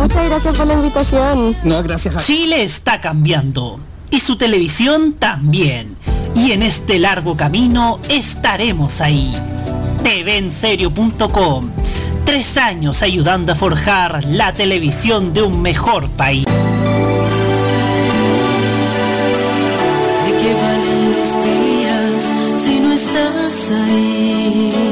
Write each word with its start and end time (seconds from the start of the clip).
Muchas 0.00 0.24
gracias 0.26 0.56
por 0.56 0.66
la 0.66 0.74
invitación. 0.74 1.56
No, 1.64 1.82
gracias 1.82 2.16
a 2.16 2.20
Chile 2.20 2.62
está 2.62 3.00
cambiando 3.00 3.80
y 4.10 4.20
su 4.20 4.36
televisión 4.36 5.14
también. 5.14 5.96
Y 6.34 6.52
en 6.52 6.62
este 6.62 6.98
largo 6.98 7.36
camino 7.36 7.98
estaremos 8.08 9.00
ahí. 9.00 9.32
TVenserio.com. 10.02 11.70
Tres 12.24 12.56
años 12.56 13.02
ayudando 13.02 13.52
a 13.52 13.54
forjar 13.54 14.24
la 14.24 14.52
televisión 14.52 15.32
de 15.32 15.42
un 15.42 15.60
mejor 15.62 16.08
país. 16.10 16.44
¿De 16.44 16.52
qué 20.38 20.54
valen 20.54 21.12
los 21.12 21.44
días 21.44 22.32
si 22.62 22.80
no 22.80 22.92
estás 22.92 23.70
ahí? 23.70 24.87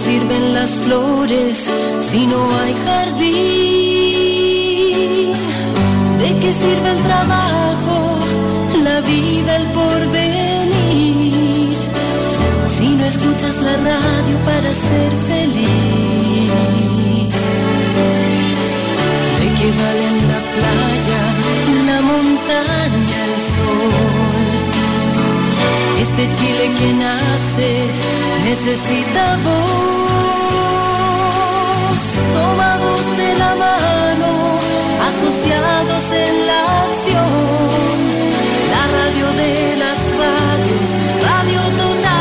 ¿De 0.00 0.06
qué 0.06 0.12
sirven 0.12 0.54
las 0.54 0.78
flores 0.78 1.68
si 2.00 2.26
no 2.26 2.40
hay 2.58 2.74
jardín? 2.86 3.34
¿De 6.18 6.38
qué 6.40 6.52
sirve 6.54 6.90
el 6.90 7.02
trabajo, 7.02 8.18
la 8.82 9.02
vida, 9.02 9.56
el 9.56 9.66
porvenir? 9.78 10.96
Si 12.68 12.88
no 12.88 13.04
escuchas 13.04 13.56
la 13.60 13.76
radio 13.76 14.38
para 14.46 14.72
ser 14.72 15.12
feliz. 15.28 15.68
¿De 19.38 19.46
qué 19.58 19.68
valen 19.82 20.16
la 20.32 20.40
playa, 20.56 21.22
la 21.88 21.98
montaña, 22.00 23.09
Este 26.20 26.34
Chile 26.34 26.66
que 26.78 26.92
nace 26.92 27.86
necesita 28.44 29.38
voz. 29.42 30.90
Tomados 32.34 33.16
de 33.16 33.34
la 33.38 33.54
mano, 33.54 34.58
asociados 35.08 36.12
en 36.12 36.46
la 36.46 36.60
acción. 36.84 37.30
La 38.74 38.84
radio 38.98 39.26
de 39.32 39.76
las 39.76 39.98
radios, 40.20 40.88
Radio 41.22 41.62
Total. 41.78 42.20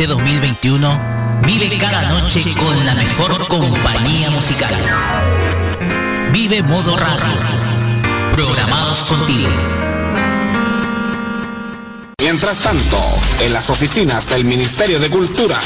Este 0.00 0.14
2021 0.14 1.00
vive 1.44 1.76
cada 1.76 2.00
noche 2.08 2.40
con 2.54 2.86
la 2.86 2.94
mejor 2.94 3.46
compañía 3.48 4.30
musical. 4.30 4.74
Vive 6.32 6.62
Modo 6.62 6.96
Radio. 6.96 7.34
Programados 8.32 9.04
contigo. 9.04 9.50
Mientras 12.18 12.60
tanto, 12.60 12.96
en 13.40 13.52
las 13.52 13.68
oficinas 13.68 14.26
del 14.30 14.46
Ministerio 14.46 14.98
de 15.00 15.10
Cultura. 15.10 15.58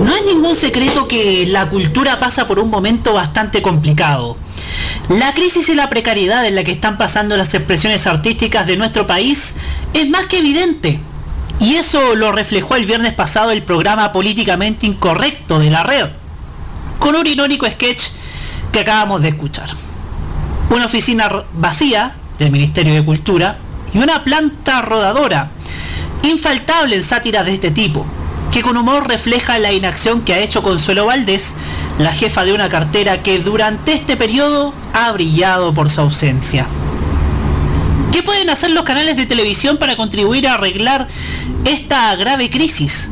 No 0.00 0.16
es 0.16 0.24
ningún 0.24 0.54
secreto 0.54 0.99
que 1.10 1.44
la 1.48 1.68
cultura 1.68 2.20
pasa 2.20 2.46
por 2.46 2.60
un 2.60 2.70
momento 2.70 3.12
bastante 3.12 3.62
complicado. 3.62 4.36
La 5.08 5.34
crisis 5.34 5.68
y 5.68 5.74
la 5.74 5.90
precariedad 5.90 6.46
en 6.46 6.54
la 6.54 6.62
que 6.62 6.70
están 6.70 6.98
pasando 6.98 7.36
las 7.36 7.52
expresiones 7.52 8.06
artísticas 8.06 8.68
de 8.68 8.76
nuestro 8.76 9.08
país 9.08 9.56
es 9.92 10.08
más 10.08 10.26
que 10.26 10.38
evidente. 10.38 11.00
Y 11.58 11.74
eso 11.74 12.14
lo 12.14 12.30
reflejó 12.30 12.76
el 12.76 12.86
viernes 12.86 13.12
pasado 13.12 13.50
el 13.50 13.64
programa 13.64 14.12
políticamente 14.12 14.86
incorrecto 14.86 15.58
de 15.58 15.70
la 15.70 15.82
red, 15.82 16.10
con 17.00 17.16
un 17.16 17.26
irónico 17.26 17.66
sketch 17.66 18.04
que 18.70 18.78
acabamos 18.78 19.20
de 19.20 19.30
escuchar. 19.30 19.68
Una 20.70 20.86
oficina 20.86 21.28
vacía 21.54 22.14
del 22.38 22.52
Ministerio 22.52 22.94
de 22.94 23.04
Cultura 23.04 23.58
y 23.92 23.98
una 23.98 24.22
planta 24.22 24.80
rodadora, 24.82 25.50
infaltable 26.22 26.94
en 26.94 27.02
sátiras 27.02 27.46
de 27.46 27.54
este 27.54 27.72
tipo, 27.72 28.06
que 28.50 28.62
con 28.62 28.76
humor 28.76 29.06
refleja 29.06 29.58
la 29.58 29.72
inacción 29.72 30.22
que 30.22 30.34
ha 30.34 30.38
hecho 30.40 30.62
Consuelo 30.62 31.06
Valdés, 31.06 31.54
la 31.98 32.12
jefa 32.12 32.44
de 32.44 32.52
una 32.52 32.68
cartera 32.68 33.22
que 33.22 33.38
durante 33.38 33.92
este 33.92 34.16
periodo 34.16 34.74
ha 34.92 35.12
brillado 35.12 35.72
por 35.72 35.88
su 35.88 36.00
ausencia. 36.00 36.66
¿Qué 38.12 38.24
pueden 38.24 38.50
hacer 38.50 38.70
los 38.70 38.82
canales 38.82 39.16
de 39.16 39.26
televisión 39.26 39.76
para 39.76 39.96
contribuir 39.96 40.48
a 40.48 40.54
arreglar 40.54 41.06
esta 41.64 42.14
grave 42.16 42.50
crisis? 42.50 43.08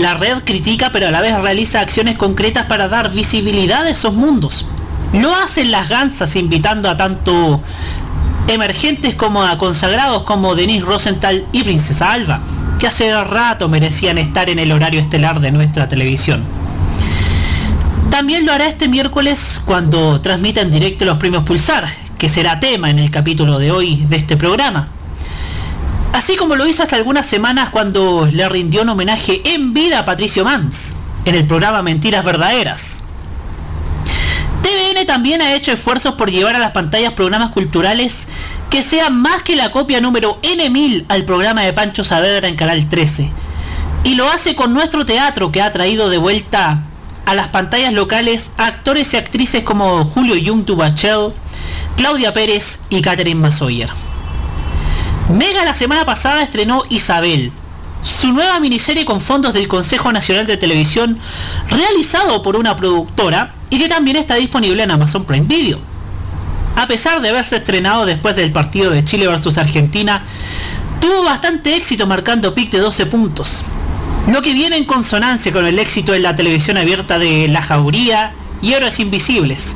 La 0.00 0.14
red 0.14 0.42
critica 0.44 0.90
pero 0.92 1.08
a 1.08 1.10
la 1.12 1.20
vez 1.20 1.40
realiza 1.40 1.80
acciones 1.80 2.16
concretas 2.16 2.66
para 2.66 2.88
dar 2.88 3.12
visibilidad 3.12 3.86
a 3.86 3.90
esos 3.90 4.14
mundos. 4.14 4.66
Lo 5.12 5.34
hacen 5.36 5.70
las 5.70 5.88
gansas 5.88 6.34
invitando 6.34 6.90
a 6.90 6.96
tanto 6.96 7.60
emergentes 8.48 9.14
como 9.14 9.42
a 9.42 9.56
consagrados 9.58 10.24
como 10.24 10.56
Denise 10.56 10.84
Rosenthal 10.84 11.44
y 11.52 11.62
Princesa 11.62 12.12
Alba, 12.12 12.40
que 12.78 12.86
hace 12.86 13.12
rato 13.24 13.68
merecían 13.68 14.18
estar 14.18 14.50
en 14.50 14.58
el 14.58 14.72
horario 14.72 15.00
estelar 15.00 15.40
de 15.40 15.52
nuestra 15.52 15.88
televisión. 15.88 16.42
También 18.10 18.46
lo 18.46 18.52
hará 18.52 18.66
este 18.66 18.88
miércoles 18.88 19.60
cuando 19.64 20.20
transmita 20.20 20.60
en 20.60 20.70
directo 20.70 21.04
los 21.04 21.18
premios 21.18 21.44
Pulsar, 21.44 21.86
que 22.18 22.28
será 22.28 22.60
tema 22.60 22.90
en 22.90 22.98
el 22.98 23.10
capítulo 23.10 23.58
de 23.58 23.70
hoy 23.70 24.04
de 24.08 24.16
este 24.16 24.36
programa. 24.36 24.88
Así 26.12 26.36
como 26.36 26.56
lo 26.56 26.66
hizo 26.66 26.82
hace 26.82 26.96
algunas 26.96 27.26
semanas 27.26 27.68
cuando 27.70 28.26
le 28.32 28.48
rindió 28.48 28.82
un 28.82 28.88
homenaje 28.88 29.42
en 29.44 29.74
vida 29.74 29.98
a 29.98 30.04
Patricio 30.06 30.44
Mans, 30.44 30.94
en 31.26 31.34
el 31.34 31.46
programa 31.46 31.82
Mentiras 31.82 32.24
Verdaderas. 32.24 33.02
TVN 34.62 35.06
también 35.06 35.42
ha 35.42 35.54
hecho 35.54 35.72
esfuerzos 35.72 36.14
por 36.14 36.30
llevar 36.30 36.56
a 36.56 36.58
las 36.58 36.72
pantallas 36.72 37.12
programas 37.12 37.50
culturales 37.50 38.26
que 38.70 38.82
sean 38.82 39.20
más 39.20 39.42
que 39.42 39.56
la 39.56 39.70
copia 39.70 40.00
número 40.00 40.40
N1000 40.42 41.06
al 41.08 41.24
programa 41.24 41.62
de 41.62 41.72
Pancho 41.72 42.04
Saavedra 42.04 42.48
en 42.48 42.56
Canal 42.56 42.88
13. 42.88 43.30
Y 44.04 44.14
lo 44.14 44.28
hace 44.28 44.54
con 44.54 44.74
nuestro 44.74 45.06
teatro 45.06 45.50
que 45.52 45.62
ha 45.62 45.70
traído 45.70 46.10
de 46.10 46.18
vuelta 46.18 46.82
a 47.24 47.34
las 47.34 47.48
pantallas 47.48 47.92
locales 47.92 48.50
a 48.56 48.66
actores 48.66 49.12
y 49.12 49.16
actrices 49.16 49.62
como 49.64 50.04
Julio 50.04 50.36
Jung 50.44 50.64
Tubachel, 50.64 51.32
Claudia 51.96 52.32
Pérez 52.32 52.78
y 52.88 53.02
Catherine 53.02 53.40
Masoyer. 53.40 53.90
Mega 55.28 55.64
la 55.64 55.74
semana 55.74 56.04
pasada 56.06 56.42
estrenó 56.42 56.84
Isabel, 56.88 57.50
su 58.02 58.32
nueva 58.32 58.60
miniserie 58.60 59.04
con 59.04 59.20
fondos 59.20 59.54
del 59.54 59.66
Consejo 59.66 60.12
Nacional 60.12 60.46
de 60.46 60.56
Televisión, 60.56 61.18
realizado 61.68 62.42
por 62.42 62.54
una 62.54 62.76
productora 62.76 63.52
y 63.70 63.78
que 63.80 63.88
también 63.88 64.16
está 64.16 64.36
disponible 64.36 64.84
en 64.84 64.92
Amazon 64.92 65.24
Prime 65.24 65.46
Video. 65.46 65.95
A 66.76 66.86
pesar 66.86 67.22
de 67.22 67.30
haberse 67.30 67.56
estrenado 67.56 68.04
después 68.04 68.36
del 68.36 68.52
partido 68.52 68.90
de 68.90 69.02
Chile 69.02 69.26
vs 69.26 69.56
Argentina, 69.56 70.22
tuvo 71.00 71.24
bastante 71.24 71.74
éxito 71.74 72.06
marcando 72.06 72.54
pic 72.54 72.70
de 72.70 72.80
12 72.80 73.06
puntos, 73.06 73.64
lo 74.30 74.42
que 74.42 74.52
viene 74.52 74.76
en 74.76 74.84
consonancia 74.84 75.52
con 75.54 75.66
el 75.66 75.78
éxito 75.78 76.14
en 76.14 76.22
la 76.22 76.36
televisión 76.36 76.76
abierta 76.76 77.18
de 77.18 77.48
La 77.48 77.62
Jauría 77.62 78.34
y 78.60 78.74
Héroes 78.74 79.00
Invisibles, 79.00 79.74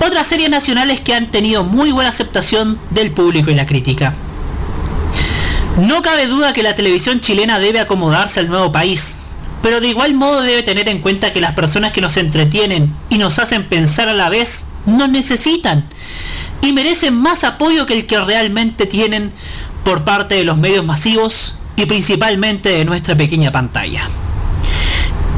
otras 0.00 0.28
series 0.28 0.48
nacionales 0.48 1.00
que 1.00 1.14
han 1.14 1.30
tenido 1.30 1.62
muy 1.62 1.92
buena 1.92 2.08
aceptación 2.08 2.78
del 2.88 3.10
público 3.12 3.50
y 3.50 3.54
la 3.54 3.66
crítica. 3.66 4.14
No 5.76 6.00
cabe 6.00 6.26
duda 6.26 6.54
que 6.54 6.62
la 6.62 6.74
televisión 6.74 7.20
chilena 7.20 7.58
debe 7.58 7.80
acomodarse 7.80 8.40
al 8.40 8.48
nuevo 8.48 8.72
país, 8.72 9.18
pero 9.62 9.82
de 9.82 9.88
igual 9.88 10.14
modo 10.14 10.40
debe 10.40 10.62
tener 10.62 10.88
en 10.88 11.00
cuenta 11.00 11.34
que 11.34 11.42
las 11.42 11.52
personas 11.52 11.92
que 11.92 12.00
nos 12.00 12.16
entretienen 12.16 12.90
y 13.10 13.18
nos 13.18 13.38
hacen 13.38 13.64
pensar 13.64 14.08
a 14.08 14.14
la 14.14 14.30
vez 14.30 14.64
nos 14.86 15.10
necesitan 15.10 15.84
y 16.62 16.72
merecen 16.72 17.14
más 17.14 17.44
apoyo 17.44 17.86
que 17.86 17.94
el 17.94 18.06
que 18.06 18.20
realmente 18.20 18.86
tienen 18.86 19.32
por 19.84 20.04
parte 20.04 20.34
de 20.34 20.44
los 20.44 20.58
medios 20.58 20.84
masivos 20.84 21.56
y 21.76 21.86
principalmente 21.86 22.68
de 22.68 22.84
nuestra 22.84 23.16
pequeña 23.16 23.50
pantalla. 23.50 24.08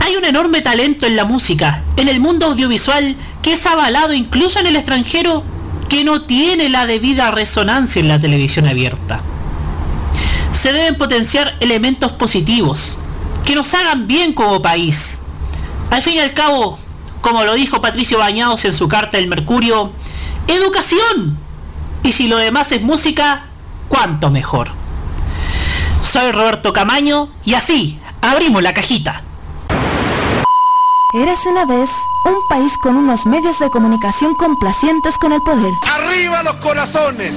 Hay 0.00 0.16
un 0.16 0.24
enorme 0.24 0.62
talento 0.62 1.06
en 1.06 1.14
la 1.14 1.24
música, 1.24 1.82
en 1.96 2.08
el 2.08 2.18
mundo 2.18 2.46
audiovisual, 2.46 3.14
que 3.40 3.52
es 3.52 3.66
avalado 3.66 4.14
incluso 4.14 4.58
en 4.58 4.66
el 4.66 4.76
extranjero, 4.76 5.44
que 5.88 6.04
no 6.04 6.22
tiene 6.22 6.68
la 6.68 6.86
debida 6.86 7.30
resonancia 7.30 8.00
en 8.00 8.08
la 8.08 8.18
televisión 8.18 8.66
abierta. 8.66 9.20
Se 10.50 10.72
deben 10.72 10.96
potenciar 10.96 11.54
elementos 11.60 12.12
positivos, 12.12 12.98
que 13.44 13.54
nos 13.54 13.72
hagan 13.74 14.06
bien 14.06 14.32
como 14.32 14.62
país. 14.62 15.20
Al 15.90 16.02
fin 16.02 16.14
y 16.14 16.20
al 16.20 16.34
cabo, 16.34 16.78
como 17.20 17.44
lo 17.44 17.54
dijo 17.54 17.80
Patricio 17.80 18.18
Bañados 18.18 18.64
en 18.64 18.74
su 18.74 18.88
carta 18.88 19.18
del 19.18 19.28
Mercurio, 19.28 19.92
educación. 20.48 21.38
Y 22.02 22.12
si 22.12 22.28
lo 22.28 22.36
demás 22.36 22.72
es 22.72 22.82
música, 22.82 23.44
cuánto 23.88 24.30
mejor. 24.30 24.70
Soy 26.02 26.32
Roberto 26.32 26.72
Camaño 26.72 27.28
y 27.44 27.54
así 27.54 28.00
abrimos 28.20 28.62
la 28.62 28.74
cajita. 28.74 29.22
Érase 31.14 31.48
una 31.50 31.66
vez 31.66 31.90
un 32.24 32.34
país 32.48 32.72
con 32.82 32.96
unos 32.96 33.26
medios 33.26 33.58
de 33.58 33.68
comunicación 33.70 34.34
complacientes 34.34 35.16
con 35.18 35.32
el 35.32 35.40
poder. 35.42 35.72
¡Arriba 35.82 36.42
los 36.42 36.54
corazones! 36.56 37.36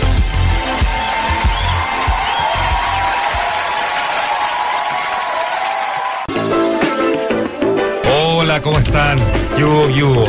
¿Cómo 8.59 8.79
están? 8.79 9.17
Yugo, 9.57 9.89
yugo. 9.91 10.25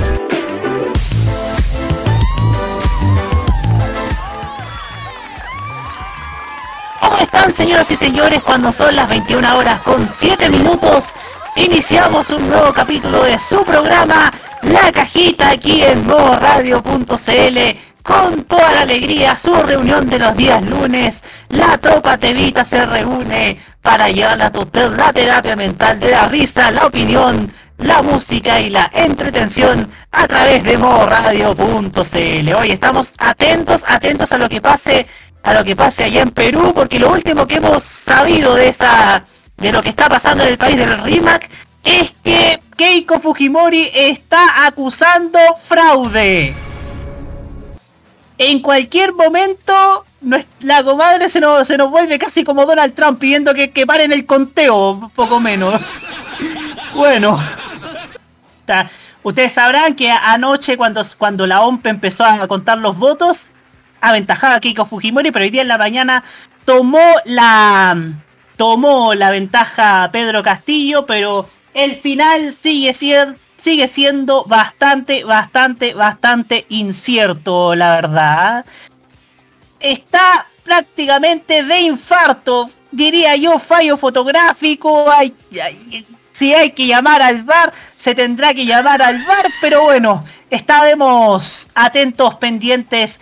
¿Cómo 7.01 7.19
están 7.19 7.53
señoras 7.53 7.91
y 7.91 7.97
señores 7.97 8.41
cuando 8.43 8.71
son 8.71 8.95
las 8.95 9.09
21 9.09 9.57
horas 9.57 9.81
con 9.81 10.07
7 10.09 10.49
minutos? 10.51 11.15
Iniciamos 11.57 12.31
un 12.31 12.49
nuevo 12.49 12.73
capítulo 12.73 13.25
de 13.25 13.39
su 13.39 13.65
programa 13.65 14.31
La 14.63 14.93
Cajita 14.93 15.51
aquí 15.51 15.83
en 15.83 16.07
modoradio.cl 16.07 17.59
con 18.03 18.45
toda 18.45 18.73
la 18.73 18.81
alegría, 18.81 19.37
su 19.37 19.55
reunión 19.55 20.09
de 20.09 20.19
los 20.19 20.37
días 20.37 20.63
lunes, 20.65 21.23
la 21.49 21.79
tropa 21.79 22.19
tevita 22.19 22.65
se 22.65 22.85
reúne 22.85 23.59
para 23.81 24.09
llevarle 24.09 24.45
a 24.45 24.53
usted 24.55 24.91
la 24.97 25.13
terapia 25.13 25.55
mental 25.57 26.01
de 26.01 26.11
la 26.11 26.27
risa, 26.27 26.71
la 26.73 26.87
opinión, 26.87 27.53
la 27.83 28.03
música 28.03 28.61
y 28.61 28.71
la 28.71 28.91
entretención 28.93 29.89
a 30.11 30.29
través 30.29 30.63
de 30.65 30.77
modoradio.cl. 30.77 32.55
Hoy 32.55 32.71
estamos 32.71 33.15
atentos, 33.19 33.85
atentos 33.87 34.33
a 34.33 34.39
lo 34.39 34.49
que 34.49 34.61
pase, 34.61 35.07
a 35.43 35.55
lo 35.55 35.65
que 35.65 35.75
pase 35.75 36.05
allá 36.05 36.23
en 36.23 36.31
Perú, 36.31 36.73
porque 36.75 36.99
lo 36.99 37.11
último 37.11 37.47
que 37.47 37.57
hemos 37.57 37.83
sabido 37.83 38.55
de 38.55 38.69
esa, 38.69 39.25
de 39.57 39.73
lo 39.73 39.83
que 39.83 39.91
está 39.91 40.09
pasando 40.09 40.45
en 40.45 40.51
el 40.51 40.59
país 40.59 40.77
del 40.77 41.03
RIMAC 41.03 41.49
es 41.85 42.13
que 42.23 42.61
Keiko 42.77 43.21
Fujimori 43.21 43.91
está 43.95 44.67
acusando 44.67 45.39
fraude. 45.69 46.55
En 48.39 48.61
cualquier 48.61 49.13
momento 49.13 50.05
la 50.61 50.83
comadre 50.85 51.29
se 51.29 51.41
nos, 51.41 51.67
se 51.67 51.77
nos 51.77 51.91
vuelve 51.91 52.19
casi 52.19 52.45
como 52.45 52.65
Donald 52.65 52.95
Trump 52.95 53.19
pidiendo 53.19 53.55
que, 53.55 53.71
que 53.71 53.87
paren 53.87 54.13
el 54.13 54.25
conteo, 54.25 55.11
poco 55.15 55.41
menos. 55.41 55.81
Bueno, 56.95 57.41
Ustedes 59.23 59.53
sabrán 59.53 59.95
que 59.95 60.11
anoche 60.11 60.77
cuando, 60.77 61.03
cuando 61.19 61.47
la 61.47 61.63
OMP 61.63 61.87
empezó 61.87 62.25
a 62.25 62.47
contar 62.49 62.79
los 62.79 62.97
votos, 62.97 63.49
aventajaba 64.01 64.57
a 64.57 64.61
Keiko 64.61 64.87
Fujimori, 64.87 65.31
pero 65.31 65.45
hoy 65.45 65.51
día 65.51 65.63
en 65.63 65.69
la 65.69 65.79
mañana 65.79 66.25
tomó 66.65 67.15
la 67.25 67.97
tomó 68.57 69.15
la 69.15 69.31
ventaja 69.31 70.11
Pedro 70.13 70.43
Castillo, 70.43 71.07
pero 71.07 71.49
el 71.75 71.97
final 71.97 72.55
sigue 72.55 72.95
siendo 72.95 73.37
sigue 73.63 73.87
siendo 73.87 74.45
bastante, 74.45 75.23
bastante, 75.23 75.95
bastante 75.95 76.67
incierto, 76.69 77.77
la 77.77 77.95
verdad. 77.95 78.67
Está 79.79 80.47
prácticamente 80.65 81.63
de 81.63 81.81
infarto, 81.83 82.71
diría 82.91 83.37
yo, 83.37 83.61
fallo 83.61 83.97
fotográfico, 83.97 85.09
hay- 85.11 85.33
si 86.33 86.53
hay 86.55 86.73
que 86.73 86.87
llamar 86.87 87.23
al 87.23 87.45
bar, 87.45 87.73
se 87.97 88.15
tendrá 88.15 88.53
que 88.55 88.67
llamar 88.67 89.01
al 89.03 89.23
bar, 89.25 89.47
pero 89.61 89.83
bueno, 89.83 90.25
estaremos 90.51 91.69
atentos, 91.75 92.35
pendientes 92.37 93.21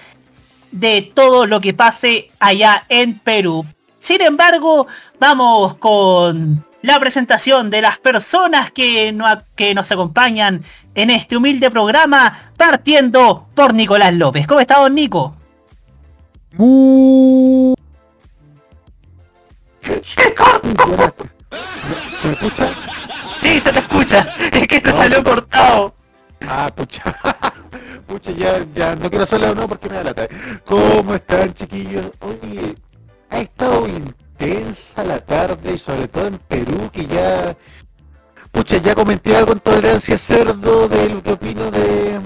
de 0.72 1.10
todo 1.14 1.46
lo 1.46 1.60
que 1.60 1.74
pase 1.74 2.30
allá 2.38 2.84
en 2.88 3.18
Perú. 3.18 3.66
Sin 3.98 4.20
embargo, 4.22 4.86
vamos 5.18 5.74
con 5.74 6.64
la 6.82 6.98
presentación 6.98 7.68
de 7.68 7.82
las 7.82 7.98
personas 7.98 8.70
que, 8.70 9.12
no- 9.12 9.42
que 9.54 9.74
nos 9.74 9.90
acompañan 9.92 10.62
en 10.94 11.10
este 11.10 11.36
humilde 11.36 11.70
programa, 11.70 12.38
partiendo 12.56 13.46
por 13.54 13.74
Nicolás 13.74 14.14
López. 14.14 14.46
¿Cómo 14.46 14.60
está, 14.60 14.78
don 14.78 14.94
Nico? 14.94 15.34
¿Me 22.22 22.32
escucha? 22.32 22.68
Sí, 23.40 23.58
se 23.58 23.72
te 23.72 23.78
escucha. 23.78 24.26
Es 24.52 24.68
que 24.68 24.80
te 24.80 24.92
salió 24.92 25.22
cortado. 25.24 25.94
Ah, 26.46 26.70
pucha. 26.74 27.02
pucha, 28.06 28.32
ya, 28.32 28.64
ya, 28.74 28.96
no 28.96 29.08
quiero 29.08 29.24
hacerlo 29.24 29.54
no 29.54 29.68
porque 29.68 29.88
me 29.88 29.96
da 29.96 30.04
lata. 30.04 30.28
¿Cómo 30.64 31.14
están, 31.14 31.52
chiquillos? 31.54 32.10
Oye, 32.20 32.74
ha 33.30 33.40
estado 33.40 33.86
intensa 33.88 35.04
la 35.04 35.18
tarde 35.20 35.74
y 35.74 35.78
sobre 35.78 36.08
todo 36.08 36.26
en 36.26 36.38
Perú 36.38 36.90
que 36.92 37.06
ya... 37.06 37.56
Pucha, 38.52 38.78
ya 38.78 38.96
comenté 38.96 39.36
algo 39.36 39.52
en 39.52 39.60
Tolerancia 39.60 40.18
Cerdo 40.18 40.88
de 40.88 41.08
lo 41.08 41.22
que 41.22 41.32
opino 41.32 41.70
de, 41.70 42.18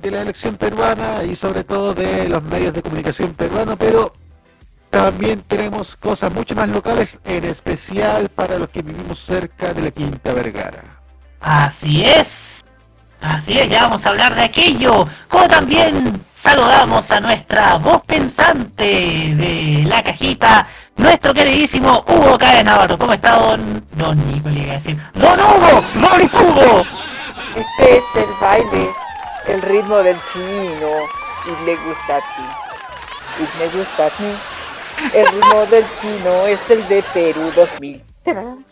de 0.00 0.10
la 0.12 0.22
elección 0.22 0.56
peruana 0.56 1.24
y 1.24 1.34
sobre 1.34 1.64
todo 1.64 1.92
de 1.92 2.28
los 2.28 2.40
medios 2.44 2.72
de 2.72 2.82
comunicación 2.82 3.34
peruanos, 3.34 3.74
pero 3.78 4.12
también 4.92 5.40
tenemos 5.48 5.96
cosas 5.96 6.30
mucho 6.34 6.54
más 6.54 6.68
locales, 6.68 7.18
en 7.24 7.44
especial 7.44 8.28
para 8.28 8.58
los 8.58 8.68
que 8.68 8.82
vivimos 8.82 9.24
cerca 9.24 9.72
de 9.72 9.80
la 9.80 9.90
Quinta 9.90 10.34
Vergara. 10.34 10.84
Así 11.40 12.04
es. 12.04 12.62
Así 13.22 13.58
es, 13.58 13.70
ya 13.70 13.84
vamos 13.84 14.04
a 14.04 14.10
hablar 14.10 14.34
de 14.34 14.42
aquello. 14.42 15.08
Como 15.28 15.48
también 15.48 16.22
saludamos 16.34 17.10
a 17.10 17.20
nuestra 17.20 17.78
voz 17.78 18.02
pensante 18.02 18.84
de 19.34 19.84
la 19.86 20.02
cajita, 20.02 20.66
nuestro 20.96 21.32
queridísimo 21.32 22.04
Hugo 22.06 22.36
Cáez 22.36 22.62
Navarro. 22.62 22.98
¿Cómo 22.98 23.14
está 23.14 23.38
don, 23.38 23.86
don 23.92 24.30
Nico? 24.30 24.50
Le 24.50 24.60
iba 24.60 24.72
a 24.72 24.74
decir. 24.74 24.98
¡Don 25.14 25.40
Hugo! 25.40 25.82
¡Don 25.94 26.22
Hugo! 26.22 26.84
Este 27.56 27.96
es 27.96 28.04
el 28.14 28.30
baile, 28.38 28.90
el 29.46 29.62
ritmo 29.62 29.96
del 30.02 30.18
chino 30.30 30.90
y 31.46 31.64
le 31.64 31.76
gusta 31.76 32.16
a 32.16 32.20
ti. 32.20 32.44
Y 33.38 33.58
me 33.58 33.68
gusta 33.68 34.06
a 34.06 34.22
mí. 34.22 34.34
El 35.14 35.26
ritmo 35.26 35.66
del 35.66 35.84
chino 36.00 36.46
es 36.46 36.70
el 36.70 36.88
de 36.88 37.04
Perú 37.12 37.50
2000. 37.54 38.02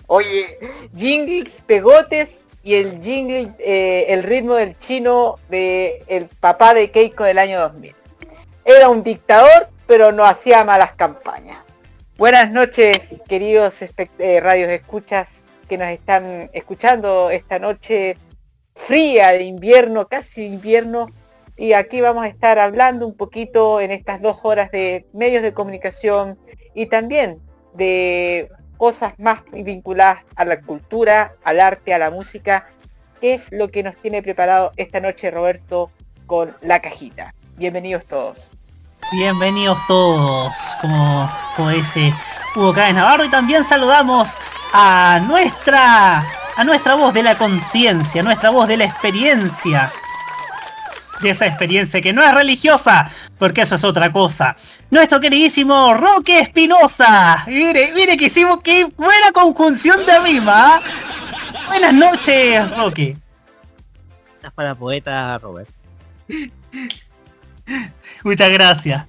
Oye, 0.07 0.59
jingles, 0.97 1.62
pegotes 1.67 2.41
y 2.62 2.75
el 2.75 3.00
jingle, 3.03 3.53
eh, 3.59 4.07
el 4.09 4.23
ritmo 4.23 4.55
del 4.55 4.77
chino 4.79 5.39
de 5.49 6.03
el 6.07 6.27
papá 6.27 6.75
de 6.75 6.91
Keiko 6.91 7.25
del 7.25 7.39
año 7.39 7.61
2000. 7.61 7.95
Era 8.65 8.89
un 8.89 9.03
dictador, 9.03 9.69
pero 9.87 10.12
no 10.12 10.25
hacía 10.25 10.65
malas 10.65 10.93
campañas. 10.93 11.59
Buenas 12.17 12.50
noches, 12.50 13.21
queridos 13.29 13.81
eh, 13.83 14.41
radios 14.41 14.69
escuchas 14.71 15.43
que 15.69 15.79
nos 15.79 15.89
están 15.89 16.50
escuchando 16.53 17.31
esta 17.31 17.59
noche 17.59 18.19
fría 18.75 19.29
de 19.29 19.45
invierno, 19.45 20.07
casi 20.07 20.45
invierno. 20.45 21.09
Y 21.61 21.75
aquí 21.75 22.00
vamos 22.00 22.25
a 22.25 22.29
estar 22.29 22.59
hablando 22.59 23.07
un 23.07 23.14
poquito 23.14 23.83
en 23.83 23.90
estas 23.90 24.23
dos 24.23 24.38
horas 24.45 24.71
de 24.71 25.07
medios 25.12 25.43
de 25.43 25.52
comunicación 25.52 26.38
y 26.75 26.87
también 26.87 27.38
de 27.75 28.49
cosas 28.79 29.12
más 29.19 29.43
vinculadas 29.52 30.25
a 30.37 30.47
la 30.47 30.62
cultura, 30.62 31.35
al 31.45 31.61
arte, 31.61 31.93
a 31.93 31.99
la 31.99 32.11
música, 32.11 32.67
que 33.21 33.35
es 33.35 33.52
lo 33.52 33.69
que 33.69 33.83
nos 33.83 33.95
tiene 33.97 34.23
preparado 34.23 34.73
esta 34.79 35.00
noche 35.00 35.31
Roberto 35.31 35.90
con 36.25 36.57
la 36.62 36.81
cajita. 36.81 37.35
Bienvenidos 37.59 38.07
todos. 38.07 38.50
Bienvenidos 39.12 39.79
todos, 39.87 40.75
como, 40.81 41.31
como 41.57 41.69
Hugo 42.57 42.73
Cáez 42.73 42.95
Navarro, 42.95 43.26
y 43.26 43.29
también 43.29 43.64
saludamos 43.64 44.38
a 44.73 45.21
nuestra, 45.29 46.25
a 46.57 46.64
nuestra 46.64 46.95
voz 46.95 47.12
de 47.12 47.23
la 47.23 47.37
conciencia, 47.37 48.23
nuestra 48.23 48.49
voz 48.49 48.67
de 48.67 48.79
la 48.79 48.85
experiencia, 48.87 49.93
de 51.21 51.31
esa 51.31 51.47
experiencia 51.47 52.00
que 52.00 52.12
no 52.12 52.23
es 52.23 52.35
religiosa, 52.35 53.11
porque 53.39 53.62
eso 53.62 53.75
es 53.75 53.85
otra 53.85 54.11
cosa. 54.12 54.57
Nuestro 54.91 55.21
queridísimo 55.21 55.95
Roque 55.95 56.41
Espinosa. 56.41 57.45
Mire, 57.47 57.93
mire 57.95 58.17
que 58.17 58.27
hicimos 58.27 58.61
que 58.62 58.85
buena 58.97 59.33
conjunción 59.33 60.05
de 60.07 60.19
rima. 60.21 60.77
¿ah? 60.77 60.81
Buenas 61.69 61.95
noches, 61.95 62.77
Roque. 62.77 63.17
Estás 64.37 64.53
para 64.53 64.75
poeta, 64.75 65.39
Robert. 65.39 65.69
Muchas 68.25 68.50
gracias. 68.50 69.07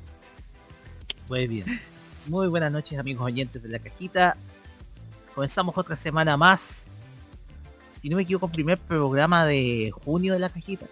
Muy 1.29 1.47
bien. 1.47 1.81
Muy 2.27 2.47
buenas 2.47 2.71
noches, 2.71 2.99
amigos 2.99 3.25
oyentes 3.25 3.63
de 3.63 3.69
la 3.69 3.79
cajita. 3.79 4.37
Comenzamos 5.33 5.77
otra 5.77 5.95
semana 5.95 6.37
más. 6.37 6.87
Si 8.01 8.09
no 8.09 8.17
me 8.17 8.23
equivoco, 8.23 8.47
primer 8.47 8.77
programa 8.77 9.45
de 9.45 9.91
junio 10.03 10.33
de 10.33 10.39
la 10.39 10.49
cajita. 10.49 10.85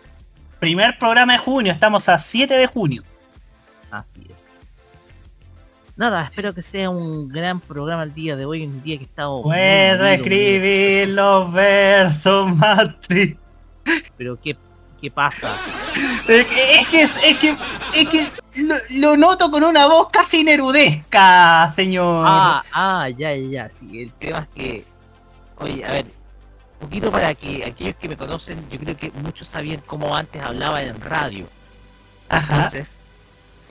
Primer 0.59 0.97
programa 0.97 1.33
de 1.33 1.39
junio, 1.39 1.71
estamos 1.71 2.09
a 2.09 2.19
7 2.19 2.53
de 2.53 2.67
junio. 2.67 3.03
Así 3.89 4.27
es. 4.29 4.43
Nada, 5.95 6.23
espero 6.23 6.53
que 6.53 6.61
sea 6.61 6.89
un 6.89 7.29
gran 7.29 7.59
programa 7.59 8.03
el 8.03 8.13
día 8.13 8.35
de 8.35 8.45
hoy, 8.45 8.63
un 8.63 8.81
día 8.83 8.97
que 8.97 9.05
está... 9.05 9.27
Puedo 9.27 10.05
escribir 10.05 11.09
los 11.09 11.51
versos 11.51 12.55
matri. 12.55 13.37
Pero 14.17 14.39
qué, 14.41 14.57
qué 15.01 15.09
pasa. 15.09 15.55
Es 16.27 16.45
que, 16.45 17.03
es 17.03 17.37
que, 17.37 17.57
es 17.95 18.07
que, 18.09 18.27
lo, 18.99 19.17
noto 19.17 19.49
con 19.49 19.63
una 19.63 19.87
voz 19.87 20.07
casi 20.11 20.43
nerudesca, 20.43 21.71
señor. 21.75 22.25
Ah, 22.27 22.63
ah, 22.71 23.09
ya, 23.09 23.35
ya, 23.35 23.69
sí. 23.69 24.03
El 24.03 24.11
tema 24.13 24.39
es 24.39 24.47
que, 24.55 24.85
oye, 25.57 25.85
a 25.85 25.91
ver, 25.91 26.05
poquito 26.79 27.11
para 27.11 27.35
que 27.35 27.65
aquellos 27.65 27.95
que 27.95 28.09
me 28.09 28.17
conocen, 28.17 28.69
yo 28.69 28.79
creo 28.79 28.97
que 28.97 29.11
muchos 29.11 29.47
sabían 29.47 29.81
cómo 29.85 30.15
antes 30.15 30.41
hablaba 30.41 30.81
en 30.81 30.99
radio. 30.99 31.47
Ajá. 32.29 32.55
Entonces, 32.55 32.97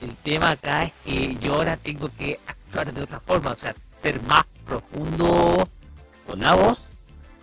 el 0.01 0.15
tema 0.17 0.51
acá 0.51 0.83
es 0.83 0.93
que 1.05 1.35
yo 1.35 1.55
ahora 1.55 1.77
tengo 1.77 2.09
que 2.17 2.39
actuar 2.45 2.93
de 2.93 3.01
otra 3.01 3.19
forma, 3.19 3.51
o 3.51 3.57
sea, 3.57 3.75
ser 4.01 4.21
más 4.23 4.43
profundo 4.65 5.67
con 6.25 6.39
la 6.39 6.55
voz. 6.55 6.79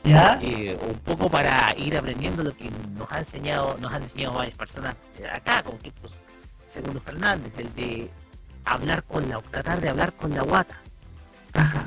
¿Ya? 0.04 0.38
Eh, 0.40 0.78
un 0.88 0.99
poco 1.00 1.28
para 1.28 1.75
ir 1.76 1.96
aprendiendo 1.96 2.44
lo 2.44 2.56
que 2.56 2.70
nos 2.96 3.11
ha 3.11 3.18
enseñado, 3.18 3.76
nos 3.80 3.92
han 3.92 4.04
enseñado 4.04 4.35
varias 4.35 4.56
personas 4.56 4.94
acá, 5.32 5.64
como 5.64 5.80
que 5.80 5.90
pues, 5.90 6.20
Segundo 6.68 7.00
Fernández, 7.00 7.52
el 7.58 7.75
de 7.75 8.11
hablar 8.64 9.02
con 9.04 9.28
la, 9.28 9.40
tratar 9.40 9.80
de 9.80 9.88
hablar 9.88 10.12
con 10.12 10.32
la 10.35 10.42
guata. 10.42 10.76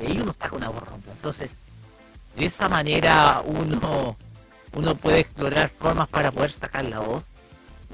Y 0.02 0.06
ahí 0.08 0.20
uno 0.20 0.32
está 0.32 0.50
con 0.50 0.62
la 0.62 0.70
voz 0.70 0.84
Entonces, 1.08 1.52
de 2.36 2.46
esa 2.46 2.70
manera 2.70 3.42
uno, 3.46 4.18
uno 4.74 4.96
puede 4.96 5.20
explorar 5.20 5.70
formas 5.70 6.08
para 6.08 6.32
poder 6.32 6.52
sacar 6.52 6.86
la 6.86 7.00
voz. 7.00 7.24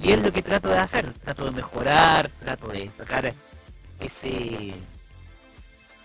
Y 0.02 0.12
es 0.12 0.22
lo 0.22 0.32
que 0.32 0.42
trato 0.42 0.68
de 0.70 0.78
hacer, 0.78 1.14
trato 1.14 1.46
de 1.46 1.52
mejorar, 1.52 2.30
trato 2.40 2.68
de 2.68 2.90
sacar 2.90 3.34
ese 4.00 4.74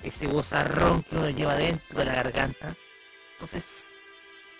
ese 0.02 0.26
vozarrón 0.26 1.02
que 1.02 1.16
uno 1.16 1.28
lleva 1.30 1.54
dentro 1.56 1.98
de 1.98 2.04
la 2.04 2.14
garganta. 2.14 2.74
Entonces, 3.34 3.88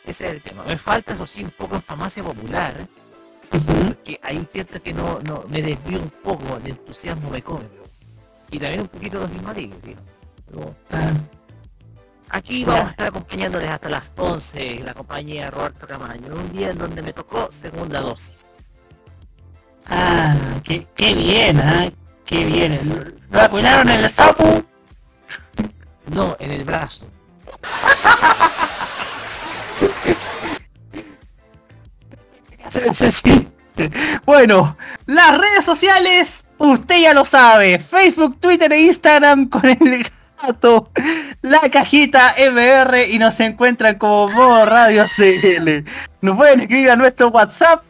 ese 0.04 0.26
es 0.26 0.32
el 0.32 0.42
tema. 0.42 0.64
Me 0.64 0.78
falta 0.78 1.14
eso 1.14 1.26
sí 1.26 1.44
un 1.44 1.50
poco 1.50 1.76
en 1.76 1.82
farmacia 1.82 2.22
popular, 2.22 2.88
porque 3.50 4.20
ahí 4.22 4.46
siento 4.50 4.82
que 4.82 4.92
no, 4.92 5.20
no 5.20 5.44
me 5.48 5.62
desvío 5.62 5.98
un 6.00 6.10
poco, 6.10 6.56
el 6.56 6.68
entusiasmo 6.68 7.30
me 7.30 7.42
come. 7.42 7.64
Y 8.50 8.58
también 8.58 8.80
un 8.80 8.88
poquito 8.88 9.20
de 9.20 9.28
los 10.52 10.66
ah. 10.90 11.12
Aquí 12.30 12.64
vamos 12.64 12.86
a 12.86 12.90
estar 12.90 13.08
acompañándoles 13.08 13.68
hasta 13.68 13.88
las 13.88 14.12
11, 14.16 14.82
la 14.84 14.94
compañía 14.94 15.50
Roberto 15.50 15.86
Camaño, 15.86 16.32
un 16.32 16.52
día 16.52 16.70
en 16.70 16.78
donde 16.78 17.02
me 17.02 17.12
tocó 17.12 17.50
segunda 17.50 18.00
dosis. 18.00 18.46
Ah, 19.86 20.36
qué, 20.62 20.86
qué 20.94 21.14
bien, 21.14 21.58
¿eh? 21.58 21.92
Qué 22.24 22.44
bien. 22.44 23.18
¿Lo 23.32 23.40
acuñaron 23.40 23.88
en 23.90 24.04
el 24.04 24.10
sapo? 24.10 24.62
No, 26.14 26.36
en 26.38 26.52
el 26.52 26.64
brazo. 26.64 27.06
Bueno, 34.24 34.76
las 35.06 35.38
redes 35.38 35.64
sociales, 35.64 36.44
usted 36.58 37.00
ya 37.00 37.14
lo 37.14 37.24
sabe. 37.24 37.78
Facebook, 37.78 38.38
Twitter 38.38 38.72
e 38.72 38.80
Instagram 38.80 39.48
con 39.48 39.64
el 39.64 40.10
la 41.42 41.68
cajita 41.70 42.34
MR 42.38 43.08
y 43.08 43.18
nos 43.18 43.38
encuentran 43.40 43.98
como 43.98 44.28
modo 44.28 44.64
radio 44.66 45.06
CL. 45.16 45.84
Nos 46.20 46.36
pueden 46.36 46.60
escribir 46.60 46.90
a 46.90 46.96
nuestro 46.96 47.28
WhatsApp 47.28 47.82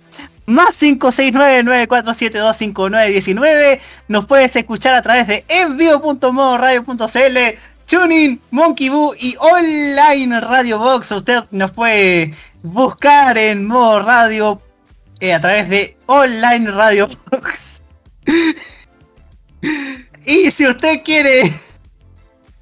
más 0.47 0.81
569-9472-5919. 0.83 3.81
Nos 4.09 4.27
puedes 4.27 4.55
escuchar 4.57 4.95
a 4.95 5.03
través 5.03 5.29
de 5.29 5.45
envío.modoradio.cl, 5.49 7.39
Tuning, 7.87 8.41
Monkey 8.51 8.89
Boo 8.89 9.15
y 9.19 9.37
Online 9.39 10.41
Radio 10.41 10.79
Box. 10.79 11.13
Usted 11.13 11.45
nos 11.51 11.71
puede 11.71 12.35
buscar 12.63 13.39
en 13.39 13.67
modo 13.67 14.03
radio 14.03 14.61
eh, 15.21 15.33
a 15.33 15.41
través 15.41 15.67
de 15.69 15.97
Online 16.07 16.71
Radio 16.71 17.09
Box. 17.31 17.83
y 20.27 20.51
si 20.51 20.67
usted 20.67 21.03
quiere 21.05 21.53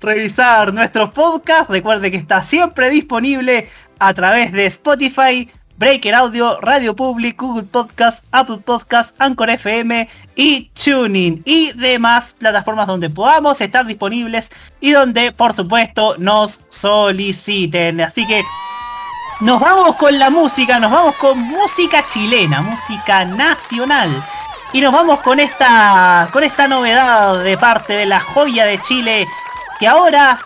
revisar 0.00 0.72
nuestro 0.72 1.10
podcast, 1.12 1.70
recuerde 1.70 2.10
que 2.10 2.16
está 2.16 2.42
siempre 2.42 2.90
disponible 2.90 3.68
a 3.98 4.14
través 4.14 4.52
de 4.52 4.66
Spotify, 4.66 5.50
Breaker 5.76 6.14
Audio, 6.14 6.60
Radio 6.60 6.94
Public, 6.94 7.40
Google 7.40 7.62
Podcast, 7.64 8.24
Apple 8.32 8.58
Podcast, 8.64 9.14
Anchor 9.20 9.50
FM 9.50 10.08
y 10.34 10.70
Tuning 10.74 11.42
y 11.44 11.72
demás 11.72 12.34
plataformas 12.36 12.88
donde 12.88 13.08
podamos 13.10 13.60
estar 13.60 13.86
disponibles 13.86 14.50
y 14.80 14.90
donde 14.90 15.30
por 15.32 15.54
supuesto 15.54 16.16
nos 16.18 16.60
soliciten. 16.68 18.00
Así 18.00 18.26
que 18.26 18.42
nos 19.40 19.60
vamos 19.60 19.94
con 19.96 20.18
la 20.18 20.30
música, 20.30 20.80
nos 20.80 20.90
vamos 20.90 21.14
con 21.16 21.38
música 21.38 22.04
chilena, 22.08 22.60
música 22.60 23.24
nacional. 23.24 24.10
Y 24.72 24.80
nos 24.80 24.92
vamos 24.92 25.20
con 25.20 25.38
esta 25.40 26.28
con 26.32 26.42
esta 26.42 26.68
novedad 26.68 27.42
de 27.42 27.56
parte 27.56 27.94
de 27.94 28.04
la 28.04 28.20
joya 28.20 28.66
de 28.66 28.78
Chile 28.82 29.26
que 29.78 29.86
ahora 29.86 30.40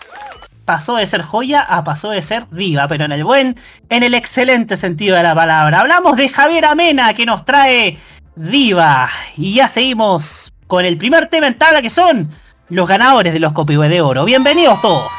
pasó 0.65 0.95
de 0.95 1.07
ser 1.07 1.21
joya 1.21 1.61
a 1.61 1.83
pasó 1.83 2.11
de 2.11 2.21
ser 2.21 2.47
diva, 2.51 2.87
pero 2.87 3.05
en 3.05 3.11
el 3.11 3.23
buen, 3.23 3.55
en 3.89 4.03
el 4.03 4.13
excelente 4.13 4.77
sentido 4.77 5.17
de 5.17 5.23
la 5.23 5.35
palabra. 5.35 5.81
Hablamos 5.81 6.15
de 6.15 6.29
Javier 6.29 6.65
Amena 6.65 7.13
que 7.13 7.25
nos 7.25 7.43
trae 7.45 7.97
diva. 8.35 9.09
Y 9.37 9.55
ya 9.55 9.67
seguimos 9.67 10.53
con 10.67 10.85
el 10.85 10.97
primer 10.97 11.27
tema 11.27 11.47
en 11.47 11.57
tabla 11.57 11.81
que 11.81 11.89
son 11.89 12.29
los 12.69 12.87
ganadores 12.87 13.33
de 13.33 13.39
los 13.39 13.53
Copihue 13.53 13.89
de 13.89 14.01
Oro. 14.01 14.25
Bienvenidos 14.25 14.81
todos. 14.81 15.11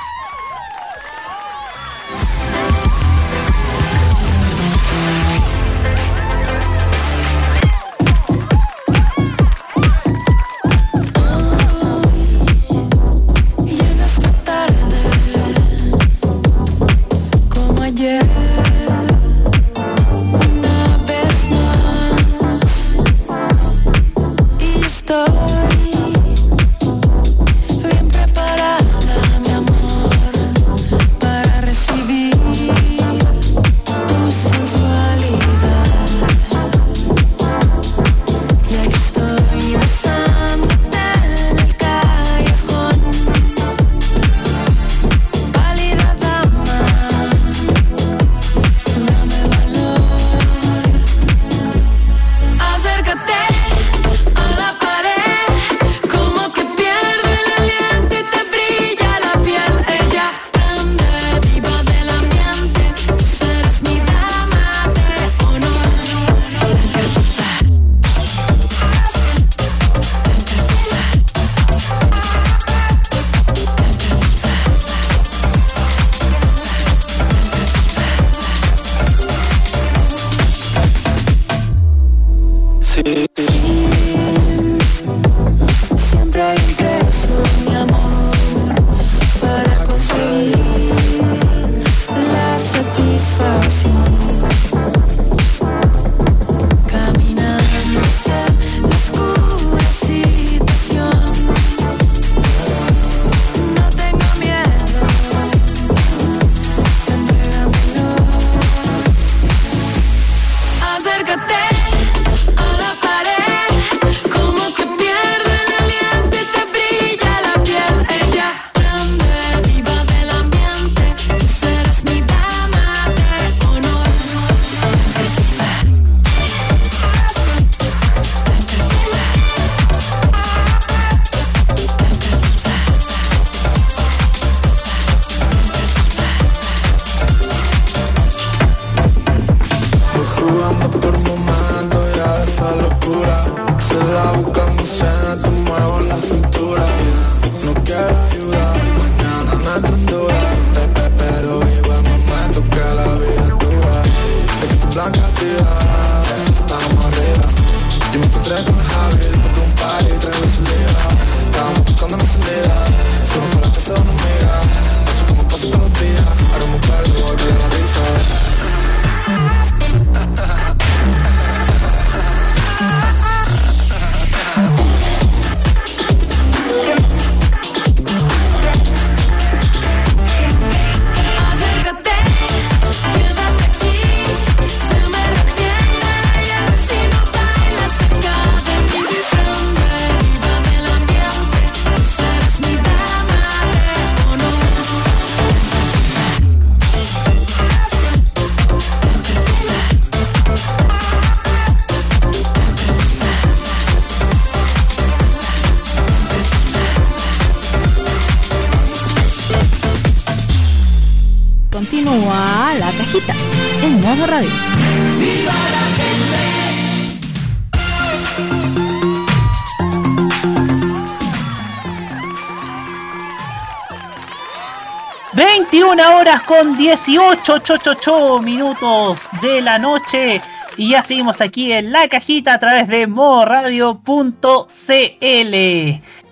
Con 226.64 226.76
18 226.78 227.58
cho, 227.58 227.76
cho, 227.76 227.94
cho 227.94 228.40
minutos 228.40 229.28
de 229.42 229.60
la 229.60 229.78
noche 229.78 230.40
y 230.78 230.90
ya 230.90 231.04
seguimos 231.04 231.40
aquí 231.40 231.72
en 231.72 231.92
la 231.92 232.08
cajita 232.08 232.54
a 232.54 232.58
través 232.58 232.88
de 232.88 233.06
modoradio.cl 233.06 234.02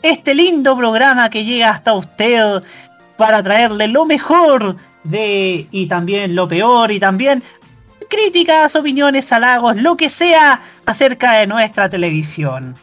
este 0.02 0.34
lindo 0.34 0.76
programa 0.76 1.28
que 1.28 1.44
llega 1.44 1.70
hasta 1.70 1.92
usted 1.92 2.62
para 3.18 3.42
traerle 3.42 3.88
lo 3.88 4.06
mejor 4.06 4.76
de 5.04 5.66
y 5.70 5.86
también 5.86 6.34
lo 6.34 6.48
peor 6.48 6.90
y 6.92 6.98
también 6.98 7.42
críticas, 8.08 8.74
opiniones, 8.74 9.30
halagos, 9.32 9.76
lo 9.76 9.96
que 9.96 10.08
sea 10.08 10.62
acerca 10.86 11.32
de 11.34 11.46
nuestra 11.46 11.90
televisión. 11.90 12.74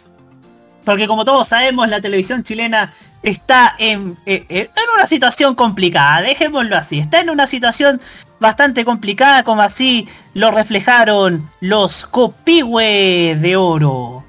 Porque 0.84 1.08
como 1.08 1.26
todos 1.26 1.48
sabemos, 1.50 1.88
la 1.90 2.02
televisión 2.02 2.44
chilena 2.44 2.94
está 3.22 3.76
en, 3.78 4.18
eh, 4.26 4.46
eh, 4.50 4.70
en 4.76 4.96
una 4.96 5.08
situación 5.08 5.56
complicada, 5.56 6.22
dejémoslo 6.22 6.78
así. 6.78 7.00
Está 7.00 7.20
en 7.20 7.30
una 7.30 7.48
situación 7.48 8.00
bastante 8.40 8.86
complicada, 8.86 9.44
como 9.44 9.62
así 9.62 10.08
lo 10.34 10.52
reflejaron 10.52 11.50
los 11.60 12.06
copihue 12.06 13.38
de 13.40 13.56
oro. 13.56 14.24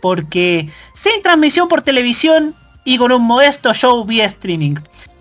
Porque 0.00 0.68
sin 0.94 1.22
transmisión 1.22 1.68
por 1.68 1.82
televisión 1.82 2.54
y 2.84 2.98
con 2.98 3.12
un 3.12 3.22
modesto 3.22 3.74
show 3.74 4.04
vía 4.04 4.26
streaming. 4.26 4.76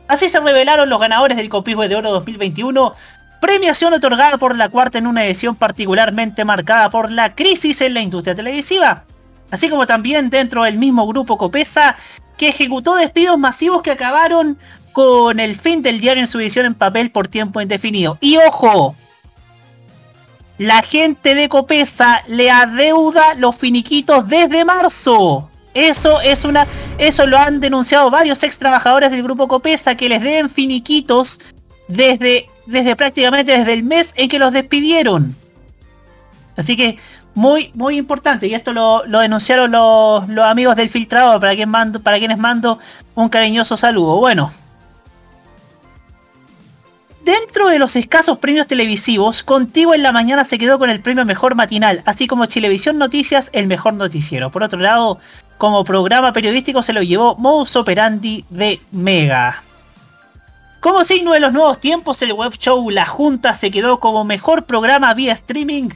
Así 0.08 0.30
se 0.30 0.39
revelaron 0.39 0.89
los 0.89 0.99
ganadores 0.99 1.36
del 1.36 1.49
Copihue 1.49 1.89
de 1.89 1.97
Oro 1.97 2.12
2021, 2.12 2.95
premiación 3.41 3.93
otorgada 3.93 4.38
por 4.38 4.56
la 4.56 4.69
cuarta 4.69 4.97
en 4.97 5.08
una 5.08 5.25
edición 5.25 5.53
particularmente 5.56 6.45
marcada 6.45 6.89
por 6.89 7.12
la 7.12 7.36
crisis 7.36 7.82
en 7.82 7.93
la 7.93 7.99
industria 7.99 8.36
televisiva 8.36 9.03
así 9.51 9.69
como 9.69 9.88
también 9.88 10.29
dentro 10.29 10.63
del 10.63 10.77
mismo 10.77 11.07
grupo 11.07 11.38
Copesa, 11.38 11.95
que 12.38 12.49
ejecutó 12.49 12.95
despidos 12.95 13.38
masivos 13.38 13.81
que 13.81 13.91
acabaron 13.91 14.57
con 14.93 15.39
el 15.39 15.60
fin 15.60 15.81
del 15.81 15.99
diario 15.99 16.21
en 16.21 16.27
su 16.27 16.39
edición 16.39 16.65
en 16.65 16.73
papel 16.73 17.12
por 17.12 17.27
tiempo 17.27 17.62
indefinido. 17.62 18.17
Y 18.21 18.38
ojo, 18.38 18.95
la 20.57 20.81
gente 20.81 21.36
de 21.36 21.49
Copesa 21.49 22.23
le 22.27 22.49
adeuda 22.49 23.36
los 23.36 23.55
finiquitos 23.55 24.27
desde 24.27 24.65
marzo. 24.65 25.49
Eso 25.73 26.19
es 26.21 26.43
una. 26.45 26.65
Eso 26.97 27.27
lo 27.27 27.38
han 27.38 27.60
denunciado 27.60 28.10
varios 28.10 28.41
ex 28.41 28.57
trabajadores 28.57 29.12
del 29.12 29.21
grupo 29.21 29.47
Copesa 29.47 29.95
que 29.95 30.10
les 30.10 30.21
deben 30.21 30.49
finiquitos 30.49 31.39
desde, 31.88 32.47
desde 32.65 32.95
prácticamente 32.95 33.55
desde 33.55 33.73
el 33.73 33.83
mes 33.83 34.13
en 34.15 34.29
que 34.29 34.39
los 34.39 34.51
despidieron. 34.51 35.36
Así 36.55 36.75
que 36.75 36.97
muy, 37.38 37.69
muy 37.76 37.97
importante. 37.97 38.47
Y 38.47 38.56
esto 38.56 38.73
lo, 38.73 39.04
denunciaron 39.04 39.71
los, 39.71 40.28
los 40.28 40.43
amigos 40.43 40.76
del 40.76 40.89
filtrador, 40.89 41.39
para, 41.39 41.56
quien 41.56 41.69
mando, 41.69 42.02
para 42.02 42.17
quienes 42.17 42.39
mando 42.39 42.80
un 43.13 43.30
cariñoso 43.30 43.78
saludo. 43.78 44.17
Bueno. 44.17 44.52
Dentro 47.23 47.67
de 47.67 47.78
los 47.78 47.95
escasos 47.95 48.39
premios 48.39 48.65
televisivos, 48.65 49.43
Contigo 49.43 49.93
en 49.93 50.02
la 50.02 50.12
mañana 50.12 50.45
se 50.45 50.58
quedó 50.58 50.80
con 50.80 50.89
el 50.89 51.00
premio 51.00 51.26
Mejor 51.26 51.54
Matinal, 51.54 52.02
así 52.06 52.26
como 52.26 52.47
Chilevisión 52.47 52.97
Noticias 52.97 53.52
el 53.54 53.67
Mejor 53.67 53.93
Noticiero. 53.93 54.50
Por 54.50 54.63
otro 54.63 54.80
lado, 54.80 55.19
como 55.60 55.84
programa 55.84 56.34
periodístico 56.34 56.82
se 56.82 56.93
lo 56.93 57.04
llevó 57.04 57.36
Modus 57.36 57.76
Operandi 57.76 58.45
de 58.50 58.82
Mega. 58.91 59.62
Como 60.80 61.04
signo 61.04 61.34
de 61.34 61.39
los 61.39 61.54
nuevos 61.54 61.80
tiempos, 61.80 62.19
el 62.23 62.34
web 62.34 62.54
show 62.54 62.89
La 62.89 63.06
Junta 63.06 63.54
se 63.54 63.69
quedó 63.69 64.00
como 64.00 64.23
mejor 64.23 64.65
programa 64.65 65.13
vía 65.13 65.34
streaming 65.34 65.89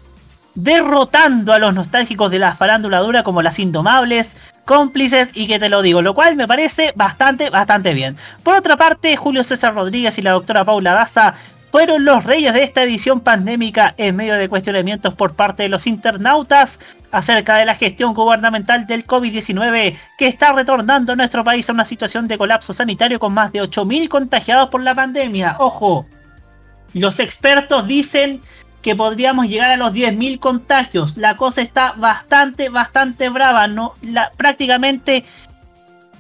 derrotando 0.55 1.53
a 1.53 1.59
los 1.59 1.73
nostálgicos 1.73 2.31
de 2.31 2.39
la 2.39 2.55
farándula 2.55 2.99
dura 2.99 3.23
como 3.23 3.41
las 3.41 3.59
Indomables, 3.59 4.37
cómplices 4.65 5.29
y 5.33 5.47
que 5.47 5.59
te 5.59 5.69
lo 5.69 5.81
digo, 5.81 6.01
lo 6.01 6.13
cual 6.13 6.35
me 6.35 6.47
parece 6.47 6.93
bastante, 6.95 7.49
bastante 7.49 7.93
bien. 7.93 8.17
Por 8.43 8.55
otra 8.55 8.77
parte, 8.77 9.15
Julio 9.17 9.43
César 9.43 9.73
Rodríguez 9.73 10.17
y 10.17 10.21
la 10.21 10.31
doctora 10.31 10.65
Paula 10.65 10.93
Daza 10.93 11.35
fueron 11.71 12.03
los 12.03 12.23
reyes 12.25 12.53
de 12.53 12.63
esta 12.63 12.83
edición 12.83 13.21
pandémica 13.21 13.95
en 13.97 14.17
medio 14.17 14.35
de 14.35 14.49
cuestionamientos 14.49 15.13
por 15.13 15.33
parte 15.33 15.63
de 15.63 15.69
los 15.69 15.87
internautas 15.87 16.79
acerca 17.11 17.55
de 17.55 17.65
la 17.65 17.75
gestión 17.75 18.13
gubernamental 18.13 18.85
del 18.87 19.07
COVID-19 19.07 19.97
que 20.17 20.27
está 20.27 20.51
retornando 20.51 21.13
a 21.13 21.15
nuestro 21.15 21.43
país 21.43 21.69
a 21.69 21.73
una 21.73 21.85
situación 21.85 22.27
de 22.27 22.37
colapso 22.37 22.73
sanitario 22.73 23.19
con 23.19 23.33
más 23.33 23.53
de 23.53 23.61
8.000 23.61 24.09
contagiados 24.09 24.69
por 24.69 24.81
la 24.81 24.95
pandemia. 24.95 25.55
Ojo, 25.59 26.05
los 26.93 27.19
expertos 27.21 27.87
dicen 27.87 28.41
que 28.81 28.95
podríamos 28.95 29.47
llegar 29.47 29.71
a 29.71 29.77
los 29.77 29.91
10.000 29.91 30.39
contagios. 30.39 31.17
La 31.17 31.37
cosa 31.37 31.61
está 31.61 31.93
bastante, 31.93 32.69
bastante 32.69 33.29
brava. 33.29 33.67
No, 33.67 33.93
la, 34.01 34.31
prácticamente 34.35 35.23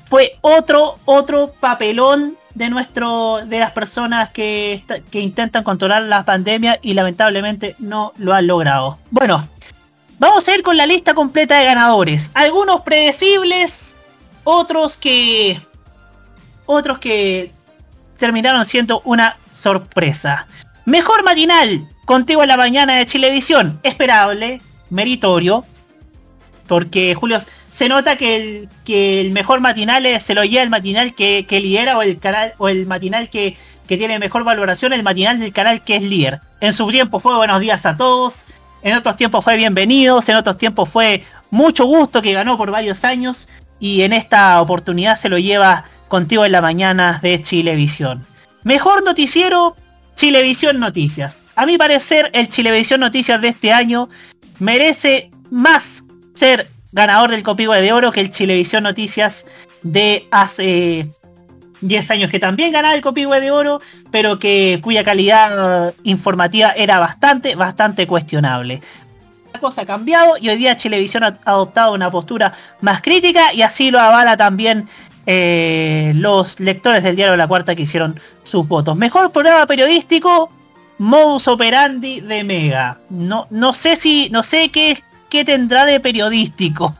fue 0.05 0.37
otro, 0.41 0.97
otro 1.05 1.53
papelón 1.59 2.35
de 2.53 2.69
nuestro, 2.69 3.39
de 3.45 3.59
las 3.59 3.71
personas 3.71 4.29
que, 4.29 4.83
que 5.09 5.19
intentan 5.21 5.63
controlar 5.63 6.03
la 6.03 6.23
pandemia 6.23 6.79
y 6.81 6.93
lamentablemente 6.93 7.75
no 7.79 8.13
lo 8.17 8.33
han 8.33 8.47
logrado. 8.47 8.97
Bueno, 9.09 9.47
vamos 10.19 10.47
a 10.47 10.55
ir 10.55 10.63
con 10.63 10.77
la 10.77 10.85
lista 10.85 11.13
completa 11.13 11.57
de 11.57 11.65
ganadores. 11.65 12.31
Algunos 12.33 12.81
predecibles, 12.81 13.95
otros 14.43 14.97
que, 14.97 15.61
otros 16.65 16.99
que 16.99 17.51
terminaron 18.17 18.65
siendo 18.65 19.01
una 19.05 19.37
sorpresa. 19.51 20.45
Mejor 20.85 21.23
matinal, 21.23 21.85
contigo 22.05 22.41
en 22.43 22.49
la 22.49 22.57
mañana 22.57 22.95
de 22.95 23.05
Chilevisión. 23.05 23.79
Esperable, 23.83 24.61
meritorio. 24.89 25.63
Porque 26.67 27.15
Julio, 27.15 27.37
se 27.69 27.89
nota 27.89 28.15
que 28.15 28.35
el, 28.35 28.69
que 28.85 29.21
el 29.21 29.31
mejor 29.31 29.59
matinal 29.59 30.05
es- 30.05 30.23
se 30.23 30.33
lo 30.33 30.43
lleva 30.43 30.63
el 30.63 30.69
matinal 30.69 31.13
que, 31.13 31.45
que 31.47 31.59
lidera 31.59 31.97
o 31.97 32.01
el 32.01 32.17
canal 32.19 32.53
o 32.57 32.69
el 32.69 32.85
matinal 32.85 33.29
que, 33.29 33.57
que 33.87 33.97
tiene 33.97 34.19
mejor 34.19 34.43
valoración, 34.43 34.93
el 34.93 35.03
matinal 35.03 35.39
del 35.39 35.51
canal 35.53 35.83
que 35.83 35.97
es 35.97 36.03
líder. 36.03 36.39
En 36.61 36.71
su 36.73 36.87
tiempo 36.87 37.19
fue 37.19 37.35
buenos 37.35 37.59
días 37.59 37.85
a 37.85 37.97
todos. 37.97 38.45
en 38.83 38.95
otros 38.95 39.15
tiempos 39.17 39.43
fue 39.43 39.57
bienvenidos, 39.57 40.27
en 40.29 40.37
otros 40.37 40.57
tiempos 40.57 40.89
fue 40.89 41.23
mucho 41.51 41.85
gusto 41.85 42.21
que 42.21 42.33
ganó 42.33 42.57
por 42.57 42.71
varios 42.71 43.03
años 43.03 43.47
y 43.79 44.01
en 44.03 44.13
esta 44.13 44.59
oportunidad 44.61 45.17
se 45.17 45.27
lo 45.29 45.37
lleva 45.37 45.83
contigo 46.07 46.45
en 46.45 46.51
la 46.53 46.61
mañana 46.61 47.19
de 47.21 47.41
Chilevisión. 47.41 48.25
Mejor 48.63 49.03
noticiero, 49.03 49.75
Chilevisión 50.15 50.79
Noticias. 50.79 51.43
A 51.55 51.65
mi 51.65 51.77
parecer, 51.77 52.29
el 52.33 52.49
Chilevisión 52.49 52.99
Noticias 52.99 53.41
de 53.41 53.49
este 53.49 53.71
año 53.71 54.09
merece 54.59 55.31
más 55.49 56.03
ser 56.33 56.69
ganador 56.91 57.31
del 57.31 57.43
Copihue 57.43 57.81
de 57.81 57.93
Oro 57.93 58.11
que 58.11 58.21
el 58.21 58.31
Chilevisión 58.31 58.83
Noticias 58.83 59.45
de 59.83 60.27
hace 60.31 61.07
10 61.81 62.11
años 62.11 62.29
que 62.29 62.39
también 62.39 62.71
ganaba 62.71 62.93
el 62.93 63.01
Copihue 63.01 63.41
de 63.41 63.51
Oro, 63.51 63.81
pero 64.11 64.39
que 64.39 64.79
cuya 64.83 65.03
calidad 65.03 65.93
informativa 66.03 66.71
era 66.71 66.99
bastante, 66.99 67.55
bastante 67.55 68.07
cuestionable. 68.07 68.81
La 69.53 69.59
cosa 69.59 69.81
ha 69.81 69.85
cambiado 69.85 70.37
y 70.39 70.49
hoy 70.49 70.57
día 70.57 70.77
Chilevisión 70.77 71.23
ha 71.23 71.37
adoptado 71.45 71.93
una 71.93 72.09
postura 72.09 72.53
más 72.79 73.01
crítica 73.01 73.53
y 73.53 73.63
así 73.63 73.91
lo 73.91 73.99
avala 73.99 74.37
también 74.37 74.87
eh, 75.25 76.13
los 76.15 76.59
lectores 76.59 77.03
del 77.03 77.15
diario 77.15 77.37
La 77.37 77.47
Cuarta 77.47 77.75
que 77.75 77.83
hicieron 77.83 78.19
sus 78.43 78.67
votos. 78.67 78.95
Mejor 78.95 79.31
programa 79.31 79.65
periodístico, 79.65 80.51
modus 80.97 81.47
operandi 81.47 82.21
de 82.21 82.43
Mega. 82.43 82.99
No, 83.09 83.47
no 83.49 83.73
sé 83.73 83.95
si, 83.95 84.29
no 84.31 84.43
sé 84.43 84.69
qué, 84.69 85.01
qué 85.29 85.45
tendrá 85.45 85.85
de 85.85 85.99
periodístico. 85.99 86.95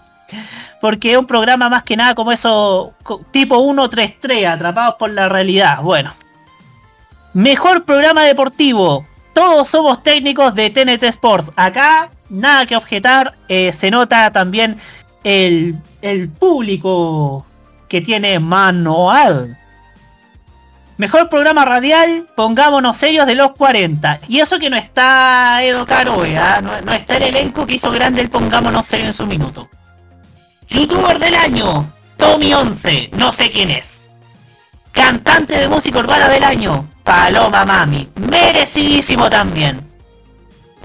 Porque 0.80 1.12
es 1.12 1.18
un 1.18 1.28
programa 1.28 1.70
más 1.70 1.84
que 1.84 1.96
nada 1.96 2.16
como 2.16 2.32
eso, 2.32 2.94
tipo 3.32 3.58
1 3.60 3.90
3 3.90 4.20
3 4.20 4.48
atrapados 4.48 4.96
por 4.96 5.12
la 5.12 5.30
realidad. 5.30 5.82
Bueno. 5.82 6.14
Mejor 7.34 7.86
programa 7.86 8.24
deportivo. 8.24 9.06
Todos 9.34 9.70
somos 9.70 10.04
técnicos 10.04 10.54
de 10.56 10.70
TNT 10.70 11.04
Sports. 11.04 11.52
Acá 11.56 12.10
nada 12.30 12.66
que 12.66 12.76
objetar. 12.76 13.36
eh, 13.48 13.72
se 13.74 13.92
nota 13.92 14.32
también 14.32 14.78
el, 15.24 15.78
el 16.02 16.30
público 16.30 17.46
que 17.92 18.00
tiene 18.00 18.40
manual. 18.40 19.58
Mejor 20.96 21.28
programa 21.28 21.66
radial, 21.66 22.26
pongámonos 22.38 22.98
sellos 22.98 23.28
de 23.28 23.36
los 23.36 23.52
40. 23.52 24.22
Y 24.30 24.40
eso 24.40 24.60
que 24.60 24.70
no 24.70 24.78
está 24.78 25.62
Edo 25.62 25.86
Caroe, 25.86 26.38
¿ah? 26.38 26.62
no, 26.62 26.94
está 26.94 27.18
el 27.18 27.24
elenco 27.24 27.68
que 27.68 27.76
hizo 27.76 27.92
grande 27.92 28.22
el 28.22 28.30
pongámonos 28.30 28.86
sellos 28.86 29.08
en 29.08 29.14
su 29.14 29.26
minuto. 29.26 29.68
Youtuber 30.70 31.20
del 31.20 31.36
año, 31.36 31.92
Tommy 32.16 32.54
11, 32.54 33.10
no 33.18 33.34
sé 33.34 33.52
quién 33.52 33.70
es. 33.70 34.10
Cantante 34.94 35.58
de 35.58 35.68
música 35.68 36.00
urbana 36.00 36.30
del 36.30 36.46
año, 36.46 36.88
Paloma 37.04 37.66
Mami, 37.66 38.10
merecidísimo 38.16 39.30
también. 39.30 39.82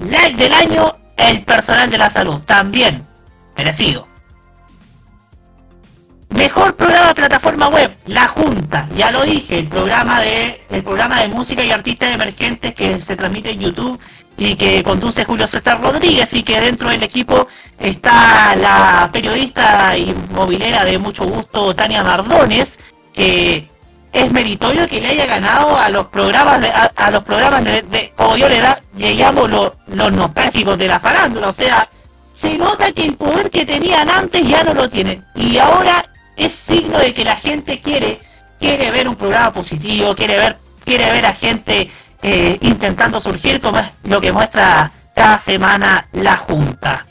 Like 0.09 0.35
del 0.35 0.51
año, 0.51 0.93
el 1.15 1.41
personal 1.45 1.89
de 1.89 1.99
la 1.99 2.09
salud, 2.09 2.39
también, 2.39 3.01
merecido. 3.55 4.16
Mejor 6.29 6.75
programa 6.75 7.13
plataforma 7.13 7.67
web, 7.69 7.89
La 8.05 8.27
Junta, 8.27 8.87
ya 8.95 9.11
lo 9.11 9.23
dije, 9.23 9.59
el 9.59 9.67
programa 9.67 10.19
de 10.21 10.61
el 10.69 10.83
programa 10.83 11.21
de 11.21 11.29
música 11.29 11.63
y 11.63 11.71
artistas 11.71 12.13
emergentes 12.13 12.73
que 12.73 12.99
se 13.01 13.15
transmite 13.15 13.51
en 13.51 13.59
YouTube 13.59 13.99
y 14.37 14.55
que 14.55 14.83
conduce 14.83 15.23
Julio 15.23 15.47
César 15.47 15.81
Rodríguez 15.81 16.33
y 16.33 16.43
que 16.43 16.59
dentro 16.59 16.89
del 16.89 17.01
equipo 17.01 17.47
está 17.79 18.55
la 18.57 19.09
periodista 19.11 19.97
y 19.97 20.13
movilera 20.31 20.83
de 20.83 20.99
mucho 20.99 21.23
gusto 21.25 21.73
Tania 21.73 22.03
Mardones, 22.03 22.77
que 23.13 23.67
es 24.11 24.31
meritorio 24.31 24.87
que 24.87 24.99
le 25.01 25.07
haya 25.07 25.25
ganado 25.27 25.77
a 25.77 25.89
los 25.89 26.07
programas 26.07 26.59
de, 26.61 26.67
a, 26.69 26.91
a 26.95 27.09
los 27.09 27.23
programas 27.23 27.63
de, 27.63 27.81
de- 27.83 28.13
yo 28.37 28.49
le, 28.49 28.59
da, 28.59 28.79
le 28.97 29.13
llamo 29.15 29.47
lo- 29.47 29.75
los 29.87 30.11
nostálgicos 30.11 30.77
de 30.77 30.87
la 30.89 30.99
farándula, 30.99 31.49
o 31.49 31.53
sea, 31.53 31.87
se 32.33 32.55
nota 32.57 32.91
que 32.91 33.05
el 33.05 33.15
poder 33.15 33.49
que 33.49 33.65
tenían 33.65 34.09
antes 34.09 34.47
ya 34.47 34.61
no 34.63 34.73
lo 34.75 34.87
tienen. 34.87 35.23
Y 35.33 35.57
ahora 35.57 36.05
es 36.37 36.53
signo 36.53 36.97
de 36.99 37.13
que 37.13 37.25
la 37.25 37.35
gente 37.35 37.79
quiere 37.79 38.19
quiere 38.59 38.91
ver 38.91 39.09
un 39.09 39.15
programa 39.15 39.51
positivo 39.51 40.15
quiere 40.15 40.37
ver 40.37 40.57
quiere 40.85 41.11
ver 41.11 41.25
a 41.25 41.33
gente 41.33 41.91
eh, 42.21 42.57
intentando 42.61 43.19
surgir 43.19 43.59
como 43.59 43.79
es 43.79 43.87
lo 44.03 44.21
que 44.21 44.31
muestra 44.31 44.91
cada 45.15 45.37
semana 45.37 46.07
la 46.13 46.37
junta 46.37 47.05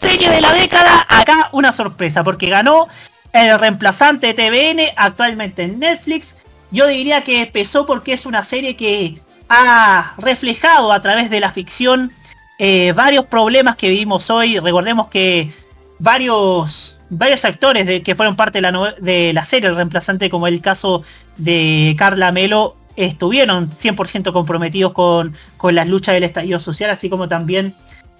serie 0.00 0.28
de 0.28 0.40
la 0.40 0.52
década 0.52 1.06
acá 1.08 1.48
una 1.52 1.72
sorpresa 1.72 2.22
porque 2.22 2.50
ganó 2.50 2.88
el 3.32 3.58
reemplazante 3.58 4.32
de 4.32 4.34
TVN 4.34 4.92
actualmente 4.96 5.62
en 5.62 5.78
Netflix 5.78 6.34
yo 6.70 6.86
diría 6.86 7.22
que 7.22 7.42
empezó 7.42 7.86
porque 7.86 8.12
es 8.12 8.26
una 8.26 8.44
serie 8.44 8.76
que 8.76 9.18
ha 9.48 10.14
reflejado 10.18 10.92
a 10.92 11.00
través 11.00 11.30
de 11.30 11.40
la 11.40 11.52
ficción 11.52 12.12
eh, 12.58 12.92
varios 12.94 13.24
problemas 13.26 13.76
que 13.76 13.88
vivimos 13.88 14.30
hoy. 14.30 14.58
Recordemos 14.58 15.08
que 15.08 15.52
varios 15.98 16.97
varios 17.10 17.44
actores 17.44 18.02
que 18.02 18.14
fueron 18.14 18.36
parte 18.36 18.58
de 18.60 18.62
la, 18.62 18.94
de 19.00 19.32
la 19.32 19.44
serie, 19.44 19.68
el 19.68 19.76
reemplazante 19.76 20.28
como 20.30 20.46
el 20.46 20.60
caso 20.60 21.02
de 21.36 21.94
Carla 21.98 22.32
Melo, 22.32 22.76
estuvieron 22.96 23.70
100% 23.70 24.32
comprometidos 24.32 24.92
con, 24.92 25.34
con 25.56 25.74
las 25.74 25.86
luchas 25.86 26.14
del 26.14 26.24
estallido 26.24 26.58
social, 26.60 26.90
así 26.90 27.08
como 27.08 27.28
también 27.28 27.74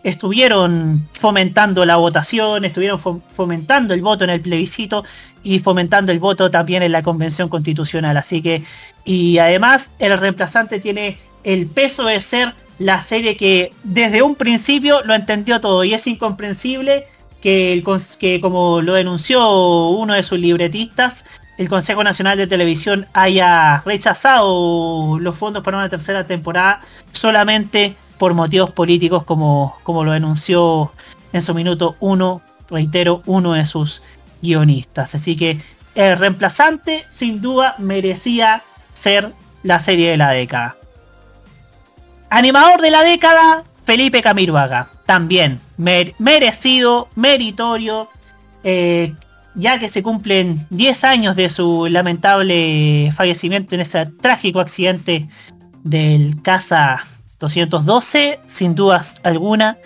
estuvieron 0.04 1.06
fomentando 1.12 1.84
la 1.84 1.96
votación, 1.96 2.64
estuvieron 2.64 3.00
fom- 3.00 3.20
fomentando 3.36 3.94
el 3.94 4.02
voto 4.02 4.24
en 4.24 4.30
el 4.30 4.40
plebiscito 4.40 5.04
y 5.42 5.58
fomentando 5.58 6.12
el 6.12 6.20
voto 6.20 6.50
también 6.50 6.82
en 6.82 6.92
la 6.92 7.02
convención 7.02 7.48
constitucional. 7.48 8.16
Así 8.16 8.40
que, 8.40 8.62
y 9.04 9.38
además 9.38 9.90
el 9.98 10.16
reemplazante 10.18 10.78
tiene 10.78 11.18
el 11.42 11.66
peso 11.66 12.04
de 12.04 12.20
ser 12.20 12.54
la 12.78 13.02
serie 13.02 13.36
que 13.36 13.72
desde 13.82 14.22
un 14.22 14.36
principio 14.36 15.02
lo 15.04 15.14
entendió 15.14 15.60
todo 15.60 15.82
y 15.82 15.94
es 15.94 16.06
incomprensible 16.06 17.06
que, 17.40 17.72
el, 17.72 17.84
que 18.18 18.40
como 18.40 18.80
lo 18.80 18.94
denunció 18.94 19.88
uno 19.88 20.14
de 20.14 20.22
sus 20.22 20.38
libretistas, 20.38 21.24
el 21.56 21.68
Consejo 21.68 22.04
Nacional 22.04 22.38
de 22.38 22.46
Televisión 22.46 23.06
haya 23.12 23.82
rechazado 23.84 25.18
los 25.18 25.36
fondos 25.36 25.62
para 25.62 25.78
una 25.78 25.88
tercera 25.88 26.26
temporada 26.26 26.80
solamente 27.12 27.96
por 28.16 28.34
motivos 28.34 28.70
políticos 28.70 29.24
como, 29.24 29.76
como 29.82 30.04
lo 30.04 30.12
denunció 30.12 30.92
en 31.32 31.42
su 31.42 31.54
minuto 31.54 31.96
uno, 32.00 32.42
reitero, 32.70 33.22
uno 33.26 33.54
de 33.54 33.66
sus 33.66 34.02
guionistas. 34.40 35.14
Así 35.14 35.36
que 35.36 35.60
el 35.94 36.16
reemplazante 36.16 37.06
sin 37.10 37.40
duda 37.40 37.74
merecía 37.78 38.62
ser 38.94 39.32
la 39.62 39.80
serie 39.80 40.10
de 40.10 40.16
la 40.16 40.30
década. 40.30 40.76
Animador 42.30 42.80
de 42.80 42.90
la 42.90 43.02
década, 43.02 43.64
Felipe 43.84 44.22
Camiruaga. 44.22 44.90
También 45.06 45.60
mer- 45.78 46.14
merecido, 46.18 47.08
meritorio, 47.16 48.08
eh, 48.64 49.14
ya 49.54 49.78
que 49.78 49.88
se 49.88 50.02
cumplen 50.02 50.66
10 50.70 51.04
años 51.04 51.34
de 51.36 51.48
su 51.50 51.86
lamentable 51.90 53.10
fallecimiento 53.16 53.74
en 53.74 53.80
ese 53.80 54.06
trágico 54.20 54.60
accidente 54.60 55.26
del 55.84 56.40
Casa 56.42 57.06
212, 57.40 58.38
sin 58.46 58.74
dudas 58.74 59.16
alguna, 59.24 59.78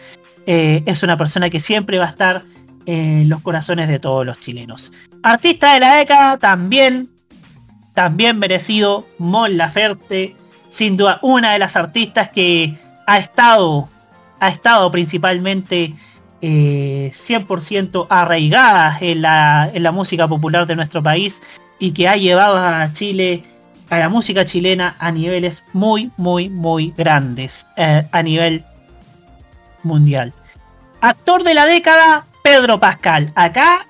eh, 0.47 0.83
es 0.87 1.03
una 1.03 1.17
persona 1.17 1.49
que 1.49 1.61
siempre 1.61 1.99
va 1.99 2.07
a 2.07 2.11
estar 2.11 2.43
en 2.87 3.29
los 3.29 3.41
corazones 3.43 3.89
de 3.89 3.99
todos 4.01 4.27
los 4.27 4.41
chilenos. 4.41 4.93
Artista 5.23 5.75
de 5.75 5.81
la 5.81 5.97
década 5.97 6.37
también, 6.39 7.09
también 7.95 8.39
merecido, 8.39 9.07
Mon 9.19 9.57
Laferte, 9.57 10.35
sin 10.69 10.97
duda 10.97 11.19
una 11.23 11.53
de 11.53 11.59
las 11.61 11.77
artistas 11.77 12.31
que 12.31 12.75
ha 13.07 13.19
estado, 13.19 13.89
ha 14.43 14.49
estado 14.49 14.91
principalmente 14.91 15.95
eh, 16.41 17.13
100% 17.15 18.09
arraigada 18.11 18.99
en 19.01 19.23
la, 19.23 19.71
en 19.73 19.85
la 19.85 19.93
música 19.93 20.27
popular 20.27 20.67
de 20.67 20.75
nuestro 20.75 21.01
país 21.01 21.41
y 21.79 21.93
que 21.93 22.09
ha 22.09 22.17
llevado 22.17 22.57
a 22.57 22.93
Chile, 22.93 23.45
a 23.89 23.99
la 23.99 24.09
música 24.09 24.45
chilena 24.45 24.97
a 24.99 25.13
niveles 25.13 25.63
muy, 25.73 26.11
muy, 26.17 26.49
muy 26.49 26.93
grandes, 26.97 27.65
eh, 27.77 28.05
a 28.11 28.23
nivel 28.25 28.65
mundial. 29.85 30.33
Actor 31.01 31.45
de 31.45 31.55
la 31.55 31.67
década, 31.67 32.27
Pedro 32.43 32.81
Pascal. 32.81 33.31
Acá, 33.37 33.87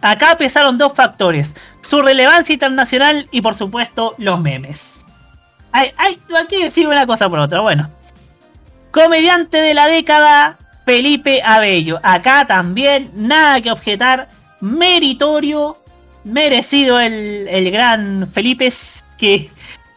acá 0.00 0.38
pesaron 0.38 0.78
dos 0.78 0.92
factores, 0.92 1.56
su 1.80 2.02
relevancia 2.02 2.52
internacional 2.52 3.26
y 3.32 3.40
por 3.40 3.56
supuesto 3.56 4.14
los 4.16 4.40
memes. 4.40 5.00
Hay, 5.72 5.90
hay, 5.96 6.20
aquí 6.40 6.62
decir 6.62 6.86
una 6.86 7.04
cosa 7.04 7.28
por 7.28 7.40
otra, 7.40 7.58
bueno. 7.58 7.97
Comediante 8.90 9.58
de 9.58 9.74
la 9.74 9.86
década, 9.86 10.56
Felipe 10.84 11.42
Abello. 11.44 12.00
Acá 12.02 12.46
también, 12.46 13.10
nada 13.14 13.60
que 13.60 13.70
objetar, 13.70 14.28
meritorio, 14.60 15.76
merecido 16.24 16.98
el, 16.98 17.46
el 17.48 17.70
gran 17.70 18.30
Felipe, 18.32 18.72
que, 19.18 19.50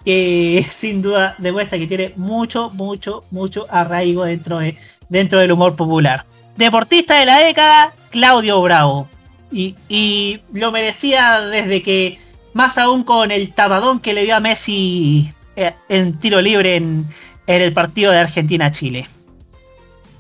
que 0.04 0.68
sin 0.70 1.02
duda 1.02 1.36
demuestra 1.38 1.78
que 1.78 1.88
tiene 1.88 2.14
mucho, 2.18 2.70
mucho, 2.72 3.24
mucho 3.32 3.66
arraigo 3.70 4.26
dentro, 4.26 4.60
de, 4.60 4.78
dentro 5.08 5.40
del 5.40 5.54
humor 5.54 5.76
popular. 5.76 6.26
Deportista 6.58 7.18
de 7.20 7.26
la 7.26 7.40
década, 7.40 7.94
Claudio 8.10 8.62
Bravo. 8.62 9.08
Y, 9.52 9.76
y 9.88 10.42
lo 10.54 10.72
merecía 10.72 11.42
desde 11.42 11.82
que, 11.82 12.20
más 12.54 12.78
aún 12.78 13.04
con 13.04 13.32
el 13.32 13.54
tapadón 13.54 14.00
que 14.00 14.14
le 14.14 14.24
dio 14.24 14.36
a 14.36 14.40
Messi 14.42 15.34
eh, 15.56 15.74
en 15.90 16.18
tiro 16.20 16.42
libre 16.42 16.76
en, 16.76 17.06
en 17.56 17.62
el 17.62 17.74
partido 17.74 18.12
de 18.12 18.20
Argentina-Chile. 18.20 19.08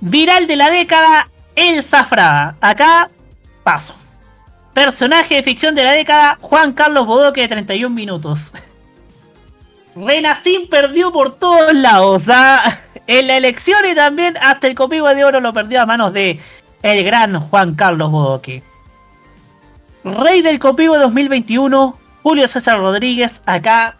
Viral 0.01 0.47
de 0.47 0.55
la 0.55 0.69
década, 0.69 1.29
El 1.55 1.83
Zafrada. 1.83 2.55
Acá 2.59 3.09
paso. 3.63 3.95
Personaje 4.73 5.35
de 5.35 5.43
ficción 5.43 5.75
de 5.75 5.83
la 5.83 5.91
década, 5.91 6.37
Juan 6.41 6.73
Carlos 6.73 7.05
Bodoque 7.05 7.41
de 7.41 7.47
31 7.47 7.93
minutos. 7.93 8.53
Renacín 9.95 10.69
perdió 10.69 11.11
por 11.11 11.37
todos 11.37 11.73
lados. 11.73 12.29
¿ah? 12.29 12.63
En 13.07 13.27
la 13.27 13.35
elección 13.35 13.79
y 13.91 13.95
también 13.95 14.37
hasta 14.41 14.67
el 14.67 14.75
copivo 14.75 15.09
de 15.09 15.25
oro 15.25 15.41
lo 15.41 15.53
perdió 15.53 15.81
a 15.81 15.85
manos 15.85 16.13
de 16.13 16.39
el 16.81 17.03
gran 17.03 17.39
Juan 17.39 17.75
Carlos 17.75 18.11
Bodoque. 18.11 18.63
Rey 20.03 20.41
del 20.41 20.59
copivo 20.59 20.97
2021, 20.97 21.97
Julio 22.23 22.47
César 22.47 22.79
Rodríguez, 22.79 23.41
acá 23.45 23.97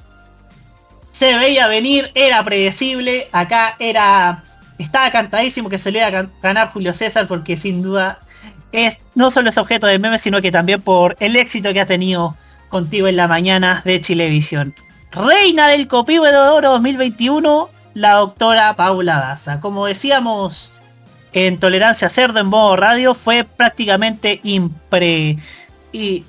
se 1.22 1.38
veía 1.38 1.68
venir, 1.68 2.10
era 2.16 2.44
predecible, 2.44 3.28
acá 3.32 3.76
era 3.78 4.44
estaba 4.80 5.12
cantadísimo 5.12 5.70
que 5.70 5.78
se 5.78 5.92
le 5.92 6.00
iba 6.00 6.26
ganar 6.42 6.72
Julio 6.72 6.96
César 6.96 7.28
porque 7.28 7.58
sin 7.58 7.84
duda 7.84 8.18
es 8.72 8.98
no 9.14 9.30
solo 9.30 9.50
es 9.50 9.60
objeto 9.60 9.86
de 9.86 10.00
memes, 10.00 10.22
sino 10.22 10.42
que 10.42 10.52
también 10.52 10.82
por 10.82 11.16
el 11.20 11.36
éxito 11.36 11.74
que 11.74 11.82
ha 11.82 11.86
tenido 11.86 12.36
contigo 12.70 13.08
en 13.08 13.18
la 13.18 13.28
mañana 13.28 13.84
de 13.86 14.02
Chilevisión. 14.02 14.74
Reina 15.12 15.68
del 15.68 15.88
Copivo 15.88 16.26
de 16.26 16.36
Oro 16.36 16.72
2021, 16.72 17.70
la 17.94 18.14
doctora 18.14 18.76
Paula 18.76 19.20
Daza. 19.20 19.62
Como 19.62 19.86
decíamos 19.86 20.74
en 21.34 21.60
Tolerancia 21.60 22.10
Cerdo 22.10 22.40
en 22.40 22.48
modo 22.48 22.78
radio, 22.78 23.14
fue 23.14 23.44
prácticamente 23.44 24.40
impre... 24.42 25.38
Y 25.92 26.24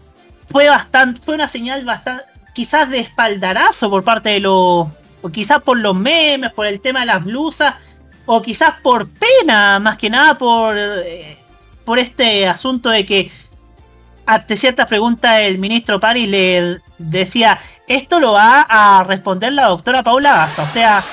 fue 0.50 0.68
bastante, 0.68 1.18
fue 1.24 1.34
una 1.36 1.48
señal 1.48 1.82
bastante, 1.86 2.24
quizás 2.52 2.88
de 2.90 3.00
espaldarazo 3.00 3.90
por 3.90 4.04
parte 4.04 4.30
de 4.30 4.40
los, 4.40 4.86
o 5.22 5.28
quizás 5.32 5.62
por 5.62 5.78
los 5.78 5.94
memes, 5.94 6.52
por 6.52 6.66
el 6.66 6.80
tema 6.80 7.00
de 7.00 7.06
las 7.06 7.24
blusas, 7.24 7.74
o 8.26 8.42
quizás 8.42 8.74
por 8.82 9.08
pena, 9.08 9.78
más 9.78 9.96
que 9.96 10.10
nada 10.10 10.38
por, 10.38 10.76
eh, 10.78 11.38
por 11.84 11.98
este 11.98 12.46
asunto 12.46 12.90
de 12.90 13.04
que 13.04 13.30
ante 14.26 14.56
ciertas 14.56 14.86
preguntas 14.86 15.40
el 15.40 15.58
ministro 15.58 15.98
París 15.98 16.28
le 16.28 16.78
decía, 16.98 17.58
esto 17.88 18.20
lo 18.20 18.32
va 18.32 18.62
a 18.68 19.04
responder 19.04 19.52
la 19.52 19.66
doctora 19.66 20.02
Paula 20.02 20.34
Gaza. 20.34 20.62
O 20.62 20.68
sea, 20.68 21.04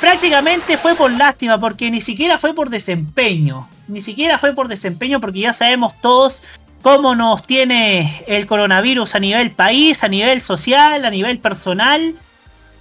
prácticamente 0.00 0.76
fue 0.76 0.94
por 0.94 1.10
lástima, 1.12 1.58
porque 1.58 1.90
ni 1.90 2.00
siquiera 2.00 2.38
fue 2.38 2.54
por 2.54 2.70
desempeño. 2.70 3.68
Ni 3.86 4.02
siquiera 4.02 4.38
fue 4.38 4.52
por 4.52 4.68
desempeño, 4.68 5.20
porque 5.20 5.40
ya 5.40 5.52
sabemos 5.52 5.94
todos 6.00 6.42
cómo 6.84 7.14
nos 7.14 7.46
tiene 7.46 8.22
el 8.26 8.46
coronavirus 8.46 9.14
a 9.14 9.18
nivel 9.18 9.50
país, 9.52 10.04
a 10.04 10.08
nivel 10.08 10.42
social, 10.42 11.02
a 11.06 11.08
nivel 11.08 11.38
personal. 11.38 12.14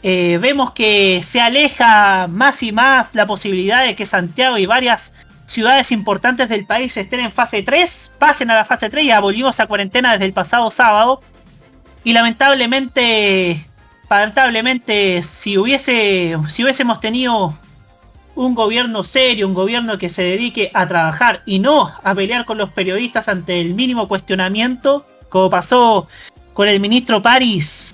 Eh, 0.04 0.38
vemos 0.42 0.72
que 0.74 1.22
se 1.24 1.39
aleja 1.39 2.28
más 2.28 2.62
y 2.63 2.74
más 2.74 3.16
la 3.16 3.26
posibilidad 3.26 3.82
de 3.82 3.96
que 3.96 4.06
Santiago 4.06 4.58
y 4.58 4.66
varias 4.66 5.13
ciudades 5.46 5.94
importantes 5.94 6.50
del 6.50 6.66
país 6.66 6.98
estén 6.98 7.22
en 7.22 7.32
fase 7.32 7.63
3, 7.63 8.12
pasen 8.20 8.52
a 8.52 8.56
la 8.56 8.66
fase 8.66 8.89
3, 8.89 9.06
ya 9.06 9.22
volvimos 9.22 9.62
a 9.62 9.68
cuarentena 9.68 10.12
desde 10.12 10.26
el 10.26 10.34
pasado 10.34 10.70
sábado. 10.70 11.22
Y 12.04 12.12
lamentablemente, 12.12 13.66
lamentablemente, 14.10 15.24
si 15.24 15.58
hubiese, 15.58 16.38
si 16.50 16.63
hubiésemos 16.66 17.00
tenido 17.00 17.58
un 18.36 18.56
gobierno 18.56 19.04
serio, 19.04 19.48
un 19.48 19.54
gobierno 19.54 19.98
que 19.98 20.10
se 20.10 20.24
dedique 20.24 20.72
a 20.74 20.88
trabajar 20.88 21.41
y 21.46 21.60
no 21.60 21.91
a 22.04 22.15
pelear 22.15 22.46
con 22.46 22.58
los 22.58 22.69
periodistas 22.69 23.28
ante 23.28 23.62
el 23.62 23.74
mínimo 23.74 24.08
cuestionamiento, 24.08 25.06
como 25.30 25.50
pasó 25.50 26.08
con 26.54 26.67
el 26.67 26.80
ministro 26.80 27.22
París 27.22 27.93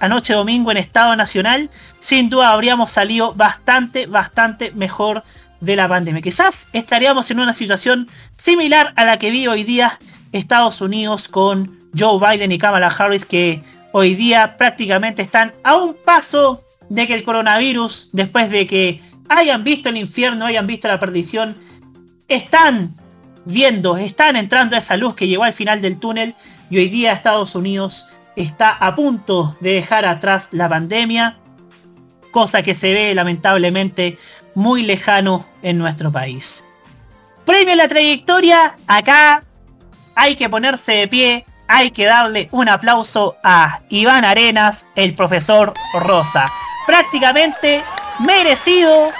anoche 0.00 0.34
domingo 0.34 0.70
en 0.70 0.76
Estado 0.76 1.14
Nacional, 1.16 1.70
sin 2.00 2.28
duda 2.28 2.52
habríamos 2.52 2.90
salido 2.90 3.32
bastante, 3.34 4.06
bastante 4.06 4.72
mejor 4.72 5.22
de 5.60 5.76
la 5.76 5.88
pandemia. 5.88 6.22
Quizás 6.22 6.68
estaríamos 6.72 7.30
en 7.30 7.40
una 7.40 7.52
situación 7.52 8.08
similar 8.36 8.92
a 8.96 9.04
la 9.04 9.18
que 9.18 9.30
vi 9.30 9.46
hoy 9.46 9.62
día 9.62 9.98
Estados 10.32 10.80
Unidos 10.80 11.28
con 11.28 11.78
Joe 11.96 12.18
Biden 12.18 12.52
y 12.52 12.58
Kamala 12.58 12.88
Harris, 12.88 13.24
que 13.24 13.62
hoy 13.92 14.14
día 14.14 14.56
prácticamente 14.56 15.22
están 15.22 15.52
a 15.62 15.76
un 15.76 15.94
paso 15.94 16.64
de 16.90 17.06
que 17.06 17.14
el 17.14 17.24
coronavirus, 17.24 18.10
después 18.12 18.50
de 18.50 18.66
que 18.66 19.00
hayan 19.30 19.64
visto 19.64 19.88
el 19.88 19.96
infierno, 19.96 20.44
hayan 20.44 20.66
visto 20.66 20.88
la 20.88 21.00
perdición, 21.00 21.56
están 22.28 22.94
viendo, 23.46 23.96
están 23.96 24.36
entrando 24.36 24.76
a 24.76 24.80
esa 24.80 24.96
luz 24.96 25.14
que 25.14 25.28
llegó 25.28 25.44
al 25.44 25.54
final 25.54 25.80
del 25.80 25.98
túnel 25.98 26.34
y 26.68 26.78
hoy 26.78 26.88
día 26.88 27.12
Estados 27.12 27.54
Unidos 27.54 28.06
está 28.36 28.70
a 28.72 28.94
punto 28.94 29.56
de 29.60 29.74
dejar 29.74 30.04
atrás 30.04 30.48
la 30.50 30.68
pandemia, 30.68 31.38
cosa 32.32 32.62
que 32.62 32.74
se 32.74 32.92
ve 32.92 33.14
lamentablemente 33.14 34.18
muy 34.54 34.82
lejano 34.82 35.46
en 35.62 35.78
nuestro 35.78 36.10
país. 36.10 36.64
Premio 37.46 37.72
a 37.72 37.76
la 37.76 37.88
trayectoria, 37.88 38.74
acá 38.86 39.44
hay 40.16 40.34
que 40.34 40.48
ponerse 40.48 40.92
de 40.92 41.08
pie, 41.08 41.46
hay 41.68 41.92
que 41.92 42.04
darle 42.04 42.48
un 42.50 42.68
aplauso 42.68 43.36
a 43.44 43.80
Iván 43.90 44.24
Arenas, 44.24 44.86
el 44.96 45.14
profesor 45.14 45.72
Rosa. 46.00 46.50
Prácticamente 46.90 47.84
merecido 48.18 49.10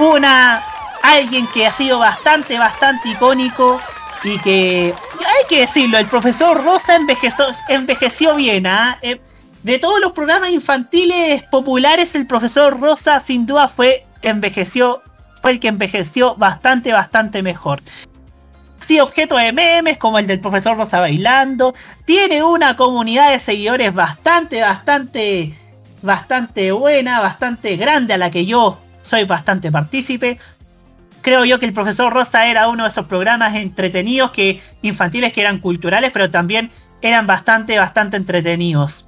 una 0.00 0.60
alguien 1.00 1.46
que 1.54 1.64
ha 1.64 1.70
sido 1.70 2.00
bastante, 2.00 2.58
bastante 2.58 3.10
icónico 3.10 3.80
y 4.24 4.36
que 4.40 4.92
hay 5.20 5.46
que 5.48 5.60
decirlo, 5.60 5.96
el 5.98 6.06
profesor 6.06 6.64
Rosa 6.64 6.96
envejeció, 6.96 7.44
envejeció 7.68 8.34
bien, 8.34 8.66
¿ah? 8.66 8.98
Eh, 9.02 9.20
de 9.62 9.78
todos 9.78 10.00
los 10.00 10.10
programas 10.10 10.50
infantiles 10.50 11.44
populares, 11.44 12.16
el 12.16 12.26
profesor 12.26 12.80
Rosa 12.80 13.20
sin 13.20 13.46
duda 13.46 13.68
fue 13.68 14.04
envejeció, 14.22 15.00
fue 15.40 15.52
el 15.52 15.60
que 15.60 15.68
envejeció 15.68 16.34
bastante, 16.34 16.92
bastante 16.92 17.44
mejor. 17.44 17.80
Sí, 18.80 18.98
objeto 18.98 19.36
de 19.36 19.52
memes 19.52 19.98
como 19.98 20.18
el 20.18 20.26
del 20.26 20.40
profesor 20.40 20.76
Rosa 20.76 20.98
bailando. 20.98 21.76
Tiene 22.04 22.42
una 22.42 22.76
comunidad 22.76 23.30
de 23.30 23.38
seguidores 23.38 23.94
bastante, 23.94 24.60
bastante, 24.62 25.56
bastante 26.02 26.72
buena, 26.72 27.20
bastante 27.20 27.76
grande 27.76 28.14
a 28.14 28.18
la 28.18 28.30
que 28.30 28.46
yo 28.46 28.78
soy 29.02 29.24
bastante 29.24 29.70
partícipe. 29.70 30.38
Creo 31.22 31.44
yo 31.44 31.58
que 31.58 31.66
el 31.66 31.72
profesor 31.72 32.12
Rosa 32.12 32.46
era 32.46 32.68
uno 32.68 32.84
de 32.84 32.90
esos 32.90 33.06
programas 33.06 33.54
entretenidos 33.56 34.30
que 34.30 34.60
infantiles 34.82 35.32
que 35.32 35.40
eran 35.40 35.58
culturales, 35.58 36.10
pero 36.12 36.30
también 36.30 36.70
eran 37.02 37.26
bastante, 37.26 37.78
bastante 37.78 38.16
entretenidos. 38.16 39.06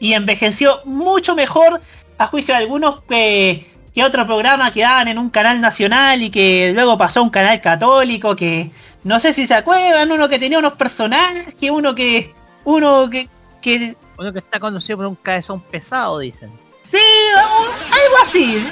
Y 0.00 0.14
envejeció 0.14 0.80
mucho 0.84 1.34
mejor 1.34 1.80
a 2.18 2.26
juicio 2.26 2.54
de 2.54 2.60
algunos 2.60 3.02
que, 3.02 3.70
que 3.94 4.04
otro 4.04 4.26
programa 4.26 4.72
que 4.72 4.82
daban 4.82 5.08
en 5.08 5.18
un 5.18 5.30
canal 5.30 5.60
nacional 5.60 6.22
y 6.22 6.30
que 6.30 6.72
luego 6.74 6.98
pasó 6.98 7.20
a 7.20 7.22
un 7.22 7.30
canal 7.30 7.60
católico 7.60 8.34
que 8.34 8.70
no 9.04 9.18
sé 9.20 9.32
si 9.32 9.46
se 9.46 9.54
acuerdan, 9.54 10.10
uno 10.12 10.28
que 10.28 10.38
tenía 10.38 10.58
unos 10.58 10.74
personajes, 10.74 11.54
que 11.58 11.70
uno 11.70 11.94
que 11.94 12.32
uno 12.64 13.10
que, 13.10 13.28
que 13.60 13.96
Uno 14.18 14.32
que 14.32 14.38
está 14.40 14.60
conocido 14.60 14.98
por 14.98 15.06
un 15.06 15.14
cabezón 15.16 15.60
pesado, 15.60 16.18
dicen. 16.18 16.50
sí, 16.82 16.98
un- 16.98 17.92
algo 17.92 18.16
así. 18.22 18.68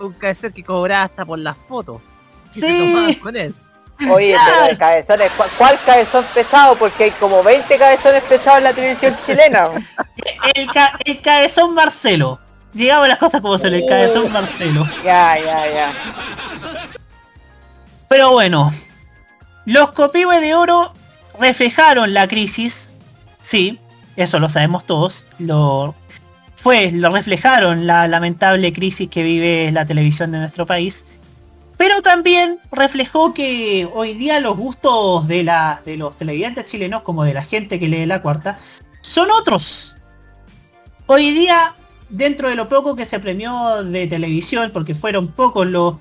Un, 0.00 0.06
un 0.06 0.12
cabezón 0.14 0.52
que 0.52 0.62
cobraba 0.62 1.04
hasta 1.04 1.24
por 1.24 1.38
las 1.38 1.56
fotos. 1.68 2.00
se 2.52 2.60
Sí. 2.60 2.78
tomaban 2.94 3.14
con 3.14 3.36
él. 3.36 3.54
Oye, 4.10 4.36
pero 4.44 4.66
de 4.68 4.76
cabezones, 4.76 5.32
¿cuál, 5.36 5.48
cuál 5.56 5.78
cabezón 5.86 6.24
pesado? 6.34 6.74
Porque 6.76 7.04
hay 7.04 7.10
como 7.12 7.42
20 7.42 7.78
cabezones 7.78 8.22
pesados 8.24 8.58
en 8.58 8.64
la 8.64 8.72
televisión 8.74 9.16
chilena. 9.24 9.70
El, 10.54 10.66
ca- 10.70 10.98
el 11.04 11.20
cabezón 11.22 11.74
Marcelo. 11.74 12.38
Llegamos 12.74 13.06
a 13.06 13.08
las 13.08 13.18
cosas 13.18 13.40
como 13.40 13.58
son, 13.58 13.72
el 13.72 13.86
cabezón 13.88 14.30
Marcelo. 14.30 14.86
Ya, 15.02 15.38
ya, 15.38 15.66
ya. 15.70 15.92
Pero 18.08 18.32
bueno, 18.32 18.72
los 19.64 19.92
copihue 19.92 20.40
de 20.40 20.54
oro 20.54 20.92
reflejaron 21.40 22.12
la 22.14 22.28
crisis, 22.28 22.90
sí, 23.46 23.78
eso 24.16 24.40
lo 24.40 24.48
sabemos 24.48 24.84
todos, 24.86 25.24
lo 25.38 25.94
fue, 26.56 26.90
lo 26.90 27.10
reflejaron 27.12 27.86
la 27.86 28.08
lamentable 28.08 28.72
crisis 28.72 29.08
que 29.08 29.22
vive 29.22 29.70
la 29.70 29.86
televisión 29.86 30.32
de 30.32 30.38
nuestro 30.38 30.66
país, 30.66 31.06
pero 31.76 32.02
también 32.02 32.58
reflejó 32.72 33.32
que 33.34 33.88
hoy 33.94 34.14
día 34.14 34.40
los 34.40 34.56
gustos 34.56 35.28
de, 35.28 35.44
los 35.96 36.18
televidentes 36.18 36.66
chilenos, 36.66 37.02
como 37.02 37.22
de 37.22 37.34
la 37.34 37.44
gente 37.44 37.78
que 37.78 37.86
lee 37.86 38.04
la 38.04 38.20
cuarta, 38.20 38.58
son 39.00 39.30
otros. 39.30 39.94
Hoy 41.06 41.30
día, 41.30 41.74
dentro 42.08 42.48
de 42.48 42.56
lo 42.56 42.68
poco 42.68 42.96
que 42.96 43.06
se 43.06 43.20
premió 43.20 43.84
de 43.84 44.08
televisión, 44.08 44.72
porque 44.72 44.96
fueron 44.96 45.28
pocos 45.28 45.68
los, 45.68 45.98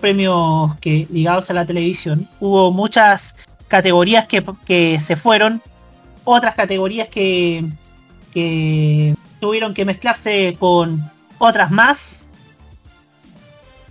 premios 0.00 0.74
que 0.80 1.06
ligados 1.12 1.48
a 1.48 1.54
la 1.54 1.64
televisión, 1.64 2.28
hubo 2.40 2.72
muchas 2.72 3.36
categorías 3.68 4.26
que 4.26 4.98
se 4.98 5.14
fueron, 5.14 5.62
otras 6.24 6.54
categorías 6.54 7.08
que, 7.08 7.64
que 8.32 9.14
tuvieron 9.40 9.74
que 9.74 9.84
mezclarse 9.84 10.56
con 10.58 11.02
otras 11.38 11.70
más. 11.70 12.28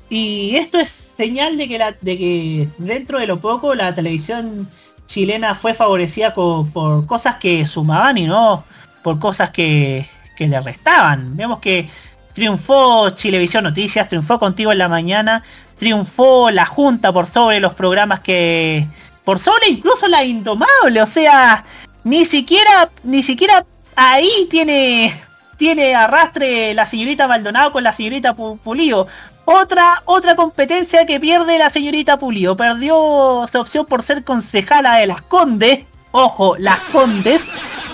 Y 0.10 0.56
esto 0.56 0.80
es 0.80 0.90
señal 0.90 1.58
de 1.58 1.68
que, 1.68 1.78
la, 1.78 1.92
de 1.92 2.18
que 2.18 2.68
dentro 2.78 3.20
de 3.20 3.28
lo 3.28 3.40
poco 3.40 3.76
la 3.76 3.96
televisión 3.96 4.70
chilena 5.06 5.56
fue 5.56 5.74
favorecida 5.74 6.34
por 6.34 7.06
cosas 7.06 7.36
que 7.36 7.68
sumaban 7.68 8.18
y 8.18 8.26
no 8.26 8.64
por 9.04 9.20
cosas 9.20 9.52
que, 9.52 10.06
que 10.36 10.48
le 10.48 10.60
restaban. 10.62 11.36
Vemos 11.36 11.60
que 11.60 11.90
triunfó 12.34 13.10
Chilevisión 13.12 13.64
Noticias, 13.64 14.08
triunfó 14.08 14.40
contigo 14.40 14.72
en 14.72 14.78
la 14.78 14.90
mañana, 14.90 15.44
triunfó 15.78 16.52
la 16.52 16.66
Junta 16.66 17.12
por 17.12 17.28
sobre 17.28 17.60
los 17.60 17.74
programas 17.74 18.20
que... 18.22 18.88
Por 19.24 19.38
sobre 19.38 19.70
incluso 19.70 20.08
la 20.08 20.24
Indomable, 20.24 21.02
o 21.02 21.06
sea, 21.06 21.64
ni 22.04 22.26
siquiera, 22.26 22.90
ni 23.04 23.24
siquiera 23.24 23.66
ahí 23.96 24.30
tiene, 24.50 25.14
tiene 25.58 25.96
arrastre 25.96 26.74
la 26.74 26.86
señorita 26.86 27.28
Maldonado 27.28 27.72
con 27.72 27.84
la 27.84 27.94
señorita 27.94 28.36
Pu- 28.36 28.58
Pulido. 28.60 29.08
Otra, 29.46 30.04
otra 30.06 30.36
competencia 30.36 31.06
que 31.06 31.20
pierde 31.20 31.58
la 31.58 31.70
señorita 31.70 32.18
Pulido. 32.18 32.56
Perdió 32.56 33.46
su 33.52 33.60
opción 33.60 33.86
por 33.86 34.04
ser 34.04 34.24
concejala 34.24 34.96
de 34.98 35.08
las 35.08 35.22
Condes. 35.24 35.86
Ojo, 36.12 36.56
las 36.58 36.80
Condes. 36.92 37.44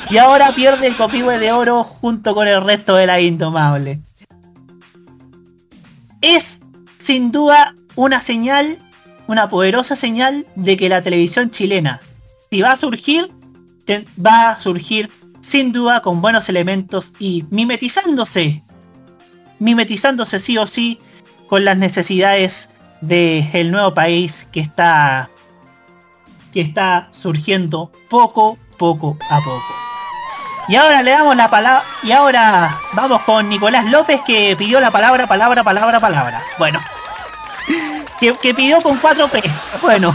Y 0.09 0.17
ahora 0.17 0.51
pierde 0.53 0.87
el 0.87 0.95
copihue 0.95 1.37
de 1.39 1.51
oro 1.51 1.83
junto 1.83 2.33
con 2.33 2.47
el 2.47 2.63
resto 2.63 2.95
de 2.95 3.07
la 3.07 3.19
Indomable. 3.19 3.99
Es 6.21 6.59
sin 6.97 7.31
duda 7.31 7.75
una 7.95 8.21
señal, 8.21 8.77
una 9.27 9.49
poderosa 9.49 9.95
señal 9.95 10.45
de 10.55 10.77
que 10.77 10.89
la 10.89 11.01
televisión 11.01 11.51
chilena, 11.51 11.99
si 12.49 12.61
va 12.61 12.71
a 12.73 12.77
surgir, 12.77 13.29
va 14.23 14.51
a 14.51 14.59
surgir 14.59 15.09
sin 15.41 15.71
duda 15.71 16.01
con 16.01 16.21
buenos 16.21 16.49
elementos 16.49 17.13
y 17.19 17.45
mimetizándose, 17.49 18.61
mimetizándose 19.59 20.39
sí 20.39 20.57
o 20.57 20.67
sí 20.67 20.99
con 21.47 21.63
las 21.65 21.77
necesidades 21.77 22.69
del 23.01 23.71
nuevo 23.71 23.93
país 23.93 24.47
que 24.51 24.59
está 24.59 25.29
que 26.51 26.61
está 26.61 27.07
surgiendo 27.11 27.91
poco 28.09 28.57
poco 28.77 29.17
a 29.29 29.39
poco. 29.39 29.75
Y 30.67 30.75
ahora 30.75 31.01
le 31.01 31.11
damos 31.11 31.35
la 31.35 31.49
palabra 31.49 31.83
y 32.03 32.11
ahora 32.11 32.77
vamos 32.93 33.21
con 33.21 33.47
Nicolás 33.47 33.85
López 33.85 34.19
que 34.25 34.55
pidió 34.57 34.81
la 34.81 34.91
palabra, 34.91 35.25
palabra, 35.27 35.63
palabra, 35.63 35.99
palabra. 35.99 36.43
Bueno. 36.57 36.81
Que, 38.19 38.35
que 38.35 38.53
pidió 38.53 38.79
con 38.79 38.99
4P. 38.99 39.43
Bueno. 39.81 40.13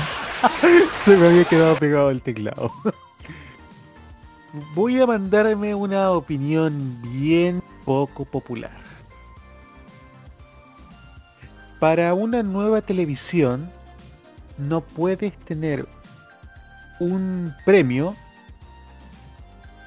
Se 1.05 1.17
me 1.17 1.29
había 1.29 1.45
quedado 1.45 1.77
pegado 1.77 2.11
el 2.11 2.21
teclado. 2.21 2.71
Voy 4.75 5.01
a 5.01 5.07
mandarme 5.07 5.75
una 5.75 6.11
opinión 6.11 7.01
bien 7.03 7.63
poco 7.87 8.27
popular. 8.27 8.83
Para 11.81 12.13
una 12.13 12.43
nueva 12.43 12.83
televisión 12.83 13.71
no 14.59 14.83
puedes 14.83 15.33
tener 15.39 15.87
un 17.01 17.55
premio 17.65 18.15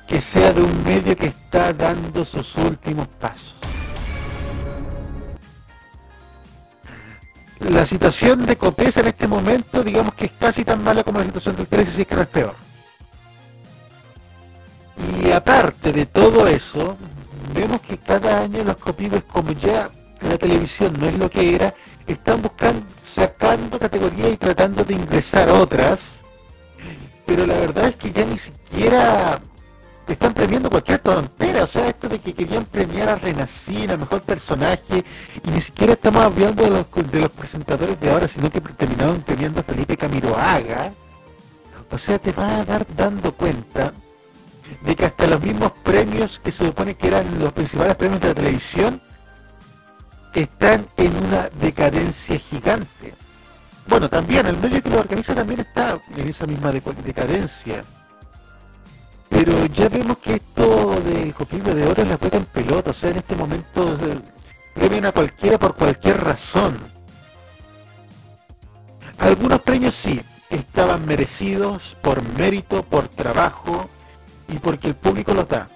que 0.08 0.20
sea 0.20 0.52
de 0.52 0.64
un 0.64 0.84
medio 0.84 1.16
que 1.16 1.28
está 1.28 1.72
dando 1.72 2.26
sus 2.26 2.56
últimos 2.56 3.08
pasos. 3.20 3.56
La 7.60 7.86
situación 7.86 8.48
de 8.48 8.56
Copesa 8.56 9.02
en 9.02 9.08
este 9.08 9.28
momento, 9.28 9.84
digamos 9.84 10.16
que 10.16 10.26
es 10.26 10.32
casi 10.32 10.66
tan 10.66 10.84
mala 10.84 11.04
como 11.04 11.20
la 11.20 11.26
situación 11.26 11.56
del 11.56 11.68
13, 11.68 11.92
si 11.92 12.02
es 12.02 12.08
que 12.08 12.16
no 12.16 12.22
es 12.22 12.28
peor. 12.28 12.56
Y 14.98 15.32
aparte 15.32 15.92
de 15.92 16.06
todo 16.06 16.48
eso, 16.48 16.98
vemos 17.54 17.82
que 17.82 17.98
cada 17.98 18.42
año 18.42 18.64
los 18.64 18.78
copibes, 18.78 19.24
como 19.24 19.52
ya 19.54 19.90
la 20.22 20.38
televisión 20.38 20.94
no 21.00 21.08
es 21.08 21.18
lo 21.18 21.30
que 21.30 21.56
era, 21.56 21.74
están 22.08 22.42
buscando, 22.42 22.86
sacando 23.04 23.80
categorías 23.80 24.34
y 24.34 24.38
tratando 24.38 24.84
de 24.84 24.94
ingresar 24.94 25.50
otras, 25.50 26.22
pero 27.26 27.46
la 27.46 27.56
verdad 27.56 27.88
es 27.88 27.96
que 27.96 28.12
ya 28.12 28.26
ni 28.26 28.38
siquiera 28.38 29.40
están 30.08 30.34
premiando 30.34 30.70
cualquier 30.70 31.00
tontera, 31.00 31.64
o 31.64 31.68
sea, 31.68 31.88
esto 31.88 32.08
de 32.08 32.20
que 32.20 32.34
querían 32.34 32.66
premiar 32.66 33.10
a 33.10 33.16
Renací, 33.16 33.88
a 33.90 33.98
mejor 33.98 34.22
personaje, 34.22 35.04
y 35.44 35.50
ni 35.50 35.62
siquiera 35.62 35.94
estamos 35.94 36.24
hablando 36.24 36.64
de 36.64 36.70
los, 36.70 37.12
de 37.12 37.20
los 37.22 37.30
presentadores 37.30 38.00
de 38.00 38.12
ahora, 38.12 38.28
sino 38.28 38.52
que 38.52 38.62
terminaron 38.62 39.22
premiando 39.22 39.62
a 39.62 39.64
Felipe 39.64 39.98
Camiroaga. 39.98 40.94
O 41.92 41.98
sea, 41.98 42.20
te 42.20 42.32
vas 42.32 42.60
a 42.60 42.66
dar 42.66 42.86
dando 42.96 43.34
cuenta 43.34 43.94
de 44.82 44.96
que 44.96 45.06
hasta 45.06 45.28
los 45.28 45.42
mismos 45.42 45.72
premios 45.84 46.40
que 46.44 46.52
se 46.52 46.66
supone 46.66 46.96
que 46.96 47.08
eran 47.08 47.40
los 47.40 47.54
principales 47.54 47.96
premios 47.96 48.22
de 48.22 48.28
la 48.30 48.34
televisión 48.34 49.02
están 50.34 50.86
en 50.98 51.16
una 51.26 51.50
decadencia 51.50 52.38
gigante. 52.40 53.14
Bueno, 53.88 54.10
también 54.10 54.46
el 54.48 54.58
medio 54.58 54.82
que 54.82 54.90
lo 54.90 55.00
organiza 55.00 55.36
también 55.36 55.62
está 55.62 56.00
en 56.16 56.28
esa 56.28 56.46
misma 56.46 56.72
decadencia. 56.72 57.84
Pero 59.30 59.66
ya 59.68 59.90
vemos 59.90 60.18
que 60.18 60.36
esto 60.36 61.00
del 61.02 61.34
copillo 61.34 61.74
de 61.74 61.86
oro 61.86 62.02
es 62.02 62.08
la 62.08 62.18
cueca 62.18 62.38
en 62.38 62.46
pelota, 62.46 62.92
o 62.92 62.94
sea, 62.94 63.12
en 63.12 63.18
este 63.18 63.36
momento 63.36 63.98
premian 64.74 65.06
a 65.06 65.12
cualquiera 65.12 65.58
por 65.58 65.76
cualquier 65.76 66.24
razón. 66.24 66.78
Algunos 69.18 69.62
premios 69.62 69.96
sí, 69.96 70.22
estaban 70.50 71.06
merecidos 71.06 71.96
por 72.02 72.22
mérito, 72.38 72.84
por 72.84 73.08
trabajo 73.08 73.90
y 74.48 74.58
porque 74.58 74.90
el 74.90 74.96
público 74.96 75.34
los 75.34 75.48
da. 75.48 75.68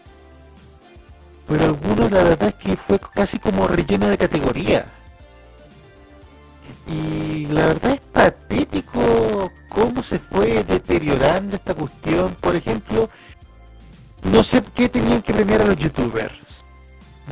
Pero 1.48 1.66
algunos 1.66 2.12
la 2.12 2.24
verdad 2.24 2.50
es 2.50 2.56
que 2.56 2.78
fue 2.78 3.00
casi 3.00 3.40
como 3.40 3.68
relleno 3.68 4.08
de 4.08 4.18
categoría. 4.18 4.86
Y 6.88 7.48
la 7.48 7.68
verdad 7.68 7.92
es 7.94 8.02
patético 8.12 9.52
cómo 9.70 10.04
se 10.04 10.20
fue 10.20 10.64
deteriorando 10.64 11.56
esta 11.56 11.74
cuestión. 11.74 12.36
Por 12.40 12.56
ejemplo, 12.56 13.10
no 14.24 14.44
sé 14.44 14.64
qué 14.76 14.90
tenían 14.90 15.22
que 15.22 15.34
premiar 15.34 15.62
a 15.62 15.66
los 15.66 15.78
youtubers. 15.78 16.64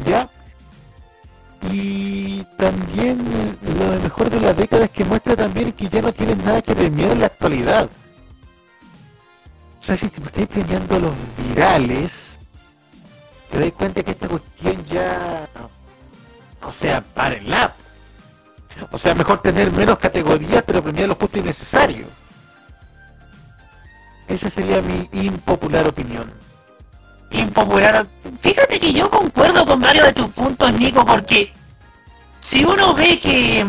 ¿Ya? 0.06 0.30
Y 1.72 2.44
también 2.58 3.20
lo 3.62 4.02
mejor 4.02 4.30
de 4.30 4.40
la 4.40 4.54
década 4.54 4.86
es 4.86 4.92
que 4.92 5.06
muestra 5.06 5.36
también 5.36 5.72
que 5.74 5.90
ya 5.90 6.02
no 6.02 6.12
tienen 6.14 6.44
nada 6.44 6.62
que 6.62 6.76
premiar 6.76 7.12
en 7.12 7.20
la 7.20 7.26
actualidad. 7.28 7.90
Sea, 9.88 9.96
si 9.96 10.10
te 10.10 10.22
estáis 10.22 10.48
premiando 10.48 11.00
los 11.00 11.14
virales, 11.48 12.38
te 13.50 13.58
das 13.58 13.72
cuenta 13.72 14.04
que 14.04 14.12
esta 14.12 14.28
cuestión 14.28 14.86
ya... 14.86 15.48
O 16.62 16.74
sea, 16.74 17.00
párenla. 17.00 17.74
O 18.92 18.98
sea, 19.00 19.16
mejor 19.16 19.42
tener 19.42 19.72
menos 19.72 19.98
categorías, 19.98 20.62
pero 20.68 20.84
premiar 20.84 21.08
lo 21.08 21.16
justo 21.16 21.40
y 21.40 21.42
necesario. 21.42 22.06
Esa 24.28 24.50
sería 24.50 24.82
mi 24.82 25.08
impopular 25.14 25.88
opinión. 25.88 26.34
impopular. 27.32 28.06
Fíjate 28.42 28.82
que 28.82 28.92
yo 28.92 29.10
concuerdo 29.10 29.66
con 29.66 29.80
varios 29.80 30.08
de 30.08 30.12
tus 30.14 30.28
puntos, 30.32 30.74
Nico, 30.74 31.06
porque 31.06 31.54
si 32.42 32.66
uno 32.66 32.94
ve 32.94 33.18
que 33.22 33.66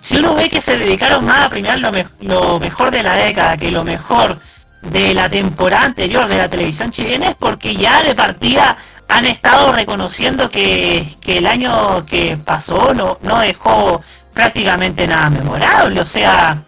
si 0.00 0.16
uno 0.16 0.36
ve 0.36 0.48
que 0.48 0.60
se 0.60 0.78
dedicaron 0.78 1.24
más 1.24 1.46
a 1.46 1.50
premiar 1.50 1.80
lo, 1.80 1.90
me- 1.90 2.06
lo 2.20 2.60
mejor 2.60 2.92
de 2.92 3.02
la 3.02 3.14
década 3.16 3.56
que 3.56 3.72
lo 3.72 3.82
mejor 3.82 4.38
de 4.82 5.14
la 5.14 5.28
temporada 5.28 5.84
anterior 5.86 6.28
de 6.28 6.38
la 6.38 6.48
televisión 6.48 6.90
chilena 6.90 7.30
es 7.30 7.34
porque 7.36 7.74
ya 7.74 8.02
de 8.02 8.14
partida 8.14 8.76
han 9.08 9.26
estado 9.26 9.72
reconociendo 9.72 10.50
que, 10.50 11.16
que 11.20 11.38
el 11.38 11.46
año 11.46 12.04
que 12.06 12.36
pasó 12.36 12.94
no, 12.94 13.18
no 13.22 13.40
dejó 13.40 14.02
prácticamente 14.32 15.06
nada 15.06 15.30
memorable, 15.30 16.00
o 16.00 16.06
sea, 16.06 16.62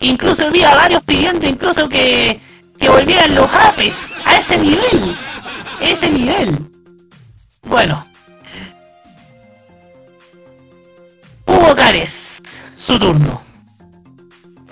incluso 0.00 0.46
había 0.46 0.74
varios 0.74 1.02
pidiendo 1.04 1.46
incluso 1.46 1.88
que, 1.88 2.40
que 2.78 2.88
volvieran 2.88 3.34
los 3.34 3.48
apes 3.52 4.12
a 4.24 4.36
ese 4.38 4.58
nivel, 4.58 5.16
ese 5.80 6.10
nivel. 6.10 6.70
Bueno. 7.62 8.06
Hugo 11.46 11.74
Cares, 11.76 12.40
su 12.76 12.98
turno. 12.98 13.53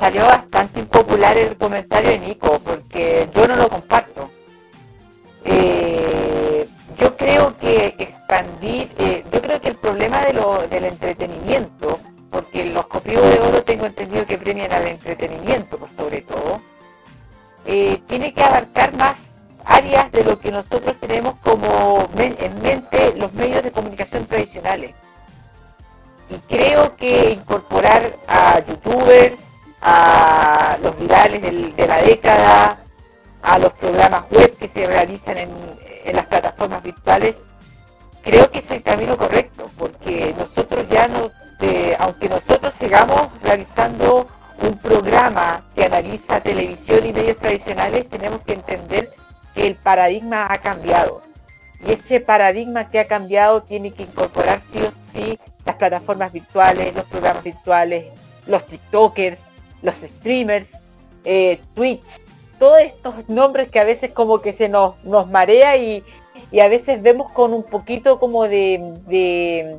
Salió 0.03 0.27
bastante 0.27 0.81
impopular 0.81 1.37
el 1.37 1.57
comentario 1.57 2.11
de 2.11 2.19
Nico, 2.19 2.59
porque 2.65 3.29
yo 3.33 3.47
no 3.47 3.55
lo 3.55 3.69
comparto. 3.69 4.33
Eh, 5.45 6.67
yo 6.99 7.17
creo 7.17 7.57
que 7.59 7.95
expandir, 7.97 8.91
eh, 8.99 9.25
yo 9.33 9.41
creo 9.41 9.61
que 9.61 9.69
el 9.69 9.77
problema 9.77 10.25
de 10.25 10.33
lo, 10.33 10.67
del 10.67 10.87
entretenimiento, 10.87 12.01
porque 12.33 12.65
los 12.65 12.87
copios 12.87 13.23
de 13.23 13.39
oro 13.39 13.63
tengo 13.63 13.87
entendido 13.87 14.27
que 14.27 14.39
premian 14.39 14.73
al 14.73 14.89
entretenimiento 14.89 15.79
por 15.79 15.89
sobre 15.91 16.23
todo, 16.23 16.61
eh, 17.65 18.03
tiene 18.09 18.35
que 18.35 18.43
abarcar 18.43 18.97
más 18.97 19.31
áreas 19.65 20.11
de 20.11 20.25
lo 20.25 20.37
que 20.37 20.51
nosotros 20.51 20.97
tenemos 20.99 21.37
como 21.45 22.09
en 22.19 22.61
mente 22.61 23.15
los 23.17 23.33
medios 23.35 23.63
de 23.63 23.71
comunicación 23.71 24.27
tradicionales. 24.27 24.97
Y 26.29 26.35
creo 26.53 26.97
que 26.97 27.31
incorporar 27.31 28.19
a 28.27 28.59
youtubers, 28.67 29.42
a 29.83 30.79
los 30.83 30.97
virales 30.99 31.43
de 31.77 31.87
la 31.87 32.01
década, 32.03 32.79
a 33.43 33.59
los 33.59 33.73
programas 33.75 34.25
web 34.31 34.57
que 34.57 34.69
se 34.69 34.87
realizan 34.87 35.37
en, 35.39 35.51
en 36.05 36.17
las 36.17 36.27
plataformas 36.27 36.83
virtuales, 36.83 37.37
creo 38.23 38.51
que 38.51 38.61
es 38.61 38.71
el 38.71 38.83
camino 38.83 39.17
correcto, 39.17 39.69
porque 39.77 40.35
nosotros 40.39 40.87
ya 40.89 41.09
no, 41.09 41.31
eh, 41.61 41.97
aunque 41.99 42.29
nosotros 42.29 42.73
sigamos 42.79 43.29
realizando 43.43 44.27
un 44.61 44.79
programa 44.79 45.65
que 45.75 45.85
analiza 45.85 46.41
televisión 46.41 47.05
y 47.05 47.13
medios 47.13 47.37
tradicionales, 47.37 48.09
tenemos 48.09 48.41
que 48.43 48.55
entender 48.55 49.13
que 49.55 49.67
el 49.67 49.75
paradigma 49.75 50.47
ha 50.49 50.59
cambiado. 50.59 51.23
Y 51.85 51.93
ese 51.93 52.21
paradigma 52.21 52.89
que 52.89 53.01
ha 53.01 53.07
cambiado 53.07 53.63
tiene 53.63 53.93
que 53.93 54.05
incorporar 54.05 54.61
sí 54.61 54.81
o 54.81 54.93
sí 55.03 55.39
las 55.65 55.75
plataformas 55.77 56.33
virtuales, 56.33 56.95
los 56.95 57.05
programas 57.05 57.43
virtuales, 57.43 58.07
los 58.47 58.65
TikTokers, 58.67 59.41
los 59.83 59.95
streamers, 59.97 60.79
eh, 61.25 61.61
Twitch, 61.75 62.21
todos 62.59 62.81
estos 62.81 63.29
nombres 63.29 63.71
que 63.71 63.81
a 63.81 63.85
veces 63.85 64.11
como 64.13 64.41
que 64.41 64.53
se 64.53 64.69
nos, 64.69 65.03
nos 65.05 65.29
marea 65.29 65.77
y, 65.77 66.03
y 66.51 66.61
a 66.61 66.69
veces 66.69 67.03
vemos 67.03 67.31
con 67.33 67.53
un 67.53 67.65
poquito 67.65 68.19
como 68.19 68.45
de, 68.45 68.95
de, 69.07 69.79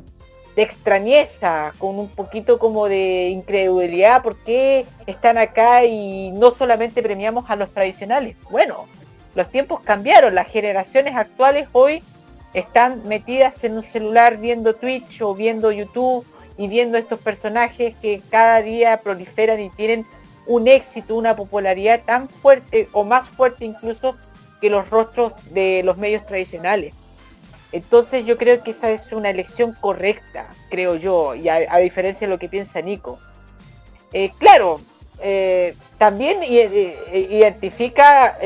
de 0.56 0.62
extrañeza, 0.62 1.72
con 1.78 1.98
un 1.98 2.08
poquito 2.08 2.58
como 2.58 2.88
de 2.88 3.28
incredulidad, 3.28 4.22
¿por 4.22 4.36
qué 4.36 4.86
están 5.06 5.38
acá 5.38 5.84
y 5.84 6.30
no 6.32 6.50
solamente 6.50 7.02
premiamos 7.02 7.48
a 7.48 7.56
los 7.56 7.70
tradicionales? 7.70 8.36
Bueno, 8.50 8.86
los 9.34 9.48
tiempos 9.48 9.80
cambiaron, 9.80 10.34
las 10.34 10.48
generaciones 10.48 11.16
actuales 11.16 11.68
hoy 11.72 12.02
están 12.52 13.02
metidas 13.08 13.64
en 13.64 13.74
un 13.74 13.82
celular 13.82 14.36
viendo 14.36 14.74
Twitch 14.74 15.22
o 15.22 15.34
viendo 15.34 15.72
YouTube 15.72 16.24
y 16.56 16.68
viendo 16.68 16.98
estos 16.98 17.20
personajes 17.20 17.94
que 18.00 18.22
cada 18.30 18.62
día 18.62 19.00
proliferan 19.00 19.60
y 19.60 19.70
tienen 19.70 20.06
un 20.46 20.68
éxito, 20.68 21.16
una 21.16 21.36
popularidad 21.36 22.02
tan 22.04 22.28
fuerte 22.28 22.88
o 22.92 23.04
más 23.04 23.28
fuerte 23.28 23.64
incluso 23.64 24.16
que 24.60 24.70
los 24.70 24.88
rostros 24.90 25.32
de 25.52 25.82
los 25.84 25.96
medios 25.96 26.24
tradicionales. 26.26 26.94
Entonces 27.72 28.24
yo 28.24 28.38
creo 28.38 28.62
que 28.62 28.70
esa 28.70 28.90
es 28.90 29.10
una 29.10 29.30
elección 29.30 29.74
correcta, 29.80 30.46
creo 30.70 30.94
yo, 30.94 31.34
y 31.34 31.48
a, 31.48 31.76
diferencia 31.78 32.26
de 32.26 32.32
lo 32.32 32.38
que 32.38 32.48
piensa 32.48 32.80
Nico. 32.80 33.18
Eh, 34.12 34.30
claro, 34.38 34.80
eh, 35.20 35.74
también 35.98 36.38
eh, 36.42 37.28
identifica 37.30 38.38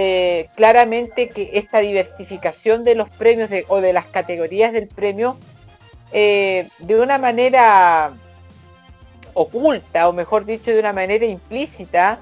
claramente 0.54 1.28
que 1.28 1.50
esta 1.54 1.80
diversificación 1.80 2.84
de 2.84 2.94
los 2.94 3.10
premios 3.10 3.50
o 3.68 3.82
de 3.82 3.92
las 3.92 4.06
categorías 4.06 4.72
del 4.72 4.88
premio 4.88 5.36
eh, 6.12 6.68
de 6.78 7.00
una 7.00 7.18
manera 7.18 8.12
oculta, 9.34 10.08
o 10.08 10.12
mejor 10.12 10.44
dicho, 10.44 10.70
de 10.70 10.80
una 10.80 10.92
manera 10.92 11.24
implícita, 11.24 12.18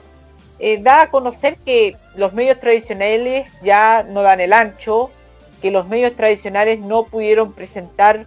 eh, 0.58 0.78
da 0.78 1.02
a 1.02 1.10
conocer 1.10 1.56
que 1.58 1.96
los 2.14 2.32
medios 2.32 2.60
tradicionales 2.60 3.50
ya 3.62 4.04
no 4.08 4.22
dan 4.22 4.40
el 4.40 4.52
ancho, 4.52 5.10
que 5.60 5.70
los 5.70 5.86
medios 5.86 6.14
tradicionales 6.14 6.80
no 6.80 7.04
pudieron 7.04 7.52
presentar 7.52 8.26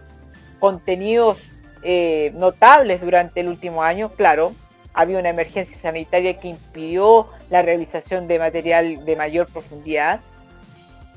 contenidos 0.58 1.38
eh, 1.82 2.32
notables 2.34 3.00
durante 3.00 3.40
el 3.40 3.48
último 3.48 3.82
año, 3.82 4.10
claro, 4.10 4.52
había 4.92 5.18
una 5.18 5.28
emergencia 5.28 5.78
sanitaria 5.78 6.38
que 6.38 6.48
impidió 6.48 7.28
la 7.48 7.62
realización 7.62 8.28
de 8.28 8.38
material 8.38 9.04
de 9.04 9.16
mayor 9.16 9.46
profundidad, 9.46 10.20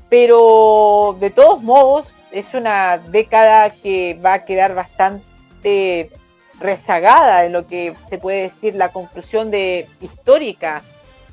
pero 0.08 1.16
de 1.20 1.30
todos 1.30 1.62
modos 1.62 2.13
es 2.34 2.52
una 2.52 2.98
década 2.98 3.70
que 3.70 4.18
va 4.22 4.34
a 4.34 4.44
quedar 4.44 4.74
bastante 4.74 6.10
rezagada 6.58 7.44
en 7.44 7.52
lo 7.52 7.66
que 7.68 7.94
se 8.08 8.18
puede 8.18 8.42
decir 8.42 8.74
la 8.74 8.90
conclusión 8.90 9.52
de 9.52 9.86
histórica 10.00 10.82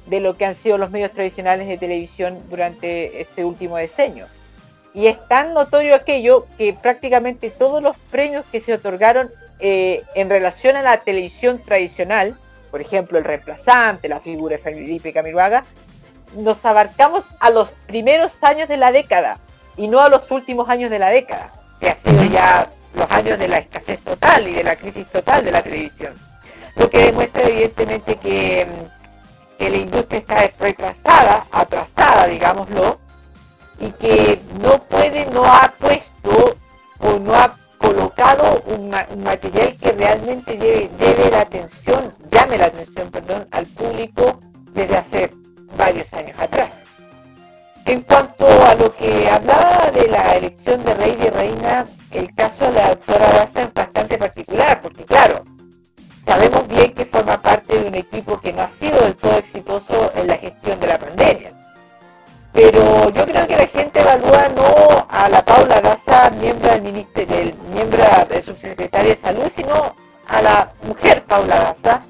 de 0.06 0.20
lo 0.20 0.38
que 0.38 0.46
han 0.46 0.56
sido 0.56 0.78
los 0.78 0.92
medios 0.92 1.12
tradicionales 1.12 1.68
de 1.68 1.78
televisión 1.80 2.40
durante 2.50 3.20
este 3.20 3.44
último 3.44 3.78
decenio. 3.78 4.28
Y 4.94 5.08
es 5.08 5.18
tan 5.28 5.54
notorio 5.56 5.96
aquello 5.96 6.46
que 6.58 6.74
prácticamente 6.74 7.50
todos 7.50 7.82
los 7.82 7.98
premios 8.12 8.46
que 8.52 8.60
se 8.60 8.74
otorgaron 8.74 9.30
eh, 9.60 10.04
en 10.14 10.30
relación 10.30 10.76
a 10.76 10.84
la 10.84 10.98
televisión 10.98 11.60
tradicional, 11.64 12.38
por 12.70 12.82
ejemplo 12.82 13.18
el 13.18 13.24
reemplazante, 13.24 14.08
la 14.08 14.20
figura 14.20 14.58
de 14.58 14.62
Felipe 14.62 15.14
Camiroaga, 15.14 15.66
nos 16.36 16.64
abarcamos 16.64 17.24
a 17.40 17.50
los 17.50 17.70
primeros 17.88 18.32
años 18.44 18.70
de 18.70 18.78
la 18.78 18.92
década 18.92 19.40
y 19.78 19.88
no 19.88 20.00
a 20.00 20.10
los 20.10 20.30
últimos 20.32 20.68
años 20.70 20.90
de 20.90 21.00
la 21.00 21.10
década, 21.10 21.52
que 21.80 21.90
ha 21.90 21.96
sido 21.96 22.24
ya 22.26 22.70
los 22.94 23.10
años 23.12 23.40
de 23.40 23.48
la 23.48 23.58
escasez 23.60 24.00
total 24.04 24.48
y 24.48 24.54
de 24.54 24.64
la 24.64 24.76
crisis 24.76 25.08
total 25.08 25.44
de 25.46 25.52
la 25.52 25.62
televisión. 25.62 26.14
Lo 26.76 26.90
que 26.90 27.06
demuestra 27.06 27.44
evidentemente 27.44 28.16
que, 28.18 28.66
mm, 28.66 29.58
que 29.58 29.70
la 29.70 29.78
industria 29.78 30.20
está 30.20 30.50
retrasada, 30.60 31.46
atrasada, 31.52 32.28
digámoslo, 32.28 33.00
y 33.80 33.90
que 33.92 34.42
no 34.62 34.78
puede, 34.84 35.26
no 35.28 35.44
ha 35.46 35.74
puesto 35.80 36.56
o 37.00 37.20
no 37.20 37.34
ha 37.36 37.56
colocado 37.78 38.62
un, 38.68 38.90
ma- 38.90 39.08
un 39.10 39.24
material 39.24 39.76
que 39.78 39.92
realmente 39.94 40.58
lleve, 40.58 40.90
lleve 41.00 41.32
la 41.32 41.42
atención, 41.42 42.14
llame 42.30 42.58
la 42.58 42.66
atención, 42.66 43.10
perdón, 43.10 43.48
al 43.52 43.66
público 43.68 44.40
desde 44.74 44.98
hace 44.98 45.32
varios 45.76 46.12
años 46.14 46.38
atrás. 46.40 46.84
En 47.86 48.02
cuanto 48.04 48.46
a 48.46 48.76
lo 48.76 48.96
que 48.96 49.28
hablaba 49.30 49.90
de 49.92 50.08
la 50.08 50.36
elección 50.36 50.84
de 50.84 50.94
rey 50.94 51.18
y 51.20 51.30
reina, 51.30 51.86
el 52.12 52.34
caso 52.36 52.66
de 52.66 52.74
la 52.74 52.90
doctora 52.90 53.28
Daza 53.28 53.64
es 53.64 53.74
bastante 53.74 54.18
particular, 54.18 54.82
porque 54.82 55.04
claro, 55.04 55.44
sabemos 56.26 56.68
bien 56.68 56.94
que 56.94 57.06
forma 57.06 57.42
parte 57.42 57.80
de 57.80 57.88
un 57.88 57.96
equipo 57.96 58.40
que 58.40 58.54
no 58.54 58.62
ha 58.62 58.70
sido 58.70 59.02
del 59.02 59.16
todo 59.16 59.38
exitoso 59.38 60.12
en 60.16 60.28
la 60.28 60.38
gestión 60.38 60.80
de 60.80 60.88
la 60.88 61.00
pandemia. 61.00 61.52
Pero 62.54 63.10
yo 63.10 63.26
creo 63.26 63.48
que 63.48 63.58
la 63.58 63.68
gente 63.68 64.00
evalúa 64.00 64.50
no 64.56 65.08
a 65.10 65.30
la 65.30 65.44
Paula 65.44 65.82
Daza, 65.82 66.30
miembro 66.32 66.70
del 66.70 66.84
ministerio, 66.84 67.36
del 67.36 67.56
miembro 67.74 68.04
de 68.30 68.42
subsecretaria 68.42 69.10
de 69.12 69.16
salud, 69.16 69.52
sino 69.56 69.96
a 70.28 70.42
la 70.42 70.72
mujer 70.84 71.24
Paula 71.24 71.60
Daza, 71.60 72.04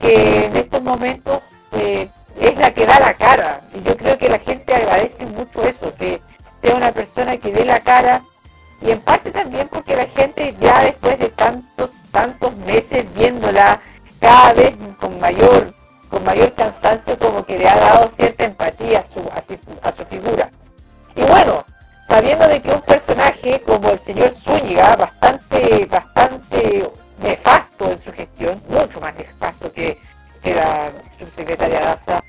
que 0.00 0.46
en 0.46 0.56
estos 0.56 0.82
momentos 0.82 1.40
eh, 1.72 2.08
es 2.40 2.56
la 2.58 2.72
que 2.72 2.86
da 2.86 3.00
la 3.00 3.14
cara. 3.14 3.60
Y 3.74 3.82
yo 3.82 3.96
creo 3.96 4.18
que 4.18 4.28
la 4.28 4.38
gente 4.38 4.74
agradece 4.74 5.26
mucho 5.26 5.62
eso, 5.62 5.94
que 5.96 6.20
sea 6.62 6.76
una 6.76 6.92
persona 6.92 7.36
que 7.36 7.52
dé 7.52 7.64
la 7.64 7.80
cara 7.80 8.22
y 8.80 8.90
en 8.92 9.00
parte 9.00 9.30
también 9.30 9.68
porque 9.68 9.96
la 9.96 10.06
gente 10.06 10.54
ya 10.60 10.84
después 10.84 11.18
de 11.18 11.28
tantos, 11.30 11.90
tantos 12.12 12.56
meses 12.58 13.04
viéndola 13.14 13.80
cada 14.20 14.52
vez 14.52 14.76
con 15.00 15.18
mayor, 15.18 15.74
con 16.08 16.24
mayor 16.24 16.54
cansancio 16.54 17.18
como 17.18 17.44
que 17.44 17.58
le 17.58 17.68
ha 17.68 17.76
dado 17.76 18.10
cierta 18.16 18.44
empatía 18.44 19.00
a 19.00 19.06
su, 19.06 19.20
a 19.20 19.42
su, 19.42 19.58
a 19.82 19.92
su 19.92 20.04
figura. 20.06 20.50
Y 21.16 21.22
bueno, 21.22 21.64
sabiendo 22.08 22.46
de 22.46 22.62
que 22.62 22.70
un 22.70 22.80
personaje 22.82 23.60
como 23.66 23.90
el 23.90 23.98
señor 23.98 24.30
Zúñiga, 24.30 24.94
bastante, 24.96 25.86
bastante 25.86 26.88
nefasto 27.20 27.90
en 27.90 27.98
su 27.98 28.12
gestión, 28.12 28.62
mucho 28.68 29.00
más 29.00 29.14
nefasto 29.16 29.72
que, 29.72 29.86
que 29.94 30.07
la 30.54 30.90
subsecretaria 31.18 31.80
Daza, 31.80 32.22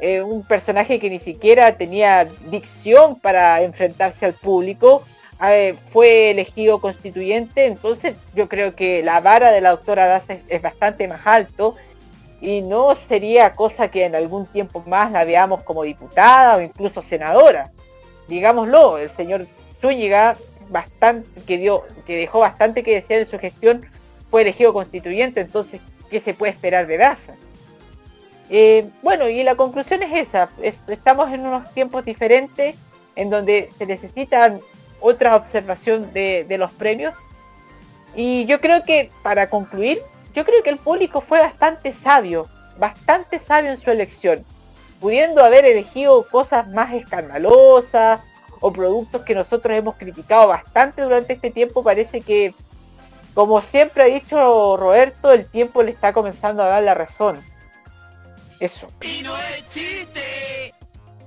eh, 0.00 0.22
un 0.22 0.44
personaje 0.44 1.00
que 1.00 1.10
ni 1.10 1.18
siquiera 1.18 1.76
tenía 1.76 2.28
dicción 2.50 3.18
para 3.18 3.62
enfrentarse 3.62 4.26
al 4.26 4.34
público, 4.34 5.02
eh, 5.44 5.76
fue 5.92 6.30
elegido 6.30 6.80
constituyente, 6.80 7.66
entonces 7.66 8.14
yo 8.34 8.48
creo 8.48 8.74
que 8.74 9.02
la 9.04 9.20
vara 9.20 9.52
de 9.52 9.60
la 9.60 9.70
doctora 9.70 10.06
Daza 10.06 10.36
es, 10.48 10.62
bastante 10.62 11.06
más 11.06 11.20
alto 11.26 11.76
y 12.40 12.60
no 12.60 12.96
sería 13.08 13.52
cosa 13.52 13.88
que 13.88 14.04
en 14.04 14.16
algún 14.16 14.46
tiempo 14.46 14.82
más 14.86 15.12
la 15.12 15.24
veamos 15.24 15.62
como 15.62 15.84
diputada 15.84 16.56
o 16.56 16.60
incluso 16.60 17.02
senadora. 17.02 17.70
Digámoslo, 18.26 18.98
el 18.98 19.10
señor 19.10 19.46
Zúñiga, 19.80 20.36
bastante, 20.70 21.40
que 21.42 21.56
dio, 21.58 21.84
que 22.06 22.16
dejó 22.16 22.40
bastante 22.40 22.82
que 22.82 22.94
desear 22.94 23.20
en 23.20 23.26
su 23.26 23.38
gestión, 23.38 23.86
fue 24.30 24.42
elegido 24.42 24.72
constituyente, 24.72 25.40
entonces, 25.40 25.80
¿qué 26.10 26.20
se 26.20 26.34
puede 26.34 26.52
esperar 26.52 26.86
de 26.86 26.98
Daza? 26.98 27.34
Eh, 28.50 28.88
bueno, 29.02 29.28
y 29.28 29.42
la 29.42 29.56
conclusión 29.56 30.02
es 30.02 30.28
esa, 30.28 30.48
es- 30.62 30.80
estamos 30.88 31.30
en 31.32 31.46
unos 31.46 31.72
tiempos 31.74 32.04
diferentes 32.04 32.76
en 33.14 33.30
donde 33.30 33.70
se 33.76 33.84
necesitan 33.86 34.60
otra 35.00 35.36
observación 35.36 36.12
de 36.12 36.56
los 36.58 36.70
premios 36.72 37.14
y 38.14 38.46
yo 38.46 38.60
creo 38.60 38.82
que 38.84 39.10
para 39.22 39.48
concluir, 39.50 40.00
yo 40.34 40.44
creo 40.44 40.62
que 40.62 40.70
el 40.70 40.78
público 40.78 41.20
fue 41.20 41.40
bastante 41.40 41.92
sabio, 41.92 42.46
bastante 42.78 43.38
sabio 43.38 43.70
en 43.70 43.76
su 43.76 43.90
elección, 43.90 44.44
pudiendo 45.00 45.44
haber 45.44 45.64
elegido 45.64 46.26
cosas 46.28 46.68
más 46.68 46.94
escandalosas 46.94 48.20
o 48.60 48.72
productos 48.72 49.22
que 49.22 49.34
nosotros 49.34 49.76
hemos 49.76 49.96
criticado 49.96 50.48
bastante 50.48 51.02
durante 51.02 51.34
este 51.34 51.50
tiempo, 51.50 51.82
parece 51.84 52.20
que, 52.22 52.54
como 53.34 53.62
siempre 53.62 54.02
ha 54.02 54.06
dicho 54.06 54.76
Roberto, 54.76 55.32
el 55.32 55.44
tiempo 55.46 55.82
le 55.82 55.92
está 55.92 56.12
comenzando 56.12 56.62
a 56.62 56.66
dar 56.66 56.82
la 56.82 56.94
razón. 56.94 57.40
Eso. 58.60 58.88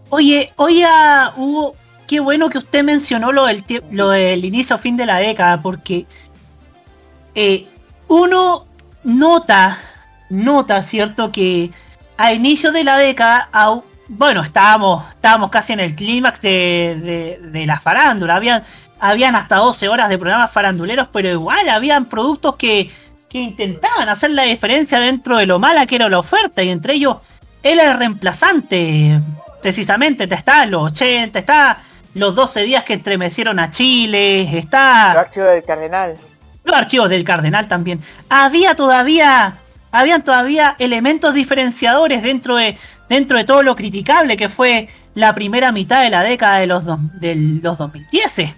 Oye, 0.09 0.51
oye, 0.57 0.85
ah, 0.87 1.33
Hugo, 1.37 1.75
qué 2.07 2.19
bueno 2.19 2.49
que 2.49 2.57
usted 2.57 2.83
mencionó 2.83 3.31
lo 3.31 3.45
del, 3.45 3.63
lo 3.91 4.09
del 4.09 4.43
inicio 4.43 4.77
fin 4.77 4.97
de 4.97 5.05
la 5.05 5.17
década, 5.17 5.61
porque 5.61 6.05
eh, 7.35 7.65
uno 8.07 8.65
nota, 9.03 9.77
nota, 10.29 10.83
¿cierto? 10.83 11.31
Que 11.31 11.71
a 12.17 12.33
inicio 12.33 12.71
de 12.73 12.83
la 12.83 12.97
década, 12.97 13.49
au- 13.53 13.83
bueno, 14.09 14.41
estábamos, 14.41 15.07
estábamos 15.09 15.49
casi 15.49 15.71
en 15.71 15.79
el 15.79 15.95
clímax 15.95 16.41
de 16.41 17.63
la 17.65 17.79
farándula, 17.79 18.35
habían, 18.35 18.63
habían 18.99 19.35
hasta 19.37 19.55
12 19.55 19.87
horas 19.87 20.09
de 20.09 20.17
programas 20.17 20.51
faranduleros, 20.51 21.07
pero 21.13 21.29
igual 21.29 21.69
habían 21.69 22.05
productos 22.05 22.57
que, 22.57 22.91
que 23.31 23.39
intentaban 23.39 24.09
hacer 24.09 24.31
la 24.31 24.43
diferencia 24.43 24.99
dentro 24.99 25.37
de 25.37 25.45
lo 25.45 25.57
mala 25.57 25.85
que 25.85 25.95
era 25.95 26.09
la 26.09 26.19
oferta, 26.19 26.61
y 26.63 26.69
entre 26.69 26.95
ellos 26.95 27.17
era 27.63 27.91
el 27.91 27.97
reemplazante, 27.97 29.21
precisamente, 29.61 30.27
te 30.27 30.35
está 30.35 30.65
los 30.65 30.91
80, 30.91 31.39
está 31.39 31.81
los 32.13 32.35
12 32.35 32.63
días 32.63 32.83
que 32.83 32.95
estremecieron 32.95 33.57
a 33.59 33.71
Chile, 33.71 34.57
está... 34.57 35.13
Los 35.13 35.23
archivos 35.23 35.49
del 35.49 35.63
Cardenal. 35.63 36.17
Los 36.65 36.75
archivos 36.75 37.09
del 37.09 37.23
Cardenal 37.23 37.69
también. 37.69 38.01
Había 38.27 38.75
todavía, 38.75 39.55
habían 39.93 40.25
todavía 40.25 40.75
elementos 40.77 41.33
diferenciadores 41.33 42.23
dentro 42.23 42.57
de, 42.57 42.77
dentro 43.07 43.37
de 43.37 43.45
todo 43.45 43.63
lo 43.63 43.77
criticable 43.77 44.35
que 44.35 44.49
fue 44.49 44.89
la 45.13 45.33
primera 45.33 45.71
mitad 45.71 46.03
de 46.03 46.09
la 46.09 46.23
década 46.23 46.57
de 46.57 46.67
los, 46.67 46.83
de 47.21 47.35
los 47.35 47.77
2010. 47.77 48.55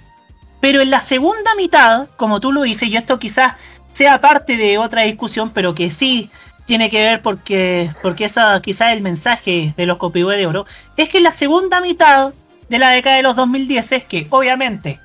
Pero 0.59 0.81
en 0.81 0.89
la 0.89 1.01
segunda 1.01 1.53
mitad, 1.55 2.07
como 2.15 2.39
tú 2.39 2.51
lo 2.51 2.63
dices, 2.63 2.89
y 2.89 2.95
esto 2.95 3.19
quizás 3.19 3.53
sea 3.93 4.19
parte 4.19 4.57
de 4.57 4.77
otra 4.77 5.03
discusión, 5.03 5.51
pero 5.51 5.73
que 5.73 5.89
sí 5.89 6.29
tiene 6.65 6.89
que 6.89 7.03
ver 7.03 7.21
porque, 7.21 7.89
porque 8.01 8.25
eso 8.25 8.41
quizás 8.61 8.93
el 8.93 9.01
mensaje 9.01 9.73
de 9.75 9.85
los 9.85 9.97
copihue 9.97 10.37
de 10.37 10.47
oro, 10.47 10.65
es 10.97 11.09
que 11.09 11.21
la 11.21 11.31
segunda 11.31 11.81
mitad 11.81 12.33
de 12.69 12.79
la 12.79 12.89
década 12.89 13.17
de 13.17 13.23
los 13.23 13.35
2010 13.35 13.91
es 13.91 14.03
que 14.05 14.27
obviamente 14.29 14.99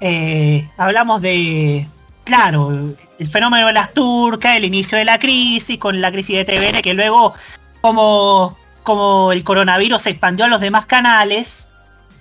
eh, 0.00 0.68
hablamos 0.76 1.22
de, 1.22 1.86
claro, 2.24 2.94
el 3.18 3.26
fenómeno 3.26 3.66
de 3.66 3.72
las 3.72 3.92
turcas, 3.92 4.56
el 4.56 4.64
inicio 4.64 4.98
de 4.98 5.04
la 5.04 5.18
crisis, 5.18 5.78
con 5.78 6.00
la 6.00 6.12
crisis 6.12 6.36
de 6.36 6.44
TVN, 6.44 6.82
que 6.82 6.94
luego 6.94 7.34
como, 7.80 8.56
como 8.82 9.32
el 9.32 9.42
coronavirus 9.44 10.02
se 10.02 10.10
expandió 10.10 10.44
a 10.44 10.48
los 10.48 10.60
demás 10.60 10.86
canales, 10.86 11.68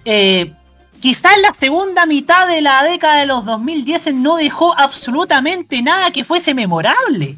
eh, 0.05 0.53
quizás 0.99 1.33
la 1.41 1.53
segunda 1.53 2.05
mitad 2.05 2.47
de 2.47 2.61
la 2.61 2.83
década 2.83 3.19
de 3.19 3.25
los 3.25 3.45
2010 3.45 4.13
no 4.15 4.37
dejó 4.37 4.77
absolutamente 4.77 5.81
nada 5.81 6.11
que 6.11 6.23
fuese 6.23 6.53
memorable. 6.53 7.37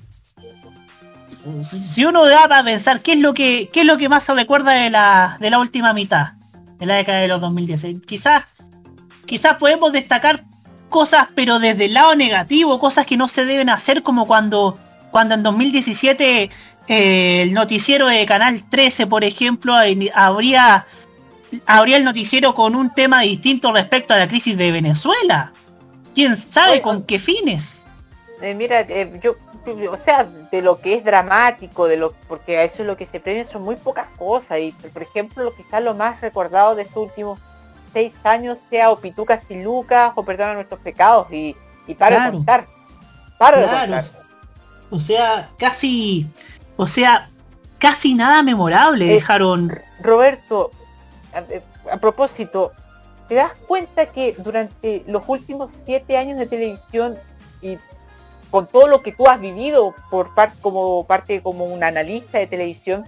Si- 1.63 2.03
uno 2.05 2.25
da 2.25 2.47
para 2.47 2.63
pensar 2.63 3.01
qué 3.01 3.13
es 3.13 3.19
lo 3.19 3.33
que 3.33 3.69
qué 3.71 3.81
es 3.81 3.85
lo 3.85 3.97
que 3.97 4.09
más 4.09 4.23
se 4.23 4.33
recuerda 4.33 4.71
de 4.71 4.89
la, 4.89 5.37
de 5.39 5.49
la 5.49 5.59
última 5.59 5.93
mitad 5.93 6.33
de 6.77 6.85
la 6.85 6.95
década 6.95 7.19
de 7.19 7.27
los 7.27 7.39
2010, 7.41 7.83
eh, 7.85 7.97
quizás 8.05 8.43
quizás 9.25 9.55
podemos 9.57 9.91
destacar 9.93 10.43
cosas 10.89 11.27
pero 11.35 11.59
desde 11.59 11.85
el 11.85 11.93
lado 11.93 12.15
negativo, 12.15 12.79
cosas 12.79 13.05
que 13.05 13.15
no 13.17 13.27
se 13.27 13.45
deben 13.45 13.69
hacer 13.69 14.03
como 14.03 14.27
cuando 14.27 14.77
cuando 15.11 15.35
en 15.35 15.43
2017 15.43 16.49
eh, 16.87 17.41
el 17.43 17.53
noticiero 17.53 18.07
de 18.07 18.25
Canal 18.25 18.63
13, 18.67 19.05
por 19.07 19.23
ejemplo, 19.23 19.75
habría 20.15 20.85
habría 21.65 21.97
el 21.97 22.03
noticiero 22.03 22.53
con 22.55 22.75
un 22.75 22.93
tema 22.93 23.21
distinto 23.21 23.71
respecto 23.71 24.13
a 24.13 24.17
la 24.17 24.27
crisis 24.27 24.57
de 24.57 24.71
Venezuela. 24.71 25.51
¿Quién 26.15 26.35
sabe 26.37 26.81
con 26.81 27.03
qué 27.03 27.19
fines? 27.19 27.85
Eh, 28.41 28.53
mira, 28.53 28.81
eh, 28.81 29.19
yo, 29.21 29.35
o 29.91 29.97
sea, 29.97 30.23
de 30.51 30.61
lo 30.61 30.79
que 30.79 30.95
es 30.95 31.03
dramático, 31.03 31.87
de 31.87 31.97
lo 31.97 32.13
porque 32.27 32.57
a 32.57 32.63
eso 32.63 32.81
es 32.83 32.87
lo 32.87 32.97
que 32.97 33.05
se 33.05 33.19
premia 33.19 33.45
son 33.45 33.61
muy 33.63 33.75
pocas 33.75 34.07
cosas 34.17 34.59
y 34.59 34.71
por 34.93 35.01
ejemplo 35.03 35.43
lo 35.43 35.55
quizás 35.55 35.83
lo 35.83 35.93
más 35.93 36.21
recordado 36.21 36.75
de 36.75 36.83
estos 36.83 37.03
últimos 37.07 37.39
seis 37.91 38.13
años 38.23 38.59
sea 38.69 38.91
o 38.91 38.99
Pitucas 38.99 39.43
y 39.49 39.61
Lucas 39.61 40.13
o 40.15 40.23
Perdona 40.23 40.53
nuestros 40.53 40.79
pecados 40.79 41.27
y, 41.31 41.55
Claro. 41.97 42.23
de 42.23 42.31
contar. 42.31 42.65
Paro 43.37 43.57
de 43.59 43.63
Claro. 43.67 43.79
contar. 43.91 44.05
O 44.91 44.99
sea, 44.99 45.49
casi, 45.57 46.27
o 46.77 46.87
sea, 46.87 47.29
casi 47.79 48.13
nada 48.13 48.41
memorable 48.43 49.09
Eh, 49.09 49.13
dejaron. 49.15 49.77
Roberto, 50.01 50.71
a, 51.39 51.93
a 51.93 51.97
propósito, 51.97 52.71
¿te 53.27 53.35
das 53.35 53.53
cuenta 53.67 54.07
que 54.07 54.35
durante 54.37 55.03
los 55.07 55.23
últimos 55.27 55.71
siete 55.85 56.17
años 56.17 56.37
de 56.39 56.45
televisión 56.45 57.15
y 57.61 57.77
con 58.51 58.67
todo 58.67 58.87
lo 58.87 59.01
que 59.03 59.11
tú 59.11 59.27
has 59.27 59.39
vivido 59.39 59.93
por 60.09 60.33
parte 60.33 60.57
como 60.61 61.05
parte 61.05 61.41
como 61.41 61.65
un 61.65 61.83
analista 61.83 62.39
de 62.39 62.47
televisión, 62.47 63.07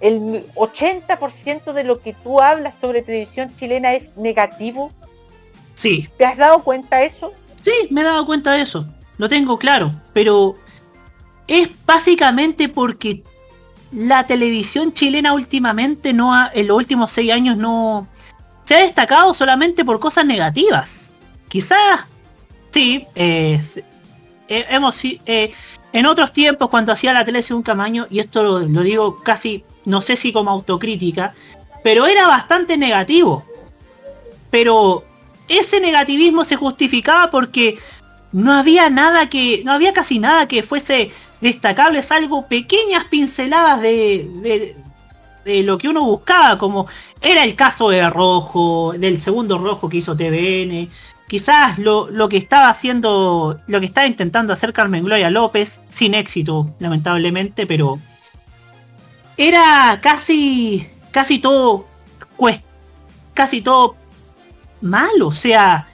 el 0.00 0.46
80% 0.54 1.72
de 1.72 1.84
lo 1.84 2.00
que 2.00 2.14
tú 2.14 2.40
hablas 2.40 2.76
sobre 2.80 3.02
televisión 3.02 3.54
chilena 3.56 3.92
es 3.94 4.16
negativo? 4.16 4.92
Sí, 5.74 6.08
¿Te 6.16 6.24
has 6.26 6.36
dado 6.36 6.62
cuenta 6.62 6.98
de 6.98 7.06
eso? 7.06 7.32
sí, 7.62 7.72
me 7.90 8.00
he 8.02 8.04
dado 8.04 8.24
cuenta 8.26 8.52
de 8.52 8.62
eso. 8.62 8.86
Lo 9.18 9.28
tengo 9.28 9.58
claro. 9.58 9.92
Pero 10.14 10.54
es 11.46 11.68
básicamente 11.84 12.68
porque 12.68 13.22
la 13.92 14.24
televisión 14.24 14.92
chilena 14.92 15.32
últimamente 15.32 16.12
no 16.12 16.34
ha, 16.34 16.50
en 16.54 16.68
los 16.68 16.76
últimos 16.76 17.12
seis 17.12 17.32
años 17.32 17.56
no 17.56 18.06
se 18.64 18.76
ha 18.76 18.78
destacado 18.80 19.34
solamente 19.34 19.84
por 19.84 19.98
cosas 19.98 20.24
negativas. 20.24 21.10
Quizás 21.48 22.04
sí, 22.70 23.04
eh, 23.16 23.60
eh, 24.48 24.66
hemos 24.70 25.04
eh, 25.04 25.52
en 25.92 26.06
otros 26.06 26.32
tiempos 26.32 26.68
cuando 26.68 26.92
hacía 26.92 27.12
la 27.12 27.24
tele 27.24 27.42
un 27.50 27.62
camaño, 27.62 28.06
y 28.10 28.20
esto 28.20 28.42
lo, 28.42 28.60
lo 28.60 28.82
digo 28.82 29.18
casi, 29.22 29.64
no 29.84 30.02
sé 30.02 30.16
si 30.16 30.32
como 30.32 30.50
autocrítica, 30.50 31.34
pero 31.82 32.06
era 32.06 32.28
bastante 32.28 32.76
negativo. 32.76 33.44
Pero 34.50 35.04
ese 35.48 35.80
negativismo 35.80 36.44
se 36.44 36.56
justificaba 36.56 37.30
porque 37.30 37.78
no 38.32 38.52
había 38.52 38.88
nada 38.90 39.28
que, 39.28 39.62
no 39.64 39.72
había 39.72 39.92
casi 39.92 40.18
nada 40.18 40.46
que 40.46 40.62
fuese 40.62 41.10
destacable, 41.40 42.02
salvo 42.02 42.46
pequeñas 42.46 43.04
pinceladas 43.04 43.80
de, 43.80 44.74
de, 45.44 45.62
lo 45.62 45.78
que 45.78 45.88
uno 45.88 46.04
buscaba, 46.04 46.58
como 46.58 46.86
era 47.20 47.44
el 47.44 47.56
caso 47.56 47.90
de 47.90 48.08
Rojo, 48.08 48.94
del 48.96 49.20
segundo 49.20 49.58
Rojo 49.58 49.88
que 49.88 49.96
hizo 49.96 50.16
TVN, 50.16 50.88
quizás 51.26 51.78
lo, 51.78 52.08
lo 52.10 52.28
que 52.28 52.36
estaba 52.36 52.68
haciendo, 52.68 53.58
lo 53.66 53.80
que 53.80 53.86
estaba 53.86 54.06
intentando 54.06 54.52
hacer 54.52 54.72
Carmen 54.72 55.04
Gloria 55.04 55.30
López, 55.30 55.80
sin 55.88 56.14
éxito, 56.14 56.70
lamentablemente, 56.78 57.66
pero 57.66 57.98
era 59.36 59.98
casi, 60.02 60.86
casi 61.10 61.38
todo, 61.38 61.86
casi 63.34 63.62
todo 63.62 63.96
mal, 64.80 65.22
o 65.22 65.32
sea, 65.32 65.88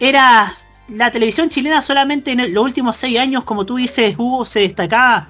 era 0.00 0.56
la 0.88 1.10
televisión 1.10 1.48
chilena 1.48 1.82
solamente 1.82 2.32
en 2.32 2.52
los 2.54 2.64
últimos 2.64 2.96
seis 2.96 3.18
años, 3.18 3.44
como 3.44 3.66
tú 3.66 3.76
dices, 3.76 4.14
Hugo, 4.16 4.44
se 4.44 4.60
destacaba 4.60 5.28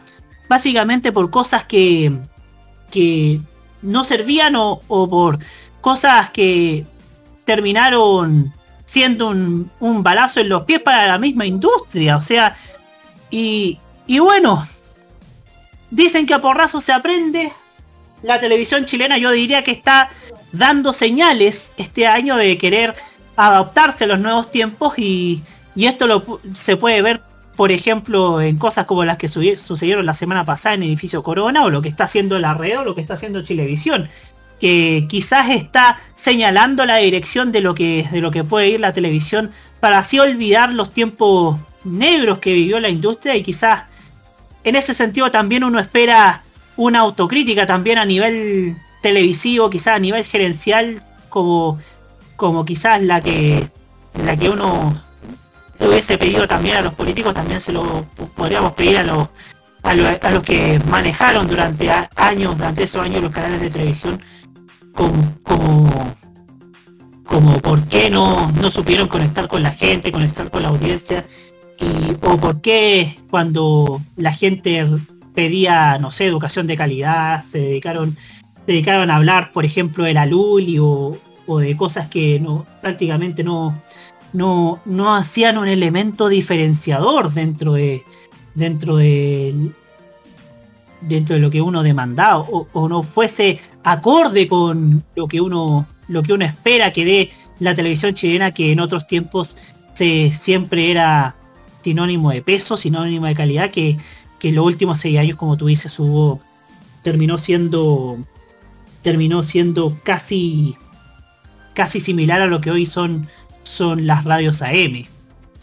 básicamente 0.48 1.12
por 1.12 1.30
cosas 1.30 1.64
que, 1.64 2.12
que 2.90 3.40
no 3.82 4.04
servían 4.04 4.56
o, 4.56 4.80
o 4.88 5.08
por 5.08 5.38
cosas 5.80 6.30
que 6.30 6.84
terminaron 7.44 8.52
siendo 8.84 9.28
un, 9.28 9.70
un 9.80 10.02
balazo 10.02 10.40
en 10.40 10.48
los 10.48 10.64
pies 10.64 10.80
para 10.80 11.06
la 11.06 11.18
misma 11.18 11.46
industria. 11.46 12.16
O 12.16 12.22
sea, 12.22 12.56
y, 13.30 13.78
y 14.06 14.18
bueno, 14.18 14.66
dicen 15.90 16.26
que 16.26 16.34
a 16.34 16.40
porrazo 16.40 16.80
se 16.80 16.92
aprende. 16.92 17.52
La 18.22 18.40
televisión 18.40 18.86
chilena 18.86 19.18
yo 19.18 19.30
diría 19.30 19.62
que 19.62 19.72
está 19.72 20.10
dando 20.52 20.92
señales 20.92 21.72
este 21.76 22.06
año 22.06 22.36
de 22.36 22.56
querer 22.58 22.94
adaptarse 23.36 24.04
a 24.04 24.06
los 24.06 24.18
nuevos 24.18 24.50
tiempos 24.50 24.94
y, 24.98 25.42
y 25.74 25.86
esto 25.86 26.40
se 26.54 26.76
puede 26.76 27.02
ver 27.02 27.20
por 27.56 27.72
ejemplo 27.72 28.40
en 28.40 28.56
cosas 28.58 28.86
como 28.86 29.04
las 29.04 29.16
que 29.16 29.28
sucedieron 29.28 30.04
la 30.04 30.14
semana 30.14 30.44
pasada 30.44 30.74
en 30.74 30.82
Edificio 30.82 31.22
Corona 31.22 31.64
o 31.64 31.70
lo 31.70 31.82
que 31.82 31.88
está 31.88 32.04
haciendo 32.04 32.38
la 32.38 32.54
red 32.54 32.78
o 32.78 32.84
lo 32.84 32.94
que 32.94 33.00
está 33.00 33.14
haciendo 33.14 33.42
Chilevisión 33.42 34.08
que 34.60 35.06
quizás 35.08 35.50
está 35.50 35.98
señalando 36.16 36.84
la 36.86 36.96
dirección 36.96 37.52
de 37.52 37.60
lo 37.60 37.74
que 37.74 38.08
de 38.10 38.20
lo 38.20 38.30
que 38.30 38.44
puede 38.44 38.68
ir 38.68 38.80
la 38.80 38.92
televisión 38.92 39.50
para 39.80 39.98
así 39.98 40.18
olvidar 40.18 40.72
los 40.72 40.90
tiempos 40.90 41.58
negros 41.84 42.38
que 42.38 42.52
vivió 42.52 42.80
la 42.80 42.88
industria 42.88 43.36
y 43.36 43.42
quizás 43.42 43.84
en 44.64 44.76
ese 44.76 44.94
sentido 44.94 45.30
también 45.30 45.64
uno 45.64 45.78
espera 45.78 46.42
una 46.76 47.00
autocrítica 47.00 47.66
también 47.66 47.98
a 47.98 48.04
nivel 48.04 48.76
televisivo, 49.00 49.70
quizás 49.70 49.96
a 49.96 49.98
nivel 49.98 50.24
gerencial, 50.24 51.02
como, 51.28 51.78
como 52.36 52.64
quizás 52.64 53.02
la 53.02 53.20
que 53.20 53.68
la 54.24 54.36
que 54.36 54.48
uno 54.48 55.02
hubiese 55.80 56.16
pedido 56.18 56.46
también 56.48 56.76
a 56.76 56.80
los 56.82 56.94
políticos, 56.94 57.34
también 57.34 57.60
se 57.60 57.72
lo 57.72 58.06
podríamos 58.34 58.72
pedir 58.72 58.98
a 58.98 59.02
los 59.02 59.28
a, 59.82 59.94
lo- 59.94 60.06
a 60.08 60.30
los 60.30 60.42
que 60.42 60.80
manejaron 60.90 61.46
durante 61.46 61.90
años, 62.16 62.56
durante 62.56 62.84
esos 62.84 63.02
años 63.02 63.22
los 63.22 63.30
canales 63.30 63.60
de 63.60 63.70
televisión, 63.70 64.20
como, 64.92 65.12
como, 65.44 65.88
como 67.24 67.58
por 67.60 67.86
qué 67.86 68.10
no, 68.10 68.50
no 68.52 68.70
supieron 68.70 69.06
conectar 69.06 69.46
con 69.46 69.62
la 69.62 69.70
gente, 69.70 70.10
conectar 70.10 70.50
con 70.50 70.62
la 70.62 70.68
audiencia, 70.70 71.24
y, 71.78 72.12
o 72.26 72.36
por 72.36 72.60
qué 72.62 73.20
cuando 73.30 74.00
la 74.16 74.32
gente 74.32 74.86
pedía, 75.34 75.98
no 75.98 76.10
sé, 76.10 76.26
educación 76.26 76.66
de 76.66 76.76
calidad, 76.76 77.44
se 77.44 77.58
dedicaron, 77.58 78.16
se 78.64 78.72
dedicaron 78.72 79.10
a 79.10 79.16
hablar, 79.16 79.52
por 79.52 79.64
ejemplo, 79.64 80.02
de 80.02 80.14
la 80.14 80.26
Luli 80.26 80.78
o, 80.80 81.16
o 81.46 81.58
de 81.58 81.76
cosas 81.76 82.08
que 82.08 82.40
no, 82.40 82.66
prácticamente 82.80 83.42
no, 83.44 83.80
no, 84.32 84.80
no 84.84 85.14
hacían 85.14 85.58
un 85.58 85.68
elemento 85.68 86.28
diferenciador 86.28 87.32
dentro 87.32 87.74
de 87.74 88.04
dentro 88.54 88.96
de 88.96 89.70
dentro 91.02 91.34
de 91.36 91.40
lo 91.40 91.50
que 91.50 91.60
uno 91.60 91.82
demandaba 91.82 92.38
o, 92.38 92.88
no 92.88 93.02
fuese 93.02 93.60
acorde 93.84 94.48
con 94.48 95.04
lo 95.14 95.28
que 95.28 95.40
uno 95.40 95.86
lo 96.08 96.22
que 96.22 96.32
uno 96.32 96.44
espera 96.44 96.92
que 96.92 97.04
dé 97.04 97.30
la 97.60 97.74
televisión 97.74 98.14
chilena 98.14 98.52
que 98.52 98.72
en 98.72 98.80
otros 98.80 99.06
tiempos 99.06 99.56
se 99.94 100.32
siempre 100.32 100.90
era 100.90 101.36
sinónimo 101.82 102.30
de 102.30 102.42
peso 102.42 102.76
sinónimo 102.76 103.26
de 103.26 103.34
calidad 103.34 103.70
que, 103.70 103.98
que 104.38 104.48
en 104.48 104.56
los 104.56 104.66
últimos 104.66 105.00
seis 105.00 105.18
años 105.18 105.36
como 105.36 105.56
tú 105.56 105.66
dices 105.66 105.98
hubo 106.00 106.40
terminó 107.02 107.38
siendo 107.38 108.18
terminó 109.02 109.42
siendo 109.42 109.96
casi 110.02 110.76
casi 111.76 112.00
similar 112.00 112.40
a 112.40 112.46
lo 112.46 112.60
que 112.60 112.70
hoy 112.70 112.86
son, 112.86 113.28
son 113.62 114.06
las 114.06 114.24
radios 114.24 114.62
AM, 114.62 115.06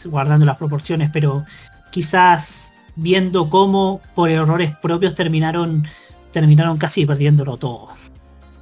guardando 0.04 0.46
las 0.46 0.56
proporciones, 0.56 1.10
pero 1.12 1.44
quizás 1.90 2.72
viendo 2.94 3.50
cómo 3.50 4.00
por 4.14 4.30
errores 4.30 4.74
propios 4.76 5.16
terminaron, 5.16 5.86
terminaron 6.30 6.78
casi 6.78 7.04
perdiéndolo 7.04 7.56
todo. 7.56 7.88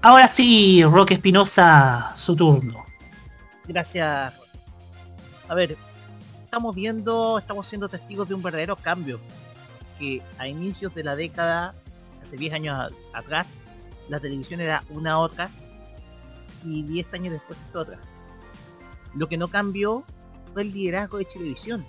Ahora 0.01 0.29
sí, 0.29 0.83
Roque 0.83 1.15
Espinosa, 1.15 2.15
su 2.17 2.35
turno. 2.35 2.85
Gracias. 3.69 4.33
A 5.47 5.55
ver, 5.55 5.77
estamos 6.43 6.75
viendo, 6.75 7.39
estamos 7.39 7.69
siendo 7.69 7.89
testigos 7.89 8.29
de 8.29 8.35
un 8.35 8.43
verdadero 8.43 8.77
cambio. 8.77 9.21
Que 9.99 10.23
a 10.39 10.49
inicios 10.49 10.95
de 10.95 11.05
la 11.05 11.15
década, 11.15 11.75
hace 12.23 12.37
10 12.37 12.55
años 12.55 12.93
atrás, 13.13 13.57
la 14.09 14.19
televisión 14.19 14.61
era 14.61 14.83
una 14.91 15.19
otra 15.19 15.51
y 16.65 16.83
10 16.83 17.15
años 17.15 17.33
después 17.33 17.59
es 17.69 17.77
otra. 17.77 17.99
Lo 19.15 19.29
que 19.29 19.37
no 19.37 19.49
cambió 19.49 20.05
fue 20.53 20.63
el 20.63 20.73
liderazgo 20.73 21.19
de 21.19 21.25
televisión, 21.25 21.85